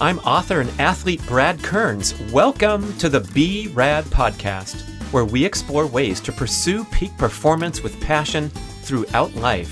I'm 0.00 0.18
author 0.20 0.60
and 0.60 0.70
athlete 0.80 1.24
Brad 1.26 1.62
Kearns. 1.62 2.20
Welcome 2.32 2.96
to 2.98 3.08
the 3.08 3.20
Be 3.32 3.68
Rad 3.68 4.04
podcast, 4.06 4.82
where 5.12 5.24
we 5.24 5.44
explore 5.44 5.86
ways 5.86 6.20
to 6.22 6.32
pursue 6.32 6.84
peak 6.86 7.16
performance 7.16 7.82
with 7.82 8.00
passion 8.00 8.48
throughout 8.82 9.32
life. 9.36 9.68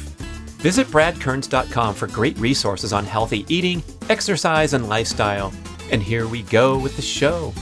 Visit 0.61 0.87
bradkearns.com 0.87 1.95
for 1.97 2.07
great 2.07 2.39
resources 2.39 2.93
on 2.93 3.05
healthy 3.05 3.45
eating, 3.49 3.83
exercise, 4.09 4.75
and 4.75 4.89
lifestyle. 4.89 5.53
And 5.91 6.01
here 6.01 6.29
we 6.29 6.43
go 6.43 6.79
with 6.79 6.95
the 6.95 7.03
show 7.03 7.53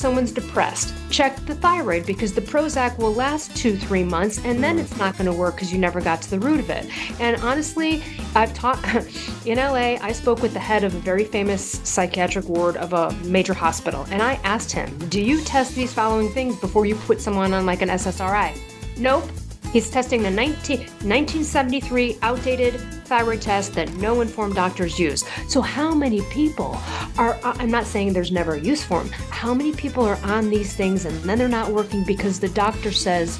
someone's 0.00 0.32
depressed. 0.32 0.94
Check 1.10 1.36
the 1.44 1.56
thyroid 1.56 2.06
because 2.06 2.32
the 2.32 2.40
Prozac 2.40 2.96
will 2.98 3.12
last 3.12 3.54
two, 3.56 3.76
three 3.76 4.04
months 4.04 4.42
and 4.44 4.62
then 4.62 4.78
it's 4.78 4.96
not 4.96 5.18
going 5.18 5.26
to 5.26 5.32
work 5.32 5.56
because 5.56 5.72
you 5.72 5.78
never 5.78 6.00
got 6.00 6.22
to 6.22 6.30
the 6.30 6.38
root 6.38 6.60
of 6.60 6.70
it. 6.70 6.86
And 7.20 7.36
honestly, 7.42 8.02
I've 8.34 8.54
taught 8.54 8.78
in 9.44 9.58
LA, 9.58 9.98
I 10.00 10.12
spoke 10.12 10.40
with 10.40 10.52
the 10.52 10.60
head 10.60 10.84
of 10.84 10.94
a 10.94 10.98
very 10.98 11.24
famous 11.24 11.80
psychiatric 11.82 12.48
ward 12.48 12.76
of 12.76 12.92
a 12.92 13.12
major 13.24 13.54
hospital 13.54 14.06
and 14.10 14.22
I 14.22 14.34
asked 14.44 14.70
him, 14.70 14.96
Do 15.08 15.20
you 15.20 15.40
test 15.42 15.74
these 15.74 15.92
following 15.92 16.30
things 16.30 16.56
before 16.60 16.86
you 16.86 16.94
put 16.94 17.20
someone 17.20 17.52
on 17.52 17.66
like 17.66 17.82
an 17.82 17.88
SSRI? 17.88 18.56
Nope. 18.96 19.24
He's 19.72 19.88
testing 19.88 20.22
the 20.22 20.30
19, 20.30 20.78
1973 20.78 22.18
outdated 22.22 22.80
thyroid 23.04 23.40
test 23.40 23.74
that 23.74 23.92
no 23.94 24.20
informed 24.20 24.56
doctors 24.56 24.98
use. 24.98 25.24
So, 25.48 25.60
how 25.60 25.94
many 25.94 26.22
people 26.30 26.76
are, 27.16 27.38
I'm 27.44 27.70
not 27.70 27.86
saying 27.86 28.12
there's 28.12 28.32
never 28.32 28.54
a 28.54 28.60
use 28.60 28.82
for 28.84 29.02
them, 29.02 29.12
how 29.30 29.54
many 29.54 29.72
people 29.72 30.04
are 30.04 30.18
on 30.24 30.50
these 30.50 30.74
things 30.74 31.04
and 31.04 31.16
then 31.22 31.38
they're 31.38 31.48
not 31.48 31.70
working 31.70 32.04
because 32.04 32.40
the 32.40 32.48
doctor 32.48 32.90
says, 32.90 33.38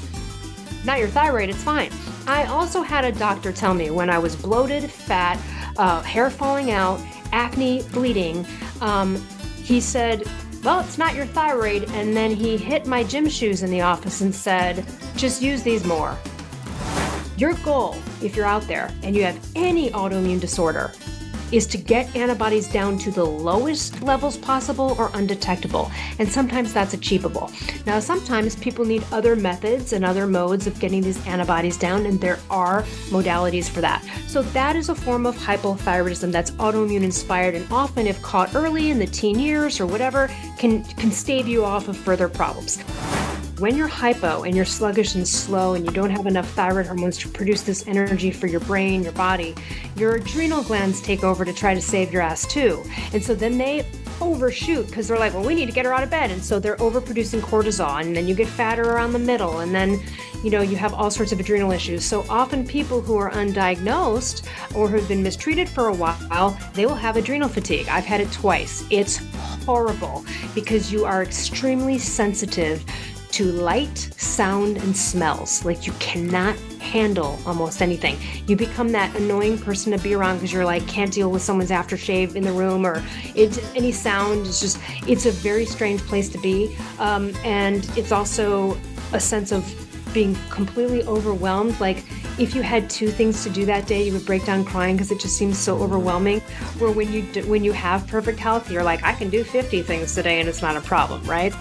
not 0.85 0.99
your 0.99 1.09
thyroid, 1.09 1.49
it's 1.49 1.63
fine. 1.63 1.91
I 2.27 2.45
also 2.45 2.81
had 2.81 3.05
a 3.05 3.11
doctor 3.11 3.51
tell 3.51 3.73
me 3.73 3.89
when 3.89 4.09
I 4.09 4.17
was 4.17 4.35
bloated, 4.35 4.89
fat, 4.89 5.37
uh, 5.77 6.01
hair 6.01 6.29
falling 6.29 6.71
out, 6.71 7.01
acne, 7.31 7.83
bleeding, 7.91 8.45
um, 8.79 9.15
he 9.63 9.79
said, 9.79 10.23
well, 10.63 10.79
it's 10.79 10.97
not 10.97 11.15
your 11.15 11.25
thyroid. 11.25 11.89
And 11.91 12.15
then 12.15 12.31
he 12.31 12.57
hit 12.57 12.85
my 12.85 13.03
gym 13.03 13.27
shoes 13.27 13.63
in 13.63 13.71
the 13.71 13.81
office 13.81 14.21
and 14.21 14.33
said, 14.33 14.85
just 15.15 15.41
use 15.41 15.63
these 15.63 15.85
more. 15.85 16.17
Your 17.37 17.53
goal, 17.55 17.95
if 18.21 18.35
you're 18.35 18.45
out 18.45 18.67
there 18.67 18.93
and 19.03 19.15
you 19.15 19.23
have 19.23 19.39
any 19.55 19.89
autoimmune 19.91 20.39
disorder, 20.39 20.91
is 21.51 21.67
to 21.67 21.77
get 21.77 22.15
antibodies 22.15 22.67
down 22.67 22.97
to 22.99 23.11
the 23.11 23.25
lowest 23.25 24.01
levels 24.01 24.37
possible 24.37 24.95
or 24.97 25.11
undetectable. 25.13 25.91
And 26.19 26.29
sometimes 26.29 26.73
that's 26.73 26.93
achievable. 26.93 27.51
Now, 27.85 27.99
sometimes 27.99 28.55
people 28.55 28.85
need 28.85 29.03
other 29.11 29.35
methods 29.35 29.93
and 29.93 30.05
other 30.05 30.27
modes 30.27 30.67
of 30.67 30.79
getting 30.79 31.01
these 31.01 31.25
antibodies 31.27 31.77
down, 31.77 32.05
and 32.05 32.19
there 32.19 32.39
are 32.49 32.83
modalities 33.09 33.69
for 33.69 33.81
that. 33.81 34.03
So, 34.27 34.41
that 34.41 34.75
is 34.75 34.89
a 34.89 34.95
form 34.95 35.25
of 35.25 35.35
hypothyroidism 35.35 36.31
that's 36.31 36.51
autoimmune 36.51 37.03
inspired, 37.03 37.55
and 37.55 37.67
often, 37.71 38.07
if 38.07 38.21
caught 38.21 38.55
early 38.55 38.91
in 38.91 38.99
the 38.99 39.07
teen 39.07 39.39
years 39.39 39.79
or 39.79 39.85
whatever, 39.85 40.29
can, 40.57 40.83
can 40.83 41.11
stave 41.11 41.47
you 41.47 41.65
off 41.65 41.87
of 41.87 41.97
further 41.97 42.29
problems 42.29 42.83
when 43.61 43.77
you're 43.77 43.87
hypo 43.87 44.41
and 44.41 44.55
you're 44.55 44.65
sluggish 44.65 45.13
and 45.13 45.27
slow 45.27 45.75
and 45.75 45.85
you 45.85 45.91
don't 45.91 46.09
have 46.09 46.25
enough 46.25 46.49
thyroid 46.53 46.87
hormones 46.87 47.15
to 47.19 47.29
produce 47.29 47.61
this 47.61 47.87
energy 47.87 48.31
for 48.31 48.47
your 48.47 48.59
brain, 48.61 49.03
your 49.03 49.11
body, 49.11 49.53
your 49.95 50.15
adrenal 50.15 50.63
glands 50.63 50.99
take 50.99 51.23
over 51.23 51.45
to 51.45 51.53
try 51.53 51.75
to 51.75 51.81
save 51.81 52.11
your 52.11 52.23
ass 52.23 52.47
too. 52.47 52.83
And 53.13 53.23
so 53.23 53.35
then 53.35 53.59
they 53.59 53.85
overshoot 54.19 54.87
because 54.87 55.07
they're 55.07 55.19
like, 55.19 55.35
well, 55.35 55.45
we 55.45 55.53
need 55.53 55.67
to 55.67 55.71
get 55.71 55.85
her 55.85 55.93
out 55.93 56.01
of 56.01 56.09
bed. 56.09 56.31
And 56.31 56.43
so 56.43 56.59
they're 56.59 56.77
overproducing 56.77 57.41
cortisol. 57.41 58.01
And 58.01 58.15
then 58.15 58.27
you 58.27 58.33
get 58.33 58.47
fatter 58.47 58.81
around 58.81 59.13
the 59.13 59.19
middle. 59.19 59.59
And 59.59 59.75
then, 59.75 59.99
you 60.43 60.49
know, 60.49 60.61
you 60.61 60.75
have 60.77 60.95
all 60.95 61.11
sorts 61.11 61.31
of 61.31 61.39
adrenal 61.39 61.71
issues. 61.71 62.03
So 62.03 62.25
often 62.29 62.65
people 62.65 62.99
who 62.99 63.15
are 63.17 63.29
undiagnosed 63.29 64.43
or 64.75 64.87
who 64.87 64.97
have 64.97 65.07
been 65.07 65.21
mistreated 65.21 65.69
for 65.69 65.87
a 65.87 65.93
while, 65.93 66.57
they 66.73 66.87
will 66.87 66.95
have 66.95 67.15
adrenal 67.15 67.47
fatigue. 67.47 67.87
I've 67.89 68.05
had 68.05 68.21
it 68.21 68.31
twice. 68.31 68.83
It's 68.89 69.17
horrible 69.65 70.25
because 70.55 70.91
you 70.91 71.05
are 71.05 71.21
extremely 71.21 71.99
sensitive 71.99 72.83
to 73.31 73.45
light, 73.45 73.97
sound, 74.17 74.77
and 74.77 74.95
smells. 74.95 75.63
Like 75.65 75.85
you 75.85 75.93
cannot 75.93 76.55
handle 76.79 77.39
almost 77.45 77.81
anything. 77.81 78.17
You 78.47 78.55
become 78.55 78.91
that 78.91 79.15
annoying 79.15 79.57
person 79.57 79.91
to 79.91 79.99
be 79.99 80.13
around 80.13 80.37
because 80.37 80.51
you're 80.51 80.65
like 80.65 80.87
can't 80.87 81.11
deal 81.11 81.31
with 81.31 81.41
someone's 81.41 81.69
aftershave 81.69 82.35
in 82.35 82.43
the 82.43 82.51
room 82.51 82.85
or 82.85 83.03
it's 83.35 83.59
any 83.75 83.91
sound. 83.91 84.47
It's 84.47 84.59
just 84.59 84.79
it's 85.07 85.25
a 85.25 85.31
very 85.31 85.65
strange 85.65 86.01
place 86.01 86.29
to 86.29 86.37
be, 86.39 86.75
um, 86.99 87.33
and 87.43 87.85
it's 87.97 88.11
also 88.11 88.77
a 89.13 89.19
sense 89.19 89.51
of 89.51 89.63
being 90.13 90.35
completely 90.49 91.03
overwhelmed. 91.03 91.79
Like 91.79 92.03
if 92.39 92.55
you 92.55 92.61
had 92.61 92.89
two 92.89 93.09
things 93.09 93.43
to 93.43 93.49
do 93.49 93.65
that 93.65 93.87
day, 93.87 94.03
you 94.05 94.13
would 94.13 94.25
break 94.25 94.45
down 94.45 94.65
crying 94.65 94.95
because 94.95 95.11
it 95.11 95.19
just 95.19 95.37
seems 95.37 95.57
so 95.57 95.77
overwhelming. 95.77 96.39
Where 96.79 96.91
when 96.91 97.11
you 97.11 97.23
when 97.43 97.63
you 97.63 97.71
have 97.71 98.07
perfect 98.07 98.39
health, 98.39 98.71
you're 98.71 98.83
like 98.83 99.03
I 99.03 99.13
can 99.13 99.29
do 99.29 99.43
50 99.43 99.81
things 99.83 100.13
today 100.15 100.39
and 100.39 100.49
it's 100.49 100.61
not 100.61 100.75
a 100.75 100.81
problem, 100.81 101.23
right? 101.23 101.53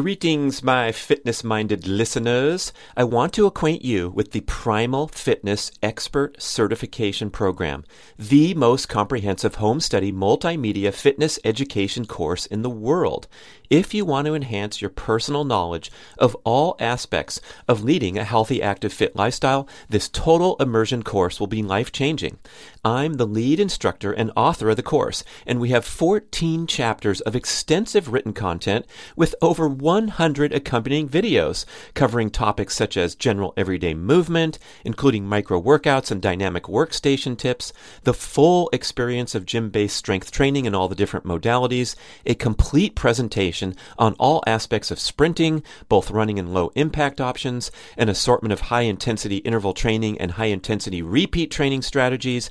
Greetings, 0.00 0.62
my 0.62 0.92
fitness 0.92 1.44
minded 1.44 1.86
listeners. 1.86 2.72
I 2.96 3.04
want 3.04 3.34
to 3.34 3.44
acquaint 3.44 3.84
you 3.84 4.08
with 4.08 4.30
the 4.30 4.40
Primal 4.40 5.08
Fitness 5.08 5.70
Expert 5.82 6.40
Certification 6.40 7.28
Program, 7.28 7.84
the 8.18 8.54
most 8.54 8.88
comprehensive 8.88 9.56
home 9.56 9.78
study 9.78 10.10
multimedia 10.10 10.94
fitness 10.94 11.38
education 11.44 12.06
course 12.06 12.46
in 12.46 12.62
the 12.62 12.70
world. 12.70 13.28
If 13.70 13.94
you 13.94 14.04
want 14.04 14.26
to 14.26 14.34
enhance 14.34 14.80
your 14.80 14.90
personal 14.90 15.44
knowledge 15.44 15.92
of 16.18 16.36
all 16.42 16.74
aspects 16.80 17.40
of 17.68 17.84
leading 17.84 18.18
a 18.18 18.24
healthy, 18.24 18.60
active, 18.60 18.92
fit 18.92 19.14
lifestyle, 19.14 19.68
this 19.88 20.08
total 20.08 20.56
immersion 20.58 21.04
course 21.04 21.38
will 21.38 21.46
be 21.46 21.62
life 21.62 21.92
changing. 21.92 22.38
I'm 22.84 23.14
the 23.14 23.28
lead 23.28 23.60
instructor 23.60 24.10
and 24.10 24.32
author 24.34 24.70
of 24.70 24.76
the 24.76 24.82
course, 24.82 25.22
and 25.46 25.60
we 25.60 25.68
have 25.68 25.84
14 25.84 26.66
chapters 26.66 27.20
of 27.20 27.36
extensive 27.36 28.12
written 28.12 28.32
content 28.32 28.86
with 29.14 29.36
over 29.40 29.68
100 29.68 30.52
accompanying 30.52 31.08
videos 31.08 31.64
covering 31.94 32.30
topics 32.30 32.74
such 32.74 32.96
as 32.96 33.14
general 33.14 33.54
everyday 33.56 33.94
movement, 33.94 34.58
including 34.84 35.26
micro 35.26 35.62
workouts 35.62 36.10
and 36.10 36.20
dynamic 36.20 36.64
workstation 36.64 37.38
tips, 37.38 37.72
the 38.02 38.14
full 38.14 38.68
experience 38.72 39.36
of 39.36 39.46
gym 39.46 39.70
based 39.70 39.96
strength 39.96 40.32
training 40.32 40.66
and 40.66 40.74
all 40.74 40.88
the 40.88 40.96
different 40.96 41.24
modalities, 41.24 41.94
a 42.26 42.34
complete 42.34 42.96
presentation 42.96 43.59
on 43.98 44.14
all 44.18 44.42
aspects 44.46 44.90
of 44.90 44.98
sprinting, 44.98 45.62
both 45.88 46.10
running 46.10 46.38
and 46.38 46.52
low 46.52 46.70
impact 46.74 47.20
options, 47.20 47.70
an 47.96 48.08
assortment 48.08 48.52
of 48.52 48.60
high 48.60 48.82
intensity 48.82 49.38
interval 49.38 49.74
training 49.74 50.20
and 50.20 50.32
high 50.32 50.46
intensity 50.46 51.02
repeat 51.02 51.50
training 51.50 51.82
strategies, 51.82 52.50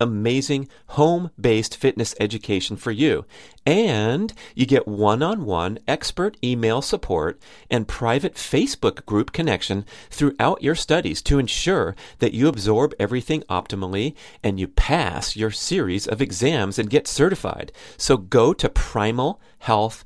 amazing 0.00 0.68
home 0.88 1.30
based 1.40 1.76
fitness 1.76 2.14
education 2.18 2.76
for 2.76 2.90
you. 2.90 3.24
And 3.66 4.32
you 4.54 4.66
get 4.66 4.88
one 4.88 5.22
on 5.22 5.44
one 5.44 5.78
expert 5.86 6.36
email 6.42 6.80
support 6.80 7.40
and 7.70 7.86
private 7.86 8.34
Facebook 8.34 9.04
group 9.04 9.32
connection 9.32 9.84
throughout 10.10 10.62
your 10.62 10.74
studies 10.74 11.20
to 11.22 11.38
ensure 11.38 11.94
that 12.18 12.32
you 12.32 12.48
absorb 12.48 12.94
everything 12.98 13.42
optimally 13.50 14.14
and 14.42 14.58
you 14.58 14.68
pass 14.68 15.36
your 15.36 15.50
series 15.50 16.06
of 16.06 16.22
exams 16.22 16.78
and 16.78 16.90
get 16.90 17.06
certified. 17.06 17.72
So 17.96 18.16
go 18.16 18.52
to 18.54 18.68
Primal 18.68 19.40
Health 19.58 20.04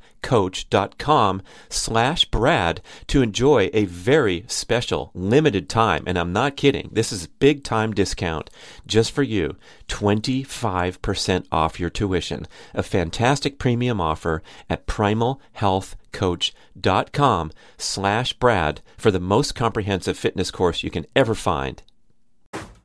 slash 1.69 2.25
brad 2.27 2.81
to 3.09 3.23
enjoy 3.23 3.71
a 3.73 3.85
very 3.87 4.45
special 4.47 5.11
limited 5.15 5.69
time. 5.69 6.05
And 6.07 6.19
i'm 6.19 6.33
not 6.33 6.57
kidding. 6.57 6.91
This 6.93 7.13
is 7.13 7.27
big 7.27 7.65
time 7.65 7.93
discount 7.93 8.51
just 8.87 9.11
for 9.11 9.23
you. 9.23 9.57
25% 9.89 11.47
off 11.51 11.81
your 11.81 11.91
tuition. 11.91 12.47
A 12.73 12.83
fantastic 12.83 13.42
premium 13.51 14.01
offer 14.01 14.43
at 14.71 14.87
primalhealthcoach.com 14.87 17.53
slash 17.77 18.33
brad 18.35 18.81
for 18.97 19.11
the 19.11 19.21
most 19.21 19.55
comprehensive 19.55 20.17
fitness 20.17 20.51
course 20.51 20.83
you 20.83 20.91
can 20.91 21.05
ever 21.15 21.35
find 21.35 21.83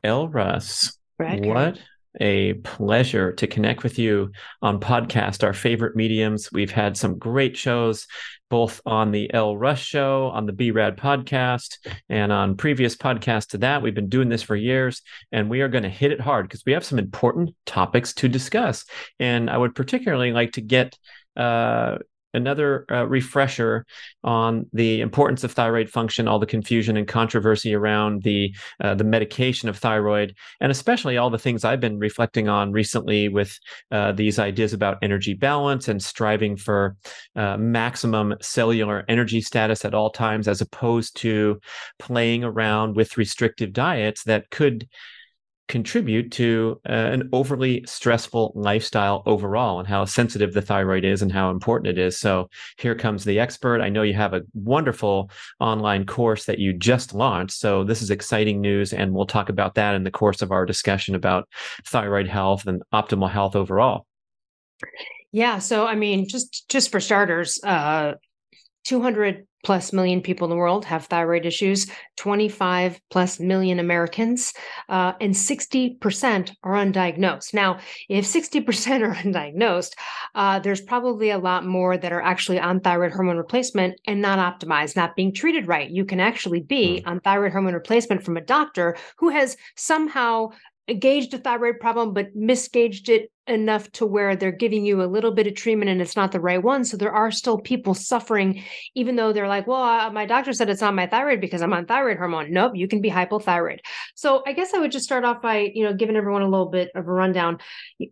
Elle 0.04 0.28
Russ 0.28 0.98
what 1.18 1.78
a 2.20 2.54
pleasure 2.54 3.32
to 3.32 3.46
connect 3.46 3.82
with 3.82 3.98
you 3.98 4.32
on 4.62 4.80
podcast, 4.80 5.44
our 5.44 5.52
favorite 5.52 5.96
mediums. 5.96 6.50
We've 6.52 6.70
had 6.70 6.96
some 6.96 7.18
great 7.18 7.56
shows 7.56 8.06
both 8.50 8.80
on 8.86 9.10
the 9.10 9.32
Elle 9.32 9.56
Russ 9.56 9.78
show, 9.78 10.28
on 10.28 10.46
the 10.46 10.52
BRAD 10.52 10.96
podcast, 10.96 11.78
and 12.08 12.32
on 12.32 12.56
previous 12.56 12.96
podcasts 12.96 13.48
to 13.48 13.58
that. 13.58 13.82
We've 13.82 13.94
been 13.94 14.08
doing 14.08 14.28
this 14.28 14.42
for 14.42 14.56
years, 14.56 15.02
and 15.32 15.50
we 15.50 15.60
are 15.60 15.68
going 15.68 15.82
to 15.82 15.90
hit 15.90 16.12
it 16.12 16.20
hard 16.20 16.48
because 16.48 16.64
we 16.64 16.72
have 16.72 16.84
some 16.84 16.98
important 16.98 17.54
topics 17.66 18.14
to 18.14 18.28
discuss. 18.28 18.84
And 19.20 19.50
I 19.50 19.58
would 19.58 19.74
particularly 19.74 20.32
like 20.32 20.52
to 20.52 20.60
get 20.60 20.96
uh, 21.36 21.98
another 22.34 22.84
uh, 22.90 23.06
refresher 23.06 23.86
on 24.24 24.66
the 24.72 25.00
importance 25.00 25.44
of 25.44 25.52
thyroid 25.52 25.88
function, 25.88 26.28
all 26.28 26.38
the 26.38 26.46
confusion 26.46 26.96
and 26.96 27.08
controversy 27.08 27.74
around 27.74 28.22
the 28.22 28.54
uh, 28.80 28.94
the 28.94 29.04
medication 29.04 29.68
of 29.68 29.78
thyroid, 29.78 30.34
and 30.60 30.70
especially 30.70 31.16
all 31.16 31.30
the 31.30 31.38
things 31.38 31.64
I've 31.64 31.80
been 31.80 31.98
reflecting 31.98 32.48
on 32.48 32.72
recently 32.72 33.28
with 33.28 33.58
uh, 33.90 34.12
these 34.12 34.38
ideas 34.38 34.72
about 34.72 34.98
energy 35.02 35.34
balance 35.34 35.88
and 35.88 36.02
striving 36.02 36.56
for 36.56 36.96
uh, 37.36 37.56
maximum 37.56 38.34
cellular 38.40 39.04
energy 39.08 39.40
status 39.40 39.84
at 39.84 39.94
all 39.94 40.10
times, 40.10 40.48
as 40.48 40.60
opposed 40.60 41.16
to 41.18 41.60
playing 41.98 42.44
around 42.44 42.96
with 42.96 43.16
restrictive 43.16 43.72
diets 43.72 44.24
that 44.24 44.50
could 44.50 44.88
contribute 45.68 46.32
to 46.32 46.80
uh, 46.88 46.92
an 46.92 47.28
overly 47.32 47.84
stressful 47.86 48.52
lifestyle 48.54 49.22
overall 49.26 49.78
and 49.78 49.86
how 49.86 50.04
sensitive 50.04 50.54
the 50.54 50.62
thyroid 50.62 51.04
is 51.04 51.22
and 51.22 51.30
how 51.30 51.50
important 51.50 51.88
it 51.88 51.98
is. 51.98 52.18
So 52.18 52.48
here 52.78 52.94
comes 52.94 53.24
the 53.24 53.38
expert. 53.38 53.80
I 53.80 53.90
know 53.90 54.02
you 54.02 54.14
have 54.14 54.34
a 54.34 54.42
wonderful 54.54 55.30
online 55.60 56.06
course 56.06 56.46
that 56.46 56.58
you 56.58 56.72
just 56.72 57.14
launched. 57.14 57.54
So 57.54 57.84
this 57.84 58.00
is 58.00 58.10
exciting 58.10 58.60
news. 58.60 58.92
And 58.92 59.12
we'll 59.12 59.26
talk 59.26 59.50
about 59.50 59.74
that 59.74 59.94
in 59.94 60.04
the 60.04 60.10
course 60.10 60.42
of 60.42 60.50
our 60.50 60.64
discussion 60.64 61.14
about 61.14 61.48
thyroid 61.84 62.28
health 62.28 62.66
and 62.66 62.82
optimal 62.92 63.30
health 63.30 63.54
overall. 63.54 64.06
Yeah. 65.32 65.58
So, 65.58 65.86
I 65.86 65.94
mean, 65.94 66.28
just, 66.28 66.68
just 66.70 66.90
for 66.90 67.00
starters, 67.00 67.60
uh, 67.62 68.14
200 68.84 69.46
plus 69.64 69.92
million 69.92 70.20
people 70.20 70.46
in 70.46 70.50
the 70.50 70.56
world 70.56 70.84
have 70.84 71.06
thyroid 71.06 71.44
issues, 71.44 71.90
25 72.16 73.00
plus 73.10 73.40
million 73.40 73.78
Americans, 73.78 74.52
uh, 74.88 75.12
and 75.20 75.34
60% 75.34 76.54
are 76.62 76.74
undiagnosed. 76.74 77.54
Now, 77.54 77.78
if 78.08 78.24
60% 78.24 79.02
are 79.02 79.14
undiagnosed, 79.14 79.92
uh, 80.34 80.58
there's 80.60 80.80
probably 80.80 81.30
a 81.30 81.38
lot 81.38 81.66
more 81.66 81.96
that 81.96 82.12
are 82.12 82.22
actually 82.22 82.58
on 82.58 82.80
thyroid 82.80 83.12
hormone 83.12 83.36
replacement 83.36 84.00
and 84.06 84.22
not 84.22 84.38
optimized, 84.38 84.96
not 84.96 85.16
being 85.16 85.32
treated 85.32 85.66
right. 85.66 85.90
You 85.90 86.04
can 86.04 86.20
actually 86.20 86.60
be 86.60 87.02
mm. 87.04 87.10
on 87.10 87.20
thyroid 87.20 87.52
hormone 87.52 87.74
replacement 87.74 88.22
from 88.22 88.36
a 88.36 88.42
doctor 88.42 88.96
who 89.18 89.30
has 89.30 89.56
somehow 89.76 90.50
gauged 90.94 91.34
a 91.34 91.38
thyroid 91.38 91.80
problem, 91.80 92.14
but 92.14 92.34
misgauged 92.36 93.08
it 93.08 93.30
enough 93.48 93.90
to 93.92 94.06
where 94.06 94.36
they're 94.36 94.52
giving 94.52 94.84
you 94.84 95.02
a 95.02 95.04
little 95.04 95.32
bit 95.32 95.46
of 95.46 95.54
treatment 95.54 95.90
and 95.90 96.00
it's 96.00 96.16
not 96.16 96.32
the 96.32 96.40
right 96.40 96.62
one. 96.62 96.84
So 96.84 96.96
there 96.96 97.12
are 97.12 97.30
still 97.30 97.58
people 97.58 97.94
suffering, 97.94 98.62
even 98.94 99.16
though 99.16 99.32
they're 99.32 99.48
like, 99.48 99.66
well, 99.66 99.82
uh, 99.82 100.10
my 100.10 100.26
doctor 100.26 100.52
said 100.52 100.68
it's 100.68 100.80
not 100.80 100.94
my 100.94 101.06
thyroid 101.06 101.40
because 101.40 101.62
I'm 101.62 101.72
on 101.72 101.86
thyroid 101.86 102.18
hormone. 102.18 102.52
Nope, 102.52 102.72
you 102.74 102.88
can 102.88 103.00
be 103.00 103.10
hypothyroid. 103.10 103.78
So 104.14 104.42
I 104.46 104.52
guess 104.52 104.74
I 104.74 104.78
would 104.78 104.92
just 104.92 105.04
start 105.04 105.24
off 105.24 105.42
by, 105.42 105.70
you 105.74 105.84
know, 105.84 105.94
giving 105.94 106.16
everyone 106.16 106.42
a 106.42 106.48
little 106.48 106.70
bit 106.70 106.90
of 106.94 107.06
a 107.06 107.12
rundown. 107.12 107.58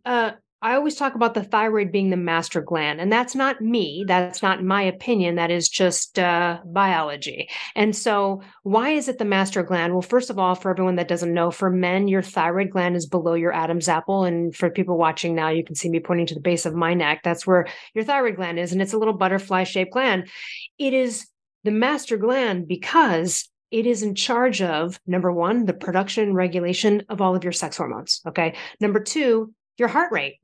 Uh, 0.04 0.32
I 0.62 0.74
always 0.74 0.96
talk 0.96 1.14
about 1.14 1.34
the 1.34 1.44
thyroid 1.44 1.92
being 1.92 2.08
the 2.08 2.16
master 2.16 2.62
gland, 2.62 2.98
and 2.98 3.12
that's 3.12 3.34
not 3.34 3.60
me. 3.60 4.04
That's 4.06 4.42
not 4.42 4.64
my 4.64 4.82
opinion. 4.82 5.34
That 5.34 5.50
is 5.50 5.68
just 5.68 6.18
uh, 6.18 6.60
biology. 6.64 7.50
And 7.74 7.94
so, 7.94 8.40
why 8.62 8.90
is 8.90 9.08
it 9.08 9.18
the 9.18 9.26
master 9.26 9.62
gland? 9.62 9.92
Well, 9.92 10.02
first 10.02 10.30
of 10.30 10.38
all, 10.38 10.54
for 10.54 10.70
everyone 10.70 10.96
that 10.96 11.08
doesn't 11.08 11.34
know, 11.34 11.50
for 11.50 11.68
men, 11.68 12.08
your 12.08 12.22
thyroid 12.22 12.70
gland 12.70 12.96
is 12.96 13.06
below 13.06 13.34
your 13.34 13.52
Adam's 13.52 13.88
apple. 13.88 14.24
And 14.24 14.56
for 14.56 14.70
people 14.70 14.96
watching 14.96 15.34
now, 15.34 15.50
you 15.50 15.62
can 15.62 15.74
see 15.74 15.90
me 15.90 16.00
pointing 16.00 16.26
to 16.28 16.34
the 16.34 16.40
base 16.40 16.64
of 16.64 16.74
my 16.74 16.94
neck. 16.94 17.20
That's 17.22 17.46
where 17.46 17.66
your 17.94 18.04
thyroid 18.04 18.36
gland 18.36 18.58
is, 18.58 18.72
and 18.72 18.80
it's 18.80 18.94
a 18.94 18.98
little 18.98 19.14
butterfly 19.14 19.64
shaped 19.64 19.92
gland. 19.92 20.28
It 20.78 20.94
is 20.94 21.26
the 21.64 21.70
master 21.70 22.16
gland 22.16 22.66
because 22.66 23.46
it 23.70 23.86
is 23.86 24.02
in 24.02 24.14
charge 24.14 24.62
of 24.62 24.98
number 25.06 25.30
one, 25.30 25.66
the 25.66 25.74
production 25.74 26.24
and 26.24 26.34
regulation 26.34 27.02
of 27.08 27.20
all 27.20 27.36
of 27.36 27.44
your 27.44 27.52
sex 27.52 27.76
hormones. 27.76 28.22
Okay. 28.26 28.54
Number 28.80 29.00
two, 29.00 29.52
your 29.76 29.88
heart 29.88 30.12
rate. 30.12 30.36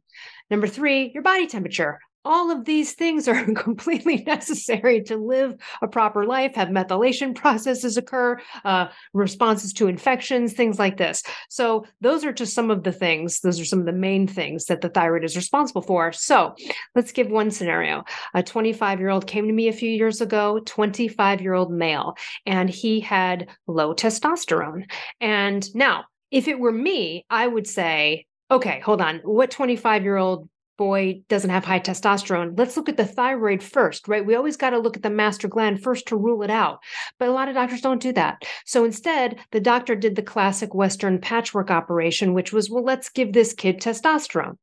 Number 0.50 0.66
three, 0.66 1.10
your 1.14 1.22
body 1.22 1.46
temperature. 1.46 2.00
All 2.24 2.52
of 2.52 2.64
these 2.64 2.92
things 2.92 3.26
are 3.26 3.44
completely 3.54 4.22
necessary 4.24 5.02
to 5.04 5.16
live 5.16 5.56
a 5.82 5.88
proper 5.88 6.24
life, 6.24 6.54
have 6.54 6.68
methylation 6.68 7.34
processes 7.42 7.96
occur, 7.96 8.40
uh, 8.64 8.88
responses 9.12 9.72
to 9.74 9.88
infections, 9.88 10.52
things 10.52 10.78
like 10.78 10.96
this. 10.96 11.22
So, 11.48 11.84
those 12.00 12.24
are 12.24 12.32
just 12.32 12.54
some 12.54 12.70
of 12.70 12.84
the 12.84 12.92
things, 12.92 13.40
those 13.40 13.58
are 13.58 13.64
some 13.64 13.80
of 13.80 13.86
the 13.86 13.92
main 13.92 14.28
things 14.28 14.66
that 14.66 14.82
the 14.82 14.88
thyroid 14.88 15.24
is 15.24 15.36
responsible 15.36 15.82
for. 15.82 16.12
So, 16.12 16.54
let's 16.94 17.12
give 17.12 17.28
one 17.28 17.50
scenario. 17.50 18.04
A 18.34 18.42
25 18.42 19.00
year 19.00 19.10
old 19.10 19.26
came 19.26 19.48
to 19.48 19.52
me 19.52 19.68
a 19.68 19.72
few 19.72 19.90
years 19.90 20.20
ago, 20.20 20.60
25 20.64 21.40
year 21.40 21.54
old 21.54 21.72
male, 21.72 22.14
and 22.46 22.70
he 22.70 23.00
had 23.00 23.48
low 23.66 23.94
testosterone. 23.94 24.84
And 25.20 25.66
now, 25.74 26.04
if 26.30 26.48
it 26.48 26.58
were 26.58 26.72
me, 26.72 27.26
I 27.28 27.46
would 27.46 27.66
say, 27.66 28.26
okay, 28.50 28.80
hold 28.80 29.00
on. 29.00 29.20
What 29.24 29.50
25 29.50 30.02
year 30.04 30.16
old 30.16 30.48
boy 30.78 31.22
doesn't 31.28 31.50
have 31.50 31.64
high 31.64 31.80
testosterone? 31.80 32.58
Let's 32.58 32.76
look 32.76 32.88
at 32.88 32.96
the 32.96 33.04
thyroid 33.04 33.62
first, 33.62 34.08
right? 34.08 34.24
We 34.24 34.34
always 34.34 34.56
got 34.56 34.70
to 34.70 34.78
look 34.78 34.96
at 34.96 35.02
the 35.02 35.10
master 35.10 35.48
gland 35.48 35.82
first 35.82 36.08
to 36.08 36.16
rule 36.16 36.42
it 36.42 36.50
out. 36.50 36.80
But 37.18 37.28
a 37.28 37.32
lot 37.32 37.48
of 37.48 37.54
doctors 37.54 37.80
don't 37.80 38.02
do 38.02 38.12
that. 38.12 38.42
So 38.64 38.84
instead, 38.84 39.38
the 39.50 39.60
doctor 39.60 39.94
did 39.94 40.16
the 40.16 40.22
classic 40.22 40.74
Western 40.74 41.20
patchwork 41.20 41.70
operation, 41.70 42.34
which 42.34 42.52
was, 42.52 42.70
well, 42.70 42.84
let's 42.84 43.08
give 43.08 43.32
this 43.32 43.52
kid 43.52 43.80
testosterone 43.80 44.56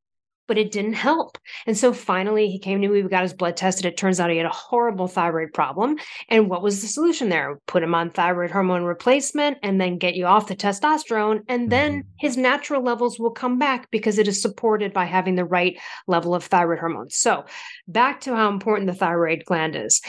but 0.50 0.58
it 0.58 0.72
didn't 0.72 0.94
help. 0.94 1.38
And 1.68 1.78
so 1.78 1.94
finally, 1.94 2.50
he 2.50 2.58
came 2.58 2.82
to 2.82 2.88
me. 2.88 3.04
We 3.04 3.08
got 3.08 3.22
his 3.22 3.36
blood 3.36 3.56
tested. 3.56 3.86
It 3.86 3.98
turns 3.98 4.20
out 4.20 4.32
he 4.32 4.38
had 4.38 4.48
a 4.48 4.50
horrible 4.50 5.08
thyroid 5.08 5.54
problem. 5.54 5.98
And 6.28 6.50
what 6.50 6.64
was 6.64 6.82
the 6.82 6.88
solution 6.88 7.30
there? 7.30 7.60
Put 7.68 7.84
him 7.84 7.94
on 7.94 8.10
thyroid 8.10 8.50
hormone 8.50 8.84
replacement 8.84 9.60
and 9.62 9.80
then 9.80 10.00
get 10.00 10.16
you 10.16 10.26
off 10.26 10.48
the 10.48 10.56
testosterone. 10.56 11.42
And 11.48 11.72
then 11.72 12.00
mm-hmm. 12.00 12.10
his 12.18 12.36
natural 12.36 12.82
levels 12.82 13.20
will 13.20 13.30
come 13.30 13.60
back 13.60 13.92
because 13.92 14.18
it 14.18 14.28
is 14.28 14.42
supported 14.42 14.92
by 14.92 15.06
having 15.06 15.36
the 15.36 15.46
right 15.46 15.78
level 16.08 16.34
of 16.34 16.44
thyroid 16.44 16.80
hormones. 16.80 17.16
So, 17.16 17.46
back 17.88 18.22
to 18.22 18.36
how 18.36 18.50
important 18.50 18.88
the 18.88 18.96
thyroid 18.96 19.44
gland 19.46 19.76
is. 19.76 20.02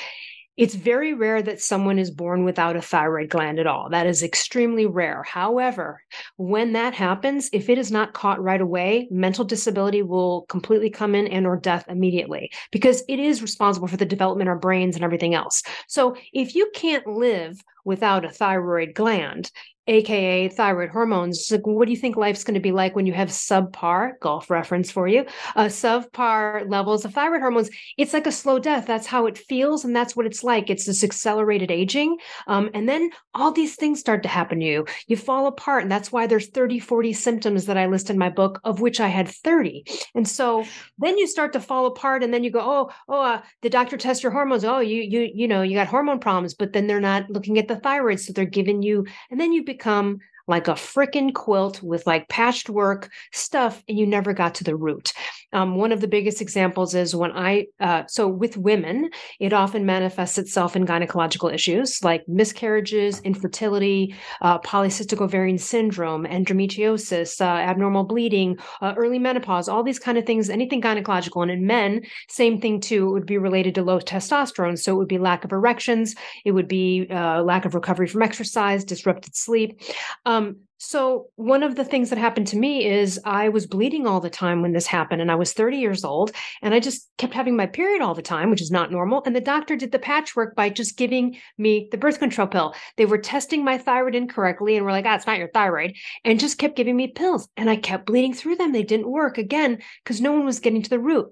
It's 0.57 0.75
very 0.75 1.15
rare 1.15 1.41
that 1.41 1.63
someone 1.63 1.99
is 1.99 2.11
born 2.11 2.45
without 2.45 2.77
a 2.77 2.83
thyroid 2.83 3.31
gland 3.31 3.59
at 3.59 3.67
all. 3.67 3.89
That 3.89 4.07
is 4.07 4.23
extremely 4.23 4.85
rare. 4.85 5.23
However, 5.23 6.03
when 6.37 6.73
that 6.75 6.93
happens, 6.93 7.49
if 7.53 7.71
it 7.71 7.79
is 7.79 7.91
not 7.91 8.13
caught 8.13 8.43
right 8.43 8.61
away, 8.61 9.09
mental 9.11 9.45
disability 9.45 10.03
will 10.03 10.43
completely 10.49 10.91
come 10.91 11.15
in 11.15 11.29
and 11.29 11.47
or 11.47 11.57
death 11.57 11.87
immediately 11.89 12.51
because 12.73 13.03
it 13.09 13.19
is 13.19 13.43
responsible 13.43 13.89
for 13.89 13.97
the 13.97 14.05
development 14.05 14.49
of 14.49 14.55
our 14.55 14.59
brains 14.59 14.97
and 14.97 15.05
everything 15.05 15.35
else. 15.35 15.63
So 15.89 16.17
if 16.33 16.55
you 16.55 16.71
can't 16.75 17.07
live 17.07 17.59
without 17.85 18.27
a 18.27 18.31
thyroid 18.31 18.95
gland, 18.95 19.51
aka 19.87 20.49
thyroid 20.49 20.91
hormones. 20.91 21.49
Like, 21.51 21.67
what 21.67 21.87
do 21.87 21.93
you 21.93 21.99
think 21.99 22.17
life's 22.17 22.45
going 22.45 22.55
to 22.55 22.61
be 22.61 22.73
like 22.73 22.95
when 22.95 23.07
you 23.07 23.13
have 23.13 23.29
subpar 23.29 24.13
golf 24.21 24.51
reference 24.51 24.91
for 24.91 25.09
you? 25.09 25.25
Uh, 25.57 25.67
subpar 25.67 26.69
levels 26.69 27.05
of 27.05 27.15
thyroid 27.15 27.41
hormones. 27.41 27.71
It's 27.97 28.13
like 28.13 28.27
a 28.27 28.33
slow 28.33 28.59
death. 28.59 28.87
That's 28.87 29.07
how 29.07 29.27
it 29.27 29.39
feels, 29.39 29.85
and 29.85 29.95
that's 29.95 30.15
what 30.15 30.27
it's 30.27 30.45
like. 30.45 30.71
It's 30.71 30.87
this 30.87 31.03
accelerated 31.03 31.71
aging, 31.71 32.19
um, 32.47 32.71
and 32.75 32.89
then 32.89 33.11
all 33.35 33.53
these 33.53 33.77
things 33.77 34.01
start 34.01 34.23
to 34.23 34.29
happen 34.29 34.61
to 34.61 34.67
you. 34.67 34.87
You 35.07 35.17
fall 35.17 35.47
apart, 35.47 35.83
and 35.83 35.91
that's 35.91 36.13
why 36.13 36.27
there's 36.27 36.49
30, 36.49 36.79
40 36.79 37.13
symptoms 37.13 37.67
that 37.67 37.79
I 37.79 37.87
list 37.87 38.11
in 38.11 38.19
my 38.19 38.29
book, 38.29 38.61
of 38.65 38.81
which 38.81 39.01
I 39.01 39.09
had 39.09 39.29
30. 39.29 39.85
And 40.15 40.29
so 40.29 40.65
then 40.99 41.19
you 41.19 41.27
start 41.27 41.53
to 41.55 41.61
fall 41.61 41.87
apart, 41.87 42.23
and 42.23 42.33
then 42.33 42.45
you 42.45 42.51
go, 42.51 42.61
oh, 42.61 42.91
oh, 43.09 43.21
uh, 43.23 43.43
the 43.63 43.71
doctor 43.71 43.97
tests 43.97 44.23
your 44.23 44.33
hormones. 44.33 44.65
Oh, 44.65 44.81
you, 44.81 45.03
you, 45.03 45.31
you 45.35 45.49
know, 45.49 45.63
you 45.63 45.75
got 45.75 45.89
hormone 45.89 46.21
problems, 46.21 46.55
but 46.55 46.73
then 46.73 46.87
they're 46.87 47.01
not 47.01 47.31
looking 47.31 47.59
at 47.59 47.69
the 47.69 47.77
thyroid, 47.77 48.21
so 48.21 48.33
they're 48.33 48.45
giving 48.45 48.83
you, 48.83 49.07
and 49.31 49.41
then 49.41 49.53
you 49.53 49.65
become 49.75 50.21
like 50.51 50.69
a 50.69 50.73
freaking 50.73 51.33
quilt 51.33 51.83
with 51.83 52.07
like 52.07 52.29
patched 52.29 52.69
work 52.69 53.09
stuff 53.33 53.83
and 53.89 53.99
you 53.99 54.07
never 54.07 54.35
got 54.35 54.55
to 54.57 54.65
the 54.65 54.77
root. 54.77 55.13
Um, 55.53 55.77
one 55.77 55.93
of 55.93 56.01
the 56.01 56.09
biggest 56.09 56.41
examples 56.41 56.95
is 56.95 57.15
when 57.15 57.33
i 57.33 57.67
uh, 57.81 58.03
so 58.07 58.29
with 58.29 58.57
women 58.57 59.11
it 59.39 59.53
often 59.53 59.87
manifests 59.87 60.39
itself 60.39 60.77
in 60.77 60.87
gynecological 60.87 61.53
issues 61.53 62.03
like 62.05 62.23
miscarriages 62.29 63.21
infertility 63.21 64.15
uh, 64.43 64.59
polycystic 64.61 65.21
ovarian 65.21 65.59
syndrome 65.59 66.25
endometriosis 66.25 67.41
uh, 67.41 67.45
abnormal 67.71 68.05
bleeding 68.05 68.59
uh, 68.81 68.95
early 68.97 69.19
menopause 69.19 69.69
all 69.69 69.83
these 69.83 69.99
kind 69.99 70.19
of 70.19 70.27
things 70.27 70.51
anything 70.51 70.81
gynecological. 70.81 71.43
And 71.43 71.51
in 71.51 71.67
men 71.67 72.03
same 72.29 72.61
thing 72.61 72.81
too 72.81 73.09
it 73.09 73.13
would 73.13 73.27
be 73.27 73.39
related 73.39 73.75
to 73.77 73.83
low 73.83 74.01
testosterone 74.01 74.79
so 74.79 74.93
it 74.93 74.99
would 74.99 75.09
be 75.09 75.19
lack 75.19 75.45
of 75.45 75.53
erections 75.53 76.15
it 76.45 76.53
would 76.53 76.69
be 76.69 77.07
uh, 77.11 77.43
lack 77.43 77.65
of 77.65 77.75
recovery 77.75 78.09
from 78.09 78.23
exercise 78.23 78.85
disrupted 78.85 79.35
sleep. 79.37 79.81
Um, 80.27 80.40
um, 80.41 80.57
So, 80.83 81.27
one 81.37 81.63
of 81.63 81.77
the 81.77 81.85
things 81.85 82.09
that 82.09 82.19
happened 82.19 82.47
to 82.49 82.57
me 82.57 82.87
is 82.89 83.21
I 83.27 83.51
was 83.51 83.67
bleeding 83.67 84.07
all 84.07 84.19
the 84.19 84.31
time 84.31 84.63
when 84.63 84.73
this 84.73 84.87
happened, 84.87 85.21
and 85.21 85.31
I 85.31 85.35
was 85.35 85.53
30 85.53 85.77
years 85.77 86.05
old, 86.05 86.33
and 86.63 86.73
I 86.73 86.81
just 86.81 87.07
kept 87.19 87.35
having 87.35 87.55
my 87.55 87.67
period 87.67 88.01
all 88.01 88.15
the 88.15 88.23
time, 88.23 88.49
which 88.49 88.63
is 88.63 88.71
not 88.71 88.91
normal. 88.91 89.23
And 89.27 89.37
the 89.37 89.43
doctor 89.43 89.77
did 89.77 89.93
the 89.93 89.99
patchwork 89.99 90.57
by 90.57 90.71
just 90.71 90.97
giving 90.97 91.37
me 91.59 91.89
the 91.91 91.99
birth 91.99 92.19
control 92.19 92.47
pill. 92.47 92.75
They 92.97 93.05
were 93.05 93.19
testing 93.19 93.63
my 93.63 93.77
thyroid 93.77 94.15
incorrectly 94.15 94.77
and 94.77 94.87
were 94.87 94.91
like, 94.91 95.05
ah, 95.05 95.17
it's 95.17 95.27
not 95.27 95.37
your 95.37 95.51
thyroid, 95.51 95.97
and 96.25 96.41
just 96.41 96.57
kept 96.57 96.77
giving 96.77 96.97
me 96.97 97.09
pills. 97.09 97.47
And 97.59 97.69
I 97.69 97.77
kept 97.77 98.07
bleeding 98.07 98.33
through 98.33 98.57
them. 98.57 98.73
They 98.73 98.83
didn't 98.83 99.11
work 99.11 99.37
again 99.37 99.83
because 100.03 100.23
no 100.23 100.33
one 100.33 100.47
was 100.47 100.61
getting 100.61 100.81
to 100.81 100.91
the 100.91 100.99
root. 100.99 101.27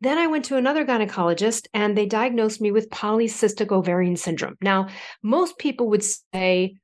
Then 0.00 0.16
I 0.16 0.28
went 0.28 0.44
to 0.44 0.56
another 0.56 0.86
gynecologist, 0.86 1.66
and 1.74 1.98
they 1.98 2.06
diagnosed 2.06 2.60
me 2.60 2.70
with 2.70 2.88
polycystic 2.90 3.72
ovarian 3.72 4.16
syndrome. 4.16 4.56
Now, 4.62 4.86
most 5.24 5.58
people 5.58 5.88
would 5.88 6.04
say, 6.04 6.76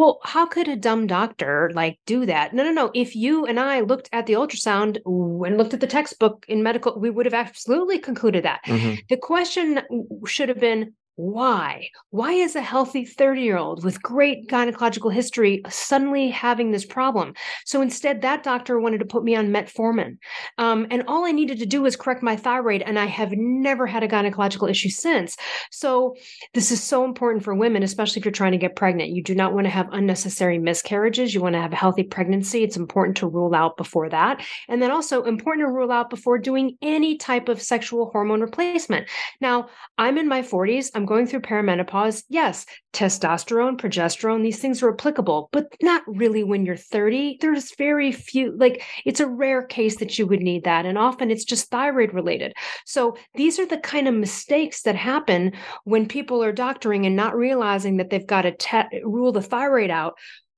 well, 0.00 0.18
how 0.24 0.46
could 0.46 0.66
a 0.66 0.76
dumb 0.76 1.06
doctor 1.06 1.70
like 1.74 1.98
do 2.06 2.24
that? 2.24 2.54
No, 2.54 2.64
no, 2.64 2.72
no. 2.72 2.90
If 2.94 3.14
you 3.14 3.44
and 3.44 3.60
I 3.60 3.80
looked 3.80 4.08
at 4.14 4.24
the 4.24 4.32
ultrasound 4.32 4.96
and 5.04 5.58
looked 5.58 5.74
at 5.74 5.80
the 5.80 5.86
textbook 5.86 6.46
in 6.48 6.62
medical, 6.62 6.98
we 6.98 7.10
would 7.10 7.26
have 7.26 7.34
absolutely 7.34 7.98
concluded 7.98 8.42
that. 8.46 8.62
Mm-hmm. 8.64 8.94
The 9.10 9.18
question 9.18 9.82
should 10.24 10.48
have 10.48 10.58
been 10.58 10.94
why? 11.20 11.90
Why 12.08 12.32
is 12.32 12.56
a 12.56 12.62
healthy 12.62 13.04
30 13.04 13.42
year 13.42 13.58
old 13.58 13.84
with 13.84 14.02
great 14.02 14.48
gynecological 14.48 15.12
history 15.12 15.60
suddenly 15.68 16.30
having 16.30 16.70
this 16.70 16.86
problem? 16.86 17.34
So 17.66 17.82
instead, 17.82 18.22
that 18.22 18.42
doctor 18.42 18.80
wanted 18.80 18.98
to 19.00 19.04
put 19.04 19.22
me 19.22 19.36
on 19.36 19.48
metformin. 19.48 20.16
Um, 20.56 20.86
and 20.90 21.04
all 21.06 21.26
I 21.26 21.32
needed 21.32 21.58
to 21.58 21.66
do 21.66 21.82
was 21.82 21.94
correct 21.94 22.22
my 22.22 22.36
thyroid, 22.36 22.80
and 22.80 22.98
I 22.98 23.04
have 23.04 23.32
never 23.32 23.86
had 23.86 24.02
a 24.02 24.08
gynecological 24.08 24.70
issue 24.70 24.88
since. 24.88 25.36
So 25.70 26.16
this 26.54 26.70
is 26.70 26.82
so 26.82 27.04
important 27.04 27.44
for 27.44 27.54
women, 27.54 27.82
especially 27.82 28.20
if 28.20 28.24
you're 28.24 28.32
trying 28.32 28.52
to 28.52 28.58
get 28.58 28.74
pregnant. 28.74 29.10
You 29.10 29.22
do 29.22 29.34
not 29.34 29.52
want 29.52 29.66
to 29.66 29.70
have 29.70 29.92
unnecessary 29.92 30.58
miscarriages. 30.58 31.34
You 31.34 31.42
want 31.42 31.54
to 31.54 31.60
have 31.60 31.74
a 31.74 31.76
healthy 31.76 32.02
pregnancy. 32.02 32.64
It's 32.64 32.78
important 32.78 33.18
to 33.18 33.28
rule 33.28 33.54
out 33.54 33.76
before 33.76 34.08
that. 34.08 34.42
And 34.68 34.80
then 34.80 34.90
also 34.90 35.24
important 35.24 35.66
to 35.66 35.70
rule 35.70 35.92
out 35.92 36.08
before 36.08 36.38
doing 36.38 36.78
any 36.80 37.18
type 37.18 37.50
of 37.50 37.60
sexual 37.60 38.10
hormone 38.10 38.40
replacement. 38.40 39.06
Now, 39.42 39.68
I'm 39.98 40.16
in 40.16 40.26
my 40.26 40.40
40s. 40.40 40.90
I'm 40.94 41.09
going 41.10 41.26
through 41.26 41.40
perimenopause, 41.40 42.22
yes, 42.28 42.66
testosterone, 42.92 43.76
progesterone, 43.76 44.44
these 44.44 44.60
things 44.60 44.80
are 44.80 44.92
applicable, 44.92 45.48
but 45.50 45.66
not 45.82 46.04
really 46.06 46.44
when 46.44 46.64
you're 46.64 46.76
30. 46.76 47.38
There's 47.40 47.74
very 47.74 48.12
few, 48.12 48.56
like 48.56 48.84
it's 49.04 49.18
a 49.18 49.26
rare 49.26 49.64
case 49.64 49.96
that 49.96 50.20
you 50.20 50.28
would 50.28 50.38
need 50.38 50.62
that. 50.64 50.86
And 50.86 50.96
often 50.96 51.32
it's 51.32 51.44
just 51.44 51.68
thyroid 51.68 52.14
related. 52.14 52.52
So 52.86 53.16
these 53.34 53.58
are 53.58 53.66
the 53.66 53.78
kind 53.78 54.06
of 54.06 54.14
mistakes 54.14 54.82
that 54.82 54.94
happen 54.94 55.54
when 55.82 56.06
people 56.06 56.44
are 56.44 56.52
doctoring 56.52 57.06
and 57.06 57.16
not 57.16 57.36
realizing 57.36 57.96
that 57.96 58.10
they've 58.10 58.24
got 58.24 58.42
to 58.42 58.56
te- 58.56 59.02
rule 59.02 59.32
the 59.32 59.42
thyroid 59.42 59.90
out 59.90 60.14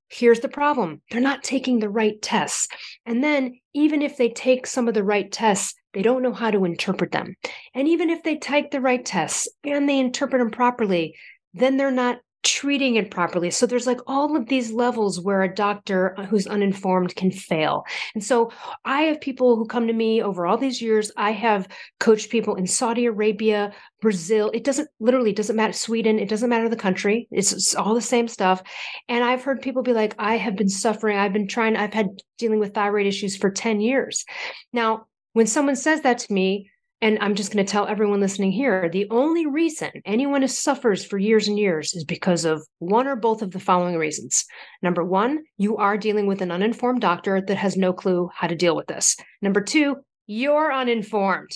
Here's 0.09 0.41
the 0.41 0.49
problem 0.49 1.01
they're 1.09 1.19
not 1.19 1.41
taking 1.41 1.79
the 1.79 1.89
right 1.89 2.21
tests. 2.21 2.67
And 3.03 3.23
then, 3.23 3.59
even 3.73 4.03
if 4.03 4.15
they 4.15 4.29
take 4.29 4.67
some 4.67 4.87
of 4.87 4.93
the 4.93 5.03
right 5.03 5.31
tests, 5.31 5.73
they 5.93 6.01
don't 6.01 6.23
know 6.23 6.33
how 6.33 6.51
to 6.51 6.65
interpret 6.65 7.11
them. 7.11 7.35
And 7.73 7.87
even 7.87 8.09
if 8.09 8.23
they 8.23 8.37
take 8.37 8.71
the 8.71 8.81
right 8.81 9.03
tests 9.03 9.47
and 9.63 9.87
they 9.87 9.99
interpret 9.99 10.39
them 10.39 10.51
properly, 10.51 11.15
then 11.53 11.77
they're 11.77 11.91
not 11.91 12.19
treating 12.43 12.95
it 12.95 13.09
properly. 13.09 13.49
So 13.49 13.65
there's 13.65 13.87
like 13.87 14.01
all 14.05 14.35
of 14.35 14.47
these 14.47 14.71
levels 14.71 15.19
where 15.19 15.41
a 15.41 15.55
doctor 15.55 16.13
uh, 16.19 16.25
who's 16.25 16.45
uninformed 16.45 17.15
can 17.15 17.31
fail. 17.31 17.85
And 18.13 18.23
so 18.23 18.51
I 18.83 19.03
have 19.03 19.21
people 19.21 19.55
who 19.55 19.65
come 19.65 19.87
to 19.87 19.93
me 19.93 20.21
over 20.21 20.45
all 20.45 20.57
these 20.57 20.81
years. 20.81 21.11
I 21.15 21.31
have 21.31 21.69
coached 21.99 22.29
people 22.29 22.55
in 22.55 22.67
Saudi 22.67 23.05
Arabia, 23.05 23.73
Brazil. 24.01 24.51
It 24.53 24.65
doesn't 24.65 24.89
literally 24.99 25.31
doesn't 25.31 25.55
matter 25.55 25.73
Sweden, 25.73 26.19
it 26.19 26.27
doesn't 26.27 26.49
matter 26.49 26.67
the 26.67 26.75
country. 26.75 27.27
It's, 27.31 27.53
it's 27.53 27.75
all 27.75 27.95
the 27.95 28.01
same 28.01 28.27
stuff. 28.27 28.61
And 29.07 29.23
I've 29.23 29.43
heard 29.43 29.61
people 29.61 29.81
be 29.81 29.93
like 29.93 30.13
I 30.19 30.35
have 30.35 30.57
been 30.57 30.69
suffering. 30.69 31.17
I've 31.17 31.33
been 31.33 31.47
trying 31.47 31.77
I've 31.77 31.93
had 31.93 32.09
dealing 32.37 32.59
with 32.59 32.73
thyroid 32.73 33.07
issues 33.07 33.37
for 33.37 33.51
10 33.51 33.79
years. 33.79 34.25
Now, 34.73 35.05
when 35.33 35.47
someone 35.47 35.75
says 35.75 36.01
that 36.01 36.19
to 36.19 36.33
me, 36.33 36.69
and 37.01 37.17
I'm 37.19 37.35
just 37.35 37.51
going 37.51 37.65
to 37.65 37.69
tell 37.69 37.85
everyone 37.85 38.21
listening 38.21 38.53
here 38.53 38.87
the 38.89 39.09
only 39.09 39.45
reason 39.45 39.91
anyone 40.05 40.47
suffers 40.47 41.03
for 41.03 41.17
years 41.17 41.49
and 41.49 41.59
years 41.59 41.93
is 41.93 42.05
because 42.05 42.45
of 42.45 42.65
one 42.79 43.07
or 43.07 43.17
both 43.17 43.41
of 43.41 43.51
the 43.51 43.59
following 43.59 43.97
reasons. 43.97 44.45
Number 44.81 45.03
one, 45.03 45.43
you 45.57 45.75
are 45.75 45.97
dealing 45.97 46.27
with 46.27 46.41
an 46.41 46.49
uninformed 46.49 47.01
doctor 47.01 47.41
that 47.41 47.57
has 47.57 47.75
no 47.75 47.91
clue 47.91 48.29
how 48.33 48.47
to 48.47 48.55
deal 48.55 48.73
with 48.73 48.87
this. 48.87 49.17
Number 49.41 49.59
two, 49.59 49.97
you're 50.27 50.71
uninformed 50.71 51.51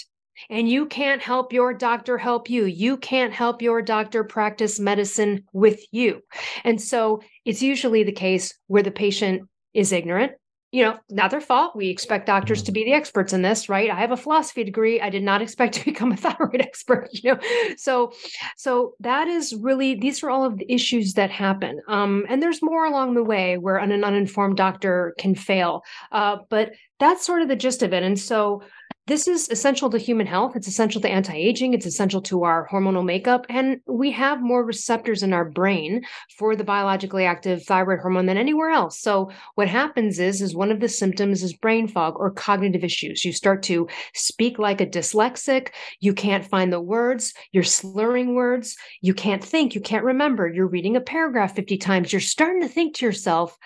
and 0.49 0.69
you 0.69 0.85
can't 0.85 1.21
help 1.21 1.53
your 1.53 1.73
doctor 1.73 2.17
help 2.17 2.49
you. 2.49 2.65
You 2.65 2.97
can't 2.97 3.31
help 3.31 3.61
your 3.61 3.81
doctor 3.81 4.25
practice 4.25 4.81
medicine 4.81 5.45
with 5.53 5.79
you. 5.91 6.21
And 6.65 6.81
so 6.81 7.21
it's 7.45 7.61
usually 7.61 8.03
the 8.03 8.11
case 8.11 8.53
where 8.67 8.83
the 8.83 8.91
patient 8.91 9.43
is 9.73 9.93
ignorant 9.93 10.33
you 10.71 10.83
know, 10.83 10.97
not 11.09 11.31
their 11.31 11.41
fault. 11.41 11.75
We 11.75 11.87
expect 11.87 12.25
doctors 12.25 12.61
to 12.63 12.71
mm-hmm. 12.71 12.73
be 12.73 12.83
the 12.85 12.93
experts 12.93 13.31
in 13.31 13.41
this, 13.41 13.69
right? 13.69 13.89
I 13.89 13.95
have 13.95 14.11
a 14.11 14.17
philosophy 14.17 14.63
degree. 14.63 14.99
I 14.99 15.09
did 15.09 15.23
not 15.23 15.41
expect 15.41 15.75
to 15.75 15.85
become 15.91 16.11
a 16.11 16.17
thyroid 16.17 16.61
expert, 16.61 17.09
you 17.13 17.33
know. 17.33 17.39
So, 17.77 18.11
so 18.57 18.93
that 18.99 19.27
is 19.27 19.55
really 19.55 19.95
these 19.95 20.23
are 20.23 20.29
all 20.29 20.43
of 20.43 20.57
the 20.57 20.71
issues 20.71 21.13
that 21.13 21.31
happen. 21.31 21.81
Um, 21.87 22.25
and 22.27 22.43
there's 22.43 22.61
more 22.61 22.85
along 22.85 23.13
the 23.13 23.23
way 23.23 23.57
where 23.57 23.77
an, 23.77 23.91
an 23.91 24.03
uninformed 24.03 24.57
doctor 24.57 25.15
can 25.17 25.35
fail. 25.35 25.83
Uh, 26.11 26.37
but 26.49 26.73
that's 26.99 27.25
sort 27.25 27.41
of 27.41 27.47
the 27.47 27.55
gist 27.55 27.83
of 27.83 27.93
it. 27.93 28.03
And 28.03 28.19
so 28.19 28.63
this 29.07 29.25
is 29.27 29.47
essential 29.49 29.89
to 29.89 29.97
human 29.97 30.27
health. 30.27 30.55
It's 30.55 30.67
essential 30.67 30.99
to 31.01 31.09
anti 31.09 31.33
aging. 31.33 31.73
It's 31.73 31.85
essential 31.85 32.21
to 32.23 32.43
our 32.43 32.67
hormonal 32.67 33.05
makeup. 33.05 33.45
And 33.49 33.79
we 33.87 34.11
have 34.11 34.41
more 34.41 34.65
receptors 34.65 35.23
in 35.23 35.31
our 35.31 35.45
brain 35.45 36.03
for 36.37 36.57
the 36.57 36.65
biologically 36.65 37.25
active 37.25 37.63
thyroid 37.63 37.99
hormone 38.01 38.25
than 38.25 38.37
anywhere 38.37 38.69
else. 38.69 38.99
So, 38.99 39.31
what 39.55 39.69
happens 39.69 40.19
is, 40.19 40.41
is 40.41 40.53
one 40.53 40.71
of 40.71 40.81
the 40.81 40.89
symptoms 40.89 41.41
is 41.41 41.53
brain 41.53 41.87
fog 41.87 42.15
or 42.17 42.31
cognitive 42.31 42.83
issues. 42.83 43.23
You 43.23 43.31
start 43.31 43.63
to 43.63 43.87
speak 44.13 44.59
like 44.59 44.81
a 44.81 44.85
dyslexic. 44.85 45.69
You 46.01 46.13
can't 46.13 46.45
find 46.45 46.71
the 46.71 46.81
words. 46.81 47.33
You're 47.53 47.63
slurring 47.63 48.35
words. 48.35 48.75
You 49.01 49.13
can't 49.13 49.43
think. 49.43 49.73
You 49.73 49.81
can't 49.81 50.03
remember. 50.03 50.51
You're 50.51 50.67
reading 50.67 50.97
a 50.97 51.01
paragraph 51.01 51.55
50 51.55 51.77
times. 51.77 52.11
You're 52.11 52.19
starting 52.19 52.61
to 52.61 52.67
think 52.67 52.95
to 52.95 53.05
yourself, 53.05 53.57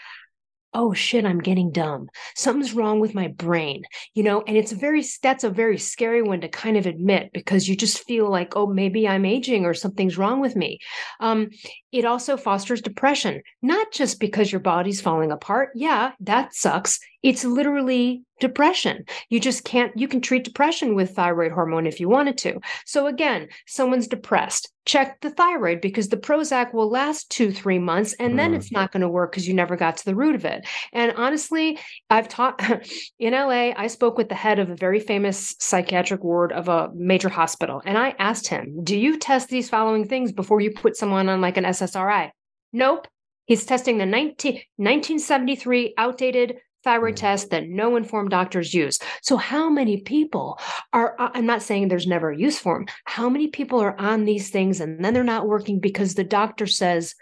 oh 0.74 0.94
shit 0.94 1.26
i'm 1.26 1.40
getting 1.40 1.72
dumb. 1.72 2.10
Something's 2.36 2.74
wrong 2.74 3.00
with 3.00 3.14
my 3.14 3.28
brain 3.28 3.84
you 4.14 4.24
know? 4.24 4.42
And 4.42 4.58
it's 4.58 4.72
a 4.72 4.76
very 4.76 5.04
that's 5.22 5.44
a 5.44 5.50
very 5.50 5.78
scary 5.78 6.22
one 6.22 6.42
to 6.42 6.50
kind 6.50 6.78
of 6.78 6.86
admit 6.86 7.32
because 7.34 7.68
you 7.68 7.76
just 7.76 8.04
feel 8.06 8.30
like 8.30 8.56
oh 8.56 8.68
maybe 8.68 9.08
i'm 9.08 9.26
aging 9.26 9.66
or 9.66 9.74
something's 9.74 10.18
wrong 10.18 10.40
with 10.40 10.56
me. 10.56 10.80
Um, 11.20 11.50
it 11.92 12.06
also 12.06 12.38
fosters 12.38 12.82
depression 12.82 13.42
not 13.62 13.92
just 13.92 14.20
because 14.20 14.52
your 14.52 14.62
body's 14.62 15.02
falling 15.02 15.32
apart. 15.32 15.70
Yeah 15.76 16.12
that 16.22 16.54
sucks 16.54 17.00
it's 17.24 17.44
literally 17.44 18.24
depression. 18.40 19.06
You 19.30 19.40
just 19.40 19.64
can't, 19.64 19.96
you 19.96 20.08
can 20.08 20.20
treat 20.20 20.44
depression 20.44 20.96
with 20.96 21.16
thyroid 21.16 21.52
hormone 21.52 21.86
if 21.86 22.00
you 22.00 22.10
wanted 22.10 22.38
to. 22.40 22.60
So 22.86 23.06
again, 23.06 23.48
someone's 23.68 24.08
depressed, 24.08 24.72
check 24.86 25.22
the 25.22 25.30
thyroid 25.30 25.80
because 25.80 26.10
the 26.10 26.18
Prozac 26.18 26.74
will 26.74 26.90
last 26.90 27.30
two, 27.30 27.52
three 27.52 27.78
months 27.78 28.14
and 28.20 28.34
mm. 28.34 28.38
then 28.38 28.54
it's 28.54 28.72
not 28.72 28.92
going 28.92 29.02
to 29.02 29.08
work 29.08 29.32
because 29.32 29.48
you 29.48 29.54
never 29.54 29.76
got 29.78 29.98
to 29.98 30.06
the 30.06 30.16
root 30.16 30.36
of 30.36 30.46
it. 30.46 30.68
And 30.92 31.14
honestly, 31.16 31.80
I've 32.10 32.28
taught 32.28 32.60
in 33.20 33.34
LA, 33.34 33.74
I 33.78 33.88
spoke 33.88 34.18
with 34.18 34.30
the 34.30 34.36
head 34.36 34.60
of 34.60 34.70
a 34.70 34.76
very 34.76 35.00
famous 35.00 35.56
psychiatric 35.60 36.24
ward 36.24 36.52
of 36.52 36.68
a 36.68 36.90
major 36.96 37.30
hospital. 37.30 37.82
And 37.86 37.98
I 37.98 38.16
asked 38.18 38.48
him, 38.48 38.84
Do 38.84 38.98
you 38.98 39.20
test 39.20 39.50
these 39.50 39.70
following 39.70 40.08
things 40.08 40.32
before 40.32 40.62
you 40.62 40.72
put 40.72 40.98
someone 40.98 41.30
on 41.30 41.42
like 41.42 41.58
an 41.58 41.66
SSRI? 41.66 42.32
Nope. 42.74 43.08
He's 43.46 43.66
testing 43.66 43.98
the 43.98 44.06
19, 44.06 44.54
1973 44.78 45.96
outdated 45.98 46.58
thyroid 46.84 47.16
mm. 47.16 47.20
test 47.20 47.50
that 47.50 47.70
no 47.70 47.96
informed 47.96 48.30
doctors 48.30 48.74
use. 48.74 49.00
So, 49.22 49.38
how 49.38 49.70
many 49.70 49.98
people 49.98 50.60
are, 50.94 51.16
uh, 51.20 51.30
I'm 51.34 51.46
not 51.46 51.62
saying 51.62 51.88
there's 51.88 52.08
never 52.08 52.32
a 52.32 52.38
use 52.38 52.60
for 52.60 52.78
them, 52.78 52.88
how 53.06 53.30
many 53.30 53.48
people 53.48 53.80
are 53.80 54.00
on 54.00 54.26
these 54.26 54.50
things 54.50 54.82
and 54.82 55.04
then 55.04 55.14
they're 55.14 55.24
not 55.24 55.48
working 55.48 55.80
because 55.80 56.16
the 56.16 56.24
doctor 56.24 56.68
says, 56.68 57.16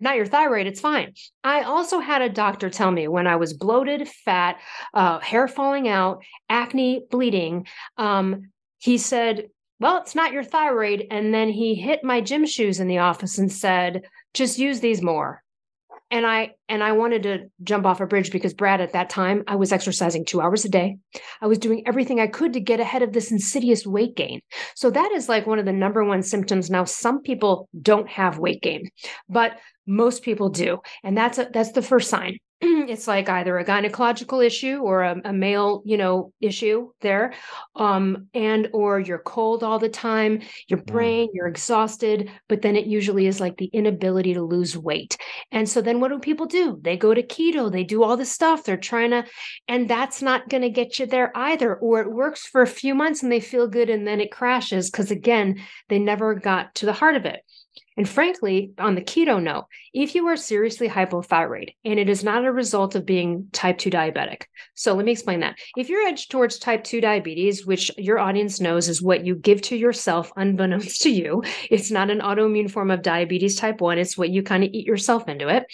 not 0.00 0.16
your 0.16 0.26
thyroid, 0.26 0.66
it's 0.66 0.80
fine. 0.80 1.14
I 1.44 1.62
also 1.62 2.00
had 2.00 2.20
a 2.20 2.28
doctor 2.28 2.68
tell 2.68 2.90
me 2.90 3.08
when 3.08 3.26
I 3.26 3.36
was 3.36 3.54
bloated, 3.54 4.08
fat, 4.08 4.58
uh, 4.92 5.20
hair 5.20 5.46
falling 5.46 5.88
out, 5.88 6.22
acne, 6.48 7.06
bleeding, 7.10 7.66
um, 7.96 8.50
he 8.78 8.98
said, 8.98 9.48
Well, 9.80 9.98
it's 9.98 10.14
not 10.14 10.32
your 10.32 10.44
thyroid. 10.44 11.06
And 11.10 11.32
then 11.32 11.48
he 11.48 11.74
hit 11.74 12.04
my 12.04 12.20
gym 12.20 12.44
shoes 12.44 12.80
in 12.80 12.88
the 12.88 12.98
office 12.98 13.38
and 13.38 13.50
said, 13.50 14.02
Just 14.34 14.58
use 14.58 14.80
these 14.80 15.00
more 15.00 15.43
and 16.14 16.24
I 16.24 16.52
and 16.68 16.82
I 16.82 16.92
wanted 16.92 17.24
to 17.24 17.50
jump 17.64 17.84
off 17.84 18.00
a 18.00 18.06
bridge 18.06 18.30
because 18.30 18.54
Brad 18.54 18.80
at 18.80 18.92
that 18.92 19.10
time 19.10 19.42
I 19.48 19.56
was 19.56 19.72
exercising 19.72 20.24
2 20.24 20.40
hours 20.40 20.64
a 20.64 20.68
day. 20.68 20.96
I 21.42 21.48
was 21.48 21.58
doing 21.58 21.82
everything 21.86 22.20
I 22.20 22.28
could 22.28 22.52
to 22.52 22.60
get 22.60 22.78
ahead 22.78 23.02
of 23.02 23.12
this 23.12 23.32
insidious 23.32 23.84
weight 23.84 24.14
gain. 24.14 24.40
So 24.76 24.90
that 24.90 25.10
is 25.10 25.28
like 25.28 25.44
one 25.44 25.58
of 25.58 25.64
the 25.64 25.72
number 25.72 26.04
one 26.04 26.22
symptoms 26.22 26.70
now 26.70 26.84
some 26.84 27.20
people 27.20 27.68
don't 27.82 28.08
have 28.08 28.38
weight 28.38 28.62
gain, 28.62 28.90
but 29.28 29.58
most 29.88 30.22
people 30.22 30.50
do. 30.50 30.78
And 31.02 31.18
that's 31.18 31.38
a, 31.38 31.50
that's 31.52 31.72
the 31.72 31.82
first 31.82 32.08
sign. 32.08 32.38
it's 32.60 33.06
like 33.06 33.28
either 33.28 33.58
a 33.58 33.64
gynecological 33.64 34.44
issue 34.44 34.78
or 34.78 35.02
a, 35.02 35.20
a 35.24 35.32
male 35.32 35.82
you 35.84 35.96
know 35.96 36.32
issue 36.40 36.90
there 37.00 37.34
um 37.76 38.28
and 38.34 38.68
or 38.72 39.00
you're 39.00 39.18
cold 39.18 39.62
all 39.62 39.78
the 39.78 39.88
time 39.88 40.40
your 40.68 40.78
Mm. 40.78 40.86
brain 40.86 41.28
you're 41.34 41.46
exhausted 41.46 42.30
but 42.48 42.62
then 42.62 42.76
it 42.76 42.86
usually 42.86 43.26
is 43.26 43.40
like 43.40 43.56
the 43.56 43.66
inability 43.66 44.34
to 44.34 44.42
lose 44.42 44.76
weight. 44.76 45.16
And 45.52 45.68
so 45.68 45.80
then 45.80 46.00
what 46.00 46.10
do 46.10 46.18
people 46.18 46.46
do? 46.46 46.78
They 46.82 46.96
go 46.96 47.14
to 47.14 47.22
keto 47.22 47.70
they 47.70 47.84
do 47.84 48.02
all 48.02 48.16
this 48.16 48.32
stuff 48.32 48.64
they're 48.64 48.76
trying 48.76 49.10
to 49.10 49.24
and 49.68 49.88
that's 49.88 50.22
not 50.22 50.48
going 50.48 50.62
to 50.62 50.70
get 50.70 50.98
you 50.98 51.06
there 51.06 51.32
either 51.36 51.74
or 51.76 52.00
it 52.00 52.10
works 52.12 52.46
for 52.46 52.62
a 52.62 52.66
few 52.66 52.94
months 52.94 53.22
and 53.22 53.30
they 53.32 53.40
feel 53.40 53.68
good 53.68 53.90
and 53.90 54.06
then 54.06 54.20
it 54.20 54.30
crashes 54.30 54.90
because 54.90 55.10
again 55.10 55.60
they 55.88 55.98
never 55.98 56.34
got 56.34 56.74
to 56.76 56.86
the 56.86 56.92
heart 56.92 57.16
of 57.16 57.24
it 57.24 57.40
and 57.96 58.08
frankly, 58.08 58.72
on 58.78 58.96
the 58.96 59.00
keto 59.02 59.40
note, 59.40 59.66
if 59.92 60.16
you 60.16 60.26
are 60.26 60.36
seriously 60.36 60.88
hypothyroid 60.88 61.74
and 61.84 62.00
it 62.00 62.08
is 62.08 62.24
not 62.24 62.44
a 62.44 62.50
result 62.50 62.96
of 62.96 63.06
being 63.06 63.48
type 63.52 63.78
2 63.78 63.90
diabetic. 63.90 64.42
So 64.74 64.94
let 64.94 65.04
me 65.04 65.12
explain 65.12 65.40
that. 65.40 65.56
If 65.76 65.88
you're 65.88 66.06
edged 66.06 66.32
towards 66.32 66.58
type 66.58 66.82
2 66.82 67.00
diabetes, 67.00 67.64
which 67.64 67.92
your 67.96 68.18
audience 68.18 68.60
knows 68.60 68.88
is 68.88 69.00
what 69.00 69.24
you 69.24 69.36
give 69.36 69.62
to 69.62 69.76
yourself 69.76 70.32
unbeknownst 70.36 71.00
to 71.02 71.10
you, 71.10 71.44
it's 71.70 71.92
not 71.92 72.10
an 72.10 72.18
autoimmune 72.18 72.70
form 72.70 72.90
of 72.90 73.02
diabetes 73.02 73.56
type 73.56 73.80
1, 73.80 73.98
it's 73.98 74.18
what 74.18 74.30
you 74.30 74.42
kind 74.42 74.64
of 74.64 74.70
eat 74.72 74.86
yourself 74.86 75.28
into 75.28 75.48
it. 75.48 75.64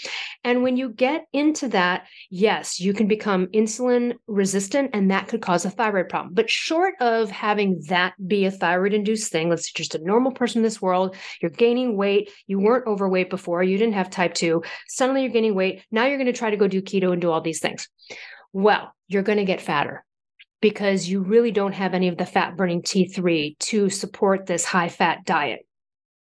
And 0.45 0.63
when 0.63 0.77
you 0.77 0.91
get 0.91 1.27
into 1.33 1.69
that, 1.69 2.07
yes, 2.29 2.81
you 2.81 2.93
can 2.93 3.07
become 3.07 3.47
insulin 3.49 4.17
resistant 4.27 4.91
and 4.93 5.11
that 5.11 5.29
could 5.29 5.41
cause 5.41 5.65
a 5.65 5.71
thyroid 5.71 6.11
problem. 6.11 6.35
But 6.35 6.51
short 6.51 6.95
of 7.01 7.31
having 7.31 7.81
that 7.89 8.13
be 8.29 8.45
a 8.45 8.51
thyroid 8.51 8.93
induced 8.93 9.33
thing, 9.33 9.49
let's 9.49 9.67
say 9.67 9.73
just 9.75 9.95
a 9.95 10.05
normal 10.05 10.33
person 10.33 10.59
in 10.59 10.63
this 10.63 10.83
world, 10.83 11.17
you're 11.41 11.51
gaining 11.51 11.97
weight, 11.97 12.10
you 12.47 12.59
weren't 12.59 12.87
overweight 12.87 13.31
before, 13.31 13.63
you 13.63 13.79
didn't 13.79 13.95
have 13.95 14.11
type 14.11 14.35
2, 14.35 14.63
suddenly 14.89 15.23
you're 15.23 15.33
gaining 15.33 15.55
weight. 15.55 15.83
Now 15.91 16.07
you're 16.07 16.19
going 16.19 16.33
to 16.33 16.39
try 16.39 16.51
to 16.51 16.57
go 16.57 16.69
do 16.69 16.83
keto 16.83 17.13
and 17.13 17.21
do 17.21 17.31
all 17.31 17.41
these 17.41 17.61
things. 17.61 17.89
Well, 18.53 18.95
you're 19.09 19.23
going 19.23 19.39
to 19.39 19.45
get 19.45 19.61
fatter 19.61 20.05
because 20.61 21.09
you 21.09 21.23
really 21.23 21.51
don't 21.51 21.73
have 21.73 21.95
any 21.95 22.09
of 22.09 22.17
the 22.17 22.27
fat 22.27 22.57
burning 22.57 22.83
T3 22.83 23.59
to 23.59 23.89
support 23.91 24.47
this 24.47 24.65
high 24.65 24.89
fat 24.89 25.25
diet. 25.25 25.67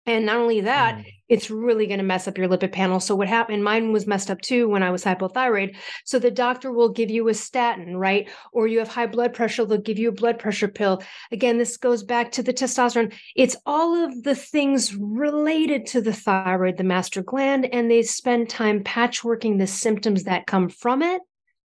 And 0.04 0.26
not 0.26 0.36
only 0.36 0.62
that, 0.62 0.96
Mm. 0.96 1.12
It's 1.28 1.50
really 1.50 1.86
going 1.86 1.98
to 1.98 2.04
mess 2.04 2.28
up 2.28 2.38
your 2.38 2.48
lipid 2.48 2.72
panel. 2.72 3.00
So 3.00 3.14
what 3.14 3.28
happened? 3.28 3.64
Mine 3.64 3.92
was 3.92 4.06
messed 4.06 4.30
up 4.30 4.40
too 4.40 4.68
when 4.68 4.82
I 4.82 4.90
was 4.90 5.04
hypothyroid. 5.04 5.76
So 6.04 6.18
the 6.18 6.30
doctor 6.30 6.72
will 6.72 6.88
give 6.88 7.10
you 7.10 7.28
a 7.28 7.34
statin, 7.34 7.96
right? 7.96 8.28
Or 8.52 8.66
you 8.66 8.78
have 8.78 8.88
high 8.88 9.06
blood 9.06 9.34
pressure, 9.34 9.64
they'll 9.64 9.78
give 9.78 9.98
you 9.98 10.08
a 10.08 10.12
blood 10.12 10.38
pressure 10.38 10.68
pill. 10.68 11.02
Again, 11.32 11.58
this 11.58 11.76
goes 11.76 12.02
back 12.02 12.32
to 12.32 12.42
the 12.42 12.54
testosterone. 12.54 13.12
It's 13.34 13.56
all 13.66 14.04
of 14.04 14.22
the 14.22 14.34
things 14.34 14.94
related 14.94 15.86
to 15.86 16.00
the 16.00 16.12
thyroid, 16.12 16.76
the 16.76 16.84
master 16.84 17.22
gland, 17.22 17.66
and 17.72 17.90
they 17.90 18.02
spend 18.02 18.48
time 18.48 18.84
patchworking 18.84 19.58
the 19.58 19.66
symptoms 19.66 20.24
that 20.24 20.46
come 20.46 20.68
from 20.68 21.02
it 21.02 21.22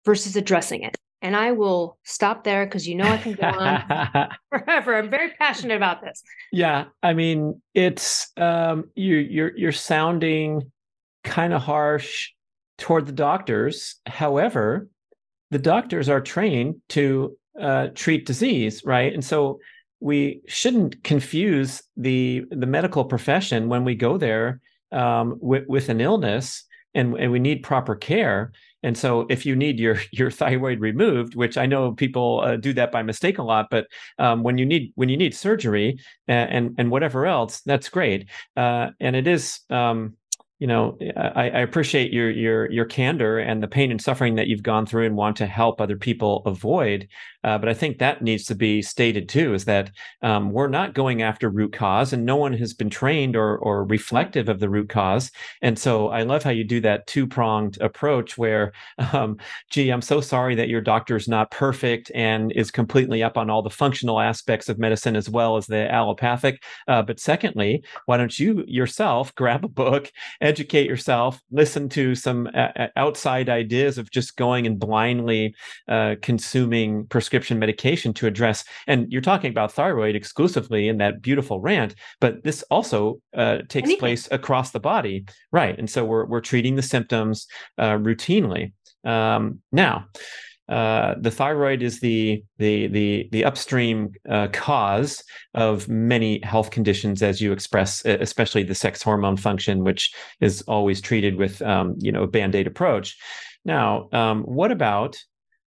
versus 0.06 0.36
addressing 0.36 0.84
it. 0.84 0.98
And 1.22 1.36
I 1.36 1.52
will 1.52 1.98
stop 2.04 2.44
there 2.44 2.66
because 2.66 2.88
you 2.88 2.96
know 2.96 3.06
I 3.06 3.18
can 3.18 3.34
go 3.34 3.48
on 3.48 4.30
forever. 4.50 4.96
I'm 4.96 5.10
very 5.10 5.30
passionate 5.30 5.76
about 5.76 6.02
this. 6.02 6.22
yeah, 6.52 6.86
I 7.02 7.14
mean, 7.14 7.62
it's 7.74 8.32
um, 8.38 8.86
you 8.96 9.16
you're 9.18 9.58
you're 9.58 9.72
sounding 9.72 10.72
kind 11.24 11.54
of 11.54 11.62
harsh 11.62 12.30
toward 12.78 13.08
the 13.08 13.12
doctors. 13.12 13.96
However, 14.06 14.90
the 15.50 15.60
doctors 15.60 16.08
are 16.10 16.22
trained 16.22 16.76
to 16.90 17.36
uh, 17.60 17.88
treat 17.96 18.26
disease, 18.26 18.84
right? 18.86 19.14
And 19.14 19.26
so 19.26 19.60
we 20.00 20.42
shouldn't 20.48 21.04
confuse 21.04 21.82
the 21.96 22.46
the 22.52 22.68
medical 22.68 23.06
profession 23.06 23.70
when 23.70 23.84
we 23.84 23.96
go 23.96 24.18
there 24.18 24.62
um, 24.92 25.38
with, 25.40 25.66
with 25.68 25.90
an 25.90 26.02
illness 26.02 26.64
and, 26.94 27.16
and 27.18 27.32
we 27.32 27.40
need 27.40 27.64
proper 27.64 27.96
care. 27.96 28.52
And 28.84 28.98
so, 28.98 29.26
if 29.30 29.46
you 29.46 29.56
need 29.56 29.80
your 29.80 29.98
your 30.12 30.32
thyroid 30.32 30.80
removed, 30.80 31.36
which 31.36 31.58
I 31.58 31.66
know 31.66 31.92
people 31.94 32.42
uh, 32.44 32.58
do 32.58 32.74
that 32.74 32.92
by 32.92 33.04
mistake 33.04 33.38
a 33.38 33.44
lot, 33.44 33.68
but 33.70 33.88
um, 34.20 34.44
when 34.44 34.58
you 34.58 34.66
need 34.66 34.92
when 34.96 35.10
you 35.10 35.18
need 35.18 35.36
surgery 35.36 36.00
and 36.28 36.52
and, 36.52 36.76
and 36.78 36.92
whatever 36.92 37.26
else, 37.26 37.62
that's 37.62 37.90
great. 37.90 38.30
Uh, 38.56 38.90
and 39.00 39.16
it 39.16 39.28
is, 39.28 39.60
um, 39.70 40.16
you 40.60 40.66
know, 40.66 40.98
I, 41.16 41.50
I 41.50 41.60
appreciate 41.60 42.12
your 42.12 42.32
your 42.32 42.72
your 42.72 42.86
candor 42.86 43.38
and 43.38 43.62
the 43.62 43.68
pain 43.68 43.92
and 43.92 44.02
suffering 44.02 44.36
that 44.36 44.48
you've 44.48 44.64
gone 44.64 44.88
through 44.88 45.06
and 45.06 45.16
want 45.16 45.38
to 45.38 45.46
help 45.46 45.80
other 45.80 45.98
people 45.98 46.42
avoid. 46.46 47.08
Uh, 47.44 47.58
but 47.58 47.70
I 47.70 47.74
think 47.76 48.00
that 48.00 48.24
needs 48.24 48.44
to 48.46 48.56
be 48.56 48.82
stated 48.82 49.30
too: 49.30 49.54
is 49.54 49.66
that 49.66 49.92
um, 50.24 50.52
we're 50.52 50.68
not 50.68 50.96
going 50.96 51.22
after 51.22 51.50
root 51.50 51.74
cause, 51.74 52.12
and 52.12 52.26
no 52.26 52.36
one 52.36 52.54
has 52.54 52.74
been 52.74 52.90
trained 52.90 53.36
or 53.36 53.58
or 53.60 53.86
reflective 53.86 54.50
of 54.50 54.60
the 54.60 54.70
root 54.70 54.90
cause. 54.90 55.32
And 55.62 55.78
so 55.78 56.10
I 56.10 56.24
love 56.24 56.42
how 56.42 56.50
you 56.50 56.64
do 56.64 56.82
that 56.82 57.06
two 57.06 57.28
pronged 57.28 57.78
approach 57.80 58.38
where, 58.38 58.74
um, 59.14 59.38
gee, 59.70 59.92
I'm 59.92 60.02
so 60.02 60.22
sorry 60.22 60.56
that 60.56 60.70
your 60.70 60.82
doctor's 60.82 61.28
not 61.28 61.52
perfect 61.52 62.12
and 62.16 62.52
is 62.54 62.72
completely 62.72 63.22
up 63.22 63.38
on 63.38 63.50
all 63.50 63.62
the 63.62 63.70
functional 63.70 64.20
aspects 64.20 64.70
of 64.70 64.80
medicine 64.80 65.16
as 65.16 65.30
well 65.30 65.56
as 65.58 65.68
the 65.68 65.92
allopathic. 65.92 66.64
Uh, 66.88 67.04
but 67.04 67.20
secondly, 67.20 67.84
why 68.08 68.18
don't 68.18 68.40
you 68.40 68.64
yourself 68.68 69.34
grab 69.36 69.64
a 69.64 69.68
book, 69.70 70.12
educate 70.48 70.88
yourself, 70.88 71.42
listen 71.52 71.90
to 71.90 72.16
some 72.16 72.50
uh, 72.54 72.88
outside 72.96 73.50
ideas 73.50 73.98
of 73.98 74.10
just 74.10 74.38
going 74.38 74.66
and 74.66 74.80
blindly 74.80 75.54
uh, 75.88 76.16
consuming 76.22 77.06
prescription 77.08 77.60
medication 77.60 78.14
to 78.14 78.28
address? 78.28 78.64
And 78.88 79.12
you're 79.12 79.22
talking 79.22 79.52
about 79.52 79.72
thyroid 79.74 80.16
exclusively 80.16 80.88
in 80.88 80.98
that 81.00 81.22
beautiful 81.22 81.60
rant, 81.60 81.96
but 82.22 82.44
this 82.44 82.64
also 82.72 83.22
uh, 83.36 83.60
takes 83.68 83.88
Anything. 83.88 84.00
place 84.00 84.28
across 84.32 84.72
the 84.72 84.80
body, 84.80 85.26
right? 85.52 85.78
And 85.78 85.90
so 85.90 86.06
we're 86.06 86.26
we're 86.26 86.42
treating 86.42 86.76
the 86.76 86.82
symptoms 86.82 87.48
uh, 87.78 87.98
routinely. 87.98 88.72
Um, 89.04 89.62
now, 89.72 90.06
uh, 90.70 91.16
the 91.20 91.32
thyroid 91.32 91.82
is 91.82 92.00
the 92.02 92.44
the 92.58 92.88
the 92.88 93.30
the 93.32 93.46
upstream 93.46 94.12
uh, 94.30 94.48
cause 94.52 95.24
of 95.54 95.88
many 95.88 96.42
health 96.44 96.72
conditions, 96.72 97.24
as 97.24 97.40
you 97.40 97.54
express, 97.54 98.04
especially 98.06 98.64
the 98.64 98.76
sex 98.76 99.02
hormone 99.02 99.38
function, 99.38 99.84
which 99.84 100.14
is 100.42 100.62
always 100.64 101.00
treated 101.00 101.38
with 101.38 101.62
um, 101.62 101.96
you 102.00 102.12
know 102.12 102.24
a 102.24 102.28
band 102.28 102.54
aid 102.54 102.68
approach. 102.68 103.18
Now, 103.64 104.10
um, 104.12 104.44
what 104.44 104.72
about 104.72 105.18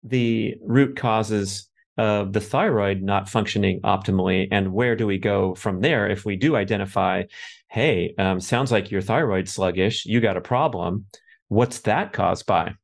the 0.03 0.55
root 0.63 0.97
causes 0.97 1.69
of 1.99 2.33
the 2.33 2.41
thyroid 2.41 3.03
not 3.03 3.29
functioning 3.29 3.81
optimally, 3.83 4.49
and 4.51 4.73
where 4.73 4.97
do 4.97 5.07
we 5.07 5.19
go 5.19 5.55
from 5.55 5.81
there 5.81 6.09
if 6.09 6.25
we 6.25 6.37
do 6.37 6.57
identify? 6.57 7.25
Hey, 7.69 8.15
um, 8.17 8.41
sounds 8.41 8.73
like 8.73 8.91
your 8.91 9.03
thyroid 9.03 9.49
sluggish. 9.49 10.07
You 10.07 10.21
got 10.21 10.39
a 10.39 10.43
problem. 10.43 11.07
What's 11.49 11.81
that 11.81 12.15
caused 12.15 12.47
by? 12.47 12.75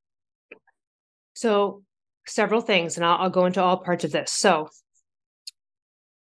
So, 1.35 1.83
several 2.27 2.61
things, 2.61 2.97
and 2.97 3.05
I'll, 3.05 3.19
I'll 3.23 3.31
go 3.31 3.47
into 3.47 3.63
all 3.63 3.79
parts 3.79 4.05
of 4.05 4.13
this. 4.13 4.33
So, 4.33 4.69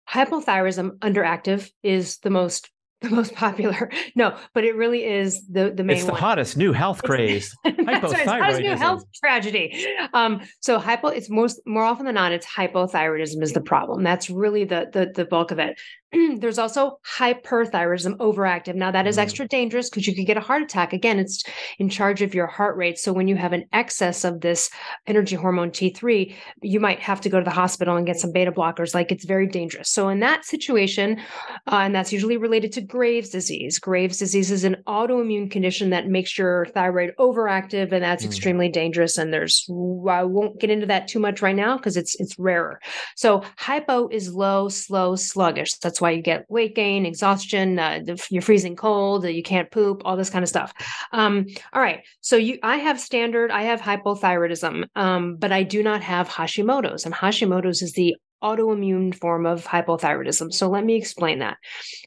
hypothyroidism 0.09 0.98
underactive 0.98 1.70
is 1.83 2.18
the 2.18 2.31
most 2.31 2.70
the 3.00 3.11
most 3.11 3.35
popular. 3.35 3.90
No, 4.14 4.37
but 4.53 4.64
it 4.64 4.76
really 4.76 5.05
is 5.05 5.46
the 5.46 5.72
the 5.74 5.83
main 5.85 5.96
It's 5.96 6.05
the 6.05 6.12
one. 6.12 6.20
hottest 6.20 6.57
new 6.57 6.72
health 6.72 7.03
craze. 7.05 7.57
That's 7.64 7.79
right. 7.87 8.03
It's 8.03 8.26
how's 8.26 8.59
new 8.59 8.76
health 8.76 9.05
tragedy. 9.14 9.87
Um, 10.12 10.42
so 10.61 10.79
hypo, 10.79 11.09
it's 11.09 11.31
most 11.31 11.61
more 11.64 11.85
often 11.85 12.05
than 12.07 12.16
not, 12.16 12.33
it's 12.33 12.46
hypothyroidism 12.46 13.42
is 13.42 13.53
the 13.53 13.61
problem. 13.62 14.03
That's 14.03 14.29
really 14.29 14.64
the 14.64 14.90
the, 14.92 15.12
the 15.14 15.24
bulk 15.24 15.50
of 15.50 15.59
it. 15.59 15.81
There's 16.40 16.59
also 16.59 16.99
hyperthyroidism, 17.18 18.16
overactive. 18.16 18.75
Now 18.75 18.90
that 18.90 19.07
is 19.07 19.16
Mm. 19.16 19.23
extra 19.23 19.46
dangerous 19.49 19.88
because 19.90 20.07
you 20.07 20.14
could 20.14 20.27
get 20.27 20.37
a 20.37 20.40
heart 20.40 20.62
attack. 20.62 20.92
Again, 20.92 21.18
it's 21.18 21.44
in 21.79 21.88
charge 21.88 22.23
of 22.23 22.35
your 22.35 22.46
heart 22.46 22.77
rate. 22.77 22.99
So 22.99 23.12
when 23.12 23.29
you 23.29 23.37
have 23.37 23.53
an 23.53 23.64
excess 23.73 24.25
of 24.25 24.40
this 24.40 24.70
energy 25.07 25.37
hormone 25.37 25.70
T3, 25.70 26.35
you 26.62 26.81
might 26.81 27.01
have 27.01 27.20
to 27.23 27.29
go 27.29 27.38
to 27.38 27.44
the 27.44 27.51
hospital 27.51 27.96
and 27.96 28.07
get 28.07 28.18
some 28.18 28.33
beta 28.33 28.51
blockers. 28.53 28.94
Like 28.94 29.12
it's 29.12 29.25
very 29.25 29.46
dangerous. 29.46 29.90
So 29.90 30.09
in 30.09 30.20
that 30.20 30.44
situation, 30.44 31.20
uh, 31.70 31.81
and 31.83 31.94
that's 31.94 32.12
usually 32.12 32.37
related 32.37 32.73
to 32.73 32.81
Graves' 32.81 33.31
disease. 33.31 33.79
Graves' 33.79 34.18
disease 34.18 34.51
is 34.51 34.64
an 34.64 34.77
autoimmune 34.87 35.51
condition 35.51 35.90
that 35.90 36.09
makes 36.09 36.37
your 36.38 36.66
thyroid 36.75 37.12
overactive, 37.18 37.92
and 37.92 38.03
that's 38.03 38.25
Mm. 38.25 38.27
extremely 38.27 38.68
dangerous. 38.68 39.18
And 39.18 39.33
there's 39.33 39.66
I 40.09 40.25
won't 40.25 40.59
get 40.61 40.70
into 40.70 40.87
that 40.87 41.09
too 41.09 41.18
much 41.20 41.42
right 41.42 41.55
now 41.57 41.77
because 41.77 41.96
it's 41.96 42.18
it's 42.20 42.38
rarer. 42.38 42.81
So 43.16 43.42
hypo 43.59 44.09
is 44.09 44.33
low, 44.35 44.68
slow, 44.68 45.14
sluggish. 45.16 45.75
That's 45.79 45.99
why 46.00 46.12
you 46.12 46.22
get 46.22 46.46
weight 46.48 46.74
gain, 46.74 47.06
exhaustion, 47.06 47.78
uh, 47.78 48.00
you're 48.30 48.42
freezing 48.42 48.76
cold, 48.76 49.24
you 49.24 49.42
can't 49.42 49.70
poop, 49.70 50.02
all 50.04 50.16
this 50.16 50.30
kind 50.30 50.42
of 50.42 50.48
stuff. 50.48 50.72
Um, 51.12 51.46
all 51.72 51.82
right. 51.82 52.00
So 52.20 52.36
you, 52.36 52.58
I 52.62 52.76
have 52.76 53.00
standard, 53.00 53.50
I 53.50 53.62
have 53.62 53.80
hypothyroidism, 53.80 54.86
um, 54.96 55.36
but 55.36 55.52
I 55.52 55.62
do 55.62 55.82
not 55.82 56.02
have 56.02 56.28
Hashimoto's, 56.28 57.04
and 57.04 57.14
Hashimoto's 57.14 57.82
is 57.82 57.92
the 57.92 58.16
autoimmune 58.42 59.14
form 59.14 59.46
of 59.46 59.64
hypothyroidism. 59.64 60.52
So 60.52 60.68
let 60.68 60.84
me 60.84 60.96
explain 60.96 61.40
that. 61.40 61.58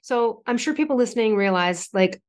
So 0.01 0.41
I'm 0.47 0.58
sure 0.58 0.73
people 0.73 0.97
listening 0.97 1.36
realize 1.36 1.89
like 1.93 2.21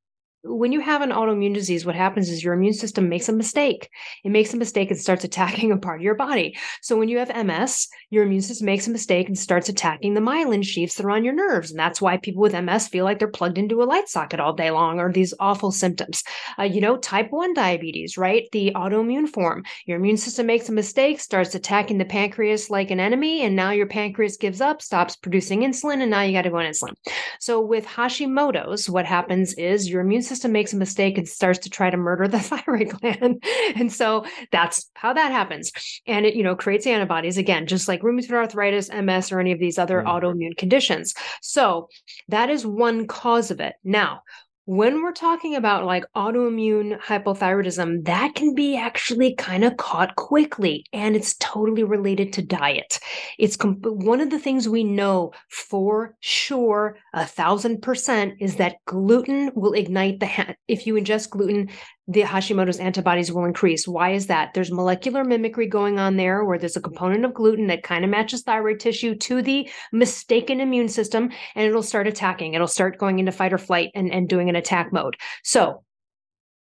when 0.44 0.72
you 0.72 0.80
have 0.80 1.00
an 1.00 1.10
autoimmune 1.10 1.54
disease, 1.54 1.86
what 1.86 1.94
happens 1.94 2.28
is 2.28 2.44
your 2.44 2.52
immune 2.52 2.74
system 2.74 3.08
makes 3.08 3.28
a 3.28 3.32
mistake. 3.32 3.88
It 4.24 4.30
makes 4.30 4.52
a 4.52 4.58
mistake 4.58 4.90
and 4.90 5.00
starts 5.00 5.24
attacking 5.24 5.72
a 5.72 5.78
part 5.78 6.00
of 6.00 6.04
your 6.04 6.14
body. 6.14 6.56
So 6.82 6.96
when 6.96 7.08
you 7.08 7.18
have 7.18 7.34
MS, 7.46 7.88
your 8.10 8.24
immune 8.24 8.42
system 8.42 8.66
makes 8.66 8.86
a 8.86 8.90
mistake 8.90 9.28
and 9.28 9.38
starts 9.38 9.68
attacking 9.68 10.14
the 10.14 10.20
myelin 10.20 10.64
sheaths 10.64 10.96
that 10.96 11.06
are 11.06 11.10
on 11.10 11.24
your 11.24 11.34
nerves. 11.34 11.70
And 11.70 11.78
that's 11.78 12.00
why 12.00 12.18
people 12.18 12.42
with 12.42 12.52
MS 12.52 12.88
feel 12.88 13.04
like 13.04 13.18
they're 13.18 13.28
plugged 13.28 13.58
into 13.58 13.82
a 13.82 13.84
light 13.84 14.08
socket 14.08 14.38
all 14.38 14.52
day 14.52 14.70
long 14.70 15.00
or 15.00 15.10
these 15.10 15.34
awful 15.40 15.72
symptoms. 15.72 16.22
Uh, 16.58 16.64
you 16.64 16.80
know, 16.80 16.98
type 16.98 17.30
1 17.30 17.54
diabetes, 17.54 18.18
right? 18.18 18.48
The 18.52 18.72
autoimmune 18.74 19.28
form. 19.28 19.64
Your 19.86 19.98
immune 19.98 20.18
system 20.18 20.46
makes 20.46 20.68
a 20.68 20.72
mistake, 20.72 21.20
starts 21.20 21.54
attacking 21.54 21.98
the 21.98 22.04
pancreas 22.04 22.68
like 22.68 22.90
an 22.90 23.00
enemy, 23.00 23.42
and 23.42 23.56
now 23.56 23.70
your 23.70 23.86
pancreas 23.86 24.36
gives 24.36 24.60
up, 24.60 24.82
stops 24.82 25.16
producing 25.16 25.60
insulin, 25.60 26.02
and 26.02 26.10
now 26.10 26.20
you 26.20 26.32
got 26.32 26.42
to 26.42 26.50
go 26.50 26.58
on 26.58 26.66
insulin. 26.66 26.96
So 27.40 27.60
with 27.60 27.86
Hashimoto's, 27.86 28.90
what 28.90 29.06
happens 29.06 29.54
is 29.54 29.88
your 29.88 30.02
immune 30.02 30.22
system 30.22 30.33
makes 30.42 30.72
a 30.72 30.76
mistake 30.76 31.18
and 31.18 31.28
starts 31.28 31.60
to 31.60 31.70
try 31.70 31.90
to 31.90 31.96
murder 31.96 32.26
the 32.26 32.40
thyroid 32.40 32.90
gland. 32.90 33.44
and 33.76 33.92
so 33.92 34.24
that's 34.50 34.90
how 34.94 35.12
that 35.12 35.32
happens. 35.32 35.72
And 36.06 36.26
it, 36.26 36.34
you 36.34 36.42
know, 36.42 36.56
creates 36.56 36.86
antibodies 36.86 37.38
again, 37.38 37.66
just 37.66 37.88
like 37.88 38.02
rheumatoid 38.02 38.32
arthritis, 38.32 38.90
MS, 38.90 39.32
or 39.32 39.40
any 39.40 39.52
of 39.52 39.58
these 39.58 39.78
other 39.78 40.00
mm. 40.00 40.06
autoimmune 40.06 40.56
conditions. 40.56 41.14
So 41.42 41.88
that 42.28 42.50
is 42.50 42.66
one 42.66 43.06
cause 43.06 43.50
of 43.50 43.60
it. 43.60 43.74
Now, 43.84 44.22
when 44.66 45.02
we're 45.02 45.12
talking 45.12 45.54
about 45.54 45.84
like 45.84 46.04
autoimmune 46.16 46.98
hypothyroidism, 46.98 48.04
that 48.06 48.34
can 48.34 48.54
be 48.54 48.76
actually 48.76 49.34
kind 49.34 49.62
of 49.62 49.76
caught 49.76 50.16
quickly 50.16 50.86
and 50.92 51.14
it's 51.14 51.34
totally 51.38 51.84
related 51.84 52.32
to 52.32 52.42
diet. 52.42 52.98
It's 53.38 53.56
comp- 53.56 53.84
one 53.84 54.22
of 54.22 54.30
the 54.30 54.38
things 54.38 54.66
we 54.66 54.82
know 54.82 55.32
for 55.50 56.14
sure, 56.20 56.96
a 57.12 57.26
thousand 57.26 57.82
percent, 57.82 58.34
is 58.40 58.56
that 58.56 58.76
gluten 58.86 59.50
will 59.54 59.74
ignite 59.74 60.20
the, 60.20 60.26
ha- 60.26 60.54
if 60.66 60.86
you 60.86 60.94
ingest 60.94 61.28
gluten, 61.28 61.68
the 62.06 62.20
Hashimoto's 62.20 62.78
antibodies 62.78 63.32
will 63.32 63.44
increase. 63.44 63.88
Why 63.88 64.10
is 64.10 64.26
that? 64.26 64.52
There's 64.52 64.70
molecular 64.70 65.24
mimicry 65.24 65.66
going 65.66 65.98
on 65.98 66.16
there 66.16 66.44
where 66.44 66.58
there's 66.58 66.76
a 66.76 66.80
component 66.80 67.24
of 67.24 67.32
gluten 67.32 67.68
that 67.68 67.82
kind 67.82 68.04
of 68.04 68.10
matches 68.10 68.42
thyroid 68.42 68.80
tissue 68.80 69.14
to 69.14 69.40
the 69.40 69.70
mistaken 69.90 70.60
immune 70.60 70.88
system 70.88 71.30
and 71.54 71.66
it'll 71.66 71.82
start 71.82 72.06
attacking. 72.06 72.52
It'll 72.52 72.66
start 72.66 72.98
going 72.98 73.18
into 73.18 73.32
fight 73.32 73.54
or 73.54 73.58
flight 73.58 73.90
and, 73.94 74.12
and 74.12 74.28
doing 74.28 74.50
an 74.50 74.56
attack 74.56 74.92
mode. 74.92 75.16
So, 75.42 75.82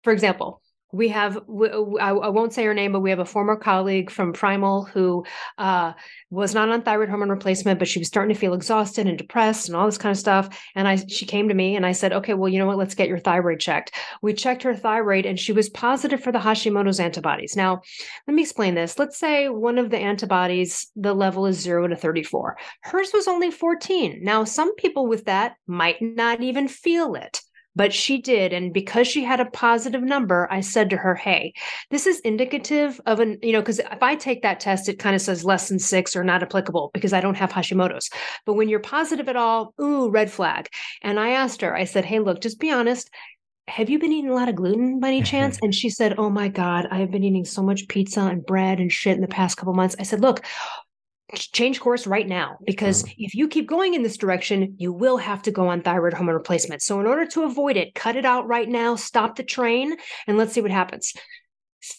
for 0.03 0.11
example, 0.11 0.61
we 0.91 1.09
have 1.09 1.37
I 1.37 2.11
won't 2.11 2.53
say 2.53 2.63
her 2.65 2.73
name, 2.73 2.91
but 2.91 3.01
we 3.01 3.11
have 3.11 3.19
a 3.19 3.25
former 3.25 3.55
colleague 3.55 4.09
from 4.09 4.33
Primal 4.33 4.85
who 4.85 5.23
uh, 5.57 5.93
was 6.31 6.55
not 6.55 6.69
on 6.69 6.81
thyroid 6.81 7.09
hormone 7.09 7.29
replacement, 7.29 7.77
but 7.77 7.87
she 7.87 7.99
was 7.99 8.07
starting 8.07 8.33
to 8.33 8.39
feel 8.39 8.55
exhausted 8.55 9.05
and 9.07 9.17
depressed 9.17 9.67
and 9.67 9.75
all 9.75 9.85
this 9.85 9.99
kind 9.99 10.11
of 10.11 10.17
stuff. 10.17 10.49
And 10.75 10.87
I 10.87 10.95
she 11.07 11.25
came 11.25 11.47
to 11.47 11.53
me 11.53 11.75
and 11.75 11.85
I 11.85 11.91
said, 11.91 12.13
okay, 12.13 12.33
well, 12.33 12.49
you 12.49 12.57
know 12.57 12.65
what? 12.65 12.77
Let's 12.77 12.95
get 12.95 13.07
your 13.07 13.19
thyroid 13.19 13.59
checked. 13.59 13.93
We 14.23 14.33
checked 14.33 14.63
her 14.63 14.75
thyroid 14.75 15.25
and 15.25 15.39
she 15.39 15.51
was 15.51 15.69
positive 15.69 16.23
for 16.23 16.31
the 16.31 16.39
Hashimoto's 16.39 16.99
antibodies. 16.99 17.55
Now, 17.55 17.81
let 18.27 18.33
me 18.33 18.41
explain 18.41 18.73
this. 18.73 18.97
Let's 18.97 19.17
say 19.17 19.49
one 19.49 19.77
of 19.77 19.91
the 19.91 19.99
antibodies, 19.99 20.91
the 20.95 21.13
level 21.13 21.45
is 21.45 21.59
zero 21.59 21.87
to 21.87 21.95
34. 21.95 22.57
Hers 22.81 23.11
was 23.13 23.27
only 23.27 23.51
14. 23.51 24.19
Now, 24.23 24.43
some 24.43 24.75
people 24.75 25.07
with 25.07 25.25
that 25.25 25.55
might 25.67 26.01
not 26.01 26.41
even 26.41 26.67
feel 26.67 27.13
it 27.13 27.41
but 27.75 27.93
she 27.93 28.21
did. 28.21 28.53
And 28.53 28.73
because 28.73 29.07
she 29.07 29.23
had 29.23 29.39
a 29.39 29.45
positive 29.45 30.01
number, 30.01 30.47
I 30.51 30.61
said 30.61 30.89
to 30.89 30.97
her, 30.97 31.15
Hey, 31.15 31.53
this 31.91 32.07
is 32.07 32.19
indicative 32.21 32.99
of 33.05 33.19
an, 33.19 33.37
you 33.41 33.51
know, 33.51 33.61
because 33.61 33.79
if 33.79 34.01
I 34.01 34.15
take 34.15 34.41
that 34.41 34.59
test, 34.59 34.89
it 34.89 34.99
kind 34.99 35.15
of 35.15 35.21
says 35.21 35.45
less 35.45 35.69
than 35.69 35.79
six 35.79 36.15
or 36.15 36.23
not 36.23 36.43
applicable 36.43 36.91
because 36.93 37.13
I 37.13 37.21
don't 37.21 37.37
have 37.37 37.51
Hashimoto's. 37.51 38.09
But 38.45 38.53
when 38.53 38.69
you're 38.69 38.79
positive 38.79 39.29
at 39.29 39.35
all, 39.35 39.73
ooh, 39.81 40.09
red 40.09 40.31
flag. 40.31 40.67
And 41.01 41.19
I 41.19 41.29
asked 41.31 41.61
her, 41.61 41.75
I 41.75 41.85
said, 41.85 42.05
Hey, 42.05 42.19
look, 42.19 42.41
just 42.41 42.59
be 42.59 42.71
honest 42.71 43.09
have 43.67 43.87
you 43.87 43.99
been 43.99 44.11
eating 44.11 44.31
a 44.31 44.33
lot 44.33 44.49
of 44.49 44.55
gluten 44.55 44.99
by 44.99 45.09
any 45.09 45.21
chance? 45.21 45.57
and 45.61 45.73
she 45.73 45.89
said, 45.89 46.15
Oh 46.17 46.29
my 46.29 46.47
God, 46.47 46.87
I 46.89 46.97
have 46.99 47.11
been 47.11 47.23
eating 47.23 47.45
so 47.45 47.61
much 47.61 47.87
pizza 47.87 48.21
and 48.21 48.45
bread 48.45 48.79
and 48.79 48.91
shit 48.91 49.15
in 49.15 49.21
the 49.21 49.27
past 49.27 49.57
couple 49.57 49.73
months. 49.73 49.95
I 49.99 50.03
said, 50.03 50.21
Look, 50.21 50.43
change 51.35 51.79
course 51.79 52.07
right 52.07 52.27
now 52.27 52.57
because 52.65 53.03
mm. 53.03 53.15
if 53.17 53.33
you 53.33 53.47
keep 53.47 53.67
going 53.67 53.93
in 53.93 54.03
this 54.03 54.17
direction 54.17 54.75
you 54.77 54.91
will 54.91 55.17
have 55.17 55.41
to 55.43 55.51
go 55.51 55.67
on 55.67 55.81
thyroid 55.81 56.13
hormone 56.13 56.35
replacement. 56.35 56.81
So 56.81 56.99
in 56.99 57.05
order 57.05 57.25
to 57.27 57.43
avoid 57.43 57.77
it 57.77 57.95
cut 57.95 58.15
it 58.15 58.25
out 58.25 58.47
right 58.47 58.67
now 58.67 58.95
stop 58.95 59.35
the 59.35 59.43
train 59.43 59.95
and 60.27 60.37
let's 60.37 60.53
see 60.53 60.61
what 60.61 60.71
happens. 60.71 61.13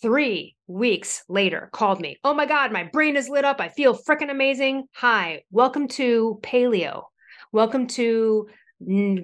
Three 0.02 0.56
weeks 0.66 1.22
later 1.28 1.70
called 1.72 2.00
me. 2.00 2.18
Oh 2.24 2.34
my 2.34 2.46
god 2.46 2.72
my 2.72 2.84
brain 2.84 3.16
is 3.16 3.28
lit 3.28 3.44
up. 3.44 3.60
I 3.60 3.68
feel 3.68 3.96
freaking 3.96 4.30
amazing. 4.30 4.84
Hi 4.94 5.42
welcome 5.50 5.88
to 5.88 6.38
paleo. 6.42 7.04
Welcome 7.52 7.86
to 7.88 8.48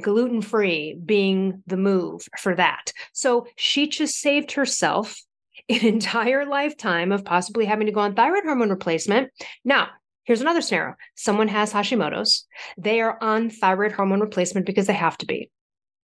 gluten 0.02 0.42
free 0.42 0.98
being 1.04 1.62
the 1.66 1.76
move 1.76 2.28
for 2.38 2.54
that. 2.54 2.92
So 3.12 3.46
she 3.56 3.88
just 3.88 4.20
saved 4.20 4.52
herself 4.52 5.22
an 5.68 5.84
entire 5.84 6.44
lifetime 6.46 7.12
of 7.12 7.24
possibly 7.24 7.64
having 7.64 7.86
to 7.86 7.92
go 7.92 8.00
on 8.00 8.14
thyroid 8.14 8.44
hormone 8.44 8.70
replacement. 8.70 9.30
Now, 9.64 9.88
here's 10.24 10.40
another 10.40 10.60
scenario. 10.60 10.94
Someone 11.14 11.48
has 11.48 11.72
Hashimoto's, 11.72 12.46
they 12.78 13.00
are 13.00 13.18
on 13.22 13.50
thyroid 13.50 13.92
hormone 13.92 14.20
replacement 14.20 14.66
because 14.66 14.86
they 14.86 14.92
have 14.92 15.18
to 15.18 15.26
be 15.26 15.50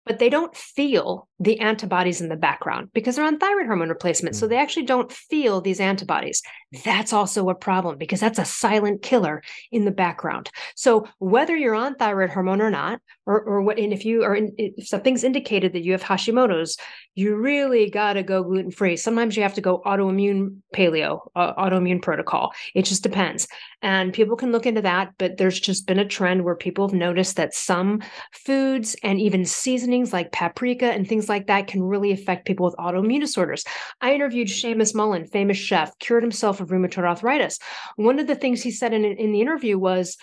but 0.06 0.20
they 0.20 0.30
don't 0.30 0.56
feel 0.56 1.28
the 1.40 1.60
antibodies 1.60 2.22
in 2.22 2.30
the 2.30 2.36
background 2.36 2.90
because 2.94 3.16
they're 3.16 3.26
on 3.26 3.38
thyroid 3.38 3.68
hormone 3.68 3.90
replacement. 3.90 4.36
So 4.36 4.46
mm. 4.46 4.50
they 4.50 4.58
actually 4.58 4.86
don't 4.86 5.12
feel 5.12 5.62
these 5.62 5.80
antibodies. 5.80 6.42
That's 6.84 7.14
also 7.14 7.50
a 7.50 7.56
problem 7.56 7.98
because 7.98 8.20
that's 8.20 8.40
a 8.40 8.46
silent 8.46 9.02
killer 9.02 9.44
in 9.72 9.86
the 9.86 9.92
background. 9.92 10.50
So 10.76 11.08
whether 11.20 11.56
you're 11.56 11.76
on 11.76 11.96
thyroid 11.96 12.30
hormone 12.30 12.62
or 12.62 12.70
not, 12.70 13.02
or, 13.26 13.42
or 13.42 13.62
what, 13.62 13.80
and 13.80 13.94
if 13.94 14.06
you 14.06 14.24
are, 14.24 14.36
in, 14.36 14.54
if 14.58 14.88
something's 14.88 15.24
indicated 15.24 15.74
that 15.74 15.84
you 15.84 15.92
have 15.94 16.04
Hashimoto's, 16.04 16.78
you 17.16 17.36
really 17.36 17.90
got 17.90 18.14
to 18.14 18.24
go 18.24 18.44
gluten 18.44 18.72
free. 18.72 18.98
Sometimes 18.98 19.38
you 19.38 19.44
have 19.44 19.54
to 19.54 19.62
go 19.62 19.82
autoimmune 19.86 20.58
paleo, 20.76 21.20
uh, 21.36 21.54
autoimmune 21.56 22.02
protocol. 22.02 22.54
It 22.74 22.86
just 22.86 23.04
depends. 23.04 23.48
And 23.84 24.14
people 24.14 24.38
can 24.38 24.54
look 24.54 24.66
into 24.66 24.82
that, 24.82 25.14
but 25.20 25.36
there's 25.38 25.60
just 25.60 25.86
been 25.86 26.00
a 26.00 26.08
trend 26.08 26.46
where 26.46 26.56
people 26.56 26.88
have 26.88 26.96
noticed 26.96 27.36
that 27.36 27.54
some 27.54 28.02
foods 28.32 28.96
and 29.04 29.20
even 29.20 29.44
seasonings 29.44 30.14
like 30.14 30.32
paprika 30.32 30.86
and 30.86 31.06
things 31.06 31.28
like 31.28 31.48
that 31.48 31.68
can 31.68 31.84
really 31.84 32.14
affect 32.14 32.48
people 32.48 32.66
with 32.66 32.78
autoimmune 32.78 33.20
disorders. 33.20 33.66
I 34.00 34.14
interviewed 34.14 34.48
Seamus 34.48 34.96
Mullen, 34.96 35.28
famous 35.28 35.58
chef, 35.58 36.00
cured 36.00 36.24
himself 36.24 36.62
of 36.62 36.70
rheumatoid 36.70 37.04
arthritis. 37.04 37.60
One 37.98 38.20
of 38.20 38.28
the 38.28 38.36
things 38.36 38.64
he 38.64 38.72
said 38.72 38.94
in, 38.94 39.04
in 39.04 39.34
the 39.34 39.42
interview 39.42 39.78
was 39.78 40.18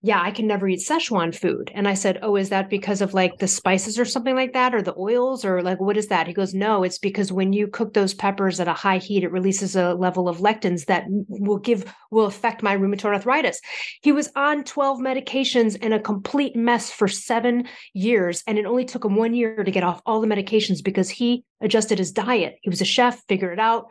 yeah, 0.00 0.22
I 0.22 0.30
can 0.30 0.46
never 0.46 0.68
eat 0.68 0.78
Szechuan 0.78 1.34
food. 1.34 1.72
And 1.74 1.88
I 1.88 1.94
said, 1.94 2.20
Oh, 2.22 2.36
is 2.36 2.50
that 2.50 2.70
because 2.70 3.00
of 3.00 3.14
like 3.14 3.38
the 3.38 3.48
spices 3.48 3.98
or 3.98 4.04
something 4.04 4.36
like 4.36 4.52
that, 4.52 4.72
or 4.72 4.80
the 4.80 4.94
oils, 4.96 5.44
or 5.44 5.60
like 5.60 5.80
what 5.80 5.96
is 5.96 6.06
that? 6.06 6.28
He 6.28 6.32
goes, 6.32 6.54
No, 6.54 6.84
it's 6.84 6.98
because 6.98 7.32
when 7.32 7.52
you 7.52 7.66
cook 7.66 7.94
those 7.94 8.14
peppers 8.14 8.60
at 8.60 8.68
a 8.68 8.72
high 8.72 8.98
heat, 8.98 9.24
it 9.24 9.32
releases 9.32 9.74
a 9.74 9.94
level 9.94 10.28
of 10.28 10.38
lectins 10.38 10.84
that 10.86 11.04
will 11.08 11.58
give, 11.58 11.92
will 12.12 12.26
affect 12.26 12.62
my 12.62 12.76
rheumatoid 12.76 13.14
arthritis. 13.14 13.60
He 14.00 14.12
was 14.12 14.30
on 14.36 14.62
12 14.62 15.00
medications 15.00 15.76
and 15.82 15.92
a 15.92 15.98
complete 16.00 16.54
mess 16.54 16.92
for 16.92 17.08
seven 17.08 17.66
years. 17.92 18.44
And 18.46 18.56
it 18.56 18.66
only 18.66 18.84
took 18.84 19.04
him 19.04 19.16
one 19.16 19.34
year 19.34 19.64
to 19.64 19.70
get 19.70 19.82
off 19.82 20.00
all 20.06 20.20
the 20.20 20.28
medications 20.28 20.82
because 20.82 21.10
he 21.10 21.44
adjusted 21.60 21.98
his 21.98 22.12
diet. 22.12 22.58
He 22.62 22.70
was 22.70 22.80
a 22.80 22.84
chef, 22.84 23.20
figured 23.26 23.54
it 23.54 23.58
out, 23.58 23.88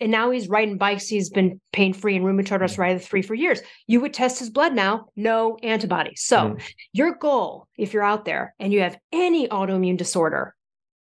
and 0.00 0.10
now 0.10 0.30
he's 0.30 0.48
riding 0.48 0.78
bikes. 0.78 1.08
He's 1.08 1.30
been 1.30 1.60
pain 1.72 1.92
free 1.92 2.16
and 2.16 2.24
rheumatoid 2.24 2.60
arthritis 2.60 3.06
free 3.06 3.22
for 3.22 3.34
years. 3.34 3.60
You 3.86 4.00
would 4.00 4.14
test 4.14 4.38
his 4.38 4.50
blood 4.50 4.74
now, 4.74 5.06
no 5.16 5.58
antibodies. 5.62 6.22
So, 6.22 6.36
mm. 6.36 6.62
your 6.92 7.14
goal, 7.14 7.68
if 7.76 7.92
you're 7.92 8.02
out 8.02 8.24
there 8.24 8.54
and 8.58 8.72
you 8.72 8.80
have 8.80 8.98
any 9.12 9.48
autoimmune 9.48 9.96
disorder, 9.96 10.55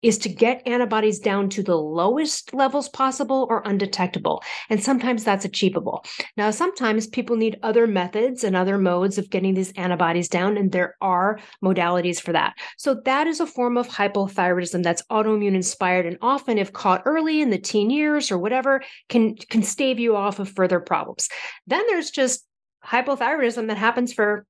is 0.03 0.19
to 0.19 0.29
get 0.29 0.67
antibodies 0.67 1.19
down 1.19 1.49
to 1.51 1.63
the 1.63 1.77
lowest 1.77 2.55
levels 2.55 2.89
possible 2.89 3.47
or 3.51 3.63
undetectable. 3.65 4.43
And 4.69 4.83
sometimes 4.83 5.25
that's 5.25 5.45
achievable. 5.45 6.05
Now, 6.37 6.51
sometimes 6.51 7.07
people 7.07 7.37
need 7.37 7.59
other 7.63 7.87
methods 7.87 8.45
and 8.45 8.57
other 8.57 8.79
modes 8.79 9.19
of 9.19 9.31
getting 9.31 9.55
these 9.55 9.73
antibodies 9.73 10.29
down, 10.29 10.57
and 10.57 10.73
there 10.73 10.97
are 11.01 11.39
modalities 11.63 12.21
for 12.21 12.33
that. 12.33 12.55
So, 12.77 13.01
that 13.05 13.27
is 13.27 13.41
a 13.41 13.47
form 13.47 13.77
of 13.77 13.89
hypothyroidism 13.89 14.83
that's 14.83 15.03
autoimmune 15.11 15.55
inspired, 15.55 16.07
and 16.07 16.19
often, 16.21 16.59
if 16.59 16.73
caught 16.73 17.03
early 17.05 17.41
in 17.41 17.51
the 17.51 17.59
teen 17.59 17.91
years 17.91 18.31
or 18.31 18.39
whatever, 18.39 18.83
can, 19.09 19.37
can 19.37 19.63
stave 19.63 19.99
you 19.99 20.17
off 20.17 20.39
of 20.39 20.49
further 20.49 20.81
problems. 20.81 21.29
Then 21.67 21.87
there's 21.87 22.11
just 22.11 22.47
hypothyroidism 22.85 23.69
that 23.69 23.77
happens 23.77 24.13
for 24.13 24.47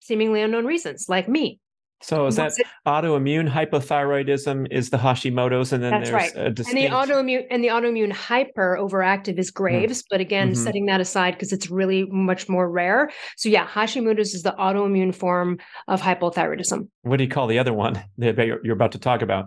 seemingly 0.00 0.42
unknown 0.42 0.64
reasons, 0.64 1.08
like 1.08 1.28
me. 1.28 1.60
So 2.02 2.26
is 2.26 2.36
that 2.36 2.52
autoimmune 2.86 3.48
hypothyroidism 3.48 4.68
is 4.70 4.90
the 4.90 4.98
Hashimoto's, 4.98 5.72
and 5.72 5.82
then 5.82 5.92
that's 5.92 6.10
there's 6.10 6.34
right. 6.34 6.54
Distinct... 6.54 6.80
And 6.80 6.92
the 6.92 6.94
autoimmune 6.94 7.46
and 7.50 7.62
the 7.62 7.68
autoimmune 7.68 8.12
hyper 8.12 8.76
overactive 8.80 9.38
is 9.38 9.50
Graves, 9.50 10.02
mm. 10.02 10.06
but 10.10 10.20
again, 10.20 10.52
mm-hmm. 10.52 10.62
setting 10.62 10.86
that 10.86 11.00
aside 11.00 11.32
because 11.32 11.52
it's 11.52 11.70
really 11.70 12.04
much 12.06 12.48
more 12.48 12.70
rare. 12.70 13.10
So 13.36 13.48
yeah, 13.48 13.66
Hashimoto's 13.66 14.34
is 14.34 14.42
the 14.42 14.52
autoimmune 14.52 15.14
form 15.14 15.58
of 15.88 16.02
hypothyroidism. 16.02 16.88
What 17.02 17.16
do 17.16 17.24
you 17.24 17.30
call 17.30 17.46
the 17.46 17.58
other 17.58 17.72
one 17.72 18.02
that 18.18 18.46
you're 18.62 18.74
about 18.74 18.92
to 18.92 18.98
talk 18.98 19.22
about? 19.22 19.46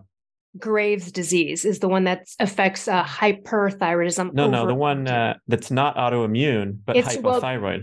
Graves' 0.57 1.11
disease 1.11 1.65
is 1.65 1.79
the 1.79 1.89
one 1.89 2.05
that 2.05 2.27
affects 2.39 2.87
uh, 2.87 3.03
hyperthyroidism. 3.03 4.33
No, 4.33 4.43
over- 4.43 4.51
no, 4.51 4.67
the 4.67 4.75
one 4.75 5.07
uh, 5.07 5.35
that's 5.47 5.69
not 5.69 5.97
autoimmune 5.97 6.79
but 6.85 6.95
it's, 6.95 7.17
hypothyroid. 7.17 7.61
Well, 7.61 7.81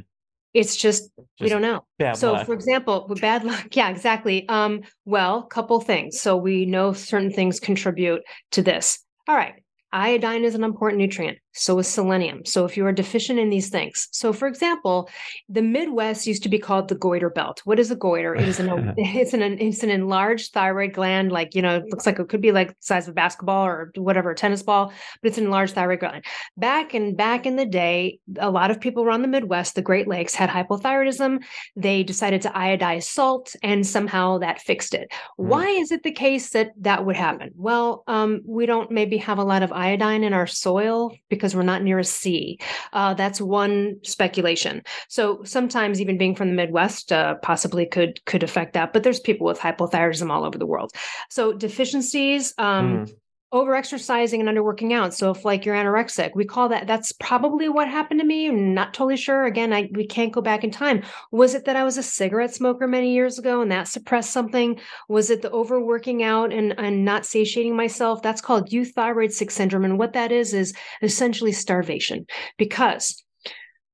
It's 0.55 0.77
just, 0.77 1.05
just 1.17 1.41
we 1.41 1.49
don't 1.49 1.63
know. 1.63 1.85
so, 2.15 2.33
luck. 2.33 2.47
for 2.47 2.53
example, 2.53 3.07
with 3.09 3.21
bad 3.21 3.45
luck, 3.51 3.75
yeah, 3.75 3.89
exactly. 3.89 4.49
Um, 4.49 4.83
well, 5.05 5.43
couple 5.43 5.81
things. 5.81 6.21
So 6.21 6.37
we 6.37 6.67
know 6.67 6.93
certain 6.93 7.33
things 7.33 7.61
contribute 7.61 8.23
to 8.53 8.63
this. 8.63 8.99
All 9.29 9.37
right, 9.37 9.55
iodine 9.93 10.45
is 10.45 10.55
an 10.55 10.65
important 10.65 11.01
nutrient 11.01 11.39
so 11.53 11.79
is 11.79 11.89
selenium. 11.89 12.45
So 12.45 12.65
if 12.65 12.77
you 12.77 12.87
are 12.87 12.93
deficient 12.93 13.39
in 13.39 13.51
these 13.51 13.69
things, 13.69 14.09
so 14.11 14.33
for 14.33 14.49
example, 14.49 15.09
the 15.49 15.63
Midwest 15.63 16.27
used 16.27 16.43
to 16.45 16.49
be 16.49 16.59
called 16.59 16.89
the 16.89 16.95
goiter 16.95 17.31
belt. 17.31 17.61
What 17.65 17.79
is 17.79 17.91
a 17.91 17.97
goiter? 17.97 18.35
It 18.35 18.49
is 18.49 18.59
an 18.59 18.69
it's 18.97 19.35
an 19.35 19.43
it's 19.43 19.83
an 19.83 19.91
enlarged 19.91 20.53
thyroid 20.53 20.93
gland, 20.93 21.33
like 21.33 21.55
you 21.55 21.63
know, 21.63 21.77
it 21.77 21.85
looks 21.91 22.07
like 22.07 22.19
it 22.19 22.29
could 22.29 22.41
be 22.41 22.53
like 22.53 22.69
the 22.69 22.77
size 22.81 23.07
of 23.07 23.13
a 23.13 23.15
basketball 23.15 23.65
or 23.65 23.93
whatever, 23.97 24.31
a 24.31 24.35
tennis 24.35 24.63
ball, 24.63 24.93
but 25.21 25.29
it's 25.29 25.39
an 25.39 25.45
enlarged 25.45 25.75
thyroid 25.75 26.01
gland. 26.01 26.25
Back 26.57 26.95
and 26.95 27.17
back 27.17 27.47
in 27.47 27.57
the 27.57 27.67
day, 27.67 28.19
a 28.39 28.51
lot 28.51 28.71
of 28.71 28.81
people 28.81 29.05
around 29.05 29.23
the 29.23 29.29
Midwest, 29.29 29.75
the 29.75 29.83
Great 29.83 30.09
Lakes, 30.09 30.35
had 30.35 30.51
hypothyroidism. 30.51 31.43
They 31.77 32.03
decided 32.03 32.43
to 32.43 32.51
iodize 32.51 33.05
salt, 33.05 33.55
and 33.63 33.87
somehow 33.87 34.39
that 34.39 34.61
fixed 34.61 34.95
it. 34.95 35.11
Mm. 35.39 35.47
Why 35.49 35.69
is 35.69 35.93
it 35.93 36.03
the 36.03 36.13
case 36.13 36.51
that 36.51 36.73
that 36.79 37.05
would 37.05 37.17
happen? 37.17 37.51
Well, 37.55 38.05
um, 38.07 38.41
we 38.47 38.67
don't 38.67 38.91
maybe 38.91 39.19
have 39.19 39.39
a 39.39 39.45
lot 39.45 39.63
of 39.63 39.73
iodine 39.73 40.25
in 40.25 40.33
our 40.33 40.47
soil 40.47 41.15
because 41.29 41.42
because 41.43 41.57
we're 41.57 41.63
not 41.63 41.83
near 41.83 41.99
a 41.99 42.05
sea. 42.05 42.57
Uh, 42.93 43.15
that's 43.15 43.41
one 43.41 43.97
speculation. 44.05 44.81
So 45.09 45.43
sometimes 45.43 46.01
even 46.01 46.17
being 46.17 46.37
from 46.37 46.49
the 46.49 46.55
Midwest 46.55 47.11
uh, 47.11 47.35
possibly 47.43 47.85
could 47.85 48.25
could 48.27 48.45
affect 48.45 48.75
that. 48.75 48.93
But 48.93 49.03
there's 49.03 49.19
people 49.19 49.45
with 49.49 49.59
hypothyroidism 49.59 50.31
all 50.31 50.45
over 50.45 50.57
the 50.57 50.67
world. 50.67 50.93
So 51.31 51.53
deficiencies. 51.53 52.55
Um, 52.59 53.07
mm 53.07 53.15
over 53.53 53.75
exercising 53.75 54.41
and 54.41 54.49
under 54.49 54.63
working 54.63 54.95
out. 54.95 55.13
So 55.13 55.31
if 55.31 55.45
like 55.45 55.65
you're 55.65 55.77
anorexic, 55.77 56.35
we 56.35 56.45
call 56.47 56.71
that 56.71 56.87
that's 56.87 57.13
probably 57.13 57.69
what 57.69 57.87
happened 57.87 58.21
to 58.21 58.27
me. 58.27 58.49
I'm 58.49 58.73
not 58.73 58.95
totally 58.95 59.17
sure. 59.17 59.45
Again, 59.45 59.73
I 59.73 59.91
we 59.93 60.07
can't 60.07 60.33
go 60.33 60.41
back 60.41 60.65
in 60.65 60.71
time. 60.71 61.03
Was 61.31 61.55
it 61.55 61.67
that 61.67 61.77
I 61.77 61.85
was 61.85 61.99
a 61.99 62.03
cigarette 62.03 62.55
smoker 62.55 62.89
many 62.89 63.13
years 63.13 63.39
ago 63.39 63.61
and 63.61 63.71
that 63.71 63.89
suppressed 63.89 64.31
something? 64.31 64.81
Was 65.09 65.29
it 65.29 65.43
the 65.43 65.51
overworking 65.51 66.23
out 66.23 66.53
and, 66.53 66.75
and 66.79 67.05
not 67.05 67.27
satiating 67.27 67.77
myself? 67.77 68.23
That's 68.23 68.41
called 68.41 68.71
euthyroid 68.71 69.33
sick 69.33 69.51
syndrome. 69.51 69.85
And 69.85 69.99
what 69.99 70.15
that 70.15 70.33
is 70.33 70.55
is 70.55 70.73
essentially 71.03 71.53
starvation 71.53 72.27
because 72.57 73.23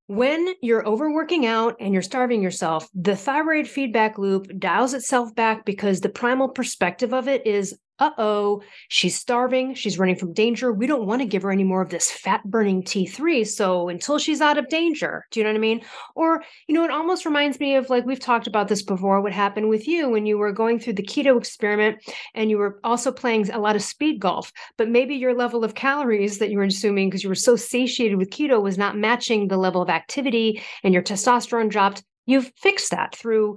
when 0.06 0.54
you're 0.62 0.86
overworking 0.88 1.44
out 1.44 1.76
and 1.80 1.92
you're 1.92 2.02
starving 2.02 2.42
yourself, 2.42 2.88
the 2.94 3.14
thyroid 3.14 3.68
feedback 3.68 4.16
loop 4.16 4.46
dials 4.58 4.94
itself 4.94 5.34
back 5.34 5.66
because 5.66 6.00
the 6.00 6.08
primal 6.08 6.48
perspective 6.48 7.12
of 7.12 7.28
it 7.28 7.46
is 7.46 7.76
uh 7.98 8.10
oh, 8.18 8.62
she's 8.88 9.16
starving. 9.16 9.74
She's 9.74 9.98
running 9.98 10.16
from 10.16 10.32
danger. 10.32 10.72
We 10.72 10.86
don't 10.86 11.06
want 11.06 11.20
to 11.22 11.26
give 11.26 11.42
her 11.42 11.50
any 11.50 11.64
more 11.64 11.82
of 11.82 11.90
this 11.90 12.10
fat 12.10 12.44
burning 12.44 12.82
T3. 12.82 13.46
So 13.46 13.88
until 13.88 14.18
she's 14.18 14.40
out 14.40 14.58
of 14.58 14.68
danger, 14.68 15.26
do 15.30 15.40
you 15.40 15.44
know 15.44 15.50
what 15.50 15.56
I 15.56 15.60
mean? 15.60 15.80
Or, 16.14 16.44
you 16.66 16.74
know, 16.74 16.84
it 16.84 16.90
almost 16.90 17.24
reminds 17.24 17.58
me 17.58 17.74
of 17.76 17.90
like 17.90 18.06
we've 18.06 18.20
talked 18.20 18.46
about 18.46 18.68
this 18.68 18.82
before, 18.82 19.20
what 19.20 19.32
happened 19.32 19.68
with 19.68 19.88
you 19.88 20.08
when 20.08 20.26
you 20.26 20.38
were 20.38 20.52
going 20.52 20.78
through 20.78 20.94
the 20.94 21.02
keto 21.02 21.36
experiment 21.36 21.98
and 22.34 22.50
you 22.50 22.58
were 22.58 22.78
also 22.84 23.10
playing 23.10 23.50
a 23.50 23.58
lot 23.58 23.76
of 23.76 23.82
speed 23.82 24.20
golf, 24.20 24.52
but 24.76 24.88
maybe 24.88 25.16
your 25.16 25.34
level 25.34 25.64
of 25.64 25.74
calories 25.74 26.38
that 26.38 26.50
you 26.50 26.58
were 26.58 26.64
consuming 26.64 27.08
because 27.08 27.24
you 27.24 27.28
were 27.28 27.34
so 27.34 27.56
satiated 27.56 28.18
with 28.18 28.30
keto 28.30 28.62
was 28.62 28.78
not 28.78 28.96
matching 28.96 29.48
the 29.48 29.56
level 29.56 29.82
of 29.82 29.88
activity 29.88 30.62
and 30.84 30.94
your 30.94 31.02
testosterone 31.02 31.68
dropped 31.68 32.02
you've 32.28 32.52
fixed 32.56 32.90
that 32.90 33.14
through 33.16 33.56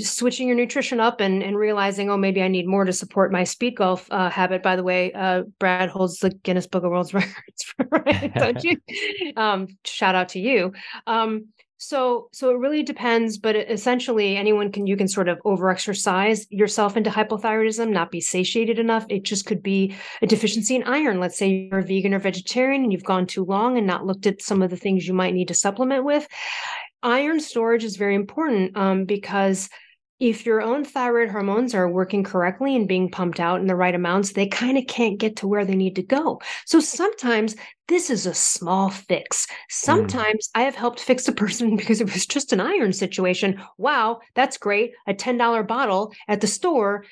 switching 0.00 0.48
your 0.48 0.56
nutrition 0.56 0.98
up 0.98 1.20
and, 1.20 1.44
and 1.44 1.56
realizing, 1.56 2.10
oh, 2.10 2.16
maybe 2.16 2.42
I 2.42 2.48
need 2.48 2.66
more 2.66 2.84
to 2.84 2.92
support 2.92 3.30
my 3.30 3.44
speed 3.44 3.76
golf 3.76 4.08
uh, 4.10 4.28
habit. 4.28 4.64
By 4.64 4.74
the 4.74 4.82
way, 4.82 5.12
uh, 5.12 5.44
Brad 5.60 5.88
holds 5.88 6.18
the 6.18 6.30
Guinness 6.30 6.66
Book 6.66 6.82
of 6.82 6.90
World 6.90 7.14
Records, 7.14 7.62
for 7.62 7.86
right? 7.90 8.34
Don't 8.34 8.64
you? 8.64 8.78
Um, 9.36 9.68
shout 9.84 10.16
out 10.16 10.30
to 10.30 10.40
you. 10.40 10.72
Um, 11.06 11.46
so, 11.82 12.28
so 12.32 12.50
it 12.50 12.58
really 12.58 12.82
depends, 12.82 13.38
but 13.38 13.56
essentially, 13.56 14.36
anyone 14.36 14.70
can 14.70 14.86
you 14.86 14.98
can 14.98 15.08
sort 15.08 15.28
of 15.28 15.38
overexercise 15.46 16.46
yourself 16.50 16.94
into 16.94 17.08
hypothyroidism, 17.08 17.88
not 17.88 18.10
be 18.10 18.20
satiated 18.20 18.78
enough. 18.78 19.06
It 19.08 19.22
just 19.22 19.46
could 19.46 19.62
be 19.62 19.94
a 20.20 20.26
deficiency 20.26 20.76
in 20.76 20.82
iron. 20.82 21.20
Let's 21.20 21.38
say 21.38 21.48
you're 21.48 21.78
a 21.78 21.82
vegan 21.82 22.12
or 22.12 22.18
vegetarian 22.18 22.82
and 22.82 22.92
you've 22.92 23.02
gone 23.02 23.26
too 23.26 23.46
long 23.46 23.78
and 23.78 23.86
not 23.86 24.04
looked 24.04 24.26
at 24.26 24.42
some 24.42 24.60
of 24.60 24.68
the 24.68 24.76
things 24.76 25.08
you 25.08 25.14
might 25.14 25.32
need 25.32 25.48
to 25.48 25.54
supplement 25.54 26.04
with 26.04 26.28
iron 27.02 27.40
storage 27.40 27.84
is 27.84 27.96
very 27.96 28.14
important 28.14 28.76
um, 28.76 29.04
because 29.04 29.68
if 30.20 30.44
your 30.44 30.60
own 30.60 30.84
thyroid 30.84 31.30
hormones 31.30 31.74
are 31.74 31.88
working 31.88 32.22
correctly 32.22 32.76
and 32.76 32.86
being 32.86 33.10
pumped 33.10 33.40
out 33.40 33.60
in 33.60 33.66
the 33.66 33.74
right 33.74 33.94
amounts, 33.94 34.32
they 34.32 34.46
kind 34.46 34.76
of 34.76 34.86
can't 34.86 35.18
get 35.18 35.36
to 35.36 35.48
where 35.48 35.64
they 35.64 35.74
need 35.74 35.96
to 35.96 36.02
go. 36.02 36.40
So 36.66 36.78
sometimes 36.78 37.56
this 37.90 38.08
is 38.08 38.24
a 38.24 38.32
small 38.32 38.88
fix. 38.88 39.46
Mm. 39.46 39.54
Sometimes 39.68 40.48
mm. 40.48 40.60
I 40.60 40.62
have 40.62 40.76
helped 40.76 41.00
fix 41.00 41.28
a 41.28 41.32
person 41.32 41.76
because 41.80 42.00
it 42.00 42.10
was 42.10 42.24
just 42.24 42.52
an 42.52 42.60
iron 42.60 42.92
situation. 42.92 43.60
Wow, 43.76 44.20
that's 44.34 44.56
great. 44.56 44.92
A 45.06 45.12
$10 45.12 45.66
bottle 45.66 46.14
at 46.28 46.40
the 46.40 46.46
store 46.46 47.04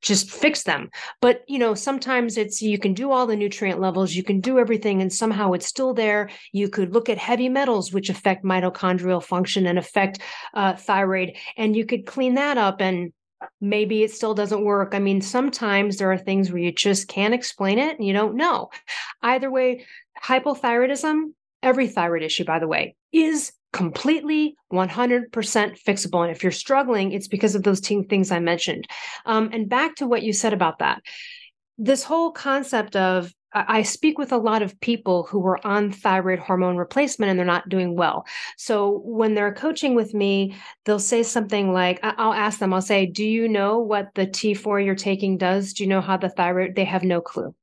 just 0.00 0.30
fix 0.30 0.62
them. 0.62 0.90
But, 1.20 1.42
you 1.48 1.58
know, 1.58 1.74
sometimes 1.74 2.36
it's 2.36 2.62
you 2.62 2.78
can 2.78 2.94
do 2.94 3.10
all 3.10 3.26
the 3.26 3.34
nutrient 3.34 3.80
levels, 3.80 4.14
you 4.14 4.22
can 4.22 4.40
do 4.40 4.58
everything, 4.58 5.02
and 5.02 5.12
somehow 5.12 5.52
it's 5.52 5.66
still 5.66 5.92
there. 5.92 6.30
You 6.52 6.68
could 6.68 6.92
look 6.92 7.08
at 7.08 7.18
heavy 7.18 7.48
metals, 7.48 7.92
which 7.92 8.08
affect 8.08 8.44
mitochondrial 8.44 9.22
function 9.22 9.66
and 9.66 9.76
affect 9.78 10.20
uh, 10.54 10.76
thyroid, 10.76 11.36
and 11.56 11.74
you 11.74 11.84
could 11.84 12.06
clean 12.06 12.34
that 12.34 12.58
up 12.58 12.80
and 12.80 13.12
maybe 13.60 14.02
it 14.02 14.12
still 14.12 14.34
doesn't 14.34 14.64
work. 14.64 14.94
I 14.94 14.98
mean, 14.98 15.20
sometimes 15.20 15.96
there 15.96 16.12
are 16.12 16.18
things 16.18 16.50
where 16.50 16.62
you 16.62 16.72
just 16.72 17.08
can't 17.08 17.34
explain 17.34 17.78
it 17.78 17.98
and 17.98 18.06
you 18.06 18.12
don't 18.12 18.36
know. 18.36 18.70
Either 19.22 19.50
way, 19.50 19.84
hypothyroidism, 20.22 21.32
every 21.62 21.88
thyroid 21.88 22.22
issue, 22.22 22.44
by 22.44 22.58
the 22.58 22.68
way, 22.68 22.96
is 23.12 23.52
completely 23.72 24.56
100% 24.72 25.30
fixable. 25.30 26.22
And 26.22 26.30
if 26.34 26.42
you're 26.42 26.52
struggling, 26.52 27.12
it's 27.12 27.28
because 27.28 27.54
of 27.54 27.62
those 27.62 27.80
things 27.80 28.30
I 28.30 28.40
mentioned. 28.40 28.86
Um, 29.26 29.50
and 29.52 29.68
back 29.68 29.96
to 29.96 30.06
what 30.06 30.22
you 30.22 30.32
said 30.32 30.52
about 30.52 30.78
that. 30.78 31.02
This 31.76 32.02
whole 32.02 32.32
concept 32.32 32.96
of 32.96 33.32
I 33.54 33.82
speak 33.82 34.18
with 34.18 34.32
a 34.32 34.36
lot 34.36 34.62
of 34.62 34.78
people 34.80 35.24
who 35.24 35.38
were 35.38 35.64
on 35.66 35.90
thyroid 35.90 36.38
hormone 36.38 36.76
replacement 36.76 37.30
and 37.30 37.38
they're 37.38 37.46
not 37.46 37.68
doing 37.68 37.96
well. 37.96 38.26
So 38.58 39.00
when 39.04 39.34
they're 39.34 39.54
coaching 39.54 39.94
with 39.94 40.12
me, 40.12 40.54
they'll 40.84 40.98
say 40.98 41.22
something 41.22 41.72
like, 41.72 41.98
I'll 42.02 42.34
ask 42.34 42.58
them, 42.58 42.74
I'll 42.74 42.82
say, 42.82 43.06
Do 43.06 43.24
you 43.24 43.48
know 43.48 43.78
what 43.78 44.08
the 44.14 44.26
T4 44.26 44.84
you're 44.84 44.94
taking 44.94 45.38
does? 45.38 45.72
Do 45.72 45.82
you 45.82 45.88
know 45.88 46.02
how 46.02 46.18
the 46.18 46.28
thyroid? 46.28 46.74
They 46.74 46.84
have 46.84 47.04
no 47.04 47.20
clue. 47.20 47.54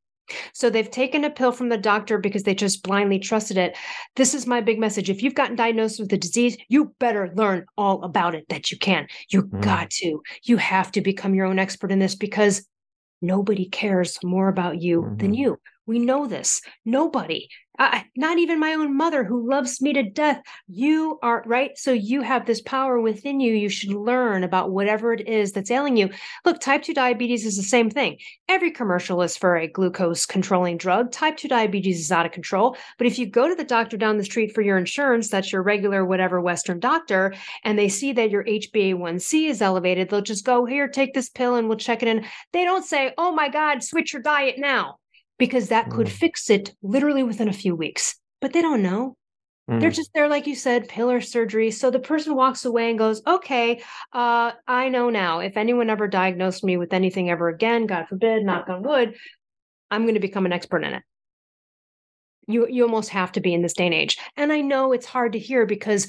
So 0.53 0.69
they've 0.69 0.89
taken 0.89 1.23
a 1.23 1.29
pill 1.29 1.51
from 1.51 1.69
the 1.69 1.77
doctor 1.77 2.17
because 2.17 2.43
they 2.43 2.55
just 2.55 2.83
blindly 2.83 3.19
trusted 3.19 3.57
it. 3.57 3.77
This 4.15 4.33
is 4.33 4.47
my 4.47 4.61
big 4.61 4.79
message. 4.79 5.09
If 5.09 5.21
you've 5.21 5.35
gotten 5.35 5.55
diagnosed 5.55 5.99
with 5.99 6.11
a 6.13 6.17
disease, 6.17 6.57
you 6.67 6.95
better 6.99 7.31
learn 7.35 7.65
all 7.77 8.03
about 8.03 8.33
it 8.33 8.49
that 8.49 8.71
you 8.71 8.79
can. 8.79 9.07
You 9.29 9.43
mm. 9.43 9.61
got 9.61 9.91
to. 9.91 10.21
You 10.43 10.57
have 10.57 10.91
to 10.93 11.01
become 11.01 11.35
your 11.35 11.45
own 11.45 11.59
expert 11.59 11.91
in 11.91 11.99
this 11.99 12.15
because 12.15 12.67
nobody 13.21 13.69
cares 13.69 14.17
more 14.23 14.47
about 14.47 14.81
you 14.81 15.01
mm-hmm. 15.01 15.17
than 15.17 15.33
you. 15.33 15.59
We 15.85 15.99
know 15.99 16.25
this. 16.25 16.61
Nobody, 16.83 17.47
I, 17.77 18.05
not 18.15 18.37
even 18.37 18.59
my 18.59 18.73
own 18.73 18.95
mother 18.95 19.23
who 19.23 19.47
loves 19.49 19.81
me 19.81 19.93
to 19.93 20.03
death. 20.03 20.41
You 20.67 21.19
are 21.21 21.43
right. 21.45 21.77
So 21.77 21.91
you 21.91 22.21
have 22.21 22.45
this 22.45 22.61
power 22.61 22.99
within 22.99 23.39
you. 23.39 23.53
You 23.53 23.69
should 23.69 23.91
learn 23.91 24.43
about 24.43 24.71
whatever 24.71 25.13
it 25.13 25.27
is 25.27 25.51
that's 25.51 25.71
ailing 25.71 25.97
you. 25.97 26.09
Look, 26.45 26.59
type 26.59 26.83
2 26.83 26.93
diabetes 26.93 27.45
is 27.45 27.57
the 27.57 27.63
same 27.63 27.89
thing. 27.89 28.17
Every 28.47 28.71
commercial 28.71 29.21
is 29.21 29.35
for 29.35 29.57
a 29.57 29.67
glucose 29.67 30.25
controlling 30.25 30.77
drug. 30.77 31.11
Type 31.11 31.37
2 31.37 31.47
diabetes 31.47 31.99
is 31.99 32.11
out 32.11 32.25
of 32.25 32.31
control. 32.31 32.77
But 32.97 33.07
if 33.07 33.19
you 33.19 33.25
go 33.25 33.49
to 33.49 33.55
the 33.55 33.63
doctor 33.63 33.97
down 33.97 34.17
the 34.17 34.23
street 34.23 34.53
for 34.53 34.61
your 34.61 34.77
insurance, 34.77 35.29
that's 35.29 35.51
your 35.51 35.63
regular, 35.63 36.05
whatever 36.05 36.39
Western 36.39 36.79
doctor, 36.79 37.33
and 37.63 37.77
they 37.77 37.89
see 37.89 38.13
that 38.13 38.31
your 38.31 38.43
HbA1c 38.43 39.49
is 39.49 39.61
elevated, 39.61 40.09
they'll 40.09 40.21
just 40.21 40.45
go, 40.45 40.65
here, 40.65 40.87
take 40.87 41.13
this 41.13 41.29
pill 41.29 41.55
and 41.55 41.67
we'll 41.67 41.77
check 41.77 42.01
it 42.01 42.07
in. 42.07 42.25
They 42.53 42.63
don't 42.63 42.85
say, 42.85 43.13
oh 43.17 43.33
my 43.33 43.49
God, 43.49 43.83
switch 43.83 44.13
your 44.13 44.21
diet 44.21 44.55
now 44.57 44.99
because 45.37 45.69
that 45.69 45.89
could 45.89 46.07
mm. 46.07 46.11
fix 46.11 46.49
it 46.49 46.73
literally 46.81 47.23
within 47.23 47.47
a 47.47 47.53
few 47.53 47.75
weeks. 47.75 48.15
But 48.41 48.53
they 48.53 48.61
don't 48.61 48.81
know. 48.81 49.15
Mm. 49.69 49.79
They're 49.79 49.91
just 49.91 50.11
there, 50.13 50.27
like 50.27 50.47
you 50.47 50.55
said, 50.55 50.87
pillar 50.87 51.21
surgery. 51.21 51.71
So 51.71 51.89
the 51.89 51.99
person 51.99 52.35
walks 52.35 52.65
away 52.65 52.89
and 52.89 52.99
goes, 52.99 53.21
okay, 53.25 53.81
uh, 54.13 54.51
I 54.67 54.89
know 54.89 55.09
now. 55.09 55.39
If 55.39 55.57
anyone 55.57 55.89
ever 55.89 56.07
diagnosed 56.07 56.63
me 56.63 56.77
with 56.77 56.93
anything 56.93 57.29
ever 57.29 57.49
again, 57.49 57.87
God 57.87 58.07
forbid, 58.07 58.43
knock 58.43 58.69
on 58.69 58.83
wood, 58.83 59.15
I'm 59.89 60.03
going 60.03 60.13
to 60.15 60.19
become 60.19 60.45
an 60.45 60.53
expert 60.53 60.83
in 60.83 60.93
it 60.93 61.03
you 62.47 62.67
you 62.67 62.83
almost 62.83 63.09
have 63.09 63.31
to 63.31 63.41
be 63.41 63.53
in 63.53 63.61
this 63.61 63.73
day 63.73 63.85
and 63.85 63.93
age 63.93 64.17
and 64.37 64.51
i 64.51 64.61
know 64.61 64.91
it's 64.91 65.05
hard 65.05 65.33
to 65.33 65.39
hear 65.39 65.65
because 65.65 66.07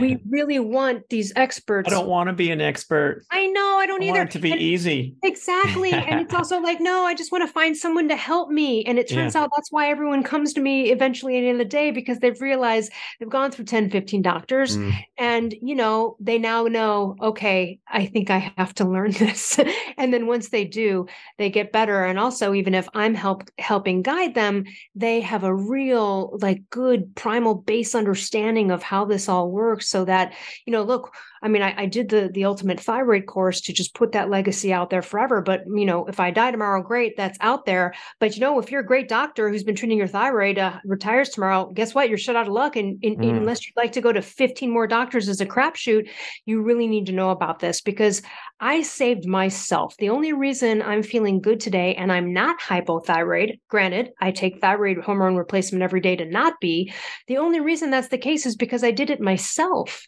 we 0.00 0.18
really 0.28 0.58
want 0.58 1.08
these 1.08 1.32
experts. 1.36 1.88
I 1.88 1.90
don't 1.90 2.08
want 2.08 2.28
to 2.28 2.32
be 2.32 2.50
an 2.50 2.60
expert. 2.60 3.24
I 3.30 3.46
know 3.46 3.78
i 3.78 3.86
don't 3.86 4.02
I 4.02 4.06
either. 4.06 4.18
want 4.18 4.30
it 4.30 4.32
to 4.32 4.38
be 4.38 4.52
and 4.52 4.60
easy. 4.60 5.14
Exactly 5.22 5.92
and 5.92 6.20
it's 6.20 6.34
also 6.34 6.58
like 6.68 6.80
no 6.80 7.04
i 7.04 7.14
just 7.14 7.30
want 7.30 7.46
to 7.46 7.52
find 7.52 7.76
someone 7.76 8.08
to 8.08 8.16
help 8.16 8.50
me. 8.50 8.84
And 8.84 8.98
it 8.98 9.08
turns 9.08 9.34
yeah. 9.34 9.42
out 9.42 9.50
that's 9.54 9.70
why 9.70 9.90
everyone 9.90 10.22
comes 10.22 10.52
to 10.54 10.60
me 10.60 10.90
eventually 10.90 11.36
at 11.36 11.42
the 11.42 11.48
end 11.48 11.60
of 11.60 11.66
the 11.66 11.70
day 11.70 11.90
because 11.90 12.18
they've 12.18 12.40
realized 12.40 12.92
they've 13.18 13.28
gone 13.28 13.50
through 13.50 13.66
10 13.66 13.90
15 13.90 14.22
doctors 14.22 14.76
mm. 14.76 14.92
and 15.16 15.54
you 15.62 15.74
know 15.74 16.16
they 16.20 16.38
now 16.38 16.64
know 16.64 17.16
okay 17.20 17.78
i 17.88 18.06
think 18.06 18.30
i 18.30 18.52
have 18.56 18.74
to 18.74 18.84
learn 18.84 19.10
this. 19.18 19.58
And 19.96 20.12
then 20.12 20.26
once 20.26 20.48
they 20.48 20.64
do 20.64 21.06
they 21.38 21.50
get 21.50 21.72
better. 21.72 22.04
And 22.04 22.18
also 22.18 22.52
even 22.52 22.74
if 22.74 22.88
i'm 22.94 23.14
help 23.14 23.48
helping 23.58 24.02
guide 24.02 24.34
them 24.34 24.64
they 24.94 25.20
have 25.20 25.44
a 25.44 25.54
real 25.54 26.36
like 26.40 26.62
good 26.70 27.14
primal 27.14 27.54
base 27.54 27.94
understanding 27.94 28.70
of 28.70 28.82
how 28.82 29.04
this 29.04 29.28
all 29.28 29.50
works 29.50 29.67
works 29.68 29.88
so 29.88 30.04
that 30.04 30.32
you 30.66 30.72
know 30.72 30.82
look 30.82 31.14
i 31.42 31.48
mean 31.48 31.62
I, 31.62 31.74
I, 31.82 31.86
did 31.86 32.08
the 32.08 32.30
the 32.32 32.44
ultimate 32.44 32.80
thyroid 32.80 33.26
course 33.26 33.60
to 33.62 33.72
just 33.72 33.94
put 33.94 34.12
that 34.12 34.28
legacy 34.28 34.72
out 34.72 34.90
there 34.90 35.02
forever 35.02 35.40
but 35.40 35.64
you 35.66 35.84
know 35.84 36.06
if 36.06 36.20
i 36.20 36.30
die 36.30 36.50
tomorrow 36.50 36.82
great 36.82 37.16
that's 37.16 37.38
out 37.40 37.64
there 37.64 37.94
but 38.18 38.34
you 38.34 38.40
know 38.40 38.58
if 38.58 38.70
you're 38.70 38.80
a 38.80 38.86
great 38.86 39.08
doctor 39.08 39.48
who's 39.48 39.62
been 39.62 39.74
treating 39.74 39.98
your 39.98 40.06
thyroid 40.06 40.58
uh, 40.58 40.78
retires 40.84 41.30
tomorrow 41.30 41.70
guess 41.74 41.94
what 41.94 42.08
you're 42.08 42.18
shut 42.18 42.36
out 42.36 42.46
of 42.46 42.52
luck 42.52 42.76
and, 42.76 42.98
and 43.02 43.18
mm. 43.18 43.36
unless 43.36 43.66
you'd 43.66 43.76
like 43.76 43.92
to 43.92 44.00
go 44.00 44.12
to 44.12 44.20
15 44.20 44.70
more 44.70 44.86
doctors 44.86 45.28
as 45.28 45.40
a 45.40 45.46
crapshoot 45.46 46.08
you 46.44 46.62
really 46.62 46.86
need 46.86 47.06
to 47.06 47.12
know 47.12 47.30
about 47.30 47.60
this 47.60 47.80
because 47.80 48.22
i 48.60 48.82
saved 48.82 49.26
myself 49.26 49.96
the 49.98 50.10
only 50.10 50.32
reason 50.32 50.82
i'm 50.82 51.02
feeling 51.02 51.40
good 51.40 51.60
today 51.60 51.94
and 51.94 52.12
i'm 52.12 52.32
not 52.32 52.60
hypothyroid 52.60 53.58
granted 53.68 54.10
i 54.20 54.30
take 54.30 54.60
thyroid 54.60 54.98
hormone 54.98 55.36
replacement 55.36 55.82
every 55.82 56.00
day 56.00 56.16
to 56.16 56.24
not 56.24 56.54
be 56.60 56.92
the 57.26 57.38
only 57.38 57.60
reason 57.60 57.90
that's 57.90 58.08
the 58.08 58.18
case 58.18 58.46
is 58.46 58.56
because 58.56 58.84
I 58.84 58.90
did 58.90 59.10
it 59.10 59.20
myself. 59.20 60.06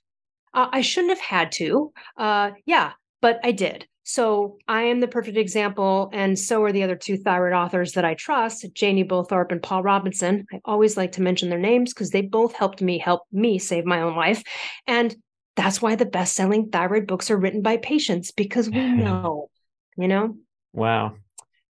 Uh, 0.53 0.69
I 0.71 0.81
shouldn't 0.81 1.13
have 1.13 1.21
had 1.21 1.53
to. 1.53 1.93
Uh, 2.17 2.53
yeah, 2.67 2.93
but 3.21 3.41
I 3.45 3.53
did. 3.53 3.87
So 4.03 4.59
I 4.67 4.83
am 4.83 4.99
the 4.99 5.07
perfect 5.07 5.37
example, 5.37 6.11
and 6.13 6.37
so 6.37 6.63
are 6.65 6.73
the 6.73 6.83
other 6.83 6.97
two 6.97 7.17
thyroid 7.17 7.53
authors 7.53 7.93
that 7.93 8.05
I 8.05 8.15
trust, 8.15 8.67
Janie 8.75 9.05
Bowthorpe 9.05 9.53
and 9.53 9.63
Paul 9.63 9.85
Robinson. 9.85 10.47
I 10.53 10.61
always 10.65 10.97
like 10.97 11.13
to 11.13 11.23
mention 11.23 11.49
their 11.49 11.61
names 11.61 11.95
because 11.95 12.11
they 12.11 12.23
both 12.23 12.53
helped 12.53 12.83
me 12.83 12.99
help 12.99 13.23
me 13.31 13.59
save 13.59 13.85
my 13.85 14.01
own 14.01 14.17
life. 14.17 14.43
And 14.87 15.15
that's 15.55 15.81
why 15.81 15.95
the 15.95 16.07
best-selling 16.07 16.71
thyroid 16.71 17.07
books 17.07 17.31
are 17.31 17.37
written 17.37 17.63
by 17.63 17.77
patients 17.77 18.33
because 18.33 18.69
we 18.69 18.81
know, 18.81 19.49
you 19.97 20.09
know. 20.09 20.37
Wow. 20.73 21.15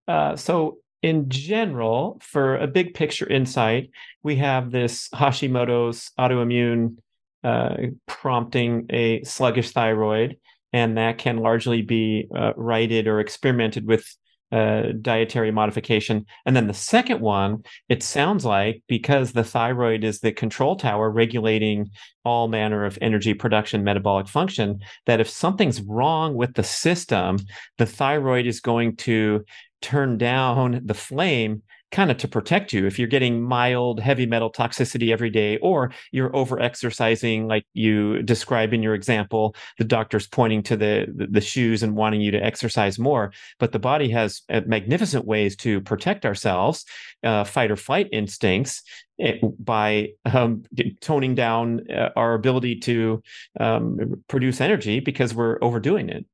Uh, 0.08 0.36
so 0.36 0.78
in 1.02 1.28
general, 1.28 2.18
for 2.22 2.56
a 2.56 2.66
big 2.66 2.94
picture 2.94 3.28
insight, 3.28 3.90
we 4.22 4.36
have 4.36 4.70
this 4.70 5.08
Hashimoto's 5.10 6.10
autoimmune 6.18 6.96
uh, 7.44 7.76
prompting 8.07 8.87
a 8.90 9.22
sluggish 9.24 9.70
thyroid, 9.70 10.37
and 10.72 10.98
that 10.98 11.18
can 11.18 11.38
largely 11.38 11.83
be 11.83 12.29
uh, 12.35 12.53
righted 12.57 13.07
or 13.07 13.20
experimented 13.20 13.87
with 13.87 14.05
uh, 14.53 14.92
dietary 15.00 15.53
modification. 15.53 16.26
And 16.44 16.57
then 16.57 16.66
the 16.66 16.74
second 16.74 17.20
one, 17.20 17.62
it 17.88 18.03
sounds 18.03 18.44
like 18.44 18.83
because 18.88 19.33
the 19.33 19.44
thyroid 19.44 20.03
is 20.03 20.20
the 20.20 20.33
control 20.33 20.74
tower 20.74 21.09
regulating 21.09 21.90
all 22.24 22.48
manner 22.48 22.85
of 22.85 22.98
energy 23.00 23.33
production, 23.33 23.85
metabolic 23.85 24.26
function, 24.26 24.81
that 25.07 25.20
if 25.20 25.31
something's 25.31 25.81
wrong 25.83 26.35
with 26.35 26.55
the 26.55 26.64
system, 26.64 27.38
the 27.79 27.87
thyroid 27.87 28.46
is 28.46 28.61
going 28.61 28.96
to 28.96 29.44
turn 29.83 30.18
down 30.18 30.81
the 30.85 30.94
flame 30.94 31.62
kind 31.90 32.11
of 32.11 32.16
to 32.18 32.29
protect 32.29 32.72
you 32.72 32.87
if 32.87 32.98
you're 32.98 33.09
getting 33.09 33.42
mild 33.42 34.00
heavy 34.00 34.26
metal 34.26 34.50
toxicity 34.50 35.12
every 35.12 35.31
day 35.31 35.57
or 35.59 35.92
you're 36.12 36.35
over 36.35 36.61
exercising 36.61 37.48
like 37.48 37.64
you 37.74 38.22
describe 38.22 38.72
in 38.72 38.83
your 38.83 38.94
example 38.94 39.55
the 39.79 39.85
doctor's 39.85 40.26
pointing 40.26 40.62
to 40.62 40.76
the, 40.76 41.07
the, 41.31 41.40
shoes 41.40 41.83
and 41.83 41.96
wanting 41.96 42.20
you 42.20 42.31
to 42.31 42.38
exercise 42.38 42.98
more. 42.98 43.33
But 43.59 43.72
the 43.72 43.79
body 43.79 44.11
has 44.11 44.42
uh, 44.50 44.61
magnificent 44.66 45.24
ways 45.24 45.57
to 45.57 45.81
protect 45.81 46.24
ourselves 46.24 46.85
uh, 47.24 47.44
fight 47.44 47.70
or 47.70 47.76
flight 47.76 48.09
instincts 48.12 48.83
eh, 49.18 49.38
by 49.59 50.11
um, 50.26 50.62
toning 51.00 51.35
down 51.35 51.90
uh, 51.90 52.11
our 52.14 52.35
ability 52.35 52.76
to 52.81 53.22
um, 53.59 54.22
produce 54.29 54.61
energy 54.61 55.00
because 55.00 55.35
we're 55.35 55.59
overdoing 55.62 56.09
it. 56.09 56.24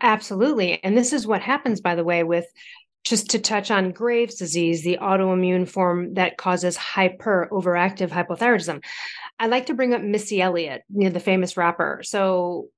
Absolutely. 0.00 0.82
And 0.84 0.96
this 0.96 1.12
is 1.12 1.26
what 1.26 1.42
happens 1.42 1.80
by 1.80 1.94
the 1.94 2.04
way 2.04 2.22
with 2.22 2.46
just 3.06 3.30
to 3.30 3.38
touch 3.38 3.70
on 3.70 3.92
Graves' 3.92 4.34
disease, 4.34 4.82
the 4.82 4.98
autoimmune 5.00 5.68
form 5.68 6.14
that 6.14 6.36
causes 6.36 6.76
hyper 6.76 7.48
overactive 7.52 8.10
hypothyroidism. 8.10 8.84
I 9.38 9.46
like 9.46 9.66
to 9.66 9.74
bring 9.74 9.94
up 9.94 10.02
Missy 10.02 10.42
Elliott, 10.42 10.82
you 10.92 11.04
know, 11.04 11.10
the 11.10 11.20
famous 11.20 11.56
rapper. 11.56 12.00
So 12.02 12.68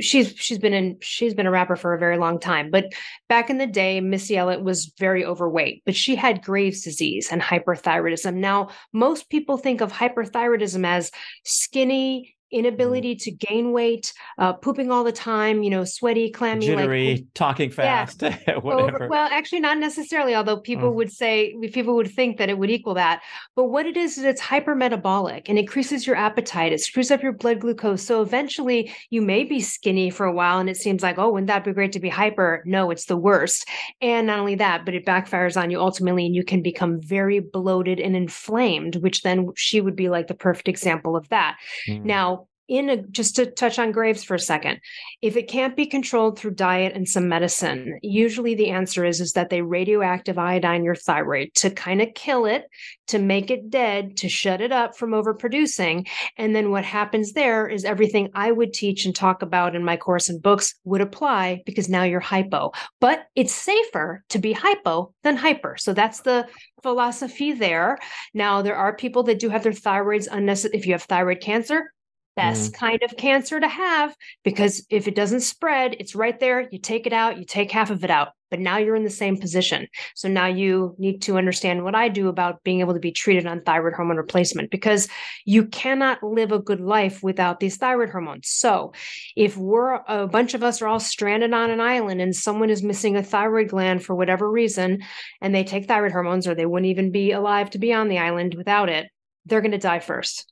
she's 0.00 0.34
she's 0.36 0.58
been 0.58 0.74
in 0.74 0.98
she's 1.00 1.32
been 1.32 1.46
a 1.46 1.50
rapper 1.50 1.76
for 1.76 1.94
a 1.94 1.98
very 1.98 2.18
long 2.18 2.40
time 2.40 2.72
but 2.72 2.92
back 3.28 3.50
in 3.50 3.58
the 3.58 3.68
day 3.68 4.00
missy 4.00 4.36
elliott 4.36 4.64
was 4.64 4.92
very 4.98 5.24
overweight 5.24 5.80
but 5.86 5.94
she 5.94 6.16
had 6.16 6.42
graves 6.42 6.82
disease 6.82 7.28
and 7.30 7.40
hyperthyroidism 7.40 8.34
now 8.34 8.68
most 8.92 9.30
people 9.30 9.56
think 9.56 9.80
of 9.80 9.92
hyperthyroidism 9.92 10.84
as 10.84 11.12
skinny. 11.44 12.36
Inability 12.52 13.16
to 13.16 13.30
gain 13.30 13.72
weight, 13.72 14.12
uh, 14.38 14.52
pooping 14.52 14.90
all 14.90 15.04
the 15.04 15.12
time, 15.12 15.62
you 15.62 15.70
know, 15.70 15.84
sweaty, 15.84 16.30
clammy, 16.30 16.66
jittery, 16.66 17.14
like, 17.14 17.24
talking 17.34 17.70
fast, 17.70 18.22
yeah. 18.22 18.56
whatever. 18.58 18.96
Over, 18.96 19.08
well, 19.08 19.28
actually, 19.32 19.60
not 19.60 19.78
necessarily. 19.78 20.34
Although 20.34 20.58
people 20.58 20.92
mm. 20.92 20.94
would 20.94 21.12
say 21.12 21.56
people 21.72 21.94
would 21.94 22.10
think 22.10 22.38
that 22.38 22.48
it 22.48 22.58
would 22.58 22.70
equal 22.70 22.94
that, 22.94 23.22
but 23.56 23.64
what 23.64 23.86
it 23.86 23.96
is 23.96 24.18
is 24.18 24.24
it's 24.24 24.40
hypermetabolic 24.40 25.42
and 25.46 25.58
increases 25.58 26.06
your 26.06 26.16
appetite. 26.16 26.72
It 26.72 26.80
screws 26.80 27.10
up 27.10 27.22
your 27.22 27.32
blood 27.32 27.60
glucose. 27.60 28.02
So 28.02 28.22
eventually, 28.22 28.92
you 29.10 29.22
may 29.22 29.44
be 29.44 29.60
skinny 29.60 30.10
for 30.10 30.26
a 30.26 30.32
while, 30.32 30.58
and 30.58 30.68
it 30.68 30.76
seems 30.76 31.02
like, 31.02 31.18
oh, 31.18 31.30
wouldn't 31.30 31.48
that 31.48 31.64
be 31.64 31.72
great 31.72 31.92
to 31.92 32.00
be 32.00 32.08
hyper? 32.08 32.62
No, 32.66 32.90
it's 32.90 33.06
the 33.06 33.16
worst. 33.16 33.66
And 34.00 34.26
not 34.26 34.38
only 34.38 34.54
that, 34.56 34.84
but 34.84 34.94
it 34.94 35.06
backfires 35.06 35.60
on 35.60 35.70
you 35.70 35.80
ultimately, 35.80 36.26
and 36.26 36.34
you 36.34 36.44
can 36.44 36.62
become 36.62 37.00
very 37.00 37.40
bloated 37.40 37.98
and 37.98 38.14
inflamed. 38.14 38.96
Which 38.96 39.22
then 39.22 39.48
she 39.56 39.80
would 39.80 39.96
be 39.96 40.08
like 40.08 40.26
the 40.26 40.34
perfect 40.34 40.68
example 40.68 41.16
of 41.16 41.28
that. 41.30 41.56
Mm. 41.88 42.04
Now 42.04 42.41
in 42.68 42.90
a, 42.90 42.96
just 42.96 43.36
to 43.36 43.46
touch 43.46 43.78
on 43.78 43.92
graves 43.92 44.24
for 44.24 44.34
a 44.34 44.40
second 44.40 44.80
if 45.20 45.36
it 45.36 45.48
can't 45.48 45.76
be 45.76 45.86
controlled 45.86 46.38
through 46.38 46.50
diet 46.50 46.92
and 46.94 47.08
some 47.08 47.28
medicine 47.28 47.98
usually 48.02 48.54
the 48.54 48.70
answer 48.70 49.04
is 49.04 49.20
is 49.20 49.32
that 49.32 49.50
they 49.50 49.62
radioactive 49.62 50.38
iodine 50.38 50.84
your 50.84 50.94
thyroid 50.94 51.48
to 51.54 51.70
kind 51.70 52.00
of 52.00 52.08
kill 52.14 52.46
it 52.46 52.66
to 53.12 53.18
make 53.18 53.50
it 53.50 53.68
dead 53.68 54.16
to 54.16 54.26
shut 54.26 54.62
it 54.62 54.72
up 54.72 54.96
from 54.96 55.10
overproducing. 55.10 56.08
And 56.38 56.56
then 56.56 56.70
what 56.70 56.84
happens 56.84 57.32
there 57.32 57.68
is 57.68 57.84
everything 57.84 58.30
i 58.34 58.50
would 58.50 58.72
teach 58.72 59.04
and 59.04 59.14
talk 59.14 59.42
about 59.42 59.76
in 59.76 59.84
my 59.84 59.98
course 59.98 60.30
and 60.30 60.42
books 60.42 60.74
would 60.84 61.02
apply 61.02 61.62
because 61.66 61.90
now 61.90 62.04
you're 62.04 62.20
hypo. 62.20 62.72
But 63.00 63.26
it's 63.34 63.52
safer 63.52 64.24
to 64.30 64.38
be 64.38 64.52
hypo 64.52 65.12
than 65.22 65.36
hyper. 65.36 65.76
So 65.76 65.92
that's 65.92 66.20
the 66.20 66.48
philosophy 66.82 67.52
there. 67.52 67.98
Now 68.32 68.62
there 68.62 68.76
are 68.76 68.96
people 68.96 69.24
that 69.24 69.38
do 69.38 69.50
have 69.50 69.62
their 69.62 69.72
thyroids 69.72 70.26
unnecessary 70.30 70.78
if 70.78 70.86
you 70.86 70.92
have 70.92 71.02
thyroid 71.02 71.40
cancer 71.42 71.92
best 72.36 72.72
mm. 72.72 72.74
kind 72.76 73.02
of 73.02 73.16
cancer 73.16 73.60
to 73.60 73.68
have 73.68 74.16
because 74.44 74.84
if 74.90 75.08
it 75.08 75.14
doesn't 75.14 75.40
spread, 75.40 75.96
it's 75.98 76.14
right 76.14 76.38
there. 76.38 76.68
You 76.70 76.78
take 76.78 77.06
it 77.06 77.12
out, 77.12 77.38
you 77.38 77.44
take 77.44 77.70
half 77.70 77.90
of 77.90 78.04
it 78.04 78.10
out, 78.10 78.28
but 78.50 78.60
now 78.60 78.78
you're 78.78 78.96
in 78.96 79.04
the 79.04 79.10
same 79.10 79.36
position. 79.38 79.86
So 80.14 80.28
now 80.28 80.46
you 80.46 80.94
need 80.98 81.22
to 81.22 81.36
understand 81.36 81.84
what 81.84 81.94
I 81.94 82.08
do 82.08 82.28
about 82.28 82.62
being 82.64 82.80
able 82.80 82.94
to 82.94 83.00
be 83.00 83.12
treated 83.12 83.46
on 83.46 83.62
thyroid 83.62 83.94
hormone 83.94 84.16
replacement 84.16 84.70
because 84.70 85.08
you 85.44 85.66
cannot 85.66 86.22
live 86.22 86.52
a 86.52 86.58
good 86.58 86.80
life 86.80 87.22
without 87.22 87.60
these 87.60 87.76
thyroid 87.76 88.10
hormones. 88.10 88.48
So 88.48 88.92
if 89.36 89.56
we're 89.56 89.94
a 90.06 90.26
bunch 90.26 90.54
of 90.54 90.62
us 90.62 90.80
are 90.82 90.88
all 90.88 91.00
stranded 91.00 91.52
on 91.52 91.70
an 91.70 91.80
island 91.80 92.20
and 92.20 92.34
someone 92.34 92.70
is 92.70 92.82
missing 92.82 93.16
a 93.16 93.22
thyroid 93.22 93.68
gland 93.68 94.04
for 94.04 94.14
whatever 94.14 94.50
reason 94.50 95.02
and 95.40 95.54
they 95.54 95.64
take 95.64 95.86
thyroid 95.86 96.12
hormones 96.12 96.46
or 96.46 96.54
they 96.54 96.66
wouldn't 96.66 96.90
even 96.90 97.10
be 97.10 97.32
alive 97.32 97.70
to 97.70 97.78
be 97.78 97.92
on 97.92 98.08
the 98.08 98.18
island 98.18 98.54
without 98.54 98.88
it, 98.88 99.08
they're 99.46 99.60
going 99.60 99.72
to 99.72 99.78
die 99.78 100.00
first 100.00 100.51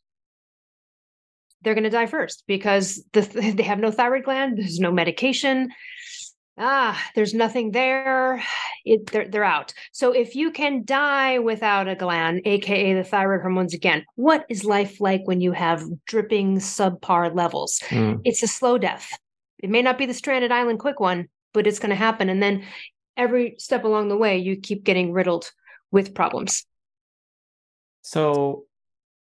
they're 1.62 1.74
going 1.74 1.84
to 1.84 1.90
die 1.90 2.06
first 2.06 2.44
because 2.46 3.02
the, 3.12 3.20
they 3.56 3.62
have 3.62 3.78
no 3.78 3.90
thyroid 3.90 4.24
gland. 4.24 4.58
There's 4.58 4.80
no 4.80 4.92
medication. 4.92 5.70
Ah, 6.58 7.02
there's 7.14 7.32
nothing 7.32 7.70
there. 7.70 8.42
It, 8.84 9.06
they're, 9.06 9.28
they're 9.28 9.44
out. 9.44 9.72
So 9.92 10.12
if 10.12 10.34
you 10.34 10.50
can 10.50 10.84
die 10.84 11.38
without 11.38 11.88
a 11.88 11.94
gland, 11.94 12.42
aka 12.44 12.94
the 12.94 13.04
thyroid 13.04 13.40
hormones 13.40 13.72
again, 13.72 14.04
what 14.16 14.44
is 14.48 14.64
life 14.64 15.00
like 15.00 15.22
when 15.24 15.40
you 15.40 15.52
have 15.52 15.82
dripping 16.06 16.58
subpar 16.58 17.34
levels? 17.34 17.80
Mm. 17.88 18.20
It's 18.24 18.42
a 18.42 18.46
slow 18.46 18.76
death. 18.76 19.18
It 19.58 19.70
may 19.70 19.82
not 19.82 19.96
be 19.96 20.06
the 20.06 20.14
stranded 20.14 20.52
island 20.52 20.80
quick 20.80 21.00
one, 21.00 21.28
but 21.54 21.66
it's 21.66 21.78
going 21.78 21.90
to 21.90 21.96
happen. 21.96 22.28
And 22.28 22.42
then 22.42 22.64
every 23.16 23.56
step 23.58 23.84
along 23.84 24.08
the 24.08 24.16
way, 24.16 24.38
you 24.38 24.56
keep 24.56 24.84
getting 24.84 25.12
riddled 25.12 25.50
with 25.90 26.14
problems. 26.14 26.66
So 28.02 28.64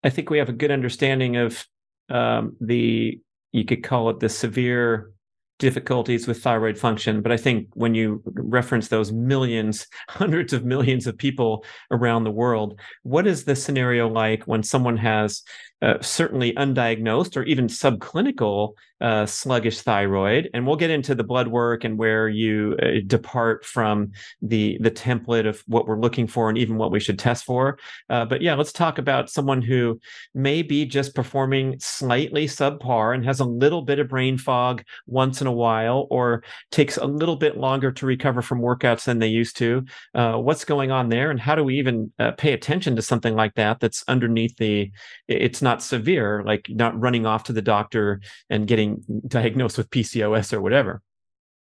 I 0.02 0.10
think 0.10 0.30
we 0.30 0.38
have 0.38 0.48
a 0.48 0.54
good 0.54 0.70
understanding 0.70 1.36
of 1.36 1.66
um, 2.08 2.56
the 2.60 3.20
you 3.52 3.64
could 3.64 3.82
call 3.82 4.10
it 4.10 4.20
the 4.20 4.28
severe 4.28 5.12
difficulties 5.58 6.26
with 6.26 6.42
thyroid 6.42 6.78
function. 6.78 7.22
But 7.22 7.32
I 7.32 7.36
think 7.36 7.68
when 7.72 7.94
you 7.94 8.22
reference 8.26 8.88
those 8.88 9.12
millions, 9.12 9.86
hundreds 10.08 10.52
of 10.52 10.64
millions 10.64 11.06
of 11.06 11.16
people 11.16 11.64
around 11.90 12.24
the 12.24 12.30
world, 12.30 12.78
what 13.02 13.26
is 13.26 13.44
the 13.44 13.56
scenario 13.56 14.08
like 14.08 14.44
when 14.44 14.62
someone 14.62 14.98
has 14.98 15.42
uh, 15.82 16.00
certainly 16.00 16.52
undiagnosed 16.54 17.36
or 17.36 17.42
even 17.42 17.66
subclinical 17.66 18.72
uh, 19.00 19.26
sluggish 19.26 19.82
thyroid. 19.82 20.48
And 20.54 20.66
we'll 20.66 20.76
get 20.76 20.90
into 20.90 21.14
the 21.14 21.24
blood 21.24 21.48
work 21.48 21.84
and 21.84 21.98
where 21.98 22.28
you 22.28 22.76
uh, 22.82 23.00
depart 23.06 23.64
from 23.64 24.12
the 24.40 24.78
the 24.80 24.90
template 24.90 25.46
of 25.46 25.62
what 25.66 25.86
we're 25.86 26.00
looking 26.00 26.26
for 26.26 26.48
and 26.48 26.56
even 26.56 26.78
what 26.78 26.90
we 26.90 27.00
should 27.00 27.18
test 27.18 27.44
for. 27.44 27.78
Uh, 28.08 28.24
but 28.24 28.40
yeah, 28.40 28.54
let's 28.54 28.72
talk 28.72 28.96
about 28.96 29.28
someone 29.28 29.60
who 29.60 30.00
may 30.34 30.62
be 30.62 30.86
just 30.86 31.14
performing 31.14 31.78
slightly 31.78 32.46
subpar 32.46 33.14
and 33.14 33.24
has 33.24 33.40
a 33.40 33.44
little 33.44 33.82
bit 33.82 33.98
of 33.98 34.08
brain 34.08 34.38
fog 34.38 34.82
once 35.06 35.42
in 35.42 35.46
a 35.46 35.52
while, 35.52 36.06
or 36.10 36.42
takes 36.70 36.96
a 36.96 37.04
little 37.04 37.36
bit 37.36 37.58
longer 37.58 37.92
to 37.92 38.06
recover 38.06 38.40
from 38.40 38.62
workouts 38.62 39.04
than 39.04 39.18
they 39.18 39.26
used 39.26 39.58
to. 39.58 39.84
Uh, 40.14 40.36
what's 40.36 40.64
going 40.64 40.90
on 40.90 41.10
there, 41.10 41.30
and 41.30 41.38
how 41.38 41.54
do 41.54 41.62
we 41.62 41.78
even 41.78 42.10
pay 42.38 42.54
attention 42.54 42.96
to 42.96 43.02
something 43.02 43.34
like 43.34 43.54
that? 43.56 43.78
That's 43.80 44.02
underneath 44.08 44.56
the. 44.56 44.90
It's 45.28 45.60
not 45.66 45.82
severe, 45.82 46.44
like 46.46 46.66
not 46.68 46.98
running 46.98 47.26
off 47.26 47.42
to 47.44 47.52
the 47.52 47.60
doctor 47.60 48.20
and 48.48 48.68
getting 48.68 49.02
diagnosed 49.26 49.76
with 49.76 49.90
PCOS 49.90 50.52
or 50.52 50.60
whatever. 50.60 51.02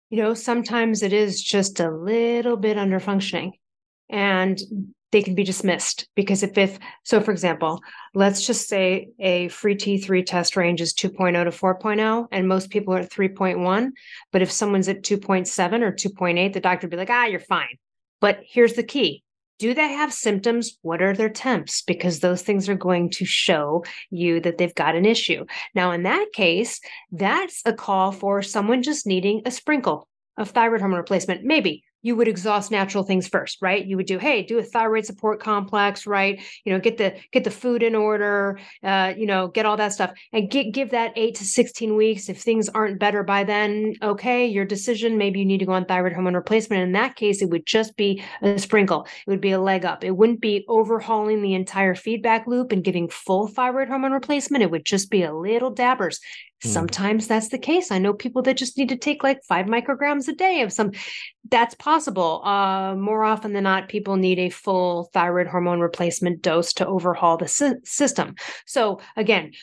You 0.09 0.23
know, 0.23 0.33
sometimes 0.33 1.03
it 1.03 1.11
is 1.11 1.43
just 1.43 1.81
a 1.81 1.91
little 1.91 2.55
bit 2.55 2.77
under 2.77 3.01
functioning 3.01 3.51
and 4.09 4.57
they 5.11 5.21
can 5.21 5.35
be 5.35 5.43
dismissed 5.43 6.07
because 6.15 6.43
if, 6.43 6.57
if 6.57 6.79
so 7.03 7.19
for 7.19 7.31
example 7.31 7.79
let's 8.13 8.45
just 8.45 8.67
say 8.67 9.09
a 9.19 9.47
free 9.49 9.75
t3 9.75 10.25
test 10.25 10.55
range 10.55 10.81
is 10.81 10.93
2.0 10.93 11.43
to 11.43 11.49
4.0 11.49 12.27
and 12.31 12.47
most 12.47 12.69
people 12.69 12.93
are 12.93 12.99
at 12.99 13.11
3.1 13.11 13.89
but 14.31 14.41
if 14.41 14.51
someone's 14.51 14.87
at 14.87 15.03
2.7 15.03 15.81
or 15.81 15.91
2.8 15.91 16.53
the 16.53 16.59
doctor 16.59 16.85
would 16.85 16.91
be 16.91 16.97
like 16.97 17.09
ah 17.09 17.25
you're 17.25 17.39
fine 17.39 17.75
but 18.21 18.39
here's 18.47 18.73
the 18.73 18.83
key 18.83 19.23
do 19.59 19.73
they 19.73 19.89
have 19.89 20.13
symptoms? 20.13 20.77
What 20.81 21.01
are 21.01 21.13
their 21.13 21.29
temps? 21.29 21.81
Because 21.81 22.19
those 22.19 22.41
things 22.41 22.69
are 22.69 22.75
going 22.75 23.09
to 23.11 23.25
show 23.25 23.83
you 24.09 24.39
that 24.39 24.57
they've 24.57 24.73
got 24.73 24.95
an 24.95 25.05
issue. 25.05 25.45
Now, 25.75 25.91
in 25.91 26.03
that 26.03 26.27
case, 26.33 26.79
that's 27.11 27.61
a 27.65 27.73
call 27.73 28.11
for 28.13 28.41
someone 28.41 28.81
just 28.81 29.05
needing 29.05 29.41
a 29.45 29.51
sprinkle 29.51 30.07
of 30.37 30.49
thyroid 30.51 30.79
hormone 30.79 30.97
replacement. 30.97 31.43
Maybe 31.43 31.83
you 32.01 32.15
would 32.15 32.27
exhaust 32.27 32.71
natural 32.71 33.03
things 33.03 33.27
first 33.27 33.57
right? 33.61 33.85
You 33.85 33.97
would 33.97 34.05
do 34.05 34.17
hey 34.17 34.43
do 34.43 34.59
a 34.59 34.63
thyroid 34.63 35.05
support 35.05 35.39
complex 35.39 36.05
right? 36.05 36.41
You 36.63 36.73
know 36.73 36.79
get 36.79 36.97
the 36.97 37.15
get 37.31 37.43
the 37.43 37.51
food 37.51 37.83
in 37.83 37.95
order 37.95 38.59
uh, 38.83 39.13
you 39.17 39.25
know 39.25 39.47
get 39.47 39.65
all 39.65 39.77
that 39.77 39.93
stuff. 39.93 40.11
And 40.33 40.49
get, 40.49 40.73
give 40.73 40.91
that 40.91 41.13
8 41.15 41.35
to 41.35 41.45
16 41.45 41.95
weeks. 41.95 42.29
If 42.29 42.41
things 42.41 42.69
aren't 42.69 42.99
better 42.99 43.23
by 43.23 43.43
then 43.43 43.95
okay 44.01 44.47
your 44.47 44.65
decision 44.65 45.17
maybe 45.17 45.39
you 45.39 45.45
need 45.45 45.59
to 45.59 45.65
go 45.65 45.73
on 45.73 45.85
thyroid 45.85 46.13
hormone 46.13 46.35
replacement. 46.35 46.83
In 46.83 46.91
that 46.93 47.15
case 47.15 47.41
it 47.41 47.49
would 47.49 47.65
just 47.65 47.95
be 47.97 48.23
a 48.41 48.57
sprinkle. 48.57 49.07
It 49.27 49.29
would 49.29 49.41
be 49.41 49.51
a 49.51 49.61
leg 49.61 49.85
up. 49.85 50.03
It 50.03 50.11
wouldn't 50.11 50.41
be 50.41 50.65
overhauling 50.67 51.41
the 51.41 51.53
entire 51.53 51.95
feedback 51.95 52.47
loop 52.47 52.71
and 52.71 52.83
giving 52.83 53.09
full 53.09 53.47
thyroid 53.47 53.87
hormone 53.87 54.11
replacement. 54.11 54.63
It 54.63 54.71
would 54.71 54.85
just 54.85 55.09
be 55.09 55.23
a 55.23 55.33
little 55.33 55.71
dabbers 55.71 56.19
Mm. 56.63 56.69
Sometimes 56.69 57.27
that's 57.27 57.49
the 57.49 57.57
case. 57.57 57.91
I 57.91 57.99
know 57.99 58.13
people 58.13 58.41
that 58.43 58.57
just 58.57 58.77
need 58.77 58.89
to 58.89 58.97
take 58.97 59.23
like 59.23 59.43
five 59.43 59.65
micrograms 59.65 60.27
a 60.27 60.33
day 60.33 60.61
of 60.61 60.73
some. 60.73 60.91
That's 61.49 61.75
possible. 61.75 62.41
Uh, 62.43 62.95
more 62.95 63.23
often 63.23 63.53
than 63.53 63.63
not, 63.63 63.89
people 63.89 64.17
need 64.17 64.39
a 64.39 64.49
full 64.49 65.09
thyroid 65.13 65.47
hormone 65.47 65.79
replacement 65.79 66.41
dose 66.41 66.73
to 66.73 66.87
overhaul 66.87 67.37
the 67.37 67.47
sy- 67.47 67.75
system. 67.85 68.35
So 68.65 68.99
again, 69.15 69.53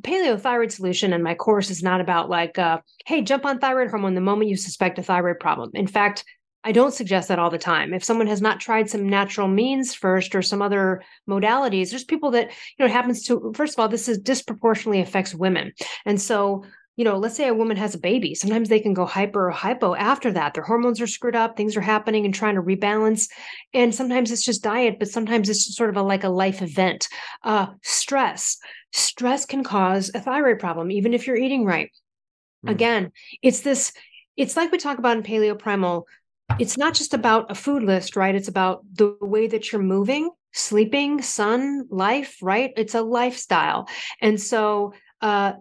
paleo 0.00 0.40
thyroid 0.40 0.72
solution 0.72 1.12
and 1.12 1.22
my 1.22 1.34
course 1.34 1.70
is 1.70 1.82
not 1.82 2.00
about 2.00 2.28
like, 2.28 2.58
uh, 2.58 2.80
hey, 3.06 3.22
jump 3.22 3.44
on 3.44 3.58
thyroid 3.58 3.90
hormone 3.90 4.14
the 4.14 4.20
moment 4.20 4.50
you 4.50 4.56
suspect 4.56 4.98
a 4.98 5.02
thyroid 5.02 5.38
problem. 5.38 5.70
In 5.74 5.86
fact, 5.86 6.24
I 6.64 6.72
don't 6.72 6.94
suggest 6.94 7.28
that 7.28 7.38
all 7.38 7.50
the 7.50 7.58
time. 7.58 7.92
If 7.92 8.04
someone 8.04 8.28
has 8.28 8.40
not 8.40 8.60
tried 8.60 8.88
some 8.88 9.08
natural 9.08 9.48
means 9.48 9.94
first 9.94 10.34
or 10.34 10.42
some 10.42 10.62
other 10.62 11.02
modalities, 11.28 11.90
there's 11.90 12.04
people 12.04 12.30
that, 12.32 12.50
you 12.50 12.54
know, 12.78 12.86
it 12.86 12.92
happens 12.92 13.24
to, 13.26 13.52
first 13.56 13.74
of 13.74 13.80
all, 13.80 13.88
this 13.88 14.08
is 14.08 14.18
disproportionately 14.18 15.00
affects 15.00 15.34
women. 15.34 15.72
And 16.06 16.20
so, 16.20 16.64
you 16.96 17.04
know, 17.04 17.16
let's 17.18 17.36
say 17.36 17.48
a 17.48 17.54
woman 17.54 17.76
has 17.78 17.94
a 17.94 17.98
baby. 17.98 18.34
Sometimes 18.34 18.68
they 18.68 18.78
can 18.78 18.94
go 18.94 19.06
hyper 19.06 19.48
or 19.48 19.50
hypo 19.50 19.94
after 19.94 20.30
that. 20.32 20.54
Their 20.54 20.62
hormones 20.62 21.00
are 21.00 21.06
screwed 21.06 21.34
up, 21.34 21.56
things 21.56 21.76
are 21.76 21.80
happening 21.80 22.24
and 22.24 22.34
trying 22.34 22.54
to 22.54 22.62
rebalance. 22.62 23.28
And 23.72 23.94
sometimes 23.94 24.30
it's 24.30 24.44
just 24.44 24.62
diet, 24.62 24.98
but 24.98 25.08
sometimes 25.08 25.48
it's 25.48 25.74
sort 25.74 25.90
of 25.90 25.96
a 25.96 26.02
like 26.02 26.22
a 26.22 26.28
life 26.28 26.62
event. 26.62 27.08
Uh, 27.42 27.68
stress. 27.82 28.58
Stress 28.92 29.46
can 29.46 29.64
cause 29.64 30.10
a 30.14 30.20
thyroid 30.20 30.58
problem, 30.58 30.90
even 30.90 31.14
if 31.14 31.26
you're 31.26 31.36
eating 31.36 31.64
right. 31.64 31.90
Mm. 32.64 32.70
Again, 32.70 33.12
it's 33.40 33.62
this, 33.62 33.92
it's 34.36 34.56
like 34.56 34.70
we 34.70 34.78
talk 34.78 34.98
about 34.98 35.16
in 35.16 35.22
paleo 35.22 35.58
primal 35.58 36.06
it's 36.58 36.76
not 36.76 36.94
just 36.94 37.14
about 37.14 37.50
a 37.50 37.54
food 37.54 37.82
list, 37.82 38.16
right? 38.16 38.34
It's 38.34 38.48
about 38.48 38.84
the 38.94 39.16
way 39.20 39.46
that 39.46 39.72
you're 39.72 39.82
moving, 39.82 40.30
sleeping, 40.52 41.22
sun, 41.22 41.86
life, 41.90 42.36
right? 42.42 42.72
It's 42.76 42.94
a 42.94 43.02
lifestyle. 43.02 43.88
And 44.20 44.40
so, 44.40 44.94
uh, 45.20 45.54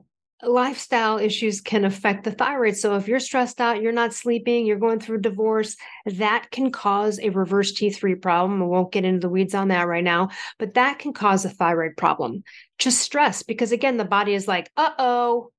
lifestyle 0.43 1.19
issues 1.19 1.61
can 1.61 1.85
affect 1.85 2.23
the 2.23 2.31
thyroid. 2.31 2.75
So 2.75 2.95
if 2.95 3.07
you're 3.07 3.19
stressed 3.19 3.61
out, 3.61 3.81
you're 3.81 3.91
not 3.91 4.13
sleeping, 4.13 4.65
you're 4.65 4.79
going 4.79 4.99
through 4.99 5.19
divorce, 5.19 5.75
that 6.05 6.47
can 6.51 6.71
cause 6.71 7.19
a 7.19 7.29
reverse 7.29 7.73
T3 7.73 8.19
problem. 8.21 8.59
We 8.59 8.65
won't 8.65 8.91
get 8.91 9.05
into 9.05 9.19
the 9.19 9.29
weeds 9.29 9.53
on 9.53 9.67
that 9.67 9.87
right 9.87 10.03
now, 10.03 10.29
but 10.57 10.73
that 10.73 10.99
can 10.99 11.13
cause 11.13 11.45
a 11.45 11.49
thyroid 11.49 11.95
problem. 11.95 12.43
Just 12.79 13.01
stress 13.01 13.43
because 13.43 13.71
again, 13.71 13.97
the 13.97 14.05
body 14.05 14.33
is 14.33 14.47
like, 14.47 14.71
uh-oh, 14.77 15.51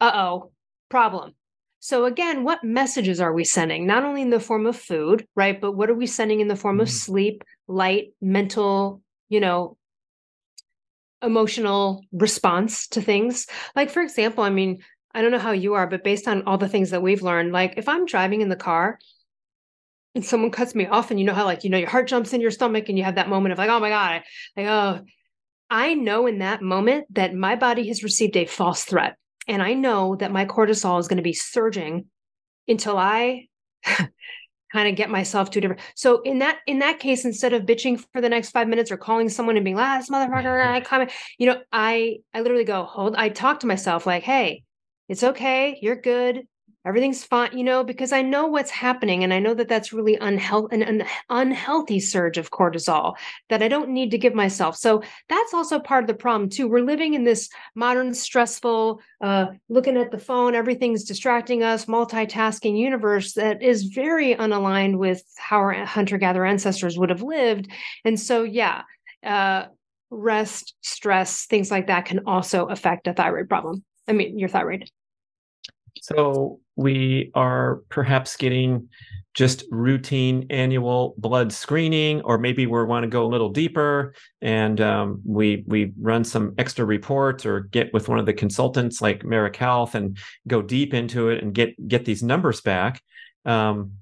uh-oh, 0.00 0.52
problem. 0.90 1.34
So 1.82 2.04
again, 2.04 2.44
what 2.44 2.62
messages 2.62 3.20
are 3.20 3.32
we 3.32 3.42
sending? 3.44 3.86
Not 3.86 4.04
only 4.04 4.20
in 4.20 4.28
the 4.28 4.38
form 4.38 4.66
of 4.66 4.76
food, 4.76 5.26
right? 5.34 5.58
But 5.58 5.72
what 5.72 5.88
are 5.88 5.94
we 5.94 6.06
sending 6.06 6.40
in 6.40 6.48
the 6.48 6.54
form 6.54 6.76
mm-hmm. 6.76 6.82
of 6.82 6.90
sleep, 6.90 7.42
light, 7.66 8.12
mental, 8.20 9.00
you 9.30 9.40
know, 9.40 9.78
emotional 11.22 12.04
response 12.12 12.86
to 12.88 13.00
things? 13.00 13.46
Like 13.74 13.88
for 13.88 14.02
example, 14.02 14.44
I 14.44 14.50
mean, 14.50 14.82
I 15.14 15.22
don't 15.22 15.32
know 15.32 15.38
how 15.38 15.52
you 15.52 15.74
are, 15.74 15.86
but 15.86 16.04
based 16.04 16.28
on 16.28 16.42
all 16.42 16.58
the 16.58 16.68
things 16.68 16.90
that 16.90 17.02
we've 17.02 17.22
learned, 17.22 17.52
like 17.52 17.74
if 17.78 17.88
I'm 17.88 18.04
driving 18.04 18.42
in 18.42 18.50
the 18.50 18.56
car 18.56 18.98
and 20.14 20.24
someone 20.24 20.50
cuts 20.50 20.74
me 20.74 20.86
off 20.86 21.10
and 21.10 21.18
you 21.18 21.24
know 21.24 21.34
how 21.34 21.46
like 21.46 21.64
you 21.64 21.70
know 21.70 21.78
your 21.78 21.88
heart 21.88 22.08
jumps 22.08 22.34
in 22.34 22.42
your 22.42 22.50
stomach 22.50 22.90
and 22.90 22.98
you 22.98 23.04
have 23.04 23.14
that 23.14 23.30
moment 23.30 23.52
of 23.52 23.58
like, 23.58 23.70
oh 23.70 23.80
my 23.80 23.88
God, 23.88 24.22
like, 24.54 24.66
oh, 24.66 25.00
I 25.70 25.94
know 25.94 26.26
in 26.26 26.40
that 26.40 26.60
moment 26.60 27.06
that 27.14 27.34
my 27.34 27.56
body 27.56 27.88
has 27.88 28.04
received 28.04 28.36
a 28.36 28.44
false 28.44 28.84
threat 28.84 29.16
and 29.50 29.60
I 29.60 29.74
know 29.74 30.14
that 30.16 30.30
my 30.30 30.44
cortisol 30.44 31.00
is 31.00 31.08
going 31.08 31.16
to 31.16 31.22
be 31.22 31.32
surging 31.32 32.06
until 32.68 32.96
I 32.96 33.48
kind 33.84 34.88
of 34.88 34.94
get 34.94 35.10
myself 35.10 35.50
to 35.50 35.58
a 35.58 35.62
different. 35.62 35.82
So 35.96 36.22
in 36.22 36.38
that 36.38 36.60
in 36.68 36.78
that 36.78 37.00
case, 37.00 37.24
instead 37.24 37.52
of 37.52 37.64
bitching 37.64 38.02
for 38.12 38.20
the 38.20 38.28
next 38.28 38.50
five 38.50 38.68
minutes 38.68 38.92
or 38.92 38.96
calling 38.96 39.28
someone 39.28 39.56
and 39.56 39.64
being 39.64 39.76
like, 39.76 39.86
ah, 39.86 39.98
this 39.98 40.08
motherfucker, 40.08 40.64
I 40.66 40.80
comment, 40.80 41.10
you 41.36 41.46
know, 41.46 41.60
I 41.72 42.18
I 42.32 42.42
literally 42.42 42.64
go, 42.64 42.84
hold, 42.84 43.16
I 43.16 43.28
talk 43.28 43.60
to 43.60 43.66
myself 43.66 44.06
like, 44.06 44.22
hey, 44.22 44.62
it's 45.08 45.24
okay, 45.24 45.78
you're 45.82 46.00
good 46.00 46.46
everything's 46.84 47.24
fine 47.24 47.56
you 47.56 47.64
know 47.64 47.84
because 47.84 48.12
i 48.12 48.22
know 48.22 48.46
what's 48.46 48.70
happening 48.70 49.24
and 49.24 49.32
i 49.34 49.38
know 49.38 49.54
that 49.54 49.68
that's 49.68 49.92
really 49.92 50.16
unhealthy 50.16 50.80
an, 50.80 51.04
unhealthy 51.28 52.00
surge 52.00 52.38
of 52.38 52.50
cortisol 52.50 53.14
that 53.48 53.62
i 53.62 53.68
don't 53.68 53.90
need 53.90 54.10
to 54.10 54.18
give 54.18 54.34
myself. 54.34 54.76
So 54.76 55.02
that's 55.28 55.54
also 55.54 55.78
part 55.78 56.04
of 56.04 56.08
the 56.08 56.14
problem 56.14 56.48
too. 56.48 56.68
We're 56.68 56.84
living 56.84 57.14
in 57.14 57.24
this 57.24 57.48
modern 57.74 58.14
stressful 58.14 59.00
uh, 59.20 59.46
looking 59.68 59.96
at 59.96 60.10
the 60.10 60.18
phone 60.18 60.54
everything's 60.54 61.04
distracting 61.04 61.62
us 61.62 61.86
multitasking 61.86 62.78
universe 62.78 63.34
that 63.34 63.62
is 63.62 63.84
very 63.84 64.34
unaligned 64.34 64.96
with 64.96 65.22
how 65.36 65.58
our 65.58 65.84
hunter-gatherer 65.84 66.46
ancestors 66.46 66.98
would 66.98 67.10
have 67.10 67.22
lived. 67.22 67.68
And 68.04 68.18
so 68.18 68.42
yeah 68.42 68.82
uh, 69.24 69.66
rest 70.10 70.74
stress 70.80 71.46
things 71.46 71.70
like 71.70 71.88
that 71.88 72.06
can 72.06 72.20
also 72.26 72.66
affect 72.66 73.06
a 73.06 73.12
thyroid 73.12 73.48
problem. 73.48 73.84
I 74.08 74.12
mean 74.12 74.38
your 74.38 74.48
thyroid. 74.48 74.90
So 76.00 76.60
we 76.80 77.30
are 77.34 77.82
perhaps 77.90 78.38
getting 78.38 78.88
just 79.34 79.64
routine 79.70 80.46
annual 80.48 81.14
blood 81.18 81.52
screening, 81.52 82.22
or 82.22 82.38
maybe 82.38 82.64
we 82.64 82.84
want 82.84 83.04
to 83.04 83.08
go 83.08 83.26
a 83.26 83.28
little 83.28 83.50
deeper 83.50 84.14
and 84.40 84.80
um, 84.80 85.20
we 85.26 85.62
we 85.66 85.92
run 86.00 86.24
some 86.24 86.54
extra 86.56 86.86
reports 86.86 87.44
or 87.44 87.60
get 87.60 87.92
with 87.92 88.08
one 88.08 88.18
of 88.18 88.24
the 88.24 88.32
consultants 88.32 89.02
like 89.02 89.24
Marek 89.24 89.56
Health 89.56 89.94
and 89.94 90.16
go 90.48 90.62
deep 90.62 90.94
into 90.94 91.28
it 91.28 91.42
and 91.42 91.52
get 91.52 91.70
get 91.86 92.06
these 92.06 92.22
numbers 92.22 92.62
back. 92.62 93.02
Um, 93.44 93.92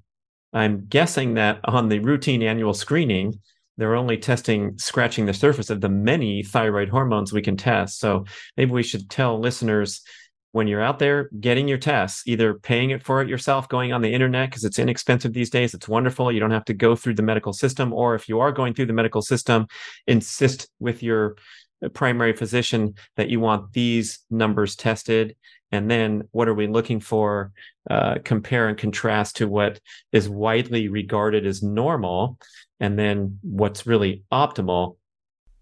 I'm 0.53 0.85
guessing 0.87 1.33
that 1.33 1.59
on 1.65 1.89
the 1.89 1.99
routine 1.99 2.41
annual 2.41 2.73
screening, 2.73 3.41
they're 3.77 3.95
only 3.95 4.17
testing 4.17 4.77
scratching 4.77 5.25
the 5.25 5.33
surface 5.33 5.69
of 5.69 5.81
the 5.81 5.89
many 5.89 6.43
thyroid 6.43 6.87
hormones 6.87 7.33
we 7.33 7.41
can 7.41 7.57
test. 7.57 7.99
So 7.99 8.23
maybe 8.55 8.71
we 8.71 8.83
should 8.83 9.09
tell 9.09 9.37
listeners 9.37 10.01
when 10.51 10.67
you're 10.67 10.81
out 10.81 10.99
there 10.99 11.29
getting 11.39 11.67
your 11.67 11.77
tests, 11.77 12.23
either 12.25 12.55
paying 12.55 12.89
it 12.89 13.03
for 13.03 13.21
it 13.21 13.29
yourself, 13.29 13.69
going 13.69 13.93
on 13.93 14.01
the 14.01 14.13
internet 14.13 14.49
because 14.49 14.63
it's 14.63 14.79
inexpensive 14.79 15.33
these 15.33 15.49
days. 15.49 15.73
It's 15.73 15.87
wonderful. 15.87 16.31
You 16.31 16.39
don't 16.39 16.51
have 16.51 16.65
to 16.65 16.73
go 16.73 16.95
through 16.95 17.15
the 17.15 17.21
medical 17.21 17.53
system. 17.53 17.93
Or 17.93 18.15
if 18.15 18.27
you 18.27 18.39
are 18.39 18.51
going 18.51 18.73
through 18.73 18.87
the 18.87 18.93
medical 18.93 19.21
system, 19.21 19.67
insist 20.07 20.67
with 20.79 21.03
your 21.03 21.35
uh, 21.83 21.89
primary 21.89 22.33
physician 22.33 22.95
that 23.15 23.29
you 23.29 23.39
want 23.39 23.73
these 23.73 24.19
numbers 24.31 24.75
tested. 24.75 25.35
And 25.71 25.89
then 25.89 26.23
what 26.31 26.47
are 26.47 26.55
we 26.55 26.67
looking 26.67 26.99
for? 26.99 27.51
Uh, 27.89 28.15
compare 28.23 28.67
and 28.67 28.77
contrast 28.77 29.37
to 29.37 29.47
what 29.47 29.79
is 30.11 30.27
widely 30.27 30.87
regarded 30.87 31.45
as 31.45 31.61
normal. 31.61 32.39
And 32.79 32.97
then 32.97 33.39
what's 33.43 33.85
really 33.85 34.23
optimal 34.31 34.95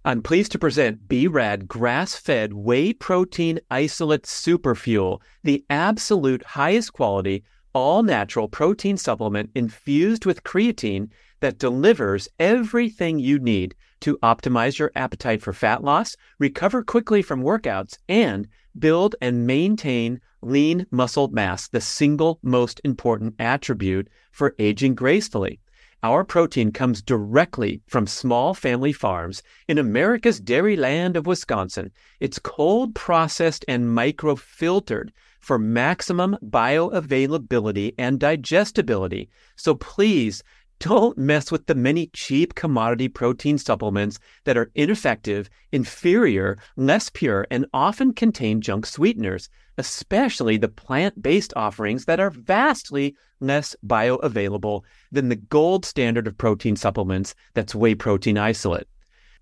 I'm 0.08 0.22
pleased 0.22 0.54
to 0.54 0.58
present 0.58 1.10
B-Rad 1.10 1.68
grass-fed 1.68 2.54
whey 2.54 2.94
protein 2.94 3.60
isolate 3.70 4.24
superfuel, 4.24 5.20
the 5.44 5.66
absolute 5.70 6.46
highest 6.46 6.94
quality, 6.94 7.44
all-natural 7.74 8.48
protein 8.48 8.96
supplement 8.96 9.50
infused 9.54 10.26
with 10.26 10.46
creatine 10.46 11.10
that 11.42 11.60
delivers 11.60 12.30
everything 12.40 13.20
you 13.20 13.38
need 13.38 13.76
to 14.00 14.18
optimize 14.24 14.80
your 14.80 14.94
appetite 14.96 15.42
for 15.42 15.52
fat 15.52 15.84
loss, 15.84 16.16
recover 16.40 16.84
quickly 16.84 17.22
from 17.22 17.44
workouts, 17.44 17.98
and 18.08 18.48
build 18.80 19.14
and 19.20 19.46
maintain 19.46 20.22
lean 20.42 20.86
muscle 20.90 21.28
mass, 21.28 21.68
the 21.68 21.82
single 21.82 22.40
most 22.42 22.80
important 22.86 23.36
attribute 23.40 24.08
for 24.32 24.56
aging 24.58 24.96
gracefully. 24.96 25.60
Our 26.04 26.24
protein 26.24 26.72
comes 26.72 27.02
directly 27.02 27.82
from 27.88 28.06
small 28.06 28.54
family 28.54 28.94
farms 28.94 29.42
in 29.68 29.80
America's 29.80 30.40
dairy 30.40 30.76
land 30.76 31.18
of 31.18 31.26
Wisconsin. 31.26 31.92
It's 32.20 32.38
cold 32.38 32.94
processed 32.94 33.66
and 33.68 33.86
microfiltered 33.86 35.10
for 35.40 35.58
maximum 35.58 36.38
bioavailability 36.46 37.96
and 37.98 38.20
digestibility. 38.20 39.30
So 39.56 39.74
please 39.74 40.44
don't 40.80 41.18
mess 41.18 41.52
with 41.52 41.66
the 41.66 41.74
many 41.74 42.08
cheap 42.14 42.54
commodity 42.54 43.08
protein 43.08 43.58
supplements 43.58 44.20
that 44.44 44.58
are 44.58 44.70
ineffective, 44.76 45.50
inferior, 45.72 46.60
less 46.76 47.10
pure, 47.10 47.48
and 47.50 47.66
often 47.74 48.14
contain 48.14 48.62
junk 48.62 48.86
sweeteners, 48.86 49.50
especially 49.78 50.58
the 50.58 50.68
plant 50.68 51.22
based 51.22 51.54
offerings 51.56 52.06
that 52.06 52.20
are 52.20 52.32
vastly 52.32 53.16
less 53.40 53.76
bioavailable 53.86 54.82
than 55.12 55.30
the 55.30 55.36
gold 55.36 55.86
standard 55.86 56.28
of 56.28 56.38
protein 56.38 56.76
supplements 56.76 57.36
that's 57.54 57.76
whey 57.76 57.96
protein 57.96 58.38
isolate. 58.38 58.88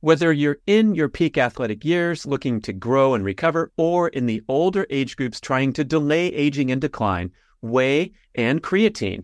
Whether 0.02 0.32
you're 0.32 0.60
in 0.68 0.94
your 0.94 1.10
peak 1.10 1.38
athletic 1.38 1.84
years 1.84 2.26
looking 2.26 2.62
to 2.62 2.74
grow 2.74 3.14
and 3.14 3.24
recover, 3.24 3.72
or 3.78 4.10
in 4.10 4.26
the 4.26 4.42
older 4.48 4.86
age 4.90 5.16
groups 5.16 5.40
trying 5.40 5.74
to 5.74 5.84
delay 5.84 6.28
aging 6.28 6.70
and 6.70 6.82
decline, 6.82 7.32
whey 7.62 8.12
and 8.36 8.62
creatine 8.62 9.24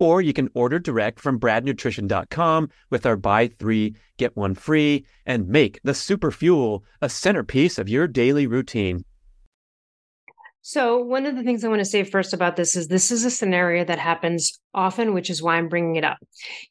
Or 0.00 0.20
you 0.20 0.32
can 0.32 0.50
order 0.54 0.80
direct 0.80 1.20
from 1.20 1.38
bradnutrition.com 1.38 2.70
with 2.90 3.06
our 3.06 3.16
buy 3.16 3.46
three, 3.46 3.94
get 4.16 4.36
one 4.36 4.54
free, 4.56 5.06
and 5.26 5.46
make 5.46 5.78
the 5.84 5.94
super 5.94 6.32
fuel 6.32 6.82
a 7.00 7.08
centerpiece 7.08 7.78
of 7.78 7.88
your 7.88 8.08
daily 8.08 8.48
routine. 8.48 9.04
So, 10.62 10.98
one 10.98 11.26
of 11.26 11.36
the 11.36 11.42
things 11.42 11.64
I 11.64 11.68
want 11.68 11.80
to 11.80 11.84
say 11.86 12.04
first 12.04 12.32
about 12.32 12.56
this 12.56 12.76
is 12.76 12.88
this 12.88 13.10
is 13.10 13.24
a 13.24 13.30
scenario 13.30 13.84
that 13.84 13.98
happens 13.98 14.60
often, 14.74 15.14
which 15.14 15.30
is 15.30 15.42
why 15.42 15.56
I'm 15.56 15.68
bringing 15.68 15.96
it 15.96 16.04
up. 16.04 16.18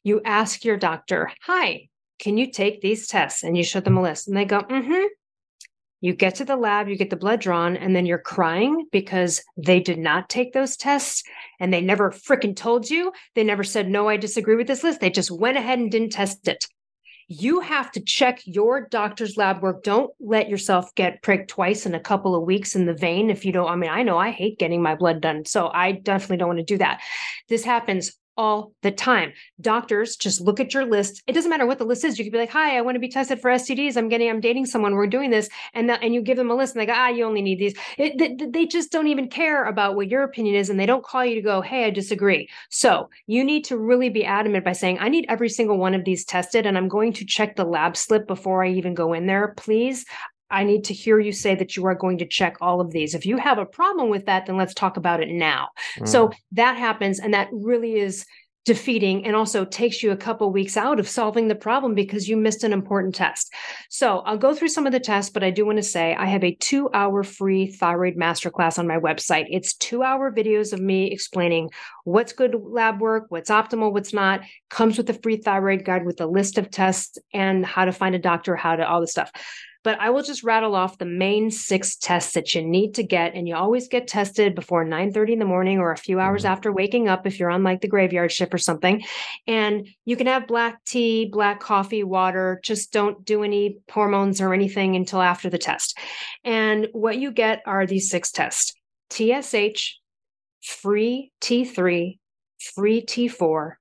You 0.04 0.20
ask 0.24 0.64
your 0.64 0.76
doctor, 0.76 1.32
Hi, 1.44 1.88
can 2.20 2.36
you 2.36 2.50
take 2.50 2.80
these 2.80 3.08
tests? 3.08 3.42
And 3.42 3.56
you 3.56 3.64
show 3.64 3.80
them 3.80 3.96
a 3.96 4.02
list, 4.02 4.28
and 4.28 4.36
they 4.36 4.44
go, 4.44 4.60
Mm 4.60 4.84
hmm. 4.86 5.06
You 6.00 6.14
get 6.14 6.36
to 6.36 6.44
the 6.44 6.56
lab, 6.56 6.88
you 6.88 6.96
get 6.96 7.10
the 7.10 7.16
blood 7.16 7.40
drawn, 7.40 7.76
and 7.76 7.94
then 7.94 8.06
you're 8.06 8.18
crying 8.18 8.86
because 8.90 9.42
they 9.56 9.80
did 9.80 9.98
not 9.98 10.30
take 10.30 10.52
those 10.52 10.76
tests 10.76 11.22
and 11.58 11.72
they 11.72 11.82
never 11.82 12.10
freaking 12.10 12.56
told 12.56 12.88
you. 12.88 13.12
They 13.34 13.44
never 13.44 13.64
said, 13.64 13.88
No, 13.88 14.08
I 14.08 14.16
disagree 14.16 14.56
with 14.56 14.66
this 14.66 14.82
list. 14.82 15.00
They 15.00 15.10
just 15.10 15.30
went 15.30 15.58
ahead 15.58 15.78
and 15.78 15.90
didn't 15.90 16.12
test 16.12 16.48
it. 16.48 16.66
You 17.28 17.60
have 17.60 17.92
to 17.92 18.00
check 18.00 18.40
your 18.44 18.88
doctor's 18.88 19.36
lab 19.36 19.62
work. 19.62 19.84
Don't 19.84 20.10
let 20.18 20.48
yourself 20.48 20.92
get 20.96 21.22
pricked 21.22 21.48
twice 21.48 21.86
in 21.86 21.94
a 21.94 22.00
couple 22.00 22.34
of 22.34 22.42
weeks 22.42 22.74
in 22.74 22.86
the 22.86 22.94
vein. 22.94 23.30
If 23.30 23.44
you 23.44 23.52
don't, 23.52 23.70
I 23.70 23.76
mean, 23.76 23.90
I 23.90 24.02
know 24.02 24.18
I 24.18 24.30
hate 24.30 24.58
getting 24.58 24.82
my 24.82 24.96
blood 24.96 25.20
done. 25.20 25.44
So 25.44 25.70
I 25.72 25.92
definitely 25.92 26.38
don't 26.38 26.48
want 26.48 26.58
to 26.58 26.64
do 26.64 26.78
that. 26.78 27.02
This 27.48 27.62
happens 27.62 28.18
all 28.40 28.72
the 28.80 28.90
time. 28.90 29.34
Doctors 29.60 30.16
just 30.16 30.40
look 30.40 30.60
at 30.60 30.72
your 30.72 30.86
list. 30.86 31.22
It 31.26 31.34
doesn't 31.34 31.50
matter 31.50 31.66
what 31.66 31.76
the 31.76 31.84
list 31.84 32.06
is. 32.06 32.18
You 32.18 32.24
could 32.24 32.32
be 32.32 32.38
like, 32.38 32.50
"Hi, 32.52 32.78
I 32.78 32.80
want 32.80 32.94
to 32.94 33.00
be 33.00 33.08
tested 33.08 33.38
for 33.38 33.50
STDs. 33.50 33.98
I'm 33.98 34.08
getting, 34.08 34.30
I'm 34.30 34.40
dating 34.40 34.64
someone. 34.64 34.94
We're 34.94 35.06
doing 35.06 35.28
this," 35.28 35.50
and 35.74 35.90
and 35.90 36.14
you 36.14 36.22
give 36.22 36.38
them 36.38 36.50
a 36.50 36.54
list, 36.54 36.74
and 36.74 36.80
they 36.80 36.86
go, 36.86 36.94
"Ah, 36.96 37.08
you 37.08 37.26
only 37.26 37.42
need 37.42 37.58
these." 37.58 37.74
It, 37.98 38.16
they, 38.16 38.46
they 38.46 38.66
just 38.66 38.90
don't 38.90 39.08
even 39.08 39.28
care 39.28 39.66
about 39.66 39.94
what 39.94 40.08
your 40.08 40.22
opinion 40.22 40.54
is, 40.54 40.70
and 40.70 40.80
they 40.80 40.86
don't 40.86 41.04
call 41.04 41.22
you 41.22 41.34
to 41.34 41.42
go, 41.42 41.60
"Hey, 41.60 41.84
I 41.84 41.90
disagree." 41.90 42.48
So 42.70 43.10
you 43.26 43.44
need 43.44 43.62
to 43.66 43.76
really 43.76 44.08
be 44.08 44.24
adamant 44.24 44.64
by 44.64 44.72
saying, 44.72 44.96
"I 45.00 45.10
need 45.10 45.26
every 45.28 45.50
single 45.50 45.76
one 45.76 45.94
of 45.94 46.06
these 46.06 46.24
tested, 46.24 46.64
and 46.64 46.78
I'm 46.78 46.88
going 46.88 47.12
to 47.12 47.26
check 47.26 47.56
the 47.56 47.64
lab 47.64 47.94
slip 47.94 48.26
before 48.26 48.64
I 48.64 48.70
even 48.70 48.94
go 48.94 49.12
in 49.12 49.26
there. 49.26 49.48
Please, 49.58 50.06
I 50.50 50.64
need 50.64 50.84
to 50.84 50.94
hear 50.94 51.18
you 51.18 51.32
say 51.32 51.54
that 51.54 51.76
you 51.76 51.86
are 51.86 51.94
going 51.94 52.18
to 52.18 52.26
check 52.26 52.56
all 52.60 52.80
of 52.80 52.90
these. 52.90 53.14
If 53.14 53.26
you 53.26 53.36
have 53.36 53.58
a 53.58 53.66
problem 53.66 54.10
with 54.10 54.26
that, 54.26 54.46
then 54.46 54.56
let's 54.56 54.74
talk 54.74 54.96
about 54.96 55.22
it 55.22 55.28
now. 55.28 55.68
Mm. 55.98 56.08
So 56.08 56.30
that 56.52 56.76
happens, 56.76 57.20
and 57.20 57.34
that 57.34 57.48
really 57.52 57.96
is 57.96 58.24
defeating 58.66 59.24
and 59.24 59.34
also 59.34 59.64
takes 59.64 60.02
you 60.02 60.10
a 60.10 60.16
couple 60.16 60.52
weeks 60.52 60.76
out 60.76 61.00
of 61.00 61.08
solving 61.08 61.48
the 61.48 61.54
problem 61.54 61.94
because 61.94 62.28
you 62.28 62.36
missed 62.36 62.62
an 62.62 62.72
important 62.72 63.14
test. 63.14 63.52
So 63.88 64.18
I'll 64.20 64.36
go 64.36 64.54
through 64.54 64.68
some 64.68 64.86
of 64.86 64.92
the 64.92 65.00
tests, 65.00 65.30
but 65.30 65.42
I 65.42 65.50
do 65.50 65.64
want 65.64 65.78
to 65.78 65.82
say 65.82 66.14
I 66.14 66.26
have 66.26 66.44
a 66.44 66.54
two 66.56 66.90
hour 66.92 67.22
free 67.22 67.66
thyroid 67.68 68.16
masterclass 68.16 68.78
on 68.78 68.86
my 68.86 68.98
website. 68.98 69.46
It's 69.48 69.74
two 69.74 70.02
hour 70.02 70.30
videos 70.30 70.72
of 70.72 70.80
me 70.80 71.10
explaining 71.10 71.70
what's 72.04 72.34
good 72.34 72.54
lab 72.54 73.00
work, 73.00 73.26
what's 73.30 73.50
optimal, 73.50 73.92
what's 73.92 74.12
not, 74.12 74.42
comes 74.68 74.98
with 74.98 75.08
a 75.08 75.14
free 75.14 75.38
thyroid 75.38 75.84
guide 75.84 76.04
with 76.04 76.20
a 76.20 76.26
list 76.26 76.58
of 76.58 76.70
tests 76.70 77.16
and 77.32 77.64
how 77.64 77.86
to 77.86 77.92
find 77.92 78.14
a 78.14 78.18
doctor, 78.18 78.56
how 78.56 78.76
to 78.76 78.86
all 78.86 79.00
the 79.00 79.08
stuff 79.08 79.32
but 79.82 79.98
I 79.98 80.10
will 80.10 80.22
just 80.22 80.44
rattle 80.44 80.74
off 80.74 80.98
the 80.98 81.06
main 81.06 81.50
six 81.50 81.96
tests 81.96 82.34
that 82.34 82.54
you 82.54 82.62
need 82.62 82.94
to 82.94 83.02
get. 83.02 83.34
And 83.34 83.48
you 83.48 83.56
always 83.56 83.88
get 83.88 84.06
tested 84.06 84.54
before 84.54 84.84
9 84.84 85.12
30 85.12 85.32
in 85.32 85.38
the 85.38 85.44
morning 85.44 85.78
or 85.78 85.92
a 85.92 85.96
few 85.96 86.20
hours 86.20 86.42
mm-hmm. 86.42 86.52
after 86.52 86.72
waking 86.72 87.08
up 87.08 87.26
if 87.26 87.38
you're 87.38 87.50
on 87.50 87.62
like 87.62 87.80
the 87.80 87.88
graveyard 87.88 88.30
shift 88.30 88.52
or 88.52 88.58
something. 88.58 89.02
And 89.46 89.88
you 90.04 90.16
can 90.16 90.26
have 90.26 90.46
black 90.46 90.84
tea, 90.84 91.30
black 91.32 91.60
coffee, 91.60 92.04
water. 92.04 92.60
Just 92.62 92.92
don't 92.92 93.24
do 93.24 93.42
any 93.42 93.78
hormones 93.90 94.40
or 94.40 94.52
anything 94.52 94.96
until 94.96 95.22
after 95.22 95.48
the 95.48 95.58
test. 95.58 95.98
And 96.44 96.88
what 96.92 97.18
you 97.18 97.30
get 97.30 97.62
are 97.66 97.86
these 97.86 98.10
six 98.10 98.30
tests 98.30 98.74
TSH, 99.10 99.98
free 100.62 101.32
T3, 101.40 102.18
free 102.74 103.02
T4, 103.02 103.72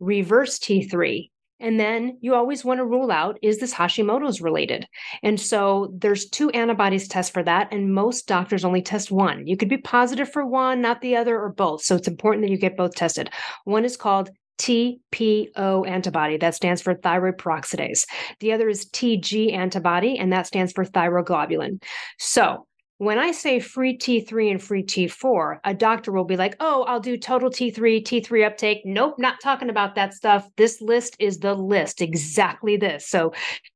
reverse 0.00 0.58
T3, 0.58 1.30
and 1.60 1.80
then 1.80 2.18
you 2.20 2.34
always 2.34 2.64
want 2.64 2.78
to 2.78 2.84
rule 2.84 3.10
out 3.10 3.38
is 3.42 3.58
this 3.58 3.72
Hashimoto's 3.72 4.40
related? 4.40 4.86
And 5.22 5.40
so 5.40 5.92
there's 5.96 6.28
two 6.28 6.50
antibodies 6.50 7.08
test 7.08 7.32
for 7.32 7.42
that. 7.42 7.72
And 7.72 7.94
most 7.94 8.26
doctors 8.26 8.64
only 8.64 8.82
test 8.82 9.10
one. 9.10 9.46
You 9.46 9.56
could 9.56 9.68
be 9.68 9.78
positive 9.78 10.30
for 10.30 10.44
one, 10.44 10.80
not 10.80 11.00
the 11.00 11.16
other, 11.16 11.38
or 11.38 11.50
both. 11.50 11.82
So 11.82 11.96
it's 11.96 12.08
important 12.08 12.44
that 12.44 12.50
you 12.50 12.58
get 12.58 12.76
both 12.76 12.94
tested. 12.94 13.30
One 13.64 13.84
is 13.84 13.96
called 13.96 14.30
TPO 14.58 15.86
antibody, 15.86 16.38
that 16.38 16.54
stands 16.54 16.80
for 16.80 16.94
thyroid 16.94 17.36
peroxidase. 17.36 18.06
The 18.40 18.52
other 18.52 18.68
is 18.68 18.86
TG 18.86 19.52
antibody, 19.52 20.18
and 20.18 20.32
that 20.32 20.46
stands 20.46 20.72
for 20.72 20.84
thyroglobulin. 20.84 21.82
So 22.18 22.66
when 22.98 23.18
I 23.18 23.32
say 23.32 23.60
free 23.60 23.98
T3 23.98 24.50
and 24.52 24.62
free 24.62 24.82
T4, 24.82 25.58
a 25.64 25.74
doctor 25.74 26.12
will 26.12 26.24
be 26.24 26.36
like, 26.36 26.56
oh, 26.60 26.84
I'll 26.84 27.00
do 27.00 27.18
total 27.18 27.50
T3, 27.50 28.02
T3 28.02 28.46
uptake. 28.46 28.82
Nope, 28.84 29.16
not 29.18 29.40
talking 29.42 29.68
about 29.68 29.96
that 29.96 30.14
stuff. 30.14 30.48
This 30.56 30.80
list 30.80 31.16
is 31.18 31.38
the 31.38 31.54
list, 31.54 32.00
exactly 32.00 32.78
this. 32.78 33.06
So 33.06 33.34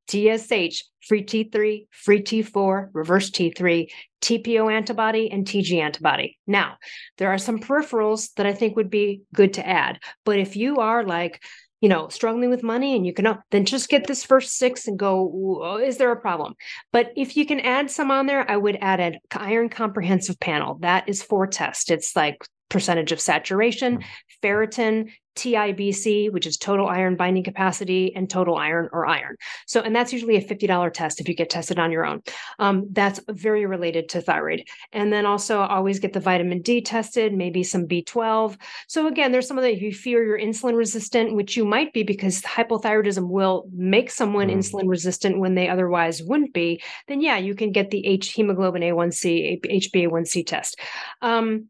TSH, 0.08 0.84
free 1.06 1.24
T3, 1.24 1.86
free 1.90 2.22
T4, 2.22 2.88
reverse 2.92 3.30
T3, 3.30 3.90
TPO 4.22 4.72
antibody, 4.72 5.30
and 5.30 5.46
TG 5.46 5.80
antibody. 5.80 6.38
Now, 6.46 6.76
there 7.18 7.30
are 7.30 7.38
some 7.38 7.58
peripherals 7.58 8.32
that 8.36 8.46
I 8.46 8.54
think 8.54 8.76
would 8.76 8.90
be 8.90 9.22
good 9.34 9.54
to 9.54 9.66
add. 9.66 9.98
But 10.24 10.38
if 10.38 10.56
you 10.56 10.76
are 10.76 11.04
like, 11.04 11.42
you 11.80 11.88
know, 11.88 12.08
struggling 12.08 12.50
with 12.50 12.62
money 12.62 12.94
and 12.94 13.06
you 13.06 13.12
can, 13.12 13.38
then 13.50 13.64
just 13.64 13.88
get 13.88 14.06
this 14.06 14.22
first 14.22 14.58
six 14.58 14.86
and 14.86 14.98
go, 14.98 15.78
is 15.82 15.96
there 15.96 16.12
a 16.12 16.20
problem? 16.20 16.54
But 16.92 17.12
if 17.16 17.36
you 17.36 17.46
can 17.46 17.60
add 17.60 17.90
some 17.90 18.10
on 18.10 18.26
there, 18.26 18.48
I 18.50 18.56
would 18.56 18.78
add 18.80 19.00
an 19.00 19.18
iron 19.32 19.68
comprehensive 19.68 20.38
panel. 20.38 20.78
That 20.80 21.08
is 21.08 21.22
for 21.22 21.46
test. 21.46 21.90
It's 21.90 22.14
like 22.14 22.44
percentage 22.68 23.12
of 23.12 23.20
saturation, 23.20 23.98
mm. 23.98 24.04
ferritin, 24.42 25.10
TIBC, 25.36 26.32
which 26.32 26.46
is 26.46 26.56
total 26.56 26.86
iron 26.86 27.16
binding 27.16 27.44
capacity, 27.44 28.14
and 28.14 28.28
total 28.28 28.56
iron 28.56 28.88
or 28.92 29.06
iron. 29.06 29.36
So, 29.66 29.80
and 29.80 29.94
that's 29.94 30.12
usually 30.12 30.36
a 30.36 30.44
$50 30.44 30.92
test 30.92 31.20
if 31.20 31.28
you 31.28 31.34
get 31.34 31.50
tested 31.50 31.78
on 31.78 31.92
your 31.92 32.04
own. 32.04 32.22
Um, 32.58 32.86
that's 32.92 33.20
very 33.28 33.66
related 33.66 34.08
to 34.10 34.20
thyroid. 34.20 34.64
And 34.92 35.12
then 35.12 35.26
also 35.26 35.60
always 35.60 35.98
get 35.98 36.12
the 36.12 36.20
vitamin 36.20 36.62
D 36.62 36.80
tested, 36.80 37.32
maybe 37.32 37.62
some 37.62 37.86
B12. 37.86 38.56
So, 38.88 39.06
again, 39.06 39.32
there's 39.32 39.46
some 39.46 39.58
of 39.58 39.62
that 39.62 39.72
if 39.72 39.82
you 39.82 39.92
fear 39.92 40.24
you're 40.24 40.38
insulin 40.38 40.76
resistant, 40.76 41.34
which 41.34 41.56
you 41.56 41.64
might 41.64 41.92
be 41.92 42.02
because 42.02 42.42
hypothyroidism 42.42 43.28
will 43.28 43.68
make 43.72 44.10
someone 44.10 44.48
mm. 44.48 44.56
insulin 44.56 44.88
resistant 44.88 45.38
when 45.38 45.54
they 45.54 45.68
otherwise 45.68 46.22
wouldn't 46.22 46.52
be, 46.52 46.82
then 47.08 47.20
yeah, 47.20 47.36
you 47.36 47.54
can 47.54 47.72
get 47.72 47.90
the 47.90 48.06
H 48.06 48.32
hemoglobin 48.32 48.82
A1C, 48.82 49.60
HbA1c 49.64 50.46
test. 50.46 50.78
Um, 51.22 51.68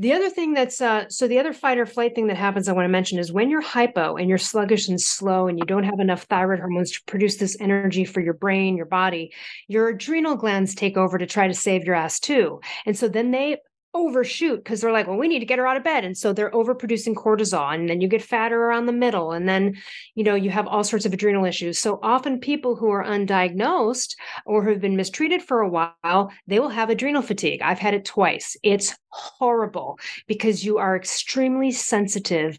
the 0.00 0.14
other 0.14 0.30
thing 0.30 0.54
that's 0.54 0.80
uh, 0.80 1.06
so 1.10 1.28
the 1.28 1.38
other 1.38 1.52
fight 1.52 1.76
or 1.76 1.84
flight 1.84 2.14
thing 2.14 2.28
that 2.28 2.38
happens 2.38 2.68
I 2.68 2.72
want 2.72 2.86
to 2.86 2.90
mention 2.90 3.18
is 3.18 3.30
when 3.30 3.50
you're 3.50 3.60
hypo 3.60 4.16
and 4.16 4.30
you're 4.30 4.38
sluggish 4.38 4.88
and 4.88 4.98
slow 4.98 5.46
and 5.46 5.58
you 5.58 5.66
don't 5.66 5.84
have 5.84 6.00
enough 6.00 6.22
thyroid 6.22 6.58
hormones 6.58 6.92
to 6.92 7.02
produce 7.04 7.36
this 7.36 7.54
energy 7.60 8.06
for 8.06 8.22
your 8.22 8.32
brain, 8.32 8.78
your 8.78 8.86
body, 8.86 9.30
your 9.68 9.90
adrenal 9.90 10.36
glands 10.36 10.74
take 10.74 10.96
over 10.96 11.18
to 11.18 11.26
try 11.26 11.46
to 11.46 11.52
save 11.52 11.84
your 11.84 11.94
ass 11.94 12.18
too. 12.18 12.62
And 12.86 12.96
so 12.96 13.08
then 13.08 13.30
they 13.30 13.58
overshoot 13.92 14.62
because 14.62 14.80
they're 14.80 14.92
like, 14.92 15.06
well, 15.06 15.16
we 15.16 15.28
need 15.28 15.40
to 15.40 15.46
get 15.46 15.58
her 15.58 15.66
out 15.66 15.76
of 15.76 15.84
bed. 15.84 16.04
And 16.04 16.16
so 16.16 16.32
they're 16.32 16.50
overproducing 16.50 17.14
cortisol. 17.14 17.74
And 17.74 17.88
then 17.88 18.00
you 18.00 18.08
get 18.08 18.22
fatter 18.22 18.62
around 18.62 18.86
the 18.86 18.92
middle. 18.92 19.32
And 19.32 19.48
then, 19.48 19.76
you 20.14 20.24
know, 20.24 20.34
you 20.34 20.50
have 20.50 20.66
all 20.66 20.84
sorts 20.84 21.06
of 21.06 21.12
adrenal 21.12 21.44
issues. 21.44 21.78
So 21.78 21.98
often 22.02 22.40
people 22.40 22.76
who 22.76 22.90
are 22.90 23.04
undiagnosed 23.04 24.14
or 24.46 24.62
who 24.62 24.70
have 24.70 24.80
been 24.80 24.96
mistreated 24.96 25.42
for 25.42 25.60
a 25.60 25.68
while, 25.68 26.30
they 26.46 26.60
will 26.60 26.68
have 26.68 26.90
adrenal 26.90 27.22
fatigue. 27.22 27.62
I've 27.62 27.78
had 27.78 27.94
it 27.94 28.04
twice. 28.04 28.56
It's 28.62 28.94
horrible 29.08 29.98
because 30.26 30.64
you 30.64 30.78
are 30.78 30.96
extremely 30.96 31.72
sensitive 31.72 32.58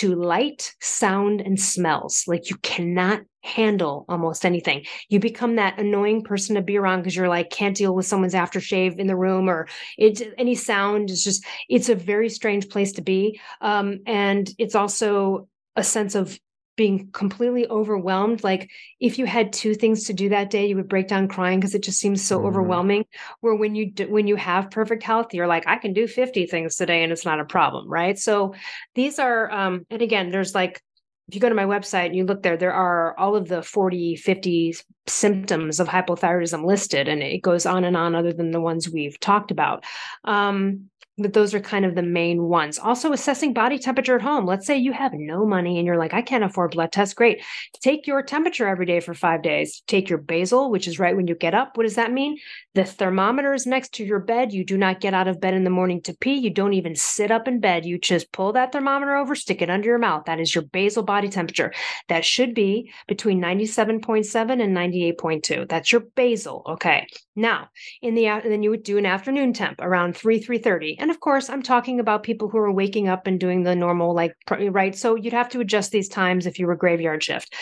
to 0.00 0.14
light, 0.14 0.74
sound, 0.80 1.42
and 1.42 1.60
smells. 1.60 2.24
Like 2.26 2.48
you 2.48 2.56
cannot 2.62 3.20
handle 3.42 4.06
almost 4.08 4.46
anything. 4.46 4.84
You 5.10 5.20
become 5.20 5.56
that 5.56 5.78
annoying 5.78 6.22
person 6.22 6.56
to 6.56 6.62
be 6.62 6.78
around 6.78 7.00
because 7.00 7.14
you're 7.14 7.28
like 7.28 7.50
can't 7.50 7.76
deal 7.76 7.94
with 7.94 8.06
someone's 8.06 8.34
aftershave 8.34 8.98
in 8.98 9.06
the 9.06 9.16
room 9.16 9.48
or 9.48 9.68
it 9.98 10.34
any 10.38 10.54
sound 10.54 11.10
is 11.10 11.22
just 11.22 11.44
it's 11.68 11.88
a 11.88 11.94
very 11.94 12.30
strange 12.30 12.68
place 12.70 12.92
to 12.92 13.02
be. 13.02 13.38
Um, 13.60 14.00
and 14.06 14.50
it's 14.58 14.74
also 14.74 15.48
a 15.76 15.84
sense 15.84 16.14
of 16.14 16.38
being 16.80 17.10
completely 17.12 17.66
overwhelmed. 17.68 18.42
Like 18.42 18.70
if 19.00 19.18
you 19.18 19.26
had 19.26 19.52
two 19.52 19.74
things 19.74 20.04
to 20.04 20.14
do 20.14 20.30
that 20.30 20.48
day, 20.48 20.66
you 20.66 20.76
would 20.76 20.88
break 20.88 21.08
down 21.08 21.28
crying 21.28 21.60
because 21.60 21.74
it 21.74 21.82
just 21.82 22.00
seems 22.00 22.22
so 22.22 22.38
mm-hmm. 22.38 22.46
overwhelming. 22.46 23.04
Where 23.40 23.54
when 23.54 23.74
you 23.74 23.90
do, 23.90 24.08
when 24.08 24.26
you 24.26 24.36
have 24.36 24.70
perfect 24.70 25.02
health, 25.02 25.34
you're 25.34 25.46
like, 25.46 25.66
I 25.66 25.76
can 25.76 25.92
do 25.92 26.06
50 26.06 26.46
things 26.46 26.76
today 26.76 27.02
and 27.02 27.12
it's 27.12 27.26
not 27.26 27.38
a 27.38 27.44
problem, 27.44 27.86
right? 27.86 28.18
So 28.18 28.54
these 28.94 29.18
are, 29.18 29.50
um, 29.50 29.84
and 29.90 30.00
again, 30.00 30.30
there's 30.30 30.54
like 30.54 30.80
if 31.28 31.34
you 31.34 31.40
go 31.42 31.50
to 31.50 31.54
my 31.54 31.66
website 31.66 32.06
and 32.06 32.16
you 32.16 32.24
look 32.24 32.42
there, 32.42 32.56
there 32.56 32.72
are 32.72 33.16
all 33.18 33.36
of 33.36 33.46
the 33.46 33.62
40, 33.62 34.16
50 34.16 34.74
symptoms 35.06 35.80
of 35.80 35.86
hypothyroidism 35.86 36.64
listed, 36.64 37.08
and 37.08 37.22
it 37.22 37.42
goes 37.42 37.66
on 37.66 37.84
and 37.84 37.96
on, 37.96 38.16
other 38.16 38.32
than 38.32 38.50
the 38.50 38.60
ones 38.60 38.90
we've 38.90 39.20
talked 39.20 39.52
about. 39.52 39.84
Um, 40.24 40.89
but 41.22 41.32
those 41.32 41.54
are 41.54 41.60
kind 41.60 41.84
of 41.84 41.94
the 41.94 42.02
main 42.02 42.42
ones. 42.42 42.78
Also, 42.78 43.12
assessing 43.12 43.52
body 43.52 43.78
temperature 43.78 44.16
at 44.16 44.22
home. 44.22 44.46
Let's 44.46 44.66
say 44.66 44.76
you 44.76 44.92
have 44.92 45.12
no 45.14 45.46
money 45.46 45.78
and 45.78 45.86
you're 45.86 45.98
like, 45.98 46.14
I 46.14 46.22
can't 46.22 46.44
afford 46.44 46.72
blood 46.72 46.92
tests. 46.92 47.14
Great. 47.14 47.42
Take 47.80 48.06
your 48.06 48.22
temperature 48.22 48.66
every 48.66 48.86
day 48.86 49.00
for 49.00 49.14
five 49.14 49.42
days. 49.42 49.82
Take 49.86 50.08
your 50.08 50.18
basal, 50.18 50.70
which 50.70 50.88
is 50.88 50.98
right 50.98 51.16
when 51.16 51.26
you 51.26 51.34
get 51.34 51.54
up. 51.54 51.76
What 51.76 51.84
does 51.84 51.96
that 51.96 52.12
mean? 52.12 52.38
The 52.74 52.84
thermometer 52.84 53.52
is 53.54 53.66
next 53.66 53.94
to 53.94 54.04
your 54.04 54.20
bed. 54.20 54.52
You 54.52 54.64
do 54.64 54.78
not 54.78 55.00
get 55.00 55.14
out 55.14 55.28
of 55.28 55.40
bed 55.40 55.54
in 55.54 55.64
the 55.64 55.70
morning 55.70 56.02
to 56.02 56.14
pee. 56.14 56.34
You 56.34 56.50
don't 56.50 56.74
even 56.74 56.94
sit 56.94 57.30
up 57.30 57.48
in 57.48 57.60
bed. 57.60 57.84
You 57.84 57.98
just 57.98 58.32
pull 58.32 58.52
that 58.52 58.72
thermometer 58.72 59.16
over, 59.16 59.34
stick 59.34 59.62
it 59.62 59.70
under 59.70 59.88
your 59.88 59.98
mouth. 59.98 60.24
That 60.26 60.40
is 60.40 60.54
your 60.54 60.64
basal 60.64 61.02
body 61.02 61.28
temperature. 61.28 61.72
That 62.08 62.24
should 62.24 62.54
be 62.54 62.92
between 63.08 63.40
97.7 63.40 64.62
and 64.62 64.76
98.2. 64.76 65.68
That's 65.68 65.92
your 65.92 66.02
basal. 66.14 66.62
Okay. 66.66 67.06
Now, 67.36 67.68
in 68.02 68.14
the 68.14 68.26
and 68.26 68.50
then 68.52 68.62
you 68.62 68.70
would 68.70 68.82
do 68.82 68.98
an 68.98 69.06
afternoon 69.06 69.52
temp 69.52 69.80
around 69.80 70.16
3 70.16 70.40
3:30. 70.40 70.96
And 70.98 71.10
of 71.10 71.20
course, 71.20 71.48
I'm 71.48 71.62
talking 71.62 72.00
about 72.00 72.22
people 72.24 72.48
who 72.48 72.58
are 72.58 72.72
waking 72.72 73.08
up 73.08 73.26
and 73.26 73.38
doing 73.38 73.62
the 73.62 73.76
normal 73.76 74.14
like 74.14 74.34
right. 74.50 74.94
So 74.96 75.14
you'd 75.14 75.32
have 75.32 75.48
to 75.50 75.60
adjust 75.60 75.92
these 75.92 76.08
times 76.08 76.46
if 76.46 76.58
you 76.58 76.66
were 76.66 76.76
graveyard 76.76 77.22
shift. 77.22 77.54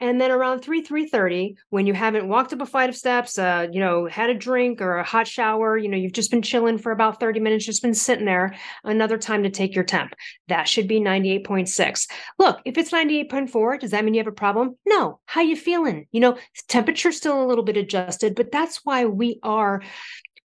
And 0.00 0.20
then 0.20 0.30
around 0.30 0.60
3, 0.60 0.82
3.30, 0.82 1.56
when 1.68 1.86
you 1.86 1.92
haven't 1.92 2.26
walked 2.26 2.52
up 2.52 2.62
a 2.62 2.66
flight 2.66 2.88
of 2.88 2.96
steps, 2.96 3.38
uh, 3.38 3.66
you 3.70 3.80
know, 3.80 4.06
had 4.06 4.30
a 4.30 4.34
drink 4.34 4.80
or 4.80 4.96
a 4.96 5.04
hot 5.04 5.28
shower, 5.28 5.76
you 5.76 5.88
know, 5.88 5.96
you've 5.96 6.12
just 6.12 6.30
been 6.30 6.40
chilling 6.42 6.78
for 6.78 6.90
about 6.90 7.20
30 7.20 7.40
minutes, 7.40 7.66
just 7.66 7.82
been 7.82 7.94
sitting 7.94 8.24
there, 8.24 8.56
another 8.82 9.18
time 9.18 9.42
to 9.42 9.50
take 9.50 9.74
your 9.74 9.84
temp. 9.84 10.14
That 10.48 10.68
should 10.68 10.88
be 10.88 11.00
98.6. 11.00 12.08
Look, 12.38 12.60
if 12.64 12.78
it's 12.78 12.90
98.4, 12.90 13.80
does 13.80 13.90
that 13.90 14.04
mean 14.04 14.14
you 14.14 14.20
have 14.20 14.26
a 14.26 14.32
problem? 14.32 14.76
No. 14.86 15.20
How 15.26 15.42
you 15.42 15.56
feeling? 15.56 16.06
You 16.12 16.20
know, 16.20 16.38
temperature 16.68 17.12
still 17.12 17.44
a 17.44 17.46
little 17.46 17.64
bit 17.64 17.76
adjusted, 17.76 18.34
but 18.34 18.50
that's 18.50 18.80
why 18.84 19.04
we 19.04 19.38
are 19.42 19.82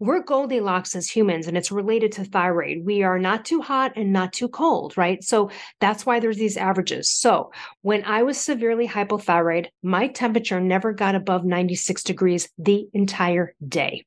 we're 0.05 0.23
Goldilocks 0.23 0.95
as 0.95 1.09
humans, 1.09 1.47
and 1.47 1.57
it's 1.57 1.71
related 1.71 2.11
to 2.13 2.25
thyroid. 2.25 2.85
We 2.85 3.03
are 3.03 3.19
not 3.19 3.45
too 3.45 3.61
hot 3.61 3.93
and 3.95 4.13
not 4.13 4.33
too 4.33 4.47
cold, 4.47 4.97
right? 4.97 5.23
So 5.23 5.49
that's 5.79 6.05
why 6.05 6.19
there's 6.19 6.37
these 6.37 6.57
averages. 6.57 7.09
So 7.09 7.51
when 7.81 8.03
I 8.05 8.23
was 8.23 8.37
severely 8.37 8.87
hypothyroid, 8.87 9.67
my 9.83 10.07
temperature 10.07 10.59
never 10.59 10.93
got 10.93 11.15
above 11.15 11.45
96 11.45 12.03
degrees 12.03 12.49
the 12.57 12.87
entire 12.93 13.53
day. 13.67 14.05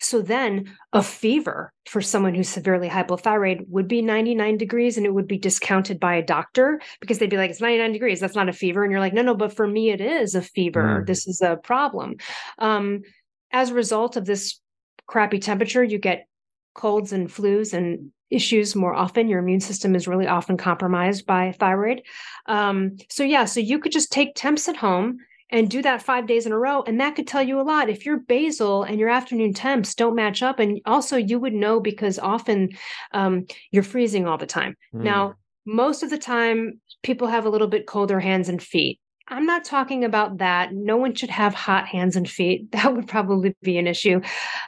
So 0.00 0.20
then 0.20 0.76
a 0.92 1.02
fever 1.02 1.72
for 1.86 2.02
someone 2.02 2.34
who's 2.34 2.48
severely 2.48 2.88
hypothyroid 2.88 3.68
would 3.68 3.88
be 3.88 4.02
99 4.02 4.58
degrees 4.58 4.96
and 4.96 5.06
it 5.06 5.14
would 5.14 5.26
be 5.26 5.38
discounted 5.38 5.98
by 5.98 6.14
a 6.14 6.22
doctor 6.22 6.80
because 7.00 7.18
they'd 7.18 7.30
be 7.30 7.38
like, 7.38 7.50
it's 7.50 7.60
99 7.60 7.92
degrees. 7.92 8.20
That's 8.20 8.36
not 8.36 8.50
a 8.50 8.52
fever. 8.52 8.82
And 8.82 8.90
you're 8.90 9.00
like, 9.00 9.14
no, 9.14 9.22
no, 9.22 9.34
but 9.34 9.54
for 9.54 9.66
me, 9.66 9.90
it 9.90 10.00
is 10.00 10.34
a 10.34 10.42
fever. 10.42 11.00
Mm. 11.00 11.06
This 11.06 11.26
is 11.26 11.40
a 11.40 11.56
problem. 11.56 12.16
Um, 12.58 13.02
as 13.50 13.70
a 13.70 13.74
result 13.74 14.16
of 14.16 14.24
this 14.24 14.60
crappy 15.06 15.38
temperature, 15.38 15.82
you 15.82 15.98
get 15.98 16.26
colds 16.74 17.12
and 17.12 17.28
flus 17.28 17.72
and 17.72 18.12
issues 18.30 18.74
more 18.74 18.94
often. 18.94 19.28
Your 19.28 19.40
immune 19.40 19.60
system 19.60 19.94
is 19.94 20.08
really 20.08 20.26
often 20.26 20.56
compromised 20.56 21.26
by 21.26 21.52
thyroid. 21.52 22.02
Um, 22.46 22.96
so, 23.10 23.22
yeah, 23.22 23.44
so 23.44 23.60
you 23.60 23.78
could 23.78 23.92
just 23.92 24.10
take 24.10 24.34
temps 24.34 24.68
at 24.68 24.76
home 24.76 25.18
and 25.50 25.68
do 25.68 25.82
that 25.82 26.02
five 26.02 26.26
days 26.26 26.46
in 26.46 26.52
a 26.52 26.58
row. 26.58 26.82
And 26.82 26.98
that 27.00 27.14
could 27.14 27.26
tell 27.26 27.42
you 27.42 27.60
a 27.60 27.62
lot. 27.62 27.90
If 27.90 28.06
your 28.06 28.20
basal 28.20 28.84
and 28.84 28.98
your 28.98 29.10
afternoon 29.10 29.52
temps 29.52 29.94
don't 29.94 30.16
match 30.16 30.42
up, 30.42 30.58
and 30.58 30.80
also 30.86 31.16
you 31.16 31.38
would 31.38 31.52
know 31.52 31.78
because 31.78 32.18
often 32.18 32.70
um, 33.12 33.46
you're 33.70 33.82
freezing 33.82 34.26
all 34.26 34.38
the 34.38 34.46
time. 34.46 34.76
Mm. 34.94 35.02
Now, 35.02 35.34
most 35.66 36.02
of 36.02 36.10
the 36.10 36.18
time, 36.18 36.80
people 37.02 37.28
have 37.28 37.44
a 37.44 37.50
little 37.50 37.68
bit 37.68 37.86
colder 37.86 38.18
hands 38.18 38.48
and 38.48 38.62
feet. 38.62 38.98
I'm 39.28 39.46
not 39.46 39.64
talking 39.64 40.04
about 40.04 40.38
that. 40.38 40.72
No 40.72 40.96
one 40.96 41.14
should 41.14 41.30
have 41.30 41.54
hot 41.54 41.86
hands 41.86 42.16
and 42.16 42.28
feet. 42.28 42.70
That 42.72 42.94
would 42.94 43.08
probably 43.08 43.54
be 43.62 43.78
an 43.78 43.86
issue. 43.86 44.20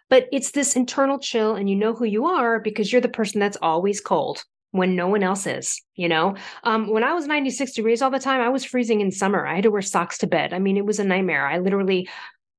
But 0.09 0.29
it's 0.33 0.53
this 0.53 0.77
internal 0.77 1.19
chill, 1.19 1.57
and 1.57 1.69
you 1.69 1.77
know 1.77 1.95
who 1.95 2.05
you 2.05 2.27
are 2.27 2.61
because 2.61 2.93
you're 2.93 3.01
the 3.01 3.09
person 3.09 3.41
that's 3.41 3.59
always 3.61 4.01
cold 4.01 4.45
when 4.75 4.97
no 4.97 5.07
one 5.07 5.23
else 5.23 5.47
is 5.47 5.81
you 5.95 6.09
know 6.09 6.35
um, 6.65 6.89
when 6.89 7.05
i 7.05 7.13
was 7.13 7.29
96 7.29 7.75
degrees 7.75 8.03
all 8.03 8.11
the 8.11 8.19
time 8.19 8.41
i 8.41 8.49
was 8.49 8.65
freezing 8.65 9.01
in 9.01 9.13
summer 9.13 9.47
i 9.47 9.55
had 9.55 9.63
to 9.63 9.71
wear 9.71 9.81
socks 9.81 10.19
to 10.19 10.27
bed 10.27 10.53
i 10.53 10.59
mean 10.59 10.77
it 10.77 10.85
was 10.85 10.99
a 10.99 11.05
nightmare 11.05 11.47
i 11.47 11.59
literally 11.59 12.09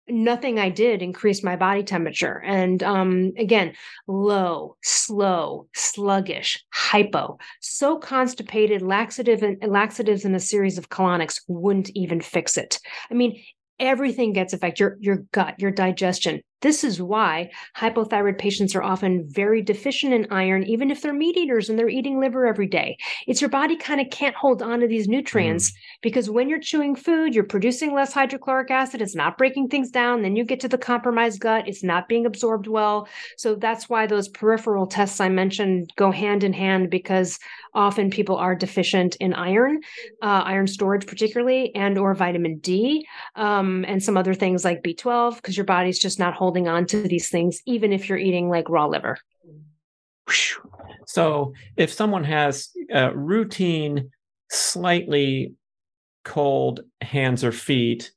nothing 0.08 0.60
I 0.60 0.70
did 0.70 1.02
increased 1.02 1.44
my 1.44 1.56
body 1.56 1.84
temperature. 1.84 2.42
And 2.46 2.82
um, 2.84 3.34
again, 3.38 3.74
low, 4.08 4.78
slow, 4.84 5.68
sluggish, 5.74 6.64
hypo, 6.72 7.38
so 7.62 7.98
constipated, 7.98 8.82
laxative 8.82 9.44
and 9.44 9.58
laxatives 9.68 10.26
and 10.26 10.36
a 10.36 10.40
series 10.40 10.78
of 10.78 10.90
colonics 10.90 11.42
wouldn't 11.48 11.90
even 11.96 12.22
fix 12.22 12.58
it. 12.58 12.80
I 13.10 13.14
mean, 13.14 13.42
everything 13.80 14.34
gets 14.34 14.54
affected 14.54 14.80
your 14.80 14.98
your 15.00 15.18
gut 15.32 15.56
your 15.60 15.72
digestion 15.72 16.42
this 16.66 16.84
is 16.84 17.00
why 17.00 17.48
hypothyroid 17.78 18.40
patients 18.40 18.74
are 18.74 18.82
often 18.82 19.24
very 19.28 19.62
deficient 19.62 20.12
in 20.12 20.26
iron 20.32 20.64
even 20.64 20.90
if 20.90 21.00
they're 21.00 21.14
meat 21.14 21.38
eaters 21.38 21.70
and 21.70 21.78
they're 21.78 21.88
eating 21.88 22.20
liver 22.20 22.48
every 22.48 22.66
day 22.66 22.98
it's 23.28 23.40
your 23.40 23.52
body 23.52 23.78
kind 23.78 24.02
of 24.02 24.10
can't 24.10 24.36
hold 24.36 24.64
on 24.64 24.80
to 24.80 24.88
these 24.88 25.08
nutrients 25.08 25.70
mm. 25.70 25.76
because 26.02 26.28
when 26.28 26.50
you're 26.50 26.60
chewing 26.60 26.96
food 26.96 27.36
you're 27.36 27.44
producing 27.44 27.94
less 27.94 28.14
hydrochloric 28.14 28.72
acid 28.72 29.00
it's 29.00 29.14
not 29.14 29.38
breaking 29.38 29.68
things 29.68 29.92
down 29.92 30.24
then 30.24 30.36
you 30.36 30.44
get 30.44 30.60
to 30.60 30.68
the 30.68 30.76
compromised 30.76 31.40
gut 31.40 31.68
it's 31.68 31.84
not 31.84 32.08
being 32.08 32.26
absorbed 32.26 32.66
well 32.66 33.08
so 33.38 33.54
that's 33.54 33.88
why 33.88 34.08
those 34.08 34.28
peripheral 34.28 34.88
tests 34.88 35.22
i 35.22 35.30
mentioned 35.30 35.94
go 35.96 36.10
hand 36.10 36.44
in 36.44 36.52
hand 36.52 36.90
because 36.90 37.38
often 37.76 38.10
people 38.10 38.38
are 38.38 38.56
deficient 38.56 39.16
in 39.18 39.36
iron 39.36 39.80
uh, 40.24 40.42
iron 40.46 40.66
storage 40.66 41.06
particularly 41.06 41.76
and 41.76 42.00
or 42.00 42.16
vitamin 42.16 42.58
d 42.58 43.06
um, 43.36 43.86
and 43.88 44.02
some 44.02 44.18
other 44.18 44.34
things 44.34 44.66
like 44.66 44.82
b12 44.82 45.36
because 45.36 45.56
your 45.56 45.66
body's 45.66 46.00
just 46.00 46.18
not 46.18 46.34
holding 46.34 46.55
on 46.68 46.86
to 46.86 47.02
these 47.04 47.30
things 47.30 47.62
even 47.66 47.94
if 47.94 48.10
you're 48.10 48.18
eating 48.18 48.50
like 48.50 48.70
raw 48.70 48.86
liver 48.86 49.18
so 51.06 51.54
if 51.78 51.92
someone 51.92 52.24
has 52.24 52.70
a 52.92 53.16
routine 53.16 54.10
slightly 54.50 55.54
cold 56.24 56.82
hands 57.02 57.44
or 57.44 57.52
feet 57.52 58.12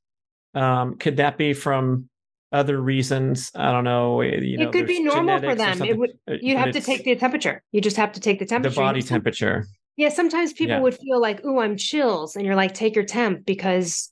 um, 0.55 0.97
could 0.97 1.19
that 1.19 1.37
be 1.37 1.53
from 1.53 2.09
other 2.53 2.81
reasons. 2.81 3.51
I 3.55 3.73
don't 3.73 3.85
know. 3.85 4.21
Eh, 4.21 4.41
you 4.41 4.59
know, 4.59 4.69
it 4.69 4.73
could 4.73 4.87
be 4.87 5.03
normal 5.03 5.41
for 5.41 5.55
them. 5.55 5.83
It 5.83 5.97
would. 5.97 6.13
Uh, 6.29 6.35
you 6.41 6.57
have 6.57 6.73
to 6.73 6.81
take 6.81 7.05
the 7.05 7.17
temperature. 7.17 7.63
You 7.73 7.81
just 7.81 7.97
have 7.97 8.13
to 8.13 8.21
take 8.21 8.39
the 8.39 8.47
temperature. 8.47 8.75
The 8.75 8.81
body 8.81 9.03
temperature. 9.03 9.67
Yeah. 9.97 10.09
Sometimes 10.09 10.53
people 10.53 10.77
yeah. 10.77 10.81
would 10.81 10.97
feel 10.97 11.21
like, 11.21 11.45
"Ooh, 11.45 11.59
I'm 11.59 11.77
chills," 11.77 12.37
and 12.37 12.47
you're 12.47 12.57
like, 12.57 12.75
"Take 12.75 12.95
your 12.95 13.05
temp," 13.05 13.45
because 13.45 14.11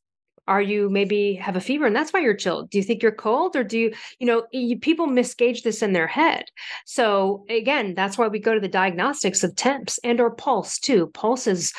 are 0.48 0.62
you 0.62 0.88
maybe 0.88 1.34
have 1.34 1.56
a 1.56 1.60
fever 1.60 1.86
and 1.86 1.96
that's 1.96 2.12
why 2.12 2.20
you're 2.20 2.34
chilled? 2.34 2.70
Do 2.70 2.78
you 2.78 2.84
think 2.84 3.02
you're 3.02 3.12
cold 3.12 3.56
or 3.56 3.64
do 3.64 3.78
you 3.78 3.92
you 4.18 4.26
know 4.26 4.46
you, 4.52 4.78
people 4.78 5.06
misgauge 5.06 5.62
this 5.62 5.82
in 5.82 5.92
their 5.92 6.06
head. 6.06 6.44
So 6.84 7.44
again 7.48 7.94
that's 7.94 8.16
why 8.18 8.28
we 8.28 8.38
go 8.38 8.54
to 8.54 8.60
the 8.60 8.68
diagnostics 8.68 9.42
of 9.42 9.56
temps 9.56 9.98
and 10.04 10.20
or 10.20 10.30
pulse 10.30 10.78
too. 10.78 11.08
Pulse 11.08 11.46
is 11.46 11.72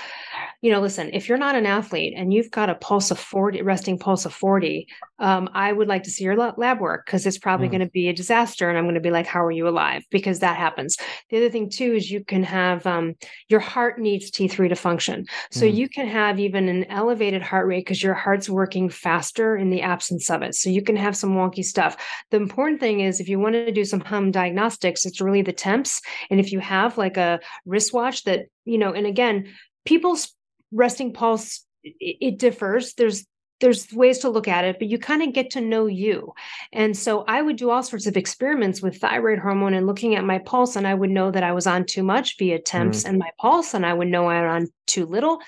you 0.62 0.72
know, 0.72 0.82
listen, 0.82 1.10
if 1.14 1.30
you're 1.30 1.38
not 1.38 1.56
an 1.56 1.66
athlete 1.66 2.14
and 2.16 2.34
you've 2.34 2.52
got 2.52 2.70
a 2.70 2.76
pulse 2.76 3.12
of 3.12 3.20
40, 3.20 3.62
resting 3.62 3.98
pulse 3.98 4.26
of 4.26 4.34
40, 4.34 4.88
um, 5.20 5.50
I 5.54 5.72
would 5.72 5.88
like 5.88 6.04
to 6.04 6.12
see 6.12 6.24
your 6.24 6.36
lab 6.36 6.80
work 6.80 7.06
because 7.06 7.26
it's 7.26 7.38
probably 7.38 7.68
mm. 7.68 7.72
going 7.72 7.82
to 7.82 7.90
be 7.90 8.08
a 8.08 8.14
disaster. 8.14 8.70
And 8.70 8.78
I'm 8.78 8.86
going 8.86 8.96
to 8.96 9.02
be 9.02 9.12
like, 9.12 9.26
how 9.26 9.44
are 9.44 9.52
you 9.52 9.68
alive? 9.68 10.04
Because 10.10 10.40
that 10.40 10.58
happens. 10.58 10.98
The 11.30 11.38
other 11.38 11.50
thing, 11.50 11.70
too, 11.70 11.94
is 11.94 12.12
you 12.12 12.24
can 12.24 12.44
have 12.44 12.86
um, 12.86 13.16
your 13.50 13.60
heart 13.60 14.00
needs 14.00 14.32
T3 14.32 14.70
to 14.70 14.76
function. 14.76 15.26
So 15.52 15.66
mm. 15.66 15.74
you 15.74 15.90
can 15.90 16.08
have 16.08 16.40
even 16.40 16.70
an 16.70 16.86
elevated 16.86 17.42
heart 17.42 17.68
rate 17.68 17.86
because 17.86 18.04
your 18.04 18.14
heart's 18.14 18.50
working 18.50 18.90
faster 18.90 19.56
in 19.56 19.70
the 19.70 19.82
absence 19.82 20.30
of 20.30 20.42
it. 20.42 20.56
So 20.56 20.70
you 20.70 20.82
can 20.82 20.96
have 20.96 21.16
some 21.16 21.36
wonky 21.36 21.64
stuff. 21.64 21.98
The 22.32 22.38
important 22.38 22.80
thing 22.80 23.00
is 23.02 23.20
if 23.20 23.30
you 23.30 23.40
want 23.40 23.54
to 23.54 23.72
do 23.72 23.86
some 23.86 24.02
hum 24.02 24.32
diagnostics, 24.32 25.06
it's 25.06 25.22
really 25.22 25.42
the 25.42 25.54
temps. 25.54 26.02
And 26.30 26.40
if 26.40 26.52
you 26.52 26.60
have 26.60 26.98
like 26.98 27.18
a 27.18 27.40
wristwatch 27.66 28.24
that, 28.26 28.48
you 28.66 28.78
know, 28.78 28.94
and 28.94 29.08
again, 29.08 29.54
people's 29.88 30.34
resting 30.72 31.14
pulse 31.14 31.66
it, 31.84 32.18
it 32.22 32.40
differs 32.40 32.94
there's 32.96 33.26
there's 33.60 33.92
ways 33.92 34.20
to 34.20 34.30
look 34.30 34.48
at 34.48 34.66
it, 34.66 34.78
but 34.78 34.88
you 34.88 35.00
kind 35.00 35.24
of 35.24 35.34
get 35.34 35.50
to 35.52 35.62
know 35.62 35.88
you. 35.88 36.34
And 36.72 36.96
so 36.96 37.24
I 37.28 37.42
would 37.42 37.56
do 37.56 37.72
all 37.72 37.82
sorts 37.82 38.06
of 38.06 38.16
experiments 38.16 38.84
with 38.84 38.98
thyroid 38.98 39.40
hormone 39.40 39.74
and 39.74 39.88
looking 39.88 40.14
at 40.16 40.24
my 40.24 40.38
pulse, 40.38 40.76
and 40.76 40.88
I 40.88 40.94
would 40.94 41.10
know 41.10 41.32
that 41.32 41.42
I 41.44 41.54
was 41.54 41.66
on 41.66 41.86
too 41.86 42.04
much 42.04 42.38
via 42.38 42.60
temps 42.60 43.04
mm. 43.04 43.10
and 43.10 43.18
my 43.18 43.32
pulse, 43.40 43.74
and 43.74 43.84
I 43.84 43.94
would 43.94 44.10
know 44.10 44.28
I 44.28 44.42
was 44.42 44.64
on 44.64 44.68
too 44.86 45.06
little, 45.06 45.40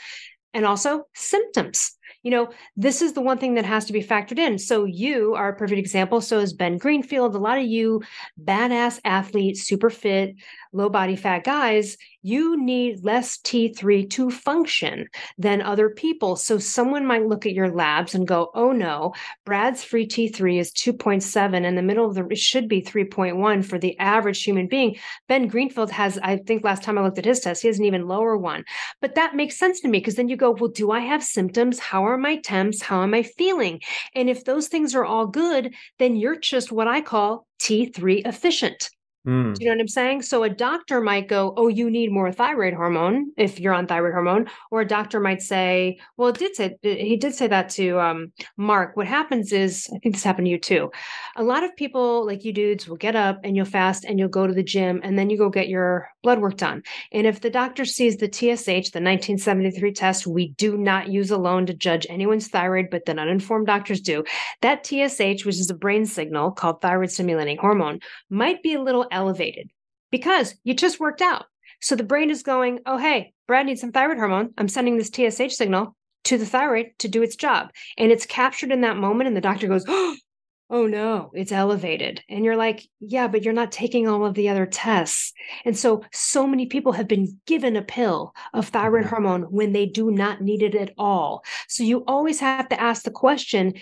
and 0.54 0.66
also 0.66 1.04
symptoms. 1.14 1.96
You 2.24 2.32
know, 2.32 2.50
this 2.76 3.02
is 3.02 3.14
the 3.14 3.22
one 3.22 3.38
thing 3.38 3.54
that 3.54 3.66
has 3.66 3.86
to 3.86 3.94
be 3.94 4.04
factored 4.04 4.40
in. 4.40 4.60
So 4.60 4.84
you 4.84 5.36
are 5.36 5.50
a 5.50 5.56
perfect 5.56 5.80
example. 5.80 6.20
So 6.20 6.40
is 6.40 6.52
Ben 6.52 6.78
Greenfield. 6.78 7.34
A 7.34 7.38
lot 7.38 7.58
of 7.58 7.64
you 7.64 8.02
badass 8.44 9.00
athletes, 9.06 9.64
super 9.64 9.90
fit, 9.90 10.36
low 10.72 10.90
body 10.90 11.16
fat 11.16 11.44
guys, 11.44 11.98
you 12.22 12.62
need 12.62 13.04
less 13.04 13.38
T3 13.38 14.10
to 14.12 14.30
function 14.30 15.08
than 15.38 15.62
other 15.62 15.90
people. 15.90 16.36
So 16.36 16.58
someone 16.58 17.06
might 17.06 17.26
look 17.26 17.46
at 17.46 17.54
your 17.54 17.72
labs 17.72 18.14
and 18.14 18.28
go, 18.28 18.52
oh 18.54 18.72
no, 18.72 19.14
Brad's 19.46 19.84
free 19.84 20.06
T3 20.06 20.60
is 20.60 20.72
2.7 20.72 21.64
in 21.64 21.76
the 21.76 21.82
middle 21.82 22.06
of 22.06 22.16
the, 22.16 22.28
it 22.28 22.38
should 22.38 22.68
be 22.68 22.82
3.1 22.82 23.64
for 23.66 23.80
the 23.80 23.98
average 24.00 24.44
human 24.44 24.68
being. 24.68 24.98
Ben 25.28 25.48
Greenfield 25.48 25.92
has, 25.92 26.20
I 26.22 26.38
think 26.38 26.64
last 26.64 26.84
time 26.84 26.98
I 26.98 27.04
looked 27.04 27.18
at 27.18 27.26
his 27.26 27.40
test, 27.40 27.62
he 27.62 27.68
has 27.68 27.80
an 27.80 27.86
even 27.86 28.08
lower 28.08 28.38
one. 28.38 28.66
But 29.02 29.16
that 29.16 29.36
makes 29.36 29.58
sense 29.58 29.80
to 29.82 29.88
me 29.88 30.00
because 30.00 30.16
then 30.16 30.30
you 30.30 30.36
go, 30.36 30.52
well, 30.52 30.70
do 30.70 30.92
I 30.92 31.00
have 31.00 31.24
symptoms? 31.24 31.80
How 31.80 32.04
are 32.04 32.18
my 32.18 32.38
temps? 32.38 32.82
How 32.82 33.04
am 33.04 33.14
I 33.14 33.24
feeling? 33.24 33.82
And 34.14 34.30
if 34.30 34.44
those 34.44 34.68
things 34.68 34.94
are 34.94 35.06
all 35.06 35.26
good, 35.26 35.74
then 35.98 36.16
you're 36.16 36.40
just 36.40 36.72
what 36.72 36.88
I 36.88 37.02
call 37.02 37.48
T3 37.60 38.26
efficient. 38.26 38.90
Mm. 39.28 39.54
Do 39.54 39.64
you 39.64 39.70
know 39.70 39.76
what 39.76 39.82
I'm 39.82 39.88
saying? 39.90 40.22
So 40.22 40.44
a 40.44 40.50
doctor 40.50 41.02
might 41.02 41.28
go, 41.28 41.54
"Oh, 41.58 41.68
you 41.68 41.90
need 41.90 42.10
more 42.12 42.32
thyroid 42.32 42.74
hormone 42.74 43.32
if 43.36 43.60
you're 43.60 43.74
on 43.74 43.86
thyroid 43.86 44.14
hormone," 44.14 44.48
or 44.72 44.82
a 44.82 44.88
doctor 44.88 45.20
might 45.20 45.42
say, 45.42 46.00
"Well, 46.16 46.32
did 46.32 46.56
say 46.56 46.78
he 46.82 47.18
did 47.18 47.36
say 47.36 47.48
that 47.48 47.68
to 47.72 48.00
um, 48.00 48.32
Mark." 48.56 48.96
What 48.96 49.08
happens 49.08 49.52
is, 49.52 49.90
I 49.94 50.00
think 50.00 50.16
this 50.16 50.24
happened 50.24 50.46
to 50.48 50.52
you 50.52 50.58
too. 50.58 50.90
A 51.36 51.44
lot 51.44 51.66
of 51.66 51.76
people, 51.76 52.26
like 52.26 52.46
you 52.46 52.54
dudes, 52.54 52.88
will 52.88 52.96
get 52.96 53.18
up 53.18 53.40
and 53.44 53.58
you'll 53.58 53.66
fast 53.66 54.06
and 54.06 54.18
you'll 54.18 54.30
go 54.30 54.48
to 54.48 54.54
the 54.54 54.64
gym 54.64 55.02
and 55.04 55.20
then 55.20 55.30
you 55.30 55.38
go 55.38 55.50
get 55.50 55.68
your 55.68 56.10
blood 56.24 56.40
work 56.40 56.56
done. 56.56 56.82
And 57.12 57.28
if 57.28 57.42
the 57.42 57.50
doctor 57.50 57.84
sees 57.84 58.18
the 58.18 58.28
TSH, 58.32 58.92
the 58.92 59.02
1973 59.02 59.92
test, 59.94 60.28
we 60.28 60.50
do 60.58 60.78
not 60.78 61.10
use 61.10 61.30
alone 61.30 61.66
to 61.66 61.74
judge 61.74 62.08
anyone's 62.10 62.48
thyroid, 62.48 62.88
but 62.90 63.06
then 63.06 63.20
uninformed 63.20 63.68
doctors 63.68 64.00
do. 64.00 64.24
That 64.62 64.86
TSH, 64.86 65.46
which 65.46 65.60
is 65.60 65.70
a 65.70 65.76
brain 65.76 66.06
signal 66.06 66.52
called 66.52 66.82
thyroid 66.82 67.12
stimulating 67.12 67.58
hormone, 67.58 68.00
might 68.30 68.64
be 68.64 68.76
a 68.76 68.82
little 68.82 69.08
elevated 69.20 69.70
because 70.12 70.56
you 70.64 70.74
just 70.74 71.00
worked 71.00 71.22
out. 71.22 71.46
So 71.82 71.96
the 71.96 72.04
brain 72.04 72.30
is 72.30 72.44
going, 72.44 72.80
oh, 72.86 72.98
hey, 72.98 73.34
Brad 73.48 73.66
needs 73.66 73.82
some 73.82 73.92
thyroid 73.92 74.18
hormone. 74.18 74.54
I'm 74.58 74.70
sending 74.70 74.98
this 74.98 75.10
TSH 75.10 75.56
signal 75.56 75.96
to 76.26 76.38
the 76.38 76.46
thyroid 76.46 76.92
to 77.00 77.08
do 77.08 77.22
its 77.22 77.36
job. 77.36 77.70
And 77.98 78.12
it's 78.12 78.26
captured 78.26 78.72
in 78.72 78.82
that 78.82 78.98
moment. 78.98 79.28
And 79.28 79.36
the 79.36 79.42
doctor 79.42 79.68
goes, 79.68 79.86
oh, 79.88 80.16
oh 80.72 80.86
no, 80.86 81.32
it's 81.34 81.52
elevated. 81.52 82.22
And 82.30 82.46
you're 82.46 82.58
like, 82.58 82.88
yeah, 83.00 83.28
but 83.28 83.44
you're 83.44 83.54
not 83.54 83.72
taking 83.72 84.08
all 84.08 84.26
of 84.26 84.36
the 84.36 84.50
other 84.50 84.66
tests. 84.66 85.34
And 85.66 85.78
so, 85.78 86.04
so 86.14 86.46
many 86.46 86.68
people 86.68 86.92
have 86.94 87.08
been 87.08 87.40
given 87.48 87.76
a 87.76 87.82
pill 87.82 88.34
of 88.54 88.68
thyroid 88.68 89.06
hormone 89.06 89.44
when 89.44 89.74
they 89.74 89.86
do 89.86 90.12
not 90.12 90.42
need 90.42 90.62
it 90.62 90.76
at 90.76 90.94
all. 90.98 91.44
So 91.68 91.84
you 91.84 92.04
always 92.08 92.40
have 92.40 92.70
to 92.70 92.80
ask 92.80 93.04
the 93.04 93.12
question 93.12 93.74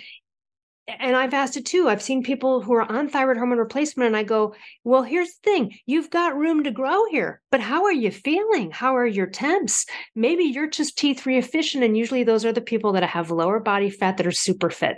and 0.88 1.16
I've 1.16 1.34
asked 1.34 1.58
it 1.58 1.66
too. 1.66 1.90
I've 1.90 2.02
seen 2.02 2.24
people 2.24 2.62
who 2.62 2.74
are 2.74 2.90
on 2.90 3.10
thyroid 3.10 3.38
hormone 3.38 3.58
replacement, 3.58 4.08
and 4.08 4.18
I 4.18 4.24
go, 4.24 4.56
Well, 4.84 5.04
here's 5.04 5.30
the 5.30 5.40
thing 5.44 5.80
you've 5.86 6.10
got 6.10 6.38
room 6.38 6.64
to 6.64 6.72
grow 6.72 7.06
here, 7.12 7.42
but 7.52 7.60
how 7.60 7.84
are 7.86 7.94
you 7.94 8.12
feeling? 8.12 8.72
How 8.72 8.96
are 8.96 9.06
your 9.06 9.28
temps? 9.28 9.86
Maybe 10.16 10.46
you're 10.46 10.70
just 10.70 10.98
T3 10.98 11.38
efficient, 11.38 11.84
and 11.84 11.98
usually 11.98 12.24
those 12.24 12.46
are 12.46 12.54
the 12.54 12.62
people 12.62 12.94
that 12.94 13.04
have 13.04 13.32
lower 13.32 13.60
body 13.60 13.90
fat 13.90 14.18
that 14.18 14.28
are 14.28 14.32
super 14.32 14.70
fit. 14.70 14.98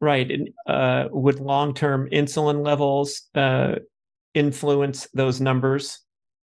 Right. 0.00 0.30
And 0.30 0.50
uh, 0.66 1.08
would 1.10 1.40
long 1.40 1.74
term 1.74 2.08
insulin 2.10 2.64
levels 2.64 3.22
uh, 3.34 3.76
influence 4.34 5.08
those 5.14 5.40
numbers? 5.40 6.00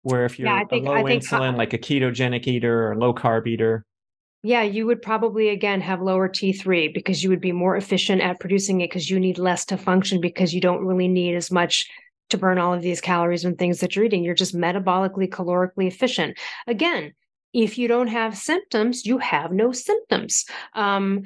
Where 0.03 0.24
if 0.24 0.39
you're 0.39 0.49
yeah, 0.49 0.64
think, 0.64 0.87
a 0.87 0.91
low 0.91 1.05
insulin, 1.05 1.59
like 1.59 1.74
a 1.74 1.78
ketogenic 1.78 2.47
eater 2.47 2.91
or 2.91 2.97
low 2.97 3.12
carb 3.12 3.47
eater, 3.47 3.85
yeah, 4.43 4.62
you 4.62 4.86
would 4.86 5.03
probably 5.03 5.51
again 5.51 5.80
have 5.80 6.01
lower 6.01 6.28
T3 6.28 6.95
because 6.95 7.22
you 7.22 7.30
would 7.30 7.41
be 7.41 7.53
more 7.53 7.76
efficient 7.76 8.22
at 8.22 8.41
producing 8.41 8.80
it 8.80 8.91
because 8.91 9.11
you 9.11 9.20
need 9.20 9.38
less 9.38 9.64
to 9.66 9.76
function 9.76 10.20
because 10.20 10.55
you 10.55 10.61
don't 10.61 10.84
really 10.84 11.09
need 11.09 11.34
as 11.34 11.51
much 11.51 11.88
to 12.30 12.38
burn 12.38 12.59
all 12.59 12.72
of 12.72 12.82
these 12.82 13.01
calories 13.01 13.45
and 13.45 13.59
things 13.59 13.80
that 13.80 13.95
you're 13.95 14.05
eating. 14.05 14.24
You're 14.24 14.34
just 14.34 14.57
metabolically, 14.57 15.28
calorically 15.28 15.86
efficient. 15.86 16.38
Again, 16.66 17.12
if 17.53 17.76
you 17.76 17.88
don't 17.88 18.07
have 18.07 18.36
symptoms, 18.36 19.05
you 19.05 19.18
have 19.18 19.53
no 19.53 19.72
symptoms. 19.72 20.47
Um, 20.74 21.24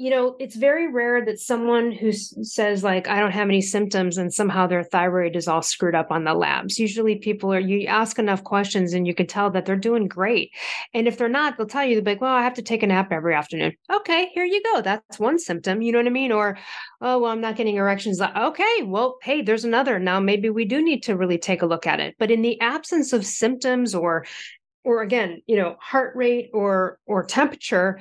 you 0.00 0.08
know, 0.08 0.34
it's 0.38 0.56
very 0.56 0.90
rare 0.90 1.22
that 1.26 1.38
someone 1.38 1.92
who 1.92 2.10
says 2.10 2.82
like 2.82 3.06
I 3.06 3.20
don't 3.20 3.32
have 3.32 3.48
any 3.48 3.60
symptoms 3.60 4.16
and 4.16 4.32
somehow 4.32 4.66
their 4.66 4.82
thyroid 4.82 5.36
is 5.36 5.46
all 5.46 5.60
screwed 5.60 5.94
up 5.94 6.10
on 6.10 6.24
the 6.24 6.32
labs. 6.32 6.78
Usually 6.78 7.16
people 7.16 7.52
are 7.52 7.60
you 7.60 7.86
ask 7.86 8.18
enough 8.18 8.42
questions 8.42 8.94
and 8.94 9.06
you 9.06 9.14
can 9.14 9.26
tell 9.26 9.50
that 9.50 9.66
they're 9.66 9.76
doing 9.76 10.08
great. 10.08 10.52
And 10.94 11.06
if 11.06 11.18
they're 11.18 11.28
not, 11.28 11.58
they'll 11.58 11.66
tell 11.66 11.84
you 11.84 11.96
they'll 11.96 12.04
be 12.04 12.12
like, 12.12 12.22
"Well, 12.22 12.32
I 12.32 12.42
have 12.42 12.54
to 12.54 12.62
take 12.62 12.82
a 12.82 12.86
nap 12.86 13.12
every 13.12 13.34
afternoon." 13.34 13.74
Okay, 13.92 14.30
here 14.32 14.46
you 14.46 14.62
go. 14.72 14.80
That's 14.80 15.18
one 15.18 15.38
symptom, 15.38 15.82
you 15.82 15.92
know 15.92 15.98
what 15.98 16.06
I 16.06 16.10
mean? 16.10 16.32
Or, 16.32 16.56
"Oh, 17.02 17.18
well, 17.18 17.32
I'm 17.32 17.42
not 17.42 17.56
getting 17.56 17.76
erections." 17.76 18.22
Okay, 18.22 18.82
well, 18.84 19.18
hey, 19.22 19.42
there's 19.42 19.66
another. 19.66 19.98
Now 19.98 20.18
maybe 20.18 20.48
we 20.48 20.64
do 20.64 20.82
need 20.82 21.02
to 21.02 21.16
really 21.18 21.36
take 21.36 21.60
a 21.60 21.66
look 21.66 21.86
at 21.86 22.00
it. 22.00 22.14
But 22.18 22.30
in 22.30 22.40
the 22.40 22.58
absence 22.62 23.12
of 23.12 23.26
symptoms 23.26 23.94
or 23.94 24.24
or 24.82 25.02
again, 25.02 25.42
you 25.46 25.56
know, 25.56 25.76
heart 25.78 26.16
rate 26.16 26.48
or 26.54 26.98
or 27.04 27.22
temperature, 27.24 28.00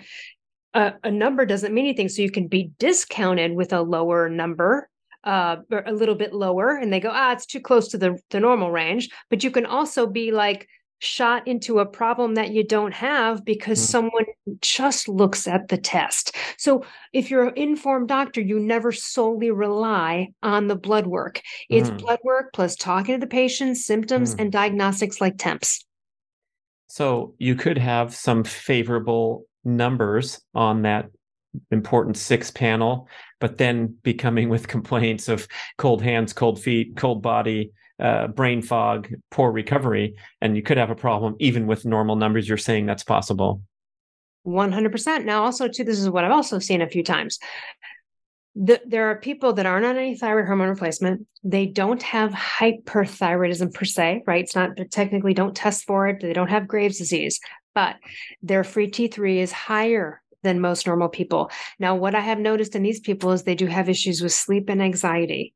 a, 0.74 0.94
a 1.04 1.12
number 1.12 1.46
doesn't 1.46 1.74
mean 1.74 1.86
anything. 1.86 2.10
So 2.10 2.22
you 2.22 2.32
can 2.32 2.48
be 2.48 2.72
discounted 2.80 3.56
with 3.56 3.74
a 3.74 3.82
lower 3.82 4.30
number 4.30 4.90
uh, 5.24 5.58
or 5.72 5.84
a 5.86 5.92
little 5.92 6.16
bit 6.16 6.34
lower 6.34 6.78
and 6.78 6.94
they 6.94 7.00
go 7.00 7.10
ah 7.12 7.34
it's 7.34 7.46
too 7.46 7.60
close 7.60 7.90
to 7.90 7.98
the, 7.98 8.18
the 8.30 8.40
normal 8.40 8.72
range 8.72 9.10
but 9.30 9.44
you 9.44 9.52
can 9.52 9.66
also 9.66 10.08
be 10.08 10.32
like 10.32 10.68
shot 11.00 11.48
into 11.48 11.80
a 11.80 11.86
problem 11.86 12.36
that 12.36 12.52
you 12.52 12.66
don't 12.66 12.94
have 12.94 13.44
because 13.46 13.80
mm. 13.80 13.86
someone 13.86 14.26
just 14.62 15.08
looks 15.08 15.48
at 15.48 15.68
the 15.70 15.78
test 15.78 16.36
so 16.58 16.84
if 17.14 17.30
you're 17.30 17.48
an 17.48 17.58
informed 17.58 18.08
doctor 18.08 18.42
you 18.42 18.60
never 18.60 18.92
solely 18.92 19.52
rely 19.52 20.28
on 20.42 20.68
the 20.68 20.76
blood 20.76 21.08
work 21.08 21.42
it's 21.70 21.90
mm. 21.90 21.98
blood 22.00 22.20
work 22.24 22.52
plus 22.54 22.76
talking 22.76 23.16
to 23.16 23.20
the 23.20 23.28
patient 23.28 23.78
symptoms 23.78 24.36
mm. 24.36 24.42
and 24.42 24.52
diagnostics 24.52 25.22
like 25.22 25.38
temps 25.38 25.86
so 26.88 27.34
you 27.38 27.56
could 27.56 27.78
have 27.78 28.16
some 28.16 28.44
favorable 28.44 29.46
numbers 29.76 30.42
on 30.54 30.84
that 30.84 31.10
important 31.72 32.18
six 32.18 32.52
panel, 32.52 33.08
but 33.40 33.58
then 33.58 33.96
becoming 34.04 34.50
with 34.50 34.68
complaints 34.68 35.28
of 35.28 35.48
cold 35.78 36.02
hands, 36.02 36.34
cold 36.34 36.62
feet, 36.62 36.96
cold 36.96 37.22
body, 37.22 37.72
uh, 38.00 38.28
brain 38.28 38.62
fog, 38.62 39.14
poor 39.32 39.52
recovery. 39.52 40.16
And 40.42 40.56
you 40.56 40.62
could 40.62 40.78
have 40.78 40.90
a 40.90 40.96
problem 40.96 41.36
even 41.40 41.68
with 41.68 41.86
normal 41.86 42.16
numbers. 42.16 42.48
You're 42.48 42.58
saying 42.58 42.86
that's 42.86 43.04
possible. 43.04 43.62
100%. 44.48 45.26
Now, 45.26 45.44
also, 45.44 45.68
too, 45.68 45.84
this 45.84 46.00
is 46.00 46.10
what 46.10 46.24
I've 46.24 46.32
also 46.32 46.60
seen 46.60 46.82
a 46.82 46.90
few 46.90 47.04
times. 47.04 47.40
The, 48.56 48.82
there 48.86 49.10
are 49.10 49.20
people 49.20 49.54
that 49.54 49.66
aren't 49.66 49.86
on 49.86 49.98
any 49.98 50.16
thyroid 50.16 50.48
hormone 50.48 50.70
replacement. 50.70 51.28
They 51.44 51.66
don't 51.66 52.02
have 52.02 52.32
hyperthyroidism 52.32 53.74
per 53.74 53.86
se, 53.86 54.24
right? 54.26 54.44
It's 54.44 54.56
not, 54.56 54.72
technically 54.92 55.34
don't 55.34 55.56
test 55.56 55.86
for 55.86 56.08
it. 56.08 56.22
They 56.22 56.34
don't 56.34 56.50
have 56.50 56.68
Graves' 56.68 56.98
disease, 56.98 57.40
but 57.80 57.96
their 58.42 58.66
free 58.66 58.92
T3 58.92 59.38
is 59.38 59.54
higher 59.54 60.22
than 60.44 60.60
most 60.60 60.86
normal 60.86 61.08
people. 61.08 61.50
Now, 61.80 61.96
what 61.96 62.14
I 62.14 62.20
have 62.20 62.38
noticed 62.38 62.76
in 62.76 62.84
these 62.84 63.00
people 63.00 63.32
is 63.32 63.44
they 63.44 63.56
do 63.56 63.68
have 63.68 63.88
issues 63.88 64.22
with 64.22 64.34
sleep 64.34 64.68
and 64.68 64.82
anxiety. 64.82 65.54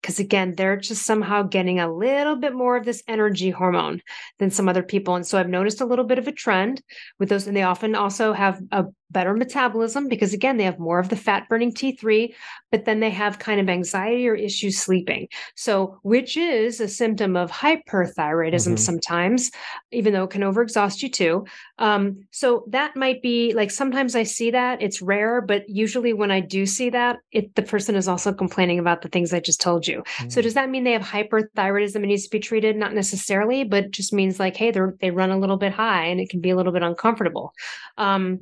Because 0.00 0.20
again, 0.20 0.54
they're 0.54 0.76
just 0.76 1.04
somehow 1.04 1.42
getting 1.42 1.80
a 1.80 1.92
little 1.92 2.36
bit 2.36 2.54
more 2.54 2.76
of 2.76 2.84
this 2.84 3.02
energy 3.08 3.50
hormone 3.50 4.02
than 4.38 4.52
some 4.52 4.68
other 4.68 4.84
people. 4.84 5.16
And 5.16 5.26
so 5.26 5.36
I've 5.36 5.48
noticed 5.48 5.80
a 5.80 5.86
little 5.86 6.04
bit 6.04 6.18
of 6.18 6.28
a 6.28 6.32
trend 6.32 6.80
with 7.18 7.28
those. 7.28 7.48
And 7.48 7.56
they 7.56 7.64
often 7.64 7.96
also 7.96 8.32
have 8.32 8.60
a 8.70 8.84
better 9.14 9.32
metabolism 9.32 10.08
because 10.08 10.34
again 10.34 10.58
they 10.58 10.64
have 10.64 10.78
more 10.78 10.98
of 10.98 11.08
the 11.08 11.16
fat 11.16 11.48
burning 11.48 11.72
T3 11.72 12.34
but 12.70 12.84
then 12.84 13.00
they 13.00 13.10
have 13.10 13.38
kind 13.38 13.60
of 13.60 13.68
anxiety 13.70 14.28
or 14.28 14.34
issues 14.34 14.76
sleeping 14.78 15.28
so 15.54 15.98
which 16.02 16.36
is 16.36 16.80
a 16.80 16.88
symptom 16.88 17.36
of 17.36 17.50
hyperthyroidism 17.50 18.74
mm-hmm. 18.74 18.76
sometimes 18.76 19.50
even 19.92 20.12
though 20.12 20.24
it 20.24 20.30
can 20.30 20.42
overexhaust 20.42 21.00
you 21.02 21.08
too 21.08 21.46
um, 21.78 22.26
so 22.32 22.64
that 22.68 22.96
might 22.96 23.22
be 23.22 23.54
like 23.54 23.70
sometimes 23.70 24.14
I 24.14 24.24
see 24.24 24.50
that 24.50 24.82
it's 24.82 25.00
rare 25.00 25.40
but 25.40 25.66
usually 25.68 26.12
when 26.12 26.30
I 26.30 26.40
do 26.40 26.66
see 26.66 26.90
that 26.90 27.20
it 27.30 27.54
the 27.54 27.62
person 27.62 27.94
is 27.94 28.08
also 28.08 28.32
complaining 28.32 28.78
about 28.78 29.02
the 29.02 29.08
things 29.08 29.32
I 29.32 29.40
just 29.40 29.60
told 29.60 29.86
you 29.86 30.02
mm-hmm. 30.02 30.28
so 30.28 30.40
mm. 30.40 30.42
does 30.42 30.54
that 30.54 30.68
mean 30.68 30.84
they 30.84 30.92
have 30.92 31.02
hyperthyroidism 31.02 31.94
and 31.94 32.06
needs 32.06 32.24
to 32.24 32.30
be 32.30 32.40
treated 32.40 32.76
not 32.76 32.92
necessarily 32.92 33.62
but 33.62 33.92
just 33.92 34.12
means 34.12 34.40
like 34.40 34.56
hey 34.56 34.72
they're 34.72 34.96
they 35.00 35.12
run 35.12 35.30
a 35.30 35.38
little 35.38 35.56
bit 35.56 35.72
high 35.72 36.06
and 36.06 36.20
it 36.20 36.28
can 36.28 36.40
be 36.40 36.50
a 36.50 36.56
little 36.56 36.72
bit 36.72 36.82
uncomfortable 36.82 37.54
um, 37.96 38.40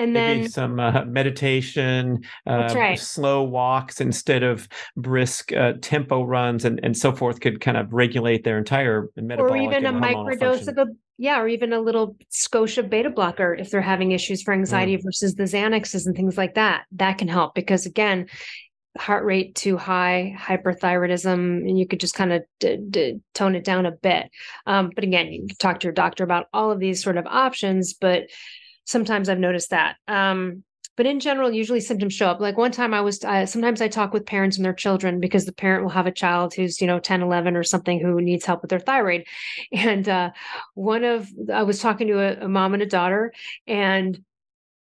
and 0.00 0.12
Maybe 0.12 0.48
some 0.48 0.80
uh, 0.80 1.04
meditation, 1.04 2.22
uh, 2.46 2.72
right. 2.74 2.98
slow 2.98 3.42
walks 3.42 4.00
instead 4.00 4.42
of 4.42 4.68
brisk 4.96 5.52
uh, 5.52 5.74
tempo 5.80 6.24
runs, 6.24 6.64
and, 6.64 6.80
and 6.82 6.96
so 6.96 7.12
forth 7.12 7.40
could 7.40 7.60
kind 7.60 7.76
of 7.76 7.92
regulate 7.92 8.44
their 8.44 8.58
entire 8.58 9.08
metabolic 9.16 9.52
or 9.52 9.56
even 9.56 9.86
a 9.86 9.92
microdose 9.92 10.68
of 10.68 10.78
a 10.78 10.86
yeah, 11.18 11.38
or 11.38 11.48
even 11.48 11.74
a 11.74 11.80
little 11.80 12.16
Scotia 12.30 12.82
beta 12.82 13.10
blocker 13.10 13.54
if 13.54 13.70
they're 13.70 13.82
having 13.82 14.12
issues 14.12 14.42
for 14.42 14.54
anxiety 14.54 14.96
mm. 14.96 15.02
versus 15.04 15.34
the 15.34 15.42
Xanaxes 15.42 16.06
and 16.06 16.16
things 16.16 16.38
like 16.38 16.54
that. 16.54 16.84
That 16.92 17.18
can 17.18 17.28
help 17.28 17.54
because 17.54 17.84
again, 17.84 18.26
heart 18.96 19.24
rate 19.24 19.54
too 19.54 19.76
high, 19.76 20.34
hyperthyroidism, 20.38 21.34
and 21.34 21.78
you 21.78 21.86
could 21.86 22.00
just 22.00 22.14
kind 22.14 22.32
of 22.32 22.42
d- 22.58 22.78
d- 22.88 23.20
tone 23.34 23.54
it 23.54 23.64
down 23.64 23.84
a 23.84 23.92
bit. 23.92 24.30
Um, 24.66 24.92
but 24.94 25.04
again, 25.04 25.30
you 25.30 25.46
can 25.46 25.56
talk 25.58 25.80
to 25.80 25.84
your 25.84 25.92
doctor 25.92 26.24
about 26.24 26.46
all 26.54 26.70
of 26.70 26.80
these 26.80 27.02
sort 27.02 27.18
of 27.18 27.26
options. 27.26 27.92
But 27.92 28.30
sometimes 28.90 29.28
I've 29.28 29.38
noticed 29.38 29.70
that. 29.70 29.96
Um, 30.08 30.64
but 30.96 31.06
in 31.06 31.20
general, 31.20 31.50
usually 31.50 31.80
symptoms 31.80 32.12
show 32.12 32.26
up. 32.26 32.40
Like 32.40 32.58
one 32.58 32.72
time 32.72 32.92
I 32.92 33.00
was, 33.00 33.20
sometimes 33.20 33.80
I 33.80 33.88
talk 33.88 34.12
with 34.12 34.26
parents 34.26 34.56
and 34.56 34.64
their 34.66 34.74
children 34.74 35.18
because 35.18 35.46
the 35.46 35.52
parent 35.52 35.82
will 35.82 35.90
have 35.90 36.06
a 36.06 36.12
child 36.12 36.52
who's, 36.52 36.80
you 36.80 36.86
know, 36.86 36.98
10, 36.98 37.22
11 37.22 37.56
or 37.56 37.62
something 37.62 38.00
who 38.00 38.20
needs 38.20 38.44
help 38.44 38.60
with 38.60 38.68
their 38.68 38.80
thyroid. 38.80 39.24
And 39.72 40.08
uh, 40.08 40.30
one 40.74 41.04
of, 41.04 41.28
I 41.52 41.62
was 41.62 41.80
talking 41.80 42.08
to 42.08 42.18
a, 42.18 42.44
a 42.44 42.48
mom 42.48 42.74
and 42.74 42.82
a 42.82 42.86
daughter 42.86 43.32
and 43.66 44.22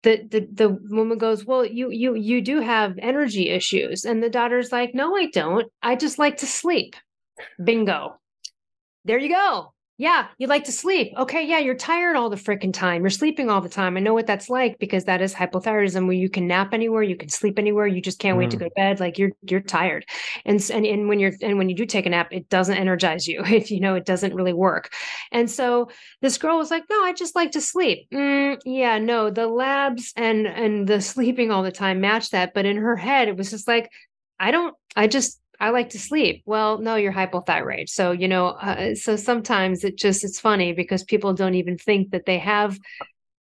the, 0.03 0.21
the 0.29 0.47
the 0.53 0.69
woman 0.69 1.17
goes 1.17 1.43
well 1.43 1.65
you 1.65 1.89
you 1.89 2.13
you 2.13 2.39
do 2.39 2.61
have 2.61 2.99
energy 2.99 3.49
issues 3.49 4.05
and 4.05 4.21
the 4.21 4.29
daughter's 4.29 4.71
like 4.71 4.93
no 4.93 5.17
i 5.17 5.25
don't 5.33 5.69
i 5.81 5.95
just 5.95 6.19
like 6.19 6.37
to 6.37 6.45
sleep 6.45 6.95
bingo 7.61 8.15
there 9.05 9.17
you 9.17 9.29
go 9.29 9.73
yeah, 9.99 10.27
you 10.37 10.45
like 10.45 10.65
to 10.65 10.71
sleep. 10.71 11.11
Okay, 11.17 11.47
yeah, 11.47 11.57
you're 11.57 11.73
tired 11.73 12.15
all 12.15 12.29
the 12.29 12.35
freaking 12.35 12.71
time. 12.71 13.01
You're 13.01 13.09
sleeping 13.09 13.49
all 13.49 13.61
the 13.61 13.69
time. 13.69 13.97
I 13.97 13.99
know 13.99 14.13
what 14.13 14.27
that's 14.27 14.47
like 14.47 14.77
because 14.77 15.05
that 15.05 15.23
is 15.23 15.33
hypothyroidism 15.33 16.05
where 16.05 16.15
you 16.15 16.29
can 16.29 16.45
nap 16.45 16.71
anywhere, 16.71 17.01
you 17.01 17.15
can 17.15 17.29
sleep 17.29 17.57
anywhere, 17.57 17.87
you 17.87 17.99
just 17.99 18.19
can't 18.19 18.35
mm. 18.35 18.39
wait 18.39 18.51
to 18.51 18.57
mm. 18.57 18.59
go 18.59 18.65
to 18.65 18.73
bed. 18.75 18.99
Like 18.99 19.17
you're 19.17 19.31
you're 19.41 19.59
tired. 19.59 20.05
And, 20.45 20.63
and 20.71 20.85
and 20.85 21.09
when 21.09 21.19
you're 21.19 21.33
and 21.41 21.57
when 21.57 21.67
you 21.67 21.75
do 21.75 21.85
take 21.85 22.05
a 22.05 22.09
nap, 22.09 22.27
it 22.31 22.47
doesn't 22.47 22.77
energize 22.77 23.27
you. 23.27 23.43
If 23.57 23.71
you 23.71 23.79
know 23.79 23.95
it 23.95 24.05
doesn't 24.05 24.35
really 24.35 24.53
work. 24.53 24.93
And 25.31 25.49
so 25.49 25.89
this 26.21 26.37
girl 26.37 26.57
was 26.57 26.69
like, 26.69 26.83
"No, 26.91 27.03
I 27.03 27.13
just 27.13 27.35
like 27.35 27.51
to 27.51 27.61
sleep." 27.61 28.07
Mm, 28.13 28.61
yeah, 28.65 28.99
no, 28.99 29.31
the 29.31 29.47
labs 29.47 30.13
and 30.15 30.45
and 30.45 30.87
the 30.87 31.01
sleeping 31.13 31.49
all 31.49 31.63
the 31.63 31.71
time 31.71 32.01
match 32.01 32.29
that, 32.31 32.53
but 32.53 32.67
in 32.67 32.77
her 32.77 32.95
head 32.95 33.29
it 33.29 33.35
was 33.35 33.49
just 33.49 33.67
like, 33.67 33.89
"I 34.39 34.51
don't 34.51 34.75
I 34.95 35.07
just 35.07 35.39
I 35.60 35.70
like 35.72 35.89
to 35.89 35.99
sleep. 35.99 36.43
Well, 36.45 36.78
no, 36.80 36.95
you're 36.95 37.14
hypothyroid. 37.14 37.89
So, 37.89 38.12
you 38.12 38.28
know, 38.28 38.47
uh, 38.49 38.95
so 38.95 39.16
sometimes 39.16 39.84
it 39.84 39.97
just, 39.97 40.24
it's 40.24 40.39
funny 40.39 40.74
because 40.74 41.03
people 41.03 41.34
don't 41.34 41.55
even 41.55 41.78
think 41.78 42.12
that 42.12 42.26
they 42.26 42.38
have 42.38 42.80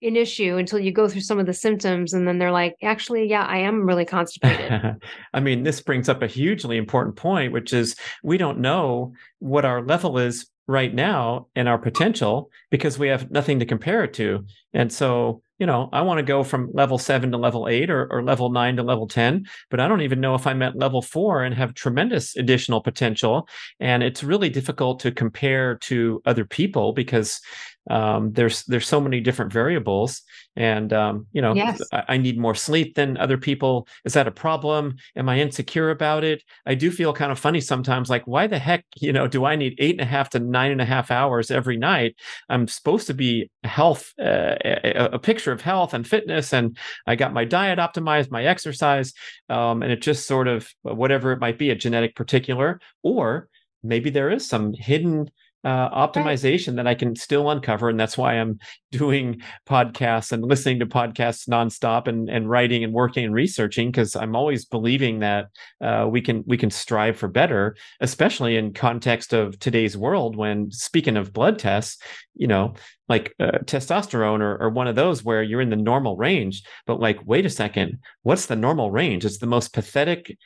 an 0.03 0.17
issue 0.17 0.57
until 0.57 0.79
you 0.79 0.93
go 0.93 1.09
through 1.09 1.21
some 1.21 1.39
of 1.39 1.47
the 1.47 1.53
symptoms 1.53 2.15
and 2.15 2.27
then 2.27 2.39
they're 2.39 2.51
like 2.51 2.75
actually 2.83 3.29
yeah 3.29 3.45
i 3.45 3.59
am 3.59 3.87
really 3.87 4.05
constipated 4.07 4.97
i 5.35 5.41
mean 5.41 5.63
this 5.63 5.81
brings 5.81 6.09
up 6.09 6.23
a 6.23 6.27
hugely 6.27 6.79
important 6.79 7.17
point 7.17 7.53
which 7.53 7.73
is 7.73 7.95
we 8.23 8.39
don't 8.39 8.59
know 8.59 9.13
what 9.41 9.65
our 9.65 9.83
level 9.83 10.19
is 10.19 10.47
right 10.67 10.95
now 10.95 11.49
and 11.55 11.69
our 11.69 11.79
potential 11.79 12.51
because 12.71 12.99
we 12.99 13.09
have 13.09 13.31
nothing 13.31 13.59
to 13.59 13.67
compare 13.67 14.03
it 14.03 14.15
to 14.15 14.45
and 14.73 14.91
so 14.91 15.43
you 15.61 15.67
know, 15.67 15.91
I 15.93 16.01
want 16.01 16.17
to 16.19 16.23
go 16.23 16.43
from 16.43 16.71
level 16.73 16.97
seven 16.97 17.31
to 17.33 17.37
level 17.37 17.69
eight 17.69 17.91
or, 17.91 18.11
or 18.11 18.23
level 18.23 18.51
nine 18.51 18.77
to 18.77 18.83
level 18.83 19.07
10, 19.07 19.47
but 19.69 19.79
I 19.79 19.87
don't 19.89 20.01
even 20.01 20.19
know 20.19 20.35
if 20.35 20.47
I'm 20.47 20.63
at 20.63 20.75
level 20.75 21.03
four 21.03 21.45
and 21.45 21.55
have 21.55 21.75
tremendous 21.75 22.35
additional 22.35 22.81
potential. 22.81 23.47
And 23.79 24.03
it's 24.03 24.25
really 24.25 24.49
difficult 24.49 25.01
to 25.01 25.13
compare 25.13 25.77
to 25.77 26.23
other 26.25 26.47
people 26.47 26.95
because 26.95 27.43
um, 27.89 28.33
there's 28.33 28.65
there's 28.65 28.87
so 28.87 29.01
many 29.01 29.21
different 29.21 29.53
variables 29.53 30.23
and 30.57 30.93
um, 30.93 31.27
you 31.33 31.41
know 31.41 31.55
yes. 31.55 31.81
I, 31.93 32.03
I, 32.09 32.17
need 32.19 32.39
more 32.39 32.55
sleep 32.55 32.95
than 32.95 33.17
other 33.17 33.39
people. 33.39 33.89
Is 34.05 34.13
that 34.15 34.29
a 34.29 34.33
problem? 34.33 34.97
Am 35.17 35.29
i 35.29 35.39
insecure 35.39 35.91
about 35.91 36.23
it? 36.23 36.43
I 36.67 36.75
do 36.75 36.91
feel 36.91 37.15
kind 37.15 37.33
of 37.33 37.39
funny 37.39 37.61
sometimes 37.61 38.11
like 38.11 38.27
why 38.27 38.47
the 38.47 38.59
heck 38.59 38.85
you 38.97 39.13
know 39.13 39.27
do 39.27 39.45
i 39.45 39.57
need 39.57 39.77
eight 39.79 39.95
and 39.95 40.01
a 40.03 40.05
half 40.05 40.31
to 40.31 40.39
nine 40.39 40.73
and 40.73 40.81
a 40.81 40.85
half 40.85 41.11
hours 41.11 41.51
every 41.51 41.77
night? 41.77 42.17
I'm 42.49 42.69
supposed 42.69 43.07
to 43.07 43.15
be 43.15 43.51
health 43.65 44.13
uh, 44.21 44.57
a, 44.65 45.11
a, 45.13 45.19
picture 45.19 45.53
of 45.53 45.61
health 45.61 45.95
and 45.95 46.07
fitness 46.07 46.53
and 46.53 46.77
i 47.07 47.15
got 47.15 47.33
my 47.33 47.45
diet 47.45 47.79
optimized 47.79 48.31
my 48.31 48.45
exercise 48.45 49.13
um, 49.49 49.83
and 49.83 49.93
it 49.93 50.03
just 50.03 50.27
sort 50.27 50.49
of 50.49 50.69
whatever 50.83 51.33
it 51.33 51.41
might 51.41 51.59
be 51.59 51.71
a 51.71 51.75
genetic 51.75 52.17
particular 52.17 52.81
or 53.03 53.49
maybe 53.83 54.11
there 54.11 54.31
is 54.31 54.49
some 54.49 54.73
hidden 54.73 55.31
uh, 55.65 55.91
optimization 55.91 56.69
right. 56.69 56.77
that 56.77 56.87
I 56.87 56.95
can 56.95 57.15
still 57.15 57.51
uncover. 57.51 57.89
And 57.89 58.01
that's 58.01 58.17
why 58.17 58.35
I'm 58.35 58.59
doing 58.93 59.43
podcasts 59.69 60.33
and 60.33 60.43
listening 60.43 60.81
to 60.81 60.87
podcasts 60.87 61.49
nonstop 61.49 62.09
and, 62.09 62.29
and 62.29 62.49
writing 62.49 62.83
and 62.85 62.93
working 62.93 63.25
and 63.25 63.35
researching 63.35 63.91
because 63.91 64.17
I'm 64.17 64.35
always 64.35 64.65
believing 64.65 65.21
that 65.21 65.47
uh, 65.81 66.07
we 66.11 66.21
can 66.21 66.43
we 66.47 66.57
can 66.57 66.71
strive 66.71 67.17
for 67.17 67.29
better, 67.29 67.77
especially 68.01 68.57
in 68.57 68.73
context 68.73 69.33
of 69.33 69.59
today's 69.59 69.97
world. 69.97 70.37
When 70.37 70.71
speaking 70.71 71.17
of 71.17 71.33
blood 71.33 71.59
tests, 71.59 72.03
you 72.35 72.47
know, 72.47 72.75
like 73.09 73.35
uh, 73.41 73.59
testosterone 73.65 74.41
or, 74.41 74.57
or 74.57 74.71
one 74.71 74.87
of 74.87 74.97
those 74.97 75.25
where 75.25 75.43
you're 75.43 75.61
in 75.61 75.71
the 75.71 75.77
normal 75.77 76.17
range, 76.17 76.63
but 76.87 77.01
like, 77.01 77.19
wait 77.25 77.45
a 77.45 77.51
second, 77.51 77.99
what's 78.23 78.47
the 78.47 78.57
normal 78.57 78.91
range? 78.91 79.25
It's 79.25 79.39
the 79.39 79.47
most 79.47 79.73
pathetic 79.73 80.37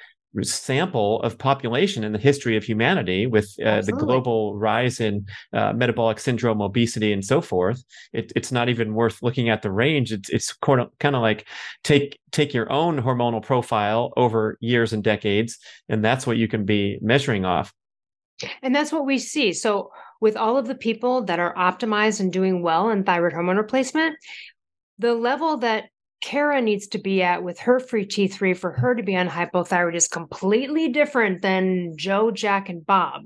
sample 0.42 1.20
of 1.22 1.38
population 1.38 2.02
in 2.02 2.12
the 2.12 2.18
history 2.18 2.56
of 2.56 2.64
humanity 2.64 3.26
with 3.26 3.54
uh, 3.64 3.80
the 3.82 3.92
global 3.92 4.56
rise 4.56 5.00
in 5.00 5.26
uh, 5.52 5.72
metabolic 5.72 6.18
syndrome 6.18 6.60
obesity 6.60 7.12
and 7.12 7.24
so 7.24 7.40
forth 7.40 7.84
it, 8.12 8.32
it's 8.34 8.50
not 8.50 8.68
even 8.68 8.94
worth 8.94 9.22
looking 9.22 9.48
at 9.48 9.62
the 9.62 9.70
range. 9.70 10.12
It's, 10.12 10.28
it's 10.30 10.52
kind 10.54 10.80
of 10.80 11.22
like 11.22 11.46
take 11.82 12.18
take 12.32 12.52
your 12.52 12.70
own 12.72 13.00
hormonal 13.00 13.42
profile 13.42 14.12
over 14.16 14.58
years 14.60 14.92
and 14.92 15.04
decades 15.04 15.58
and 15.88 16.04
that's 16.04 16.26
what 16.26 16.36
you 16.36 16.48
can 16.48 16.64
be 16.64 16.98
measuring 17.00 17.44
off. 17.44 17.72
And 18.62 18.74
that's 18.74 18.92
what 18.92 19.06
we 19.06 19.18
see. 19.18 19.52
So 19.52 19.90
with 20.20 20.36
all 20.36 20.56
of 20.56 20.66
the 20.66 20.74
people 20.74 21.22
that 21.24 21.38
are 21.38 21.54
optimized 21.54 22.20
and 22.20 22.32
doing 22.32 22.62
well 22.62 22.90
in 22.90 23.04
thyroid 23.04 23.32
hormone 23.32 23.56
replacement 23.56 24.16
the 24.98 25.14
level 25.14 25.58
that 25.58 25.84
Kara 26.24 26.62
needs 26.62 26.86
to 26.88 26.98
be 26.98 27.22
at 27.22 27.42
with 27.42 27.58
her 27.60 27.78
free 27.78 28.06
T3 28.06 28.56
for 28.56 28.72
her 28.72 28.94
to 28.94 29.02
be 29.02 29.14
on 29.14 29.28
hypothyroid 29.28 29.94
is 29.94 30.08
completely 30.08 30.88
different 30.88 31.42
than 31.42 31.98
Joe, 31.98 32.30
Jack, 32.30 32.70
and 32.70 32.84
Bob. 32.84 33.24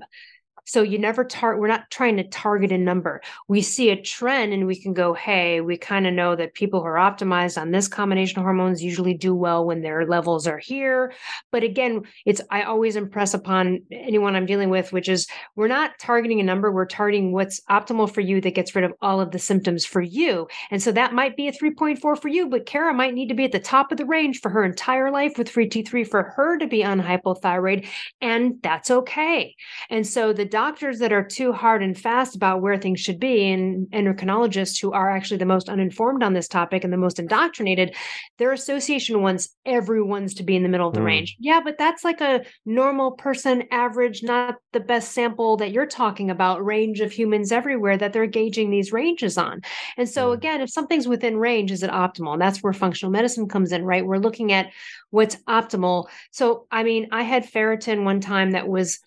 So 0.69 0.83
you 0.83 0.99
never 0.99 1.23
target, 1.23 1.59
we're 1.59 1.67
not 1.67 1.89
trying 1.89 2.17
to 2.17 2.23
target 2.23 2.71
a 2.71 2.77
number. 2.77 3.21
We 3.47 3.63
see 3.63 3.89
a 3.89 3.99
trend 3.99 4.53
and 4.53 4.67
we 4.67 4.79
can 4.79 4.93
go, 4.93 5.15
hey, 5.15 5.61
we 5.61 5.77
kind 5.77 6.05
of 6.05 6.13
know 6.13 6.35
that 6.35 6.53
people 6.53 6.81
who 6.81 6.85
are 6.85 6.93
optimized 6.93 7.59
on 7.59 7.71
this 7.71 7.87
combination 7.87 8.37
of 8.37 8.43
hormones 8.43 8.83
usually 8.83 9.15
do 9.15 9.33
well 9.33 9.65
when 9.65 9.81
their 9.81 10.05
levels 10.05 10.45
are 10.45 10.59
here. 10.59 11.11
But 11.51 11.63
again, 11.63 12.03
it's, 12.23 12.39
I 12.51 12.61
always 12.61 12.95
impress 12.95 13.33
upon 13.33 13.79
anyone 13.91 14.35
I'm 14.35 14.45
dealing 14.45 14.69
with, 14.69 14.93
which 14.93 15.09
is 15.09 15.25
we're 15.55 15.67
not 15.67 15.97
targeting 15.97 16.39
a 16.39 16.43
number, 16.43 16.71
we're 16.71 16.85
targeting 16.85 17.31
what's 17.31 17.61
optimal 17.67 18.13
for 18.13 18.21
you 18.21 18.39
that 18.41 18.53
gets 18.53 18.75
rid 18.75 18.85
of 18.85 18.93
all 19.01 19.19
of 19.19 19.31
the 19.31 19.39
symptoms 19.39 19.85
for 19.85 20.01
you. 20.01 20.47
And 20.69 20.83
so 20.83 20.91
that 20.91 21.13
might 21.13 21.35
be 21.35 21.47
a 21.47 21.51
3.4 21.51 21.99
for 21.99 22.27
you, 22.27 22.47
but 22.47 22.67
Kara 22.67 22.93
might 22.93 23.15
need 23.15 23.29
to 23.29 23.35
be 23.35 23.45
at 23.45 23.51
the 23.51 23.59
top 23.59 23.91
of 23.91 23.97
the 23.97 24.05
range 24.05 24.39
for 24.39 24.49
her 24.51 24.63
entire 24.63 25.09
life 25.09 25.35
with 25.35 25.49
free 25.49 25.67
T3 25.67 26.07
for 26.07 26.21
her 26.35 26.59
to 26.59 26.67
be 26.67 26.83
on 26.83 27.01
hypothyroid. 27.01 27.87
And 28.21 28.59
that's 28.61 28.91
okay. 28.91 29.55
And 29.89 30.05
so 30.05 30.31
the 30.31 30.58
doctors 30.59 30.99
that 30.99 31.13
are 31.13 31.23
too 31.23 31.53
hard 31.53 31.81
and 31.81 31.97
fast 31.97 32.35
about 32.35 32.61
where 32.61 32.77
things 32.77 32.99
should 32.99 33.17
be 33.17 33.49
and 33.49 33.87
endocrinologists 33.91 34.81
who 34.81 34.91
are 34.91 35.09
actually 35.09 35.37
the 35.37 35.45
most 35.45 35.69
uninformed 35.69 36.21
on 36.21 36.33
this 36.33 36.49
topic 36.49 36.83
and 36.83 36.91
the 36.91 36.97
most 36.97 37.17
indoctrinated 37.17 37.95
their 38.39 38.51
association 38.51 39.21
wants 39.21 39.55
everyone's 39.65 40.33
to 40.33 40.43
be 40.43 40.57
in 40.57 40.63
the 40.63 40.67
middle 40.67 40.89
of 40.89 40.93
the 40.93 40.99
mm. 40.99 41.05
range. 41.05 41.37
Yeah 41.39 41.61
but 41.63 41.77
that's 41.77 42.03
like 42.03 42.19
a 42.19 42.43
normal 42.65 43.11
person 43.11 43.63
average 43.71 44.21
not 44.21 44.57
the 44.73 44.81
best 44.81 45.13
sample 45.13 45.55
that 45.55 45.71
you're 45.71 45.85
talking 45.85 46.29
about 46.29 46.65
range 46.65 46.99
of 46.99 47.09
humans 47.09 47.53
everywhere 47.53 47.95
that 47.95 48.11
they're 48.11 48.25
gauging 48.25 48.69
these 48.69 48.91
ranges 48.91 49.37
on. 49.37 49.61
And 49.95 50.09
so 50.09 50.31
mm. 50.31 50.33
again 50.33 50.59
if 50.59 50.69
something's 50.69 51.07
within 51.07 51.37
range 51.37 51.71
is 51.71 51.83
it 51.83 51.89
optimal? 51.89 52.33
And 52.33 52.41
that's 52.41 52.61
where 52.61 52.73
functional 52.73 53.13
medicine 53.13 53.47
comes 53.47 53.71
in 53.71 53.85
right? 53.85 54.05
We're 54.05 54.17
looking 54.17 54.51
at 54.51 54.73
what's 55.09 55.37
optimal. 55.47 56.09
So 56.31 56.67
i 56.69 56.83
mean 56.83 57.07
i 57.13 57.23
had 57.23 57.49
ferritin 57.49 58.03
one 58.03 58.19
time 58.19 58.51
that 58.51 58.67
was 58.67 58.99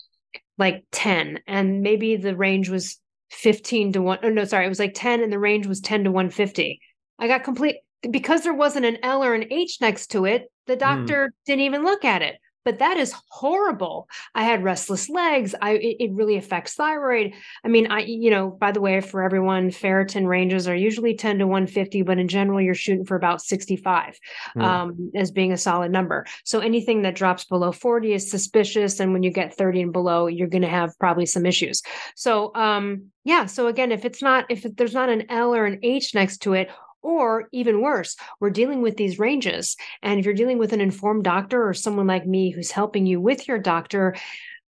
like 0.59 0.85
10 0.93 1.41
and 1.47 1.83
maybe 1.83 2.17
the 2.17 2.37
range 2.37 2.69
was 2.69 2.99
15 3.31 3.95
to 3.95 4.03
1 4.03 4.19
oh 4.23 4.29
no 4.29 4.45
sorry 4.45 4.67
it 4.67 4.69
was 4.69 4.79
like 4.79 4.95
10 4.95 5.23
and 5.23 5.33
the 5.33 5.39
range 5.39 5.67
was 5.67 5.81
10 5.81 6.05
to 6.05 6.11
150 6.11 6.81
i 7.19 7.27
got 7.27 7.45
complete 7.45 7.77
because 8.11 8.43
there 8.43 8.55
wasn't 8.55 8.85
an 8.87 8.99
L 9.03 9.23
or 9.23 9.35
an 9.35 9.53
H 9.53 9.79
next 9.81 10.09
to 10.09 10.25
it, 10.25 10.51
the 10.67 10.75
hmm. 10.75 10.81
doctor 10.81 11.29
mm. 11.29 11.31
didn't 11.47 11.63
even 11.63 11.85
look 11.85 12.05
at 12.05 12.23
it 12.23 12.37
but 12.65 12.79
that 12.79 12.97
is 12.97 13.15
horrible. 13.29 14.09
I 14.35 14.45
had 14.45 14.65
restless 14.65 15.09
legs. 15.09 15.55
I 15.61 15.73
it, 15.73 15.97
it, 16.01 16.13
really 16.13 16.37
affects 16.37 16.75
thyroid. 16.75 17.33
I 17.65 17.69
mean 17.69 17.91
i 17.91 18.01
you 18.01 18.31
know 18.31 18.51
by 18.51 18.73
the 18.73 18.81
way 18.81 19.01
for 19.01 19.23
everyone 19.23 19.71
ferritin 19.71 20.27
ranges 20.27 20.69
are 20.69 20.75
usually 20.75 21.15
10 21.15 21.39
to 21.39 21.47
150 21.47 22.03
but 22.03 22.19
in 22.19 22.29
general 22.29 22.61
you're 22.61 22.75
shooting 22.75 23.05
for 23.05 23.17
about 23.17 23.41
65 23.41 24.19
mm. 24.57 24.63
um, 24.63 25.11
as 25.15 25.31
being 25.31 25.53
a 25.53 25.57
solid 25.57 25.91
number. 25.91 26.27
So 26.45 26.61
anything 26.61 27.03
that 27.03 27.15
drops 27.15 27.45
below 27.45 27.73
40 27.73 28.13
is 28.13 28.31
suspicious 28.31 29.01
and 29.01 29.13
when 29.13 29.23
you 29.23 29.31
get 29.31 29.57
30 29.57 29.83
and 29.83 29.93
below 29.93 30.27
you're 30.27 30.49
going 30.49 30.63
to 30.63 30.69
have 30.69 30.99
probably 30.99 31.27
some 31.27 31.47
issues. 31.47 31.83
So 32.15 32.55
um 32.55 33.07
yeah 33.25 33.47
so 33.47 33.67
again 33.69 33.93
if 33.93 34.05
it's 34.05 34.23
not 34.23 34.45
if 34.51 34.67
there's 34.77 34.95
not 34.95 35.09
an 35.09 35.31
l 35.31 35.55
or 35.55 35.65
an 35.65 35.79
h 35.83 36.15
next 36.15 36.39
to 36.39 36.55
it 36.55 36.69
or 37.03 37.49
even 37.53 37.83
worse, 37.83 38.17
we're 38.41 38.51
dealing 38.51 38.83
with 38.83 38.97
these 38.97 39.19
ranges. 39.19 39.77
And 40.03 40.19
if 40.19 40.25
you're 40.25 40.35
dealing 40.35 40.59
with 40.59 40.73
an 40.73 40.81
informed 40.81 41.25
doctor 41.25 41.67
or 41.67 41.75
someone 41.75 42.07
like 42.07 42.27
me 42.27 42.51
who's 42.51 42.71
helping 42.71 43.07
you 43.07 43.21
with 43.21 43.49
your 43.49 43.59
doctor, 43.59 44.17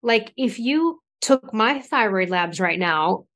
like 0.03 0.33
if 0.37 0.59
you 0.59 1.01
took 1.21 1.53
my 1.53 1.81
thyroid 1.81 2.31
labs 2.31 2.61
right 2.61 2.79
now, 2.79 3.27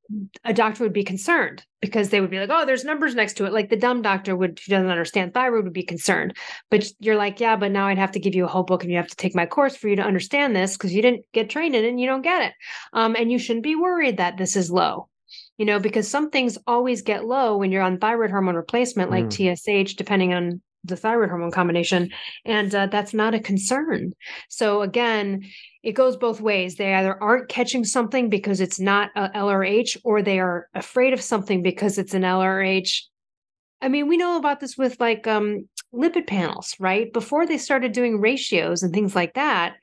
a 0.44 0.52
doctor 0.52 0.84
would 0.84 0.92
be 0.92 1.04
concerned 1.04 1.64
because 1.80 2.10
they 2.10 2.20
would 2.20 2.30
be 2.30 2.38
like, 2.38 2.50
oh, 2.52 2.66
there's 2.66 2.84
numbers 2.84 3.14
next 3.14 3.34
to 3.34 3.46
it. 3.46 3.52
Like 3.52 3.70
the 3.70 3.76
dumb 3.76 4.02
doctor 4.02 4.36
would, 4.36 4.60
who 4.64 4.70
doesn't 4.70 4.90
understand 4.90 5.32
thyroid, 5.32 5.64
would 5.64 5.72
be 5.72 5.82
concerned. 5.82 6.36
But 6.70 6.86
you're 7.00 7.16
like, 7.16 7.40
yeah, 7.40 7.56
but 7.56 7.72
now 7.72 7.86
I'd 7.86 7.98
have 7.98 8.12
to 8.12 8.20
give 8.20 8.34
you 8.34 8.44
a 8.44 8.48
whole 8.48 8.62
book 8.62 8.82
and 8.82 8.90
you 8.90 8.98
have 8.98 9.08
to 9.08 9.16
take 9.16 9.34
my 9.34 9.46
course 9.46 9.76
for 9.76 9.88
you 9.88 9.96
to 9.96 10.02
understand 10.02 10.54
this 10.54 10.76
because 10.76 10.94
you 10.94 11.02
didn't 11.02 11.24
get 11.32 11.50
trained 11.50 11.74
in 11.74 11.84
it 11.84 11.88
and 11.88 12.00
you 12.00 12.06
don't 12.06 12.22
get 12.22 12.42
it. 12.42 12.52
Um, 12.92 13.16
and 13.16 13.32
you 13.32 13.38
shouldn't 13.38 13.64
be 13.64 13.76
worried 13.76 14.18
that 14.18 14.36
this 14.36 14.56
is 14.56 14.70
low 14.70 15.08
you 15.58 15.64
know, 15.64 15.78
because 15.78 16.08
some 16.08 16.30
things 16.30 16.58
always 16.66 17.02
get 17.02 17.24
low 17.24 17.56
when 17.56 17.70
you're 17.70 17.82
on 17.82 17.98
thyroid 17.98 18.30
hormone 18.30 18.56
replacement, 18.56 19.10
like 19.10 19.26
mm. 19.26 19.86
TSH, 19.86 19.94
depending 19.94 20.34
on 20.34 20.60
the 20.84 20.96
thyroid 20.96 21.30
hormone 21.30 21.50
combination. 21.50 22.10
And 22.44 22.74
uh, 22.74 22.86
that's 22.86 23.14
not 23.14 23.34
a 23.34 23.40
concern. 23.40 24.12
So 24.48 24.82
again, 24.82 25.44
it 25.82 25.92
goes 25.92 26.16
both 26.16 26.40
ways. 26.40 26.76
They 26.76 26.94
either 26.94 27.20
aren't 27.22 27.48
catching 27.48 27.84
something 27.84 28.28
because 28.28 28.60
it's 28.60 28.80
not 28.80 29.10
a 29.16 29.30
LRH, 29.30 29.98
or 30.04 30.22
they 30.22 30.40
are 30.40 30.68
afraid 30.74 31.12
of 31.12 31.20
something 31.20 31.62
because 31.62 31.98
it's 31.98 32.14
an 32.14 32.22
LRH. 32.22 33.02
I 33.80 33.88
mean, 33.88 34.08
we 34.08 34.16
know 34.16 34.36
about 34.36 34.60
this 34.60 34.76
with 34.76 34.98
like 35.00 35.26
um, 35.26 35.68
lipid 35.94 36.26
panels, 36.26 36.74
right? 36.78 37.12
Before 37.12 37.46
they 37.46 37.58
started 37.58 37.92
doing 37.92 38.20
ratios 38.20 38.82
and 38.82 38.92
things 38.92 39.14
like 39.14 39.34
that, 39.34 39.74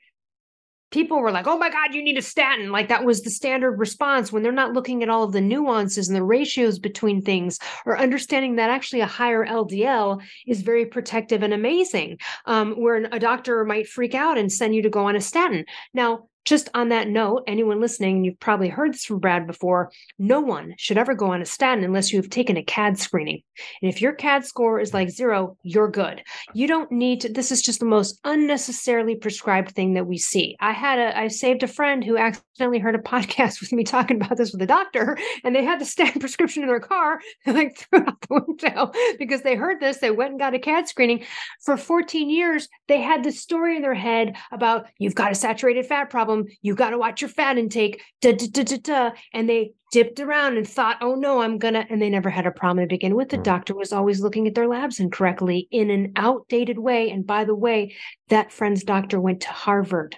people 0.92 1.18
were 1.18 1.32
like, 1.32 1.46
oh 1.46 1.58
my 1.58 1.70
God, 1.70 1.94
you 1.94 2.02
need 2.02 2.18
a 2.18 2.22
statin. 2.22 2.70
Like 2.70 2.88
that 2.88 3.04
was 3.04 3.22
the 3.22 3.30
standard 3.30 3.78
response 3.78 4.30
when 4.30 4.42
they're 4.42 4.52
not 4.52 4.74
looking 4.74 5.02
at 5.02 5.08
all 5.08 5.24
of 5.24 5.32
the 5.32 5.40
nuances 5.40 6.08
and 6.08 6.16
the 6.16 6.22
ratios 6.22 6.78
between 6.78 7.22
things 7.22 7.58
or 7.84 7.98
understanding 7.98 8.56
that 8.56 8.70
actually 8.70 9.00
a 9.00 9.06
higher 9.06 9.44
LDL 9.44 10.22
is 10.46 10.62
very 10.62 10.86
protective 10.86 11.42
and 11.42 11.52
amazing, 11.52 12.18
um, 12.46 12.74
where 12.74 13.08
a 13.10 13.18
doctor 13.18 13.64
might 13.64 13.88
freak 13.88 14.14
out 14.14 14.38
and 14.38 14.52
send 14.52 14.74
you 14.74 14.82
to 14.82 14.90
go 14.90 15.06
on 15.06 15.16
a 15.16 15.20
statin. 15.20 15.64
Now, 15.94 16.28
just 16.44 16.68
on 16.74 16.88
that 16.88 17.08
note, 17.08 17.44
anyone 17.46 17.80
listening, 17.80 18.24
you've 18.24 18.40
probably 18.40 18.68
heard 18.68 18.94
this 18.94 19.04
from 19.04 19.20
Brad 19.20 19.46
before, 19.46 19.90
no 20.18 20.40
one 20.40 20.74
should 20.76 20.98
ever 20.98 21.14
go 21.14 21.32
on 21.32 21.42
a 21.42 21.46
statin 21.46 21.84
unless 21.84 22.12
you 22.12 22.20
have 22.20 22.30
taken 22.30 22.56
a 22.56 22.62
CAD 22.62 22.98
screening. 22.98 23.42
And 23.80 23.90
if 23.90 24.02
your 24.02 24.12
CAD 24.12 24.44
score 24.44 24.80
is 24.80 24.92
like 24.92 25.10
zero, 25.10 25.56
you're 25.62 25.90
good. 25.90 26.22
You 26.54 26.66
don't 26.66 26.90
need 26.90 27.20
to, 27.22 27.32
this 27.32 27.52
is 27.52 27.62
just 27.62 27.78
the 27.78 27.86
most 27.86 28.18
unnecessarily 28.24 29.14
prescribed 29.14 29.72
thing 29.72 29.94
that 29.94 30.06
we 30.06 30.18
see. 30.18 30.56
I 30.60 30.72
had 30.72 30.98
a, 30.98 31.16
I 31.16 31.28
saved 31.28 31.62
a 31.62 31.68
friend 31.68 32.02
who 32.02 32.16
accidentally 32.16 32.78
heard 32.78 32.94
a 32.94 32.98
podcast 32.98 33.60
with 33.60 33.72
me 33.72 33.84
talking 33.84 34.16
about 34.16 34.36
this 34.36 34.52
with 34.52 34.62
a 34.62 34.66
doctor, 34.66 35.16
and 35.44 35.54
they 35.54 35.64
had 35.64 35.80
the 35.80 35.84
statin 35.84 36.20
prescription 36.20 36.62
in 36.62 36.68
their 36.68 36.80
car, 36.80 37.20
and 37.46 37.56
like 37.56 37.76
threw 37.76 38.00
out 38.00 38.20
the 38.22 38.44
window 38.46 38.92
because 39.18 39.42
they 39.42 39.54
heard 39.54 39.80
this. 39.80 39.98
They 39.98 40.10
went 40.10 40.30
and 40.30 40.40
got 40.40 40.54
a 40.54 40.58
CAD 40.58 40.88
screening. 40.88 41.24
For 41.64 41.76
14 41.76 42.30
years, 42.30 42.68
they 42.88 43.00
had 43.00 43.22
this 43.22 43.40
story 43.40 43.76
in 43.76 43.82
their 43.82 43.94
head 43.94 44.36
about 44.50 44.86
you've 44.98 45.14
got 45.14 45.32
a 45.32 45.36
saturated 45.36 45.86
fat 45.86 46.10
problem 46.10 46.31
problem. 46.32 46.56
You 46.62 46.74
got 46.74 46.90
to 46.90 46.98
watch 46.98 47.20
your 47.20 47.28
fat 47.28 47.58
intake. 47.58 48.02
Da, 48.20 48.32
da, 48.32 48.46
da, 48.50 48.62
da, 48.64 48.76
da. 48.78 49.10
And 49.32 49.48
they 49.48 49.72
dipped 49.92 50.20
around 50.20 50.56
and 50.56 50.68
thought, 50.68 50.98
oh 51.00 51.14
no, 51.14 51.42
I'm 51.42 51.58
gonna. 51.58 51.86
And 51.88 52.00
they 52.00 52.10
never 52.10 52.30
had 52.30 52.46
a 52.46 52.50
problem 52.50 52.84
to 52.84 52.88
begin 52.88 53.14
with. 53.14 53.28
The 53.28 53.38
mm. 53.38 53.44
doctor 53.44 53.74
was 53.74 53.92
always 53.92 54.20
looking 54.20 54.46
at 54.46 54.54
their 54.54 54.68
labs 54.68 55.00
incorrectly 55.00 55.68
in 55.70 55.90
an 55.90 56.12
outdated 56.16 56.78
way. 56.78 57.10
And 57.10 57.26
by 57.26 57.44
the 57.44 57.54
way, 57.54 57.94
that 58.28 58.52
friend's 58.52 58.84
doctor 58.84 59.20
went 59.20 59.42
to 59.42 59.48
Harvard. 59.48 60.16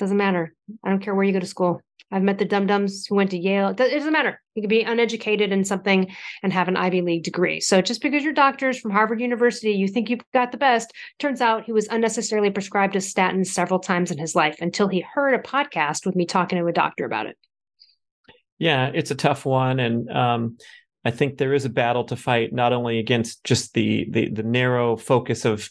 Doesn't 0.00 0.16
matter. 0.16 0.54
I 0.82 0.88
don't 0.88 1.00
care 1.00 1.14
where 1.14 1.26
you 1.26 1.32
go 1.32 1.40
to 1.40 1.46
school. 1.46 1.82
I've 2.10 2.22
met 2.22 2.38
the 2.38 2.46
dum 2.46 2.66
dums 2.66 3.06
who 3.06 3.16
went 3.16 3.30
to 3.32 3.38
Yale. 3.38 3.68
It 3.68 3.76
doesn't 3.76 4.12
matter. 4.12 4.40
You 4.54 4.62
could 4.62 4.70
be 4.70 4.80
uneducated 4.80 5.52
in 5.52 5.62
something 5.62 6.10
and 6.42 6.52
have 6.54 6.68
an 6.68 6.76
Ivy 6.76 7.02
League 7.02 7.22
degree. 7.22 7.60
So 7.60 7.82
just 7.82 8.00
because 8.00 8.24
your 8.24 8.32
doctor 8.32 8.70
is 8.70 8.80
from 8.80 8.92
Harvard 8.92 9.20
University, 9.20 9.72
you 9.72 9.86
think 9.86 10.08
you've 10.08 10.20
got 10.32 10.52
the 10.52 10.58
best. 10.58 10.90
Turns 11.18 11.42
out 11.42 11.66
he 11.66 11.72
was 11.72 11.86
unnecessarily 11.88 12.50
prescribed 12.50 12.96
a 12.96 13.00
statin 13.02 13.44
several 13.44 13.78
times 13.78 14.10
in 14.10 14.16
his 14.16 14.34
life 14.34 14.56
until 14.62 14.88
he 14.88 15.00
heard 15.00 15.34
a 15.34 15.38
podcast 15.38 16.06
with 16.06 16.16
me 16.16 16.24
talking 16.24 16.58
to 16.58 16.66
a 16.66 16.72
doctor 16.72 17.04
about 17.04 17.26
it. 17.26 17.36
Yeah, 18.58 18.90
it's 18.92 19.10
a 19.10 19.14
tough 19.14 19.44
one, 19.44 19.80
and 19.80 20.10
um, 20.10 20.56
I 21.04 21.10
think 21.10 21.36
there 21.36 21.54
is 21.54 21.66
a 21.66 21.70
battle 21.70 22.04
to 22.04 22.16
fight 22.16 22.52
not 22.54 22.72
only 22.72 22.98
against 22.98 23.44
just 23.44 23.74
the 23.74 24.06
the, 24.10 24.30
the 24.30 24.42
narrow 24.42 24.96
focus 24.96 25.44
of 25.44 25.70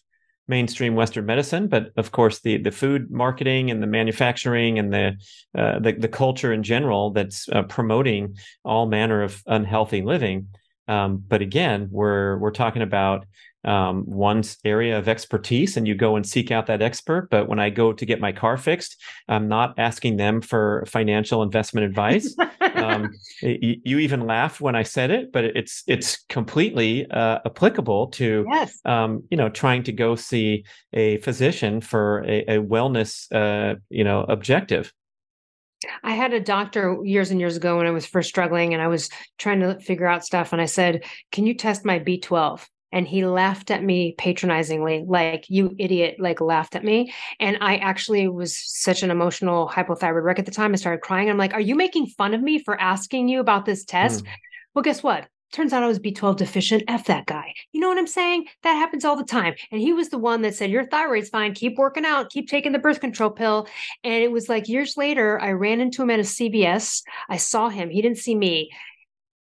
mainstream 0.50 0.96
Western 0.96 1.26
medicine, 1.26 1.68
but 1.68 1.92
of 1.96 2.12
course 2.12 2.42
the 2.42 2.58
the 2.58 2.72
food 2.72 3.10
marketing 3.12 3.72
and 3.72 3.82
the 3.82 3.88
manufacturing 3.88 4.80
and 4.80 4.92
the 4.92 5.16
uh, 5.58 5.80
the, 5.80 5.94
the 5.94 6.08
culture 6.08 6.52
in 6.52 6.64
general 6.64 7.12
that's 7.12 7.48
uh, 7.50 7.64
promoting 7.64 8.36
all 8.66 8.88
manner 8.88 9.22
of 9.22 9.42
unhealthy 9.46 10.02
living. 10.02 10.48
Um, 10.88 11.24
but 11.26 11.42
again, 11.42 11.88
we're 11.92 12.38
we're 12.40 12.52
talking 12.52 12.82
about 12.82 13.26
um, 13.66 14.04
one's 14.06 14.58
area 14.64 14.98
of 14.98 15.08
expertise 15.08 15.78
and 15.78 15.88
you 15.88 15.96
go 15.96 16.16
and 16.16 16.26
seek 16.26 16.52
out 16.52 16.68
that 16.68 16.82
expert. 16.82 17.30
But 17.30 17.48
when 17.48 17.60
I 17.60 17.70
go 17.70 17.92
to 17.94 18.06
get 18.06 18.20
my 18.20 18.32
car 18.32 18.58
fixed, 18.58 19.02
I'm 19.28 19.48
not 19.48 19.74
asking 19.78 20.18
them 20.18 20.42
for 20.42 20.84
financial 20.88 21.44
investment 21.44 21.86
advice. 21.86 22.36
um, 22.62 23.12
it, 23.42 23.80
you 23.84 24.00
even 24.00 24.26
laughed 24.26 24.62
when 24.62 24.76
I 24.76 24.84
said 24.84 25.12
it, 25.12 25.32
but 25.32 25.44
it's 25.44 25.84
it's 25.88 26.24
completely 26.26 27.10
uh, 27.12 27.40
applicable 27.46 28.08
to 28.08 28.46
yes. 28.50 28.80
um, 28.86 29.24
you 29.30 29.38
know 29.38 29.50
trying 29.50 29.84
to 29.84 29.92
go 29.92 30.16
see 30.16 30.66
a 30.94 31.18
physician 31.18 31.82
for 31.82 32.24
a, 32.26 32.56
a 32.56 32.58
wellness 32.60 33.28
uh, 33.34 33.76
you 33.90 34.04
know 34.04 34.22
objective. 34.22 34.94
I 36.04 36.12
had 36.12 36.34
a 36.34 36.42
doctor 36.42 36.98
years 37.04 37.32
and 37.32 37.40
years 37.40 37.56
ago 37.56 37.78
when 37.78 37.88
I 37.88 37.92
was 37.92 38.06
first 38.06 38.28
struggling 38.28 38.74
and 38.74 38.84
I 38.84 38.88
was 38.88 39.10
trying 39.38 39.62
to 39.62 39.80
figure 39.80 40.08
out 40.08 40.26
stuff. 40.26 40.52
And 40.52 40.62
I 40.62 40.66
said, 40.66 41.04
Can 41.32 41.46
you 41.46 41.54
test 41.54 41.86
my 41.86 42.00
B12? 42.00 42.66
And 42.92 43.08
he 43.08 43.26
laughed 43.26 43.72
at 43.72 43.84
me 43.84 44.16
patronizingly 44.18 45.04
like 45.08 45.46
you 45.50 45.76
idiot 45.78 46.16
like 46.20 46.42
laughed 46.42 46.76
at 46.76 46.84
me. 46.84 47.14
And 47.40 47.58
i 47.62 47.78
actually 47.78 48.28
was 48.28 48.58
such 48.58 49.04
an 49.04 49.12
emotional 49.12 49.68
hypothyroid 49.68 50.24
wreck 50.24 50.40
at 50.40 50.46
the 50.46 50.52
time. 50.52 50.74
I 50.74 50.76
started 50.76 51.02
crying. 51.02 51.30
I'm 51.30 51.38
like 51.38 51.54
are 51.54 51.62
you 51.62 51.76
making 51.76 52.08
fun 52.08 52.34
of 52.34 52.42
me 52.42 52.64
for 52.64 52.80
asking 52.80 53.28
you 53.30 53.40
about 53.40 53.66
this 53.66 53.84
test? 53.86 54.24
Mm. 54.24 54.30
well 54.74 54.84
guess 54.84 55.04
what? 55.04 55.28
Turns 55.52 55.74
out 55.74 55.84
i 55.84 55.88
was 55.88 56.00
b12 56.00 56.38
deficient. 56.38 56.84
F 56.88 57.06
that 57.06 57.26
guy. 57.26 57.54
You 57.72 57.80
know 57.80 57.90
what 57.90 57.98
i'm 57.98 58.08
saying? 58.08 58.46
That 58.64 58.74
happens 58.74 59.06
all 59.06 59.16
the 59.16 59.24
time. 59.24 59.56
And 59.72 59.82
he 59.82 59.94
was 59.94 60.10
the 60.10 60.18
one 60.18 60.42
that 60.44 60.56
said 60.56 60.70
your 60.72 60.86
thyroid's 60.86 61.30
fine. 61.30 61.54
Keep 61.54 61.78
working 61.78 62.06
out. 62.06 62.30
Keep 62.30 62.50
taking 62.50 62.72
the 62.72 62.80
birth 62.80 63.00
control 63.00 63.30
pill. 63.30 63.68
And 64.04 64.24
it 64.24 64.32
was 64.32 64.50
like 64.50 64.68
years 64.68 64.98
later 64.98 65.40
i 65.40 65.52
ran 65.52 65.80
into 65.80 66.02
him 66.02 66.10
at 66.10 66.20
a 66.20 66.24
cvs 66.24 67.04
i 67.30 67.38
saw 67.38 67.70
him. 67.70 67.90
He 67.90 68.02
didn't 68.02 68.18
see 68.20 68.36
me. 68.36 68.72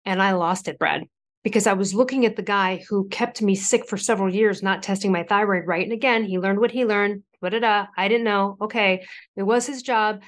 And 0.05 0.21
i 0.21 0.31
lost 0.33 0.67
it 0.67 0.79
brad 0.79 1.03
because 1.47 1.65
I 1.65 1.71
was 1.71 1.93
looking 1.93 2.25
at 2.25 2.35
the 2.35 2.41
guy 2.41 2.83
who 2.89 3.07
kept 3.07 3.41
me 3.41 3.55
sick 3.55 3.87
for 3.87 3.95
several 3.95 4.29
years, 4.29 4.61
not 4.61 4.83
testing 4.83 5.13
my 5.13 5.23
thyroid 5.23 5.65
right. 5.65 5.81
And 5.81 5.93
again, 5.93 6.25
he 6.25 6.39
learned 6.39 6.59
what 6.59 6.71
he 6.71 6.83
learned. 6.83 7.23
Da-da-da. 7.41 7.85
I 7.95 8.09
didn't 8.09 8.25
know. 8.25 8.57
Okay. 8.59 9.05
It 9.37 9.43
was 9.43 9.65
his 9.65 9.81
job. 9.81 10.23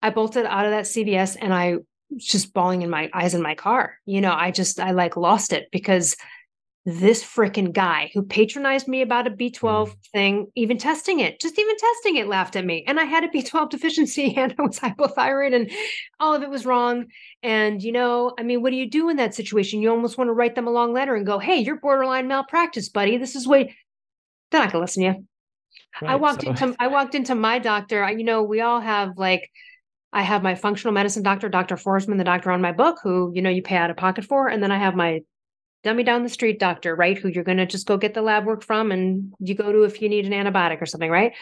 I 0.00 0.08
bolted 0.08 0.46
out 0.46 0.64
of 0.64 0.70
that 0.70 0.86
CVS 0.86 1.36
and 1.38 1.52
I 1.52 1.76
was 2.08 2.24
just 2.24 2.54
bawling 2.54 2.80
in 2.80 2.88
my 2.88 3.10
eyes 3.12 3.34
in 3.34 3.42
my 3.42 3.54
car. 3.54 3.98
You 4.06 4.22
know, 4.22 4.32
I 4.32 4.50
just, 4.50 4.80
I 4.80 4.92
like 4.92 5.18
lost 5.18 5.52
it 5.52 5.68
because 5.70 6.16
this 6.86 7.22
freaking 7.22 7.72
guy 7.72 8.10
who 8.14 8.22
patronized 8.22 8.88
me 8.88 9.02
about 9.02 9.26
a 9.26 9.30
B12 9.30 9.60
mm. 9.60 9.94
thing, 10.12 10.46
even 10.54 10.78
testing 10.78 11.20
it, 11.20 11.38
just 11.38 11.58
even 11.58 11.76
testing 11.76 12.16
it, 12.16 12.26
laughed 12.26 12.56
at 12.56 12.64
me. 12.64 12.84
And 12.86 12.98
I 12.98 13.04
had 13.04 13.22
a 13.22 13.28
B12 13.34 13.70
deficiency 13.70 14.34
and 14.36 14.54
I 14.58 14.62
was 14.62 14.78
hypothyroid 14.78 15.54
and 15.54 15.70
all 16.18 16.34
of 16.34 16.42
it 16.42 16.50
was 16.50 16.64
wrong. 16.64 17.06
And, 17.42 17.82
you 17.82 17.92
know, 17.92 18.34
I 18.38 18.42
mean, 18.42 18.62
what 18.62 18.70
do 18.70 18.76
you 18.76 18.88
do 18.88 19.10
in 19.10 19.16
that 19.18 19.34
situation? 19.34 19.82
You 19.82 19.90
almost 19.90 20.16
want 20.16 20.28
to 20.28 20.34
write 20.34 20.54
them 20.54 20.66
a 20.66 20.72
long 20.72 20.92
letter 20.92 21.14
and 21.14 21.26
go, 21.26 21.38
hey, 21.38 21.58
you're 21.58 21.80
borderline 21.80 22.28
malpractice, 22.28 22.88
buddy. 22.88 23.18
This 23.18 23.36
is 23.36 23.46
what 23.46 23.68
they're 24.50 24.60
not 24.60 24.72
going 24.72 24.80
to 24.80 24.84
listen 24.84 25.02
to 25.02 25.08
you. 25.08 25.26
Right, 26.00 26.12
I 26.12 26.16
walked 26.16 26.42
so. 26.42 26.50
into 26.50 26.76
I 26.80 26.86
walked 26.86 27.14
into 27.14 27.34
my 27.34 27.58
doctor. 27.58 28.02
I, 28.02 28.12
you 28.12 28.24
know, 28.24 28.42
we 28.42 28.60
all 28.60 28.80
have 28.80 29.16
like 29.16 29.50
I 30.12 30.22
have 30.22 30.42
my 30.42 30.54
functional 30.54 30.92
medicine 30.92 31.22
doctor, 31.22 31.48
Dr. 31.48 31.76
Forsman, 31.76 32.18
the 32.18 32.24
doctor 32.24 32.50
on 32.50 32.60
my 32.60 32.72
book, 32.72 32.98
who 33.02 33.32
you 33.34 33.42
know 33.42 33.50
you 33.50 33.62
pay 33.62 33.76
out 33.76 33.90
of 33.90 33.96
pocket 33.96 34.24
for, 34.24 34.48
and 34.48 34.62
then 34.62 34.72
I 34.72 34.78
have 34.78 34.94
my 34.94 35.20
dummy 35.82 36.02
down 36.02 36.22
the 36.22 36.28
street 36.28 36.58
doctor, 36.58 36.94
right? 36.94 37.16
Who 37.16 37.28
you're 37.28 37.44
going 37.44 37.58
to 37.58 37.66
just 37.66 37.86
go 37.86 37.96
get 37.96 38.14
the 38.14 38.22
lab 38.22 38.44
work 38.44 38.62
from 38.62 38.92
and 38.92 39.32
you 39.38 39.54
go 39.54 39.72
to 39.72 39.82
if 39.84 40.02
you 40.02 40.08
need 40.08 40.26
an 40.26 40.32
antibiotic 40.32 40.82
or 40.82 40.86
something, 40.86 41.10
right? 41.10 41.32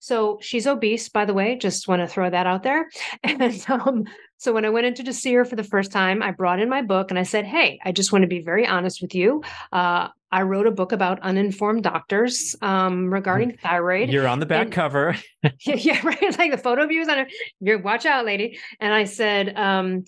So 0.00 0.38
she's 0.42 0.66
obese, 0.66 1.08
by 1.08 1.24
the 1.24 1.34
way, 1.34 1.56
just 1.56 1.88
want 1.88 2.02
to 2.02 2.08
throw 2.08 2.28
that 2.28 2.46
out 2.46 2.62
there. 2.62 2.88
And 3.22 3.64
um, 3.68 4.04
so 4.36 4.52
when 4.52 4.64
I 4.64 4.70
went 4.70 4.86
into 4.86 5.04
to 5.04 5.12
see 5.12 5.32
her 5.34 5.44
for 5.44 5.56
the 5.56 5.64
first 5.64 5.90
time, 5.90 6.22
I 6.22 6.30
brought 6.30 6.60
in 6.60 6.68
my 6.68 6.82
book 6.82 7.10
and 7.10 7.18
I 7.18 7.22
said, 7.22 7.46
Hey, 7.46 7.78
I 7.84 7.92
just 7.92 8.12
want 8.12 8.22
to 8.22 8.28
be 8.28 8.42
very 8.42 8.66
honest 8.66 9.00
with 9.00 9.14
you. 9.14 9.42
Uh, 9.72 10.08
I 10.30 10.42
wrote 10.42 10.66
a 10.66 10.72
book 10.72 10.92
about 10.92 11.20
uninformed 11.20 11.84
doctors 11.84 12.56
um, 12.60 13.12
regarding 13.12 13.56
thyroid. 13.56 14.10
You're 14.10 14.26
on 14.26 14.40
the 14.40 14.46
back 14.46 14.64
and, 14.64 14.72
cover. 14.72 15.16
yeah, 15.42 15.76
yeah, 15.76 16.00
right. 16.06 16.38
Like 16.38 16.50
the 16.50 16.58
photo 16.58 16.86
views 16.86 17.08
on 17.08 17.20
it. 17.20 17.32
You're 17.60 17.78
watch 17.78 18.04
out, 18.04 18.26
lady. 18.26 18.58
And 18.80 18.92
I 18.92 19.04
said, 19.04 19.56
um, 19.56 20.04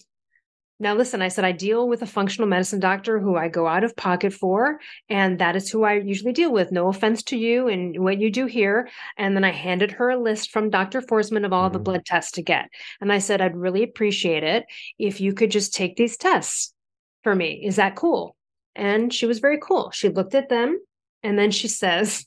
now, 0.79 0.95
listen, 0.95 1.23
I 1.23 1.29
said 1.29 1.47
I 1.47 1.53
deal 1.53 1.89
with 1.89 2.03
a 2.03 2.07
functional 2.07 2.49
medicine 2.49 2.81
doctor 2.81 3.19
who 3.19 3.35
I 3.35 3.49
go 3.49 3.67
out 3.67 3.83
of 3.83 3.97
pocket 3.97 4.35
for, 4.35 4.79
and 5.09 5.39
that 5.39 5.57
is 5.57 5.71
who 5.71 5.85
I 5.85 5.95
usually 5.95 6.35
deal 6.35 6.53
with. 6.53 6.71
No 6.71 6.89
offense 6.89 7.23
to 7.25 7.37
you 7.37 7.69
and 7.69 7.99
what 7.99 8.19
you 8.19 8.31
do 8.31 8.45
here. 8.45 8.89
And 9.17 9.35
then 9.35 9.43
I 9.45 9.53
handed 9.53 9.93
her 9.93 10.11
a 10.11 10.19
list 10.19 10.51
from 10.51 10.69
Dr. 10.69 11.01
Forsman 11.01 11.47
of 11.47 11.53
all 11.55 11.69
mm-hmm. 11.69 11.73
the 11.73 11.79
blood 11.79 12.05
tests 12.05 12.33
to 12.33 12.43
get. 12.43 12.69
And 13.01 13.11
I 13.11 13.19
said, 13.19 13.41
I'd 13.41 13.57
really 13.57 13.83
appreciate 13.85 14.43
it 14.43 14.67
if 14.99 15.19
you 15.19 15.33
could 15.33 15.51
just 15.51 15.73
take 15.73 15.97
these 15.97 16.19
tests 16.19 16.75
for 17.23 17.35
me. 17.35 17.63
Is 17.65 17.77
that 17.77 17.97
cool? 17.97 18.37
And 18.75 19.13
she 19.15 19.25
was 19.25 19.39
very 19.39 19.59
cool. 19.59 19.91
She 19.93 20.11
looked 20.11 20.35
at 20.35 20.51
them 20.51 20.79
and 21.23 21.39
then 21.39 21.53
she 21.53 21.69
says, 21.69 22.27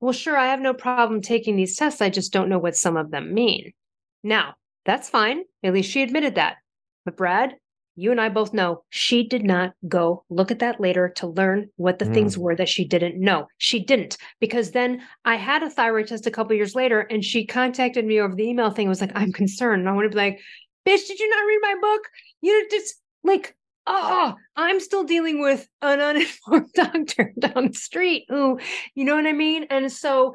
Well, 0.00 0.14
sure, 0.14 0.38
I 0.38 0.46
have 0.46 0.60
no 0.60 0.72
problem 0.72 1.20
taking 1.20 1.56
these 1.56 1.76
tests. 1.76 2.00
I 2.00 2.08
just 2.08 2.32
don't 2.32 2.48
know 2.48 2.58
what 2.58 2.74
some 2.74 2.96
of 2.96 3.10
them 3.10 3.34
mean. 3.34 3.74
Now, 4.22 4.54
that's 4.86 5.10
fine. 5.10 5.42
At 5.62 5.74
least 5.74 5.90
she 5.90 6.02
admitted 6.02 6.36
that. 6.36 6.56
But 7.04 7.16
Brad, 7.16 7.54
you 7.96 8.10
and 8.10 8.20
I 8.20 8.28
both 8.28 8.52
know 8.52 8.82
she 8.90 9.26
did 9.26 9.44
not 9.44 9.72
go 9.86 10.24
look 10.28 10.50
at 10.50 10.58
that 10.58 10.80
later 10.80 11.10
to 11.16 11.28
learn 11.28 11.68
what 11.76 11.98
the 11.98 12.06
mm. 12.06 12.14
things 12.14 12.36
were 12.36 12.56
that 12.56 12.68
she 12.68 12.84
didn't 12.84 13.20
know. 13.20 13.46
She 13.58 13.84
didn't 13.84 14.16
because 14.40 14.72
then 14.72 15.02
I 15.24 15.36
had 15.36 15.62
a 15.62 15.70
thyroid 15.70 16.08
test 16.08 16.26
a 16.26 16.30
couple 16.30 16.56
years 16.56 16.74
later 16.74 17.00
and 17.00 17.24
she 17.24 17.46
contacted 17.46 18.04
me 18.04 18.20
over 18.20 18.34
the 18.34 18.48
email 18.48 18.70
thing. 18.70 18.86
It 18.86 18.90
was 18.90 19.00
like, 19.00 19.12
I'm 19.14 19.32
concerned. 19.32 19.80
And 19.80 19.88
I 19.88 19.92
want 19.92 20.06
to 20.06 20.10
be 20.10 20.16
like, 20.16 20.40
bitch, 20.86 21.06
did 21.06 21.20
you 21.20 21.28
not 21.28 21.46
read 21.46 21.58
my 21.62 21.74
book? 21.80 22.02
You 22.40 22.66
just 22.70 22.96
like, 23.22 23.56
oh, 23.86 24.34
I'm 24.56 24.80
still 24.80 25.04
dealing 25.04 25.40
with 25.40 25.68
an 25.80 26.00
uninformed 26.00 26.72
doctor 26.74 27.32
down 27.38 27.68
the 27.68 27.74
street 27.74 28.24
who, 28.28 28.58
you 28.94 29.04
know 29.04 29.14
what 29.14 29.26
I 29.26 29.32
mean? 29.32 29.66
And 29.70 29.90
so 29.92 30.34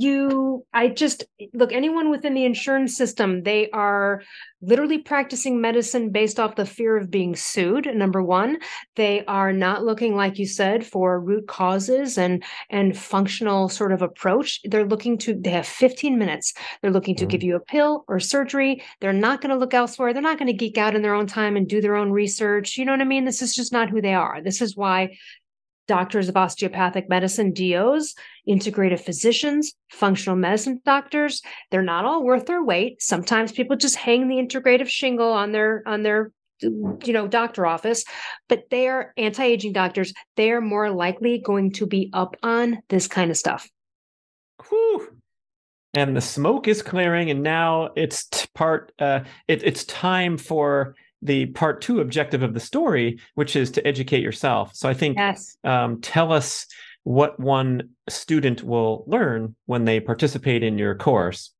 you 0.00 0.64
i 0.72 0.88
just 0.88 1.24
look 1.54 1.72
anyone 1.72 2.10
within 2.10 2.34
the 2.34 2.44
insurance 2.44 2.96
system 2.96 3.42
they 3.42 3.70
are 3.70 4.22
literally 4.60 4.98
practicing 4.98 5.60
medicine 5.60 6.10
based 6.10 6.40
off 6.40 6.56
the 6.56 6.66
fear 6.66 6.96
of 6.96 7.10
being 7.10 7.36
sued 7.36 7.86
number 7.94 8.22
one. 8.22 8.58
They 8.96 9.24
are 9.26 9.52
not 9.52 9.84
looking 9.84 10.16
like 10.16 10.38
you 10.38 10.46
said 10.46 10.84
for 10.84 11.20
root 11.20 11.46
causes 11.46 12.18
and 12.18 12.42
and 12.70 12.96
functional 12.96 13.68
sort 13.68 13.92
of 13.92 14.02
approach. 14.02 14.60
They're 14.64 14.86
looking 14.86 15.18
to 15.18 15.34
they 15.34 15.50
have 15.50 15.66
15 15.66 16.18
minutes. 16.18 16.54
They're 16.82 16.90
looking 16.90 17.14
to 17.16 17.24
mm-hmm. 17.24 17.30
give 17.30 17.42
you 17.42 17.56
a 17.56 17.60
pill 17.60 18.04
or 18.08 18.18
surgery. 18.18 18.82
They're 19.00 19.12
not 19.12 19.40
going 19.40 19.50
to 19.50 19.58
look 19.58 19.74
elsewhere. 19.74 20.12
They're 20.12 20.22
not 20.22 20.38
going 20.38 20.48
to 20.48 20.52
geek 20.52 20.78
out 20.78 20.94
in 20.94 21.02
their 21.02 21.14
own 21.14 21.26
time 21.26 21.56
and 21.56 21.68
do 21.68 21.80
their 21.80 21.96
own 21.96 22.10
research. 22.10 22.76
You 22.76 22.84
know 22.84 22.92
what 22.92 23.00
i 23.00 23.04
mean? 23.04 23.24
This 23.24 23.42
is 23.42 23.54
just 23.54 23.72
not 23.72 23.90
who 23.90 24.00
they 24.00 24.14
are. 24.14 24.40
This 24.42 24.60
is 24.60 24.76
why 24.76 25.16
doctors 25.88 26.28
of 26.28 26.36
osteopathic 26.36 27.08
medicine, 27.08 27.52
DOs, 27.52 28.14
integrative 28.48 29.00
physicians, 29.00 29.72
functional 29.90 30.36
medicine 30.36 30.80
doctors. 30.84 31.42
They're 31.70 31.82
not 31.82 32.04
all 32.04 32.22
worth 32.22 32.46
their 32.46 32.62
weight. 32.62 33.02
Sometimes 33.02 33.50
people 33.50 33.76
just 33.76 33.96
hang 33.96 34.28
the 34.28 34.36
integrative 34.36 34.88
shingle 34.88 35.32
on 35.32 35.50
their 35.50 35.82
on 35.86 36.02
their 36.04 36.30
you 36.60 37.12
know 37.12 37.28
doctor 37.28 37.64
office 37.64 38.04
but 38.48 38.64
they 38.68 38.88
are 38.88 39.12
anti-aging 39.16 39.72
doctors 39.72 40.12
they 40.36 40.50
are 40.50 40.60
more 40.60 40.90
likely 40.90 41.38
going 41.38 41.70
to 41.70 41.86
be 41.86 42.10
up 42.12 42.34
on 42.42 42.78
this 42.88 43.06
kind 43.06 43.30
of 43.30 43.36
stuff 43.36 43.70
Whew. 44.68 45.08
and 45.94 46.16
the 46.16 46.20
smoke 46.20 46.66
is 46.66 46.82
clearing 46.82 47.30
and 47.30 47.44
now 47.44 47.90
it's 47.94 48.46
part 48.56 48.90
uh 48.98 49.20
it, 49.46 49.62
it's 49.62 49.84
time 49.84 50.36
for 50.36 50.96
the 51.22 51.46
part 51.46 51.80
two 51.80 52.00
objective 52.00 52.42
of 52.42 52.54
the 52.54 52.60
story, 52.60 53.18
which 53.34 53.56
is 53.56 53.70
to 53.72 53.86
educate 53.86 54.22
yourself. 54.22 54.74
So 54.74 54.88
I 54.88 54.94
think 54.94 55.16
yes. 55.16 55.56
um, 55.64 56.00
tell 56.00 56.32
us 56.32 56.66
what 57.02 57.38
one 57.40 57.90
student 58.08 58.62
will 58.62 59.04
learn 59.06 59.56
when 59.66 59.84
they 59.84 60.00
participate 60.00 60.62
in 60.62 60.78
your 60.78 60.94
course. 60.94 61.52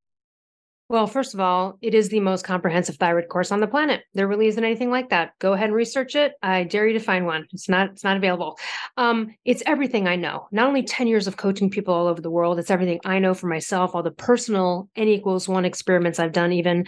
Well, 0.91 1.07
first 1.07 1.35
of 1.35 1.41
all, 1.41 1.77
it 1.83 1.95
is 1.95 2.09
the 2.09 2.21
most 2.21 2.47
comprehensive 2.47 2.97
thyroid 2.97 3.29
course 3.29 3.53
on 3.53 3.61
the 3.61 3.67
planet. 3.67 4.05
There 4.15 4.27
really 4.27 4.47
isn't 4.47 4.65
anything 4.65 4.91
like 4.91 5.11
that. 5.11 5.33
Go 5.39 5.53
ahead 5.53 5.67
and 5.67 5.75
research 5.75 6.17
it. 6.17 6.33
I 6.43 6.65
dare 6.65 6.87
you 6.87 6.95
to 6.95 7.05
find 7.05 7.27
one. 7.27 7.47
It's 7.53 7.69
not 7.69 7.91
it's 7.91 8.05
not 8.05 8.17
available. 8.17 8.59
Um, 8.97 9.35
it's 9.45 9.63
everything 9.67 10.09
I 10.09 10.17
know. 10.17 10.49
Not 10.51 10.67
only 10.67 10.83
10 10.83 11.07
years 11.07 11.27
of 11.27 11.37
coaching 11.37 11.69
people 11.69 11.93
all 11.93 12.07
over 12.07 12.23
the 12.23 12.31
world, 12.31 12.59
it's 12.59 12.71
everything 12.71 13.01
I 13.05 13.19
know 13.19 13.35
for 13.35 13.49
myself, 13.49 13.95
all 13.95 14.03
the 14.03 14.11
personal 14.11 14.89
N 14.97 15.09
equals 15.09 15.47
one 15.47 15.67
experiments 15.67 16.19
I've 16.19 16.33
done, 16.33 16.53
even. 16.53 16.87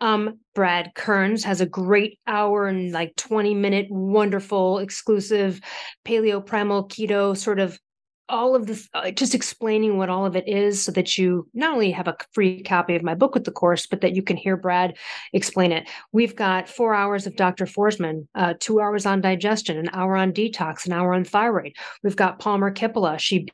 Um, 0.00 0.38
Brad 0.54 0.92
Kearns 0.94 1.44
has 1.44 1.60
a 1.60 1.66
great 1.66 2.20
hour 2.26 2.66
and 2.66 2.90
like 2.90 3.16
20 3.16 3.54
minute, 3.54 3.86
wonderful, 3.90 4.78
exclusive 4.78 5.60
paleo 6.06 6.44
primal 6.44 6.88
keto 6.88 7.36
sort 7.36 7.60
of 7.60 7.78
all 8.32 8.56
of 8.56 8.66
this, 8.66 8.88
uh, 8.94 9.10
just 9.10 9.34
explaining 9.34 9.98
what 9.98 10.08
all 10.08 10.24
of 10.24 10.34
it 10.34 10.48
is 10.48 10.82
so 10.82 10.90
that 10.92 11.18
you 11.18 11.46
not 11.52 11.74
only 11.74 11.90
have 11.90 12.08
a 12.08 12.16
free 12.32 12.62
copy 12.62 12.96
of 12.96 13.02
my 13.02 13.14
book 13.14 13.34
with 13.34 13.44
the 13.44 13.52
course, 13.52 13.86
but 13.86 14.00
that 14.00 14.16
you 14.16 14.22
can 14.22 14.36
hear 14.36 14.56
Brad 14.56 14.96
explain 15.32 15.70
it. 15.70 15.88
We've 16.12 16.34
got 16.34 16.68
four 16.68 16.94
hours 16.94 17.26
of 17.26 17.36
Dr. 17.36 17.66
Forsman, 17.66 18.26
uh, 18.34 18.54
two 18.58 18.80
hours 18.80 19.06
on 19.06 19.20
digestion, 19.20 19.76
an 19.76 19.90
hour 19.92 20.16
on 20.16 20.32
detox, 20.32 20.86
an 20.86 20.92
hour 20.92 21.14
on 21.14 21.24
thyroid. 21.24 21.74
We've 22.02 22.16
got 22.16 22.38
Palmer 22.38 22.72
Kippola. 22.72 23.18
She 23.18 23.48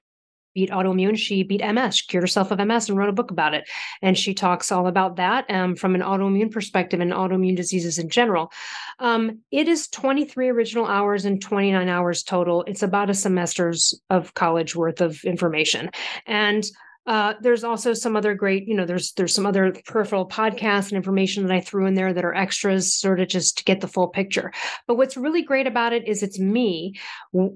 beat 0.58 0.70
autoimmune. 0.70 1.16
She 1.16 1.44
beat 1.44 1.62
MS, 1.64 1.98
she 1.98 2.06
cured 2.06 2.24
herself 2.24 2.50
of 2.50 2.58
MS, 2.58 2.88
and 2.88 2.98
wrote 2.98 3.08
a 3.08 3.12
book 3.12 3.30
about 3.30 3.54
it. 3.54 3.68
And 4.02 4.18
she 4.18 4.34
talks 4.34 4.72
all 4.72 4.88
about 4.88 5.16
that 5.16 5.48
um, 5.48 5.76
from 5.76 5.94
an 5.94 6.00
autoimmune 6.00 6.50
perspective 6.50 6.98
and 6.98 7.12
autoimmune 7.12 7.54
diseases 7.54 7.98
in 7.98 8.08
general. 8.10 8.50
Um, 8.98 9.38
it 9.52 9.68
is 9.68 9.86
23 9.88 10.48
original 10.48 10.86
hours 10.86 11.24
and 11.24 11.40
29 11.40 11.88
hours 11.88 12.24
total. 12.24 12.64
It's 12.64 12.82
about 12.82 13.08
a 13.08 13.14
semester's 13.14 13.94
of 14.10 14.34
college 14.34 14.74
worth 14.74 15.00
of 15.00 15.22
information. 15.24 15.90
And 16.26 16.68
uh, 17.08 17.32
there's 17.40 17.64
also 17.64 17.94
some 17.94 18.16
other 18.16 18.34
great, 18.34 18.68
you 18.68 18.74
know, 18.74 18.84
there's 18.84 19.12
there's 19.12 19.34
some 19.34 19.46
other 19.46 19.72
peripheral 19.86 20.28
podcasts 20.28 20.88
and 20.88 20.92
information 20.92 21.46
that 21.46 21.54
I 21.54 21.60
threw 21.60 21.86
in 21.86 21.94
there 21.94 22.12
that 22.12 22.24
are 22.24 22.34
extras, 22.34 22.92
sort 22.92 23.18
of 23.18 23.28
just 23.28 23.56
to 23.56 23.64
get 23.64 23.80
the 23.80 23.88
full 23.88 24.08
picture. 24.08 24.52
But 24.86 24.96
what's 24.98 25.16
really 25.16 25.40
great 25.40 25.66
about 25.66 25.94
it 25.94 26.06
is 26.06 26.22
it's 26.22 26.38
me 26.38 26.92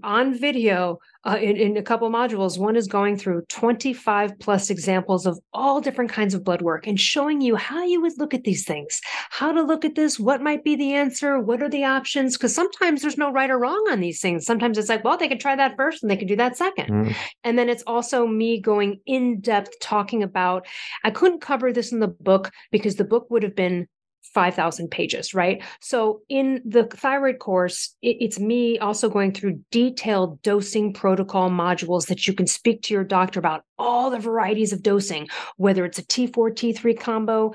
on 0.02 0.38
video 0.38 1.00
uh, 1.24 1.38
in, 1.40 1.56
in 1.56 1.76
a 1.76 1.82
couple 1.82 2.10
modules. 2.10 2.58
One 2.58 2.76
is 2.76 2.86
going 2.86 3.16
through 3.16 3.42
25 3.48 4.38
plus 4.38 4.70
examples 4.70 5.26
of 5.26 5.38
all 5.52 5.80
different 5.80 6.10
kinds 6.10 6.34
of 6.34 6.44
blood 6.44 6.62
work 6.62 6.86
and 6.86 6.98
showing 6.98 7.40
you 7.40 7.56
how 7.56 7.84
you 7.84 8.00
would 8.00 8.18
look 8.18 8.34
at 8.34 8.44
these 8.44 8.64
things, 8.64 9.00
how 9.30 9.52
to 9.52 9.62
look 9.62 9.84
at 9.84 9.94
this, 9.94 10.18
what 10.18 10.42
might 10.42 10.64
be 10.64 10.76
the 10.76 10.94
answer, 10.94 11.38
what 11.38 11.62
are 11.62 11.68
the 11.68 11.84
options. 11.84 12.36
Because 12.36 12.54
sometimes 12.54 13.02
there's 13.02 13.18
no 13.18 13.32
right 13.32 13.50
or 13.50 13.58
wrong 13.58 13.86
on 13.90 14.00
these 14.00 14.20
things. 14.20 14.44
Sometimes 14.44 14.78
it's 14.78 14.88
like, 14.88 15.04
well, 15.04 15.16
they 15.16 15.28
could 15.28 15.40
try 15.40 15.56
that 15.56 15.76
first 15.76 16.02
and 16.02 16.10
they 16.10 16.16
could 16.16 16.28
do 16.28 16.36
that 16.36 16.56
second. 16.56 16.88
Mm. 16.88 17.14
And 17.44 17.58
then 17.58 17.68
it's 17.68 17.84
also 17.86 18.26
me 18.26 18.60
going 18.60 19.00
in 19.06 19.40
depth 19.40 19.78
talking 19.80 20.22
about, 20.22 20.66
I 21.04 21.10
couldn't 21.10 21.40
cover 21.40 21.72
this 21.72 21.92
in 21.92 22.00
the 22.00 22.08
book 22.08 22.50
because 22.70 22.96
the 22.96 23.04
book 23.04 23.26
would 23.30 23.42
have 23.42 23.56
been 23.56 23.86
5,000 24.22 24.90
pages, 24.90 25.34
right? 25.34 25.62
So 25.80 26.22
in 26.28 26.62
the 26.64 26.84
thyroid 26.84 27.38
course, 27.38 27.96
it, 28.02 28.16
it's 28.20 28.38
me 28.38 28.78
also 28.78 29.08
going 29.08 29.32
through 29.32 29.60
detailed 29.70 30.40
dosing 30.42 30.92
protocol 30.92 31.50
modules 31.50 32.06
that 32.06 32.26
you 32.26 32.32
can 32.32 32.46
speak 32.46 32.82
to 32.82 32.94
your 32.94 33.04
doctor 33.04 33.38
about 33.38 33.64
all 33.78 34.10
the 34.10 34.18
varieties 34.18 34.72
of 34.72 34.82
dosing, 34.82 35.28
whether 35.56 35.84
it's 35.84 35.98
a 35.98 36.04
T4, 36.04 36.32
T3 36.32 36.98
combo, 36.98 37.52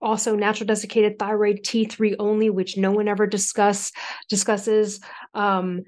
also 0.00 0.36
natural 0.36 0.66
desiccated 0.66 1.18
thyroid 1.18 1.60
T3 1.64 2.16
only, 2.18 2.50
which 2.50 2.76
no 2.76 2.92
one 2.92 3.08
ever 3.08 3.26
discuss 3.26 3.90
discusses. 4.28 5.00
Um, 5.34 5.82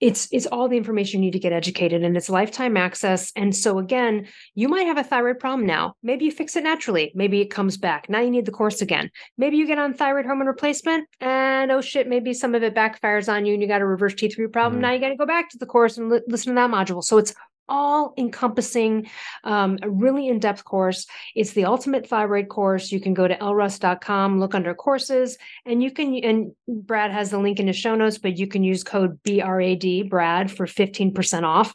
it's 0.00 0.28
it's 0.30 0.46
all 0.46 0.68
the 0.68 0.76
information 0.76 1.22
you 1.22 1.26
need 1.26 1.32
to 1.32 1.38
get 1.38 1.52
educated 1.52 2.02
and 2.02 2.16
it's 2.16 2.28
lifetime 2.28 2.76
access. 2.76 3.32
And 3.34 3.54
so 3.54 3.78
again 3.78 4.26
you 4.54 4.68
might 4.68 4.86
have 4.86 4.98
a 4.98 5.04
thyroid 5.04 5.38
problem 5.38 5.66
now. 5.66 5.94
Maybe 6.02 6.26
you 6.26 6.32
fix 6.32 6.56
it 6.56 6.64
naturally. 6.64 7.12
Maybe 7.14 7.40
it 7.40 7.46
comes 7.46 7.76
back. 7.76 8.08
Now 8.08 8.20
you 8.20 8.30
need 8.30 8.46
the 8.46 8.52
course 8.52 8.82
again. 8.82 9.10
Maybe 9.38 9.56
you 9.56 9.66
get 9.66 9.78
on 9.78 9.94
thyroid 9.94 10.26
hormone 10.26 10.46
replacement 10.46 11.08
and 11.20 11.70
oh 11.70 11.80
shit 11.80 12.08
maybe 12.08 12.34
some 12.34 12.54
of 12.54 12.62
it 12.62 12.74
backfires 12.74 13.32
on 13.32 13.46
you 13.46 13.54
and 13.54 13.62
you 13.62 13.68
got 13.68 13.80
a 13.80 13.86
reverse 13.86 14.14
t3 14.14 14.52
problem. 14.52 14.74
Mm-hmm. 14.74 14.82
now 14.82 14.92
you 14.92 15.00
got 15.00 15.08
to 15.08 15.16
go 15.16 15.26
back 15.26 15.50
to 15.50 15.58
the 15.58 15.66
course 15.66 15.96
and 15.96 16.10
li- 16.10 16.20
listen 16.28 16.54
to 16.54 16.56
that 16.56 16.70
module. 16.70 17.02
So 17.02 17.18
it's 17.18 17.34
all 17.68 18.14
encompassing, 18.16 19.08
um, 19.44 19.78
a 19.82 19.90
really 19.90 20.28
in 20.28 20.38
depth 20.38 20.64
course. 20.64 21.06
It's 21.34 21.52
the 21.52 21.64
ultimate 21.64 22.08
thyroid 22.08 22.48
course. 22.48 22.92
You 22.92 23.00
can 23.00 23.14
go 23.14 23.26
to 23.26 23.36
elleruss.com, 23.36 24.38
look 24.38 24.54
under 24.54 24.74
courses, 24.74 25.38
and 25.64 25.82
you 25.82 25.90
can, 25.90 26.14
and 26.16 26.52
Brad 26.68 27.10
has 27.10 27.30
the 27.30 27.38
link 27.38 27.60
in 27.60 27.66
his 27.66 27.76
show 27.76 27.94
notes, 27.94 28.18
but 28.18 28.38
you 28.38 28.46
can 28.46 28.64
use 28.64 28.84
code 28.84 29.22
BRAD, 29.22 30.08
Brad, 30.08 30.50
for 30.50 30.66
15% 30.66 31.42
off. 31.42 31.74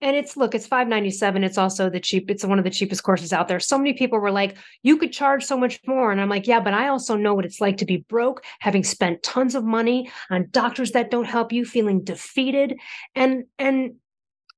and 0.00 0.16
it's 0.16 0.36
look 0.36 0.54
it's 0.54 0.66
597 0.66 1.44
it's 1.44 1.56
also 1.56 1.88
the 1.88 2.00
cheap 2.00 2.30
it's 2.30 2.44
one 2.44 2.58
of 2.58 2.64
the 2.64 2.70
cheapest 2.70 3.02
courses 3.02 3.32
out 3.32 3.48
there 3.48 3.60
so 3.60 3.78
many 3.78 3.94
people 3.94 4.18
were 4.18 4.30
like 4.30 4.56
you 4.82 4.98
could 4.98 5.12
charge 5.12 5.44
so 5.44 5.56
much 5.56 5.80
more 5.86 6.12
and 6.12 6.20
i'm 6.20 6.28
like 6.28 6.46
yeah 6.46 6.60
but 6.60 6.74
i 6.74 6.88
also 6.88 7.16
know 7.16 7.34
what 7.34 7.46
it's 7.46 7.60
like 7.60 7.78
to 7.78 7.86
be 7.86 8.04
broke 8.08 8.44
having 8.58 8.84
spent 8.84 9.22
tons 9.22 9.54
of 9.54 9.64
money 9.64 10.10
on 10.30 10.46
doctors 10.50 10.92
that 10.92 11.10
don't 11.10 11.24
help 11.24 11.52
you 11.52 11.64
feeling 11.64 12.02
defeated 12.04 12.76
and 13.14 13.44
and 13.58 13.94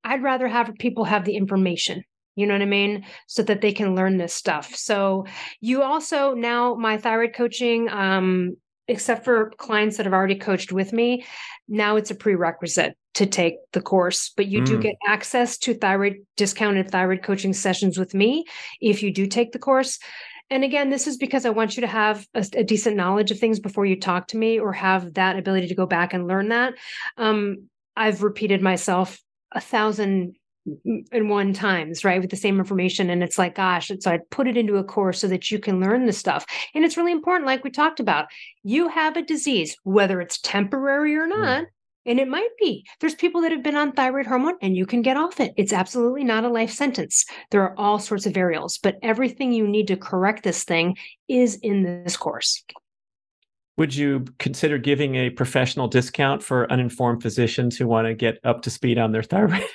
i'd 0.06 0.22
rather 0.22 0.48
have 0.48 0.72
people 0.78 1.04
have 1.04 1.24
the 1.24 1.36
information 1.36 2.02
you 2.36 2.46
know 2.46 2.52
what 2.52 2.62
I 2.62 2.66
mean? 2.66 3.06
So 3.26 3.42
that 3.44 3.62
they 3.62 3.72
can 3.72 3.96
learn 3.96 4.18
this 4.18 4.34
stuff. 4.34 4.74
So 4.76 5.24
you 5.60 5.82
also 5.82 6.34
now 6.34 6.74
my 6.74 6.98
thyroid 6.98 7.32
coaching, 7.34 7.88
um, 7.88 8.58
except 8.88 9.24
for 9.24 9.50
clients 9.56 9.96
that 9.96 10.06
have 10.06 10.12
already 10.12 10.36
coached 10.36 10.70
with 10.70 10.92
me, 10.92 11.24
now 11.66 11.96
it's 11.96 12.10
a 12.10 12.14
prerequisite 12.14 12.96
to 13.14 13.26
take 13.26 13.56
the 13.72 13.80
course. 13.80 14.32
But 14.36 14.46
you 14.46 14.60
mm. 14.60 14.66
do 14.66 14.78
get 14.78 14.96
access 15.08 15.56
to 15.58 15.74
thyroid 15.74 16.26
discounted 16.36 16.90
thyroid 16.90 17.22
coaching 17.22 17.54
sessions 17.54 17.98
with 17.98 18.14
me 18.14 18.44
if 18.80 19.02
you 19.02 19.12
do 19.12 19.26
take 19.26 19.52
the 19.52 19.58
course. 19.58 19.98
And 20.50 20.62
again, 20.62 20.90
this 20.90 21.08
is 21.08 21.16
because 21.16 21.44
I 21.46 21.50
want 21.50 21.76
you 21.76 21.80
to 21.80 21.88
have 21.88 22.24
a, 22.34 22.46
a, 22.52 22.62
decent 22.62 22.96
knowledge 22.96 23.32
of 23.32 23.40
things 23.40 23.58
before 23.58 23.84
you 23.84 23.98
talk 23.98 24.28
to 24.28 24.36
me 24.36 24.60
or 24.60 24.72
have 24.72 25.14
that 25.14 25.36
ability 25.36 25.66
to 25.68 25.74
go 25.74 25.86
back 25.86 26.14
and 26.14 26.28
learn 26.28 26.50
that. 26.50 26.74
Um, 27.16 27.68
I've 27.96 28.22
repeated 28.22 28.62
myself 28.62 29.18
a 29.56 29.60
thousand 29.60 30.36
and 31.12 31.30
one 31.30 31.52
times, 31.52 32.04
right? 32.04 32.20
With 32.20 32.30
the 32.30 32.36
same 32.36 32.58
information. 32.58 33.10
And 33.10 33.22
it's 33.22 33.38
like, 33.38 33.54
gosh, 33.54 33.90
so 34.00 34.10
I 34.10 34.18
put 34.30 34.48
it 34.48 34.56
into 34.56 34.76
a 34.76 34.84
course 34.84 35.20
so 35.20 35.28
that 35.28 35.50
you 35.50 35.58
can 35.58 35.80
learn 35.80 36.06
the 36.06 36.12
stuff. 36.12 36.44
And 36.74 36.84
it's 36.84 36.96
really 36.96 37.12
important, 37.12 37.46
like 37.46 37.64
we 37.64 37.70
talked 37.70 38.00
about. 38.00 38.26
You 38.62 38.88
have 38.88 39.16
a 39.16 39.22
disease, 39.22 39.76
whether 39.84 40.20
it's 40.20 40.40
temporary 40.40 41.16
or 41.16 41.26
mm. 41.26 41.30
not. 41.30 41.62
Mm. 41.62 41.66
And 42.08 42.20
it 42.20 42.28
might 42.28 42.50
be. 42.60 42.84
There's 43.00 43.16
people 43.16 43.40
that 43.40 43.50
have 43.50 43.64
been 43.64 43.76
on 43.76 43.90
thyroid 43.90 44.26
hormone 44.26 44.58
and 44.62 44.76
you 44.76 44.86
can 44.86 45.02
get 45.02 45.16
off 45.16 45.40
it. 45.40 45.52
It's 45.56 45.72
absolutely 45.72 46.22
not 46.22 46.44
a 46.44 46.48
life 46.48 46.70
sentence. 46.70 47.24
There 47.50 47.62
are 47.62 47.76
all 47.76 47.98
sorts 47.98 48.26
of 48.26 48.34
variables, 48.34 48.78
but 48.78 48.98
everything 49.02 49.52
you 49.52 49.66
need 49.66 49.88
to 49.88 49.96
correct 49.96 50.44
this 50.44 50.62
thing 50.62 50.96
is 51.26 51.56
in 51.62 51.82
this 51.82 52.16
course. 52.16 52.64
Would 53.76 53.94
you 53.94 54.24
consider 54.38 54.78
giving 54.78 55.16
a 55.16 55.30
professional 55.30 55.88
discount 55.88 56.42
for 56.42 56.70
uninformed 56.72 57.22
physicians 57.22 57.76
who 57.76 57.86
want 57.86 58.06
to 58.06 58.14
get 58.14 58.38
up 58.42 58.62
to 58.62 58.70
speed 58.70 58.98
on 58.98 59.12
their 59.12 59.22
thyroid? 59.22 59.64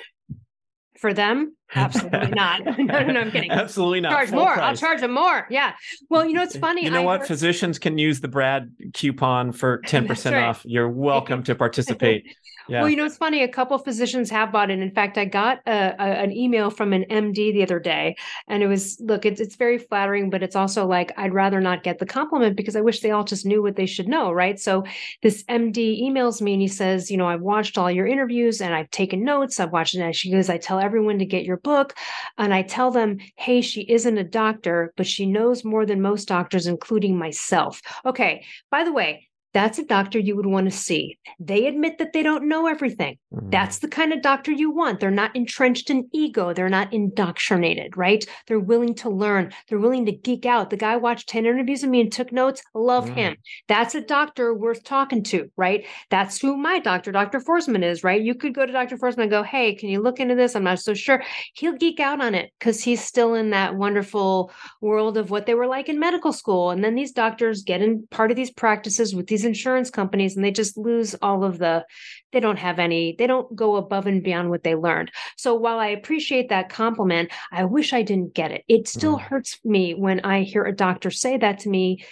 for 1.02 1.12
them? 1.12 1.56
Absolutely 1.74 2.30
not. 2.34 2.62
No, 2.78 2.84
no 2.84 3.12
no 3.12 3.20
i'm 3.20 3.30
kidding. 3.30 3.50
Absolutely 3.50 4.00
not. 4.00 4.12
Charge 4.12 4.30
Full 4.30 4.38
more. 4.38 4.54
Price. 4.54 4.64
i'll 4.64 4.76
charge 4.76 5.00
them 5.00 5.12
more. 5.12 5.46
Yeah. 5.50 5.72
Well 6.08 6.24
you 6.24 6.32
know 6.32 6.42
it's 6.42 6.56
funny 6.56 6.84
you 6.84 6.90
know 6.90 7.02
I 7.02 7.04
what? 7.04 7.20
heard... 7.20 7.28
physicians 7.28 7.78
can 7.78 7.98
use 7.98 8.20
the 8.20 8.28
brad 8.28 8.72
coupon 8.94 9.52
for 9.52 9.80
10% 9.82 10.32
right. 10.32 10.44
off. 10.44 10.62
You're 10.64 10.88
welcome 10.88 11.42
to 11.44 11.54
participate 11.54 12.24
yeah. 12.68 12.80
Well, 12.80 12.90
you 12.90 12.96
know, 12.96 13.04
it's 13.04 13.16
funny. 13.16 13.42
A 13.42 13.48
couple 13.48 13.76
physicians 13.78 14.30
have 14.30 14.52
bought 14.52 14.70
it. 14.70 14.78
In 14.78 14.90
fact, 14.90 15.18
I 15.18 15.24
got 15.24 15.58
a, 15.66 15.94
a, 15.98 16.04
an 16.22 16.32
email 16.32 16.70
from 16.70 16.92
an 16.92 17.04
MD 17.10 17.52
the 17.52 17.62
other 17.62 17.80
day, 17.80 18.16
and 18.48 18.62
it 18.62 18.66
was 18.66 19.00
look, 19.00 19.26
it's 19.26 19.40
it's 19.40 19.56
very 19.56 19.78
flattering, 19.78 20.30
but 20.30 20.42
it's 20.42 20.56
also 20.56 20.86
like 20.86 21.12
I'd 21.16 21.34
rather 21.34 21.60
not 21.60 21.82
get 21.82 21.98
the 21.98 22.06
compliment 22.06 22.56
because 22.56 22.76
I 22.76 22.80
wish 22.80 23.00
they 23.00 23.10
all 23.10 23.24
just 23.24 23.46
knew 23.46 23.62
what 23.62 23.76
they 23.76 23.86
should 23.86 24.08
know, 24.08 24.32
right? 24.32 24.58
So 24.58 24.84
this 25.22 25.42
MD 25.44 26.02
emails 26.02 26.40
me 26.40 26.54
and 26.54 26.62
he 26.62 26.68
says, 26.68 27.10
you 27.10 27.16
know, 27.16 27.28
I've 27.28 27.40
watched 27.40 27.78
all 27.78 27.90
your 27.90 28.06
interviews 28.06 28.60
and 28.60 28.74
I've 28.74 28.90
taken 28.90 29.24
notes. 29.24 29.60
I've 29.60 29.72
watched 29.72 29.94
it. 29.94 30.00
And 30.00 30.14
she 30.14 30.30
goes, 30.30 30.48
I 30.48 30.58
tell 30.58 30.78
everyone 30.78 31.18
to 31.18 31.26
get 31.26 31.44
your 31.44 31.58
book, 31.58 31.94
and 32.38 32.54
I 32.54 32.62
tell 32.62 32.90
them, 32.90 33.18
hey, 33.36 33.60
she 33.60 33.82
isn't 33.82 34.18
a 34.18 34.24
doctor, 34.24 34.92
but 34.96 35.06
she 35.06 35.26
knows 35.26 35.64
more 35.64 35.86
than 35.86 36.00
most 36.02 36.28
doctors, 36.28 36.66
including 36.66 37.18
myself. 37.18 37.80
Okay. 38.04 38.44
By 38.70 38.84
the 38.84 38.92
way, 38.92 39.28
that's 39.52 39.78
a 39.78 39.84
doctor 39.84 40.18
you 40.18 40.34
would 40.36 40.46
want 40.46 40.70
to 40.70 40.76
see. 40.76 41.18
They 41.38 41.66
admit 41.66 41.98
that 41.98 42.12
they 42.12 42.22
don't 42.22 42.48
know 42.48 42.66
everything. 42.66 43.18
Mm-hmm. 43.34 43.50
That's 43.50 43.78
the 43.80 43.88
kind 43.88 44.12
of 44.12 44.22
doctor 44.22 44.50
you 44.50 44.70
want. 44.70 45.00
They're 45.00 45.10
not 45.10 45.34
entrenched 45.36 45.90
in 45.90 46.08
ego. 46.12 46.52
They're 46.52 46.68
not 46.68 46.92
indoctrinated, 46.92 47.96
right? 47.96 48.24
They're 48.46 48.58
willing 48.58 48.94
to 48.96 49.10
learn. 49.10 49.52
They're 49.68 49.78
willing 49.78 50.06
to 50.06 50.12
geek 50.12 50.46
out. 50.46 50.70
The 50.70 50.76
guy 50.76 50.96
watched 50.96 51.28
10 51.28 51.44
interviews 51.44 51.82
of 51.82 51.90
me 51.90 52.00
and 52.00 52.10
took 52.10 52.32
notes. 52.32 52.62
Love 52.74 53.06
mm-hmm. 53.06 53.14
him. 53.14 53.36
That's 53.68 53.94
a 53.94 54.00
doctor 54.00 54.54
worth 54.54 54.84
talking 54.84 55.22
to, 55.24 55.50
right? 55.56 55.84
That's 56.10 56.40
who 56.40 56.56
my 56.56 56.78
doctor, 56.78 57.12
Dr. 57.12 57.40
Forsman, 57.40 57.84
is, 57.84 58.02
right? 58.02 58.22
You 58.22 58.34
could 58.34 58.54
go 58.54 58.64
to 58.64 58.72
Dr. 58.72 58.96
Forsman 58.96 59.22
and 59.22 59.30
go, 59.30 59.42
hey, 59.42 59.74
can 59.74 59.90
you 59.90 60.00
look 60.00 60.18
into 60.18 60.34
this? 60.34 60.56
I'm 60.56 60.64
not 60.64 60.80
so 60.80 60.94
sure. 60.94 61.22
He'll 61.54 61.76
geek 61.76 62.00
out 62.00 62.22
on 62.22 62.34
it 62.34 62.52
because 62.58 62.82
he's 62.82 63.04
still 63.04 63.34
in 63.34 63.50
that 63.50 63.74
wonderful 63.74 64.50
world 64.80 65.18
of 65.18 65.30
what 65.30 65.46
they 65.46 65.54
were 65.54 65.66
like 65.66 65.88
in 65.88 65.98
medical 65.98 66.32
school. 66.32 66.70
And 66.70 66.82
then 66.82 66.94
these 66.94 67.12
doctors 67.12 67.62
get 67.62 67.82
in 67.82 68.06
part 68.10 68.30
of 68.30 68.36
these 68.36 68.50
practices 68.50 69.14
with 69.14 69.26
these 69.26 69.41
these 69.42 69.48
insurance 69.48 69.90
companies 69.90 70.36
and 70.36 70.44
they 70.44 70.50
just 70.50 70.76
lose 70.76 71.14
all 71.20 71.44
of 71.44 71.58
the 71.58 71.84
they 72.32 72.40
don't 72.40 72.58
have 72.58 72.78
any 72.78 73.14
they 73.18 73.26
don't 73.26 73.54
go 73.54 73.76
above 73.76 74.06
and 74.06 74.22
beyond 74.22 74.50
what 74.50 74.62
they 74.62 74.74
learned. 74.74 75.10
So 75.36 75.54
while 75.54 75.78
i 75.78 75.88
appreciate 75.88 76.48
that 76.48 76.68
compliment 76.68 77.30
i 77.50 77.64
wish 77.64 77.92
i 77.92 78.02
didn't 78.02 78.34
get 78.34 78.52
it. 78.52 78.64
It 78.68 78.88
still 78.88 79.18
mm. 79.18 79.22
hurts 79.22 79.58
me 79.64 79.94
when 79.94 80.20
i 80.20 80.42
hear 80.42 80.64
a 80.64 80.74
doctor 80.74 81.10
say 81.10 81.36
that 81.38 81.60
to 81.60 81.68
me 81.68 82.04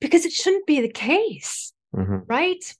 because 0.00 0.24
it 0.24 0.32
shouldn't 0.32 0.66
be 0.66 0.80
the 0.80 0.88
case 0.88 1.72
mm-hmm. 1.94 2.18
right? 2.26 2.74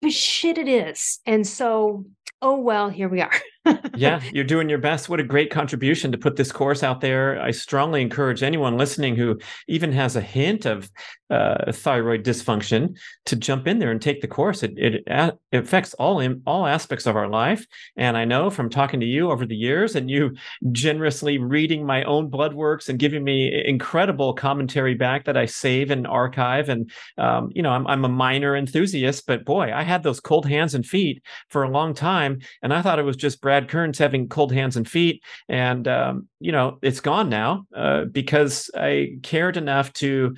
But 0.00 0.12
shit 0.12 0.58
it 0.58 0.68
is. 0.68 1.20
And 1.26 1.46
so 1.46 2.04
oh 2.40 2.60
well 2.60 2.88
here 2.88 3.08
we 3.08 3.20
are 3.20 3.32
yeah, 3.96 4.20
you're 4.32 4.44
doing 4.44 4.68
your 4.68 4.78
best. 4.78 5.08
What 5.08 5.20
a 5.20 5.24
great 5.24 5.50
contribution 5.50 6.12
to 6.12 6.18
put 6.18 6.36
this 6.36 6.52
course 6.52 6.82
out 6.82 7.00
there. 7.00 7.40
I 7.40 7.50
strongly 7.50 8.02
encourage 8.02 8.42
anyone 8.42 8.76
listening 8.76 9.16
who 9.16 9.38
even 9.66 9.92
has 9.92 10.16
a 10.16 10.20
hint 10.20 10.66
of 10.66 10.90
uh, 11.30 11.72
thyroid 11.72 12.24
dysfunction 12.24 12.96
to 13.26 13.36
jump 13.36 13.66
in 13.66 13.78
there 13.78 13.90
and 13.90 14.00
take 14.00 14.20
the 14.20 14.28
course. 14.28 14.62
It, 14.62 14.72
it, 14.76 15.04
it 15.06 15.38
affects 15.52 15.94
all 15.94 16.20
in, 16.20 16.42
all 16.46 16.66
aspects 16.66 17.06
of 17.06 17.16
our 17.16 17.28
life. 17.28 17.66
And 17.96 18.16
I 18.16 18.24
know 18.24 18.48
from 18.50 18.70
talking 18.70 19.00
to 19.00 19.06
you 19.06 19.30
over 19.30 19.44
the 19.44 19.56
years 19.56 19.94
and 19.94 20.10
you 20.10 20.34
generously 20.72 21.38
reading 21.38 21.84
my 21.84 22.02
own 22.04 22.28
blood 22.28 22.54
works 22.54 22.88
and 22.88 22.98
giving 22.98 23.24
me 23.24 23.62
incredible 23.66 24.32
commentary 24.32 24.94
back 24.94 25.24
that 25.26 25.36
I 25.36 25.46
save 25.46 25.90
and 25.90 26.06
archive. 26.06 26.68
And 26.68 26.90
um, 27.18 27.50
you 27.54 27.62
know, 27.62 27.70
I'm, 27.70 27.86
I'm 27.86 28.04
a 28.04 28.08
minor 28.08 28.56
enthusiast, 28.56 29.26
but 29.26 29.44
boy, 29.44 29.72
I 29.72 29.82
had 29.82 30.02
those 30.02 30.20
cold 30.20 30.46
hands 30.46 30.74
and 30.74 30.86
feet 30.86 31.22
for 31.48 31.62
a 31.62 31.70
long 31.70 31.94
time, 31.94 32.40
and 32.62 32.72
I 32.72 32.82
thought 32.82 32.98
it 32.98 33.04
was 33.04 33.16
just 33.16 33.40
Brad 33.40 33.57
Kearns 33.66 33.98
having 33.98 34.28
cold 34.28 34.52
hands 34.52 34.76
and 34.76 34.86
feet, 34.86 35.24
and 35.48 35.88
um, 35.88 36.28
you 36.38 36.52
know 36.52 36.78
it's 36.82 37.00
gone 37.00 37.28
now 37.28 37.66
uh, 37.74 38.04
because 38.04 38.70
I 38.74 39.18
cared 39.22 39.56
enough 39.56 39.92
to. 39.94 40.36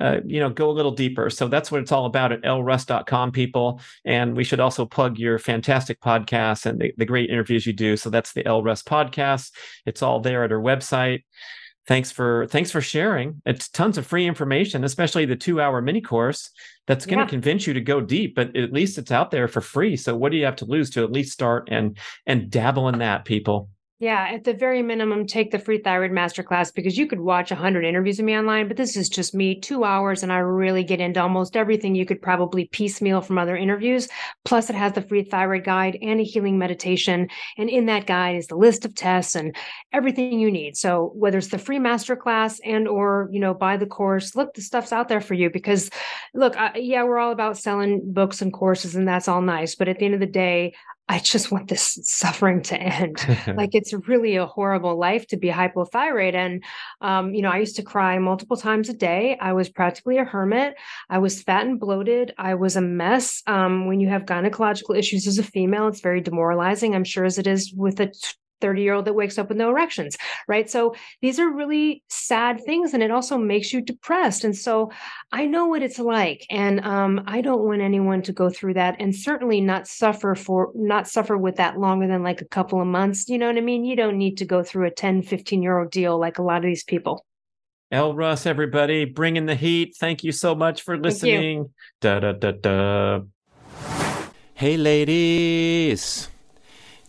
Uh, 0.00 0.20
you 0.24 0.40
know, 0.40 0.48
go 0.48 0.70
a 0.70 0.72
little 0.72 0.92
deeper. 0.92 1.28
So 1.28 1.48
that's 1.48 1.70
what 1.70 1.82
it's 1.82 1.92
all 1.92 2.06
about 2.06 2.32
at 2.32 2.40
elleruss.com, 2.40 3.30
people. 3.30 3.78
And 4.06 4.34
we 4.34 4.42
should 4.42 4.58
also 4.58 4.86
plug 4.86 5.18
your 5.18 5.38
fantastic 5.38 6.00
podcast 6.00 6.64
and 6.64 6.80
the, 6.80 6.94
the 6.96 7.04
great 7.04 7.28
interviews 7.28 7.66
you 7.66 7.74
do. 7.74 7.98
So 7.98 8.08
that's 8.08 8.32
the 8.32 8.46
Elle 8.46 8.62
Russ 8.62 8.82
podcast. 8.82 9.50
It's 9.84 10.00
all 10.00 10.20
there 10.20 10.44
at 10.44 10.50
our 10.50 10.58
website 10.58 11.24
thanks 11.86 12.10
for 12.10 12.46
thanks 12.46 12.70
for 12.70 12.80
sharing. 12.80 13.42
It's 13.44 13.68
tons 13.68 13.98
of 13.98 14.06
free 14.06 14.26
information 14.26 14.84
especially 14.84 15.24
the 15.24 15.36
two 15.36 15.60
hour 15.60 15.80
mini 15.80 16.00
course 16.00 16.50
that's 16.86 17.06
going 17.06 17.18
to 17.18 17.24
yeah. 17.24 17.30
convince 17.30 17.66
you 17.66 17.74
to 17.74 17.80
go 17.80 18.00
deep 18.00 18.34
but 18.34 18.56
at 18.56 18.72
least 18.72 18.98
it's 18.98 19.12
out 19.12 19.30
there 19.30 19.48
for 19.48 19.60
free. 19.60 19.96
So 19.96 20.16
what 20.16 20.32
do 20.32 20.38
you 20.38 20.44
have 20.44 20.56
to 20.56 20.64
lose 20.64 20.90
to 20.90 21.04
at 21.04 21.12
least 21.12 21.32
start 21.32 21.68
and 21.70 21.96
and 22.26 22.50
dabble 22.50 22.88
in 22.88 22.98
that 22.98 23.24
people 23.24 23.68
yeah, 24.02 24.30
at 24.32 24.42
the 24.42 24.52
very 24.52 24.82
minimum, 24.82 25.28
take 25.28 25.52
the 25.52 25.60
free 25.60 25.78
thyroid 25.78 26.10
masterclass 26.10 26.74
because 26.74 26.98
you 26.98 27.06
could 27.06 27.20
watch 27.20 27.52
100 27.52 27.84
interviews 27.84 28.18
of 28.18 28.24
me 28.24 28.36
online, 28.36 28.66
but 28.66 28.76
this 28.76 28.96
is 28.96 29.08
just 29.08 29.32
me, 29.32 29.54
two 29.54 29.84
hours, 29.84 30.24
and 30.24 30.32
I 30.32 30.38
really 30.38 30.82
get 30.82 31.00
into 31.00 31.22
almost 31.22 31.56
everything 31.56 31.94
you 31.94 32.04
could 32.04 32.20
probably 32.20 32.64
piecemeal 32.64 33.20
from 33.20 33.38
other 33.38 33.56
interviews. 33.56 34.08
Plus, 34.44 34.68
it 34.68 34.74
has 34.74 34.94
the 34.94 35.02
free 35.02 35.22
thyroid 35.22 35.62
guide 35.62 35.98
and 36.02 36.18
a 36.18 36.24
healing 36.24 36.58
meditation. 36.58 37.28
And 37.56 37.70
in 37.70 37.86
that 37.86 38.06
guide 38.06 38.34
is 38.34 38.48
the 38.48 38.56
list 38.56 38.84
of 38.84 38.96
tests 38.96 39.36
and 39.36 39.54
everything 39.92 40.40
you 40.40 40.50
need. 40.50 40.76
So 40.76 41.12
whether 41.14 41.38
it's 41.38 41.46
the 41.46 41.58
free 41.58 41.78
masterclass 41.78 42.58
and 42.64 42.88
or, 42.88 43.28
you 43.30 43.38
know, 43.38 43.54
buy 43.54 43.76
the 43.76 43.86
course, 43.86 44.34
look, 44.34 44.54
the 44.54 44.62
stuff's 44.62 44.92
out 44.92 45.06
there 45.06 45.20
for 45.20 45.34
you 45.34 45.48
because 45.48 45.90
look, 46.34 46.56
I, 46.56 46.72
yeah, 46.74 47.04
we're 47.04 47.20
all 47.20 47.30
about 47.30 47.56
selling 47.56 48.00
books 48.12 48.42
and 48.42 48.52
courses 48.52 48.96
and 48.96 49.06
that's 49.06 49.28
all 49.28 49.42
nice. 49.42 49.76
But 49.76 49.86
at 49.86 50.00
the 50.00 50.06
end 50.06 50.14
of 50.14 50.20
the 50.20 50.26
day, 50.26 50.74
I 51.08 51.18
just 51.18 51.50
want 51.50 51.68
this 51.68 51.98
suffering 52.02 52.62
to 52.62 52.80
end. 52.80 53.26
like 53.56 53.74
it's 53.74 53.92
really 53.92 54.36
a 54.36 54.46
horrible 54.46 54.96
life 54.96 55.26
to 55.28 55.36
be 55.36 55.48
hypothyroid. 55.48 56.34
And, 56.34 56.64
um, 57.00 57.34
you 57.34 57.42
know, 57.42 57.50
I 57.50 57.58
used 57.58 57.76
to 57.76 57.82
cry 57.82 58.18
multiple 58.18 58.56
times 58.56 58.88
a 58.88 58.94
day. 58.94 59.36
I 59.40 59.52
was 59.52 59.68
practically 59.68 60.18
a 60.18 60.24
hermit. 60.24 60.74
I 61.10 61.18
was 61.18 61.42
fat 61.42 61.66
and 61.66 61.78
bloated. 61.78 62.32
I 62.38 62.54
was 62.54 62.76
a 62.76 62.80
mess. 62.80 63.42
Um, 63.46 63.86
when 63.86 64.00
you 64.00 64.08
have 64.08 64.24
gynecological 64.24 64.96
issues 64.96 65.26
as 65.26 65.38
a 65.38 65.42
female, 65.42 65.88
it's 65.88 66.00
very 66.00 66.20
demoralizing. 66.20 66.94
I'm 66.94 67.04
sure 67.04 67.24
as 67.24 67.38
it 67.38 67.46
is 67.46 67.72
with 67.74 68.00
a 68.00 68.12
30 68.62 68.80
year 68.80 68.94
old 68.94 69.04
that 69.04 69.14
wakes 69.14 69.36
up 69.36 69.50
with 69.50 69.58
no 69.58 69.68
erections, 69.68 70.16
right? 70.48 70.70
So 70.70 70.94
these 71.20 71.38
are 71.38 71.50
really 71.50 72.02
sad 72.08 72.64
things 72.64 72.94
and 72.94 73.02
it 73.02 73.10
also 73.10 73.36
makes 73.36 73.72
you 73.72 73.82
depressed. 73.82 74.44
And 74.44 74.56
so 74.56 74.90
I 75.30 75.44
know 75.44 75.66
what 75.66 75.82
it's 75.82 75.98
like. 75.98 76.46
And 76.48 76.80
um, 76.80 77.22
I 77.26 77.42
don't 77.42 77.66
want 77.66 77.82
anyone 77.82 78.22
to 78.22 78.32
go 78.32 78.48
through 78.48 78.74
that 78.74 78.96
and 78.98 79.14
certainly 79.14 79.60
not 79.60 79.86
suffer 79.86 80.34
for, 80.34 80.72
not 80.74 81.08
suffer 81.08 81.36
with 81.36 81.56
that 81.56 81.78
longer 81.78 82.06
than 82.06 82.22
like 82.22 82.40
a 82.40 82.46
couple 82.46 82.80
of 82.80 82.86
months. 82.86 83.28
You 83.28 83.36
know 83.36 83.48
what 83.48 83.58
I 83.58 83.60
mean? 83.60 83.84
You 83.84 83.96
don't 83.96 84.16
need 84.16 84.38
to 84.38 84.46
go 84.46 84.62
through 84.62 84.86
a 84.86 84.90
10, 84.90 85.22
15 85.22 85.62
year 85.62 85.78
old 85.78 85.90
deal 85.90 86.18
like 86.18 86.38
a 86.38 86.42
lot 86.42 86.58
of 86.58 86.64
these 86.64 86.84
people. 86.84 87.26
Elle 87.90 88.14
Russ, 88.14 88.46
everybody, 88.46 89.04
bringing 89.04 89.44
the 89.44 89.54
heat. 89.54 89.94
Thank 90.00 90.24
you 90.24 90.32
so 90.32 90.54
much 90.54 90.80
for 90.80 90.96
listening. 90.96 91.74
Da 92.00 92.20
da 92.20 92.32
da 92.32 92.52
da. 92.52 93.20
Hey, 94.54 94.78
ladies. 94.78 96.31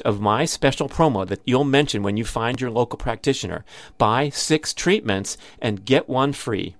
advantage 0.00 0.16
of 0.16 0.20
my 0.20 0.44
special 0.46 0.88
promo 0.88 1.26
that 1.26 1.40
you'll 1.44 1.64
mention 1.64 2.02
when 2.02 2.16
you 2.16 2.24
find 2.24 2.60
your 2.60 2.70
local 2.70 2.98
practitioner. 2.98 3.64
Buy 3.98 4.30
six 4.30 4.74
treatments 4.74 5.38
and 5.60 5.84
get 5.84 6.08
one 6.08 6.32
free. 6.32 6.76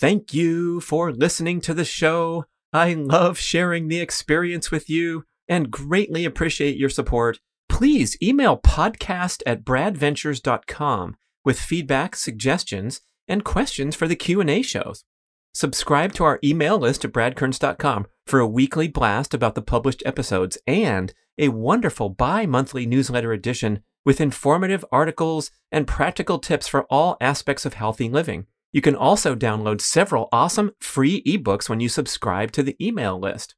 Thank 0.00 0.34
you 0.34 0.80
for 0.80 1.12
listening 1.12 1.60
to 1.62 1.74
the 1.74 1.84
show. 1.84 2.44
I 2.72 2.94
love 2.94 3.38
sharing 3.38 3.88
the 3.88 4.00
experience 4.00 4.70
with 4.70 4.88
you 4.90 5.24
and 5.48 5.70
greatly 5.70 6.24
appreciate 6.24 6.76
your 6.76 6.90
support. 6.90 7.38
Please 7.68 8.16
email 8.20 8.56
podcast 8.56 9.42
at 9.46 9.64
bradventures.com 9.64 11.16
with 11.44 11.60
feedback, 11.60 12.16
suggestions, 12.16 13.00
and 13.28 13.44
questions 13.44 13.96
for 13.96 14.08
the 14.08 14.16
Q&A 14.16 14.62
shows. 14.62 15.04
Subscribe 15.54 16.12
to 16.14 16.24
our 16.24 16.40
email 16.42 16.76
list 16.78 17.04
at 17.04 17.12
bradkearns.com 17.12 18.06
for 18.26 18.40
a 18.40 18.46
weekly 18.46 18.88
blast 18.88 19.32
about 19.32 19.54
the 19.54 19.62
published 19.62 20.02
episodes 20.04 20.58
and 20.66 21.14
a 21.38 21.48
wonderful 21.48 22.08
bi 22.08 22.44
monthly 22.44 22.86
newsletter 22.86 23.32
edition 23.32 23.80
with 24.04 24.20
informative 24.20 24.84
articles 24.90 25.52
and 25.70 25.86
practical 25.86 26.40
tips 26.40 26.66
for 26.66 26.84
all 26.90 27.16
aspects 27.20 27.64
of 27.64 27.74
healthy 27.74 28.08
living. 28.08 28.46
You 28.72 28.80
can 28.80 28.96
also 28.96 29.36
download 29.36 29.80
several 29.80 30.28
awesome 30.32 30.72
free 30.80 31.22
ebooks 31.22 31.68
when 31.68 31.78
you 31.78 31.88
subscribe 31.88 32.50
to 32.52 32.64
the 32.64 32.76
email 32.84 33.16
list. 33.16 33.54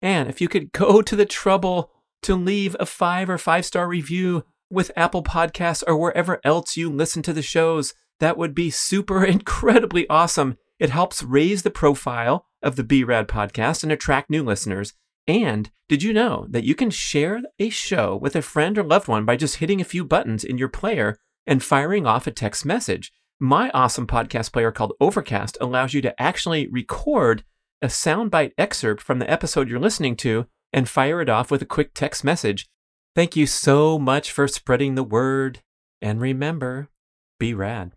And 0.00 0.28
if 0.28 0.40
you 0.40 0.46
could 0.46 0.70
go 0.70 1.02
to 1.02 1.16
the 1.16 1.26
trouble 1.26 1.90
to 2.22 2.36
leave 2.36 2.76
a 2.78 2.86
five 2.86 3.28
or 3.28 3.38
five 3.38 3.66
star 3.66 3.88
review 3.88 4.44
with 4.70 4.92
Apple 4.94 5.24
Podcasts 5.24 5.82
or 5.84 5.96
wherever 5.96 6.40
else 6.44 6.76
you 6.76 6.90
listen 6.90 7.22
to 7.24 7.32
the 7.32 7.42
shows, 7.42 7.92
that 8.20 8.36
would 8.38 8.54
be 8.54 8.70
super 8.70 9.24
incredibly 9.36 10.08
awesome. 10.08 10.56
It 10.80 10.90
helps 10.90 11.22
raise 11.22 11.62
the 11.62 11.70
profile 11.70 12.46
of 12.62 12.76
the 12.76 12.82
BRAD 12.82 13.28
podcast 13.28 13.82
and 13.82 13.92
attract 13.92 14.30
new 14.30 14.42
listeners. 14.42 14.94
And 15.28 15.70
did 15.88 16.02
you 16.02 16.14
know 16.14 16.46
that 16.48 16.64
you 16.64 16.74
can 16.74 16.90
share 16.90 17.42
a 17.58 17.68
show 17.68 18.16
with 18.16 18.34
a 18.34 18.42
friend 18.42 18.78
or 18.78 18.82
loved 18.82 19.06
one 19.06 19.26
by 19.26 19.36
just 19.36 19.56
hitting 19.56 19.80
a 19.80 19.84
few 19.84 20.04
buttons 20.04 20.42
in 20.42 20.56
your 20.56 20.68
player 20.68 21.18
and 21.46 21.62
firing 21.62 22.06
off 22.06 22.26
a 22.26 22.30
text 22.30 22.64
message? 22.64 23.12
My 23.38 23.70
awesome 23.74 24.06
podcast 24.06 24.52
player 24.52 24.72
called 24.72 24.94
Overcast 25.00 25.58
allows 25.60 25.92
you 25.92 26.00
to 26.00 26.20
actually 26.20 26.66
record 26.68 27.44
a 27.82 27.86
soundbite 27.86 28.52
excerpt 28.56 29.02
from 29.02 29.18
the 29.18 29.30
episode 29.30 29.68
you're 29.68 29.78
listening 29.78 30.16
to 30.16 30.46
and 30.72 30.88
fire 30.88 31.20
it 31.20 31.28
off 31.28 31.50
with 31.50 31.60
a 31.60 31.66
quick 31.66 31.92
text 31.94 32.24
message. 32.24 32.66
Thank 33.14 33.36
you 33.36 33.46
so 33.46 33.98
much 33.98 34.30
for 34.30 34.48
spreading 34.48 34.94
the 34.94 35.04
word. 35.04 35.60
And 36.00 36.20
remember, 36.20 36.88
be 37.38 37.52
rad. 37.52 37.92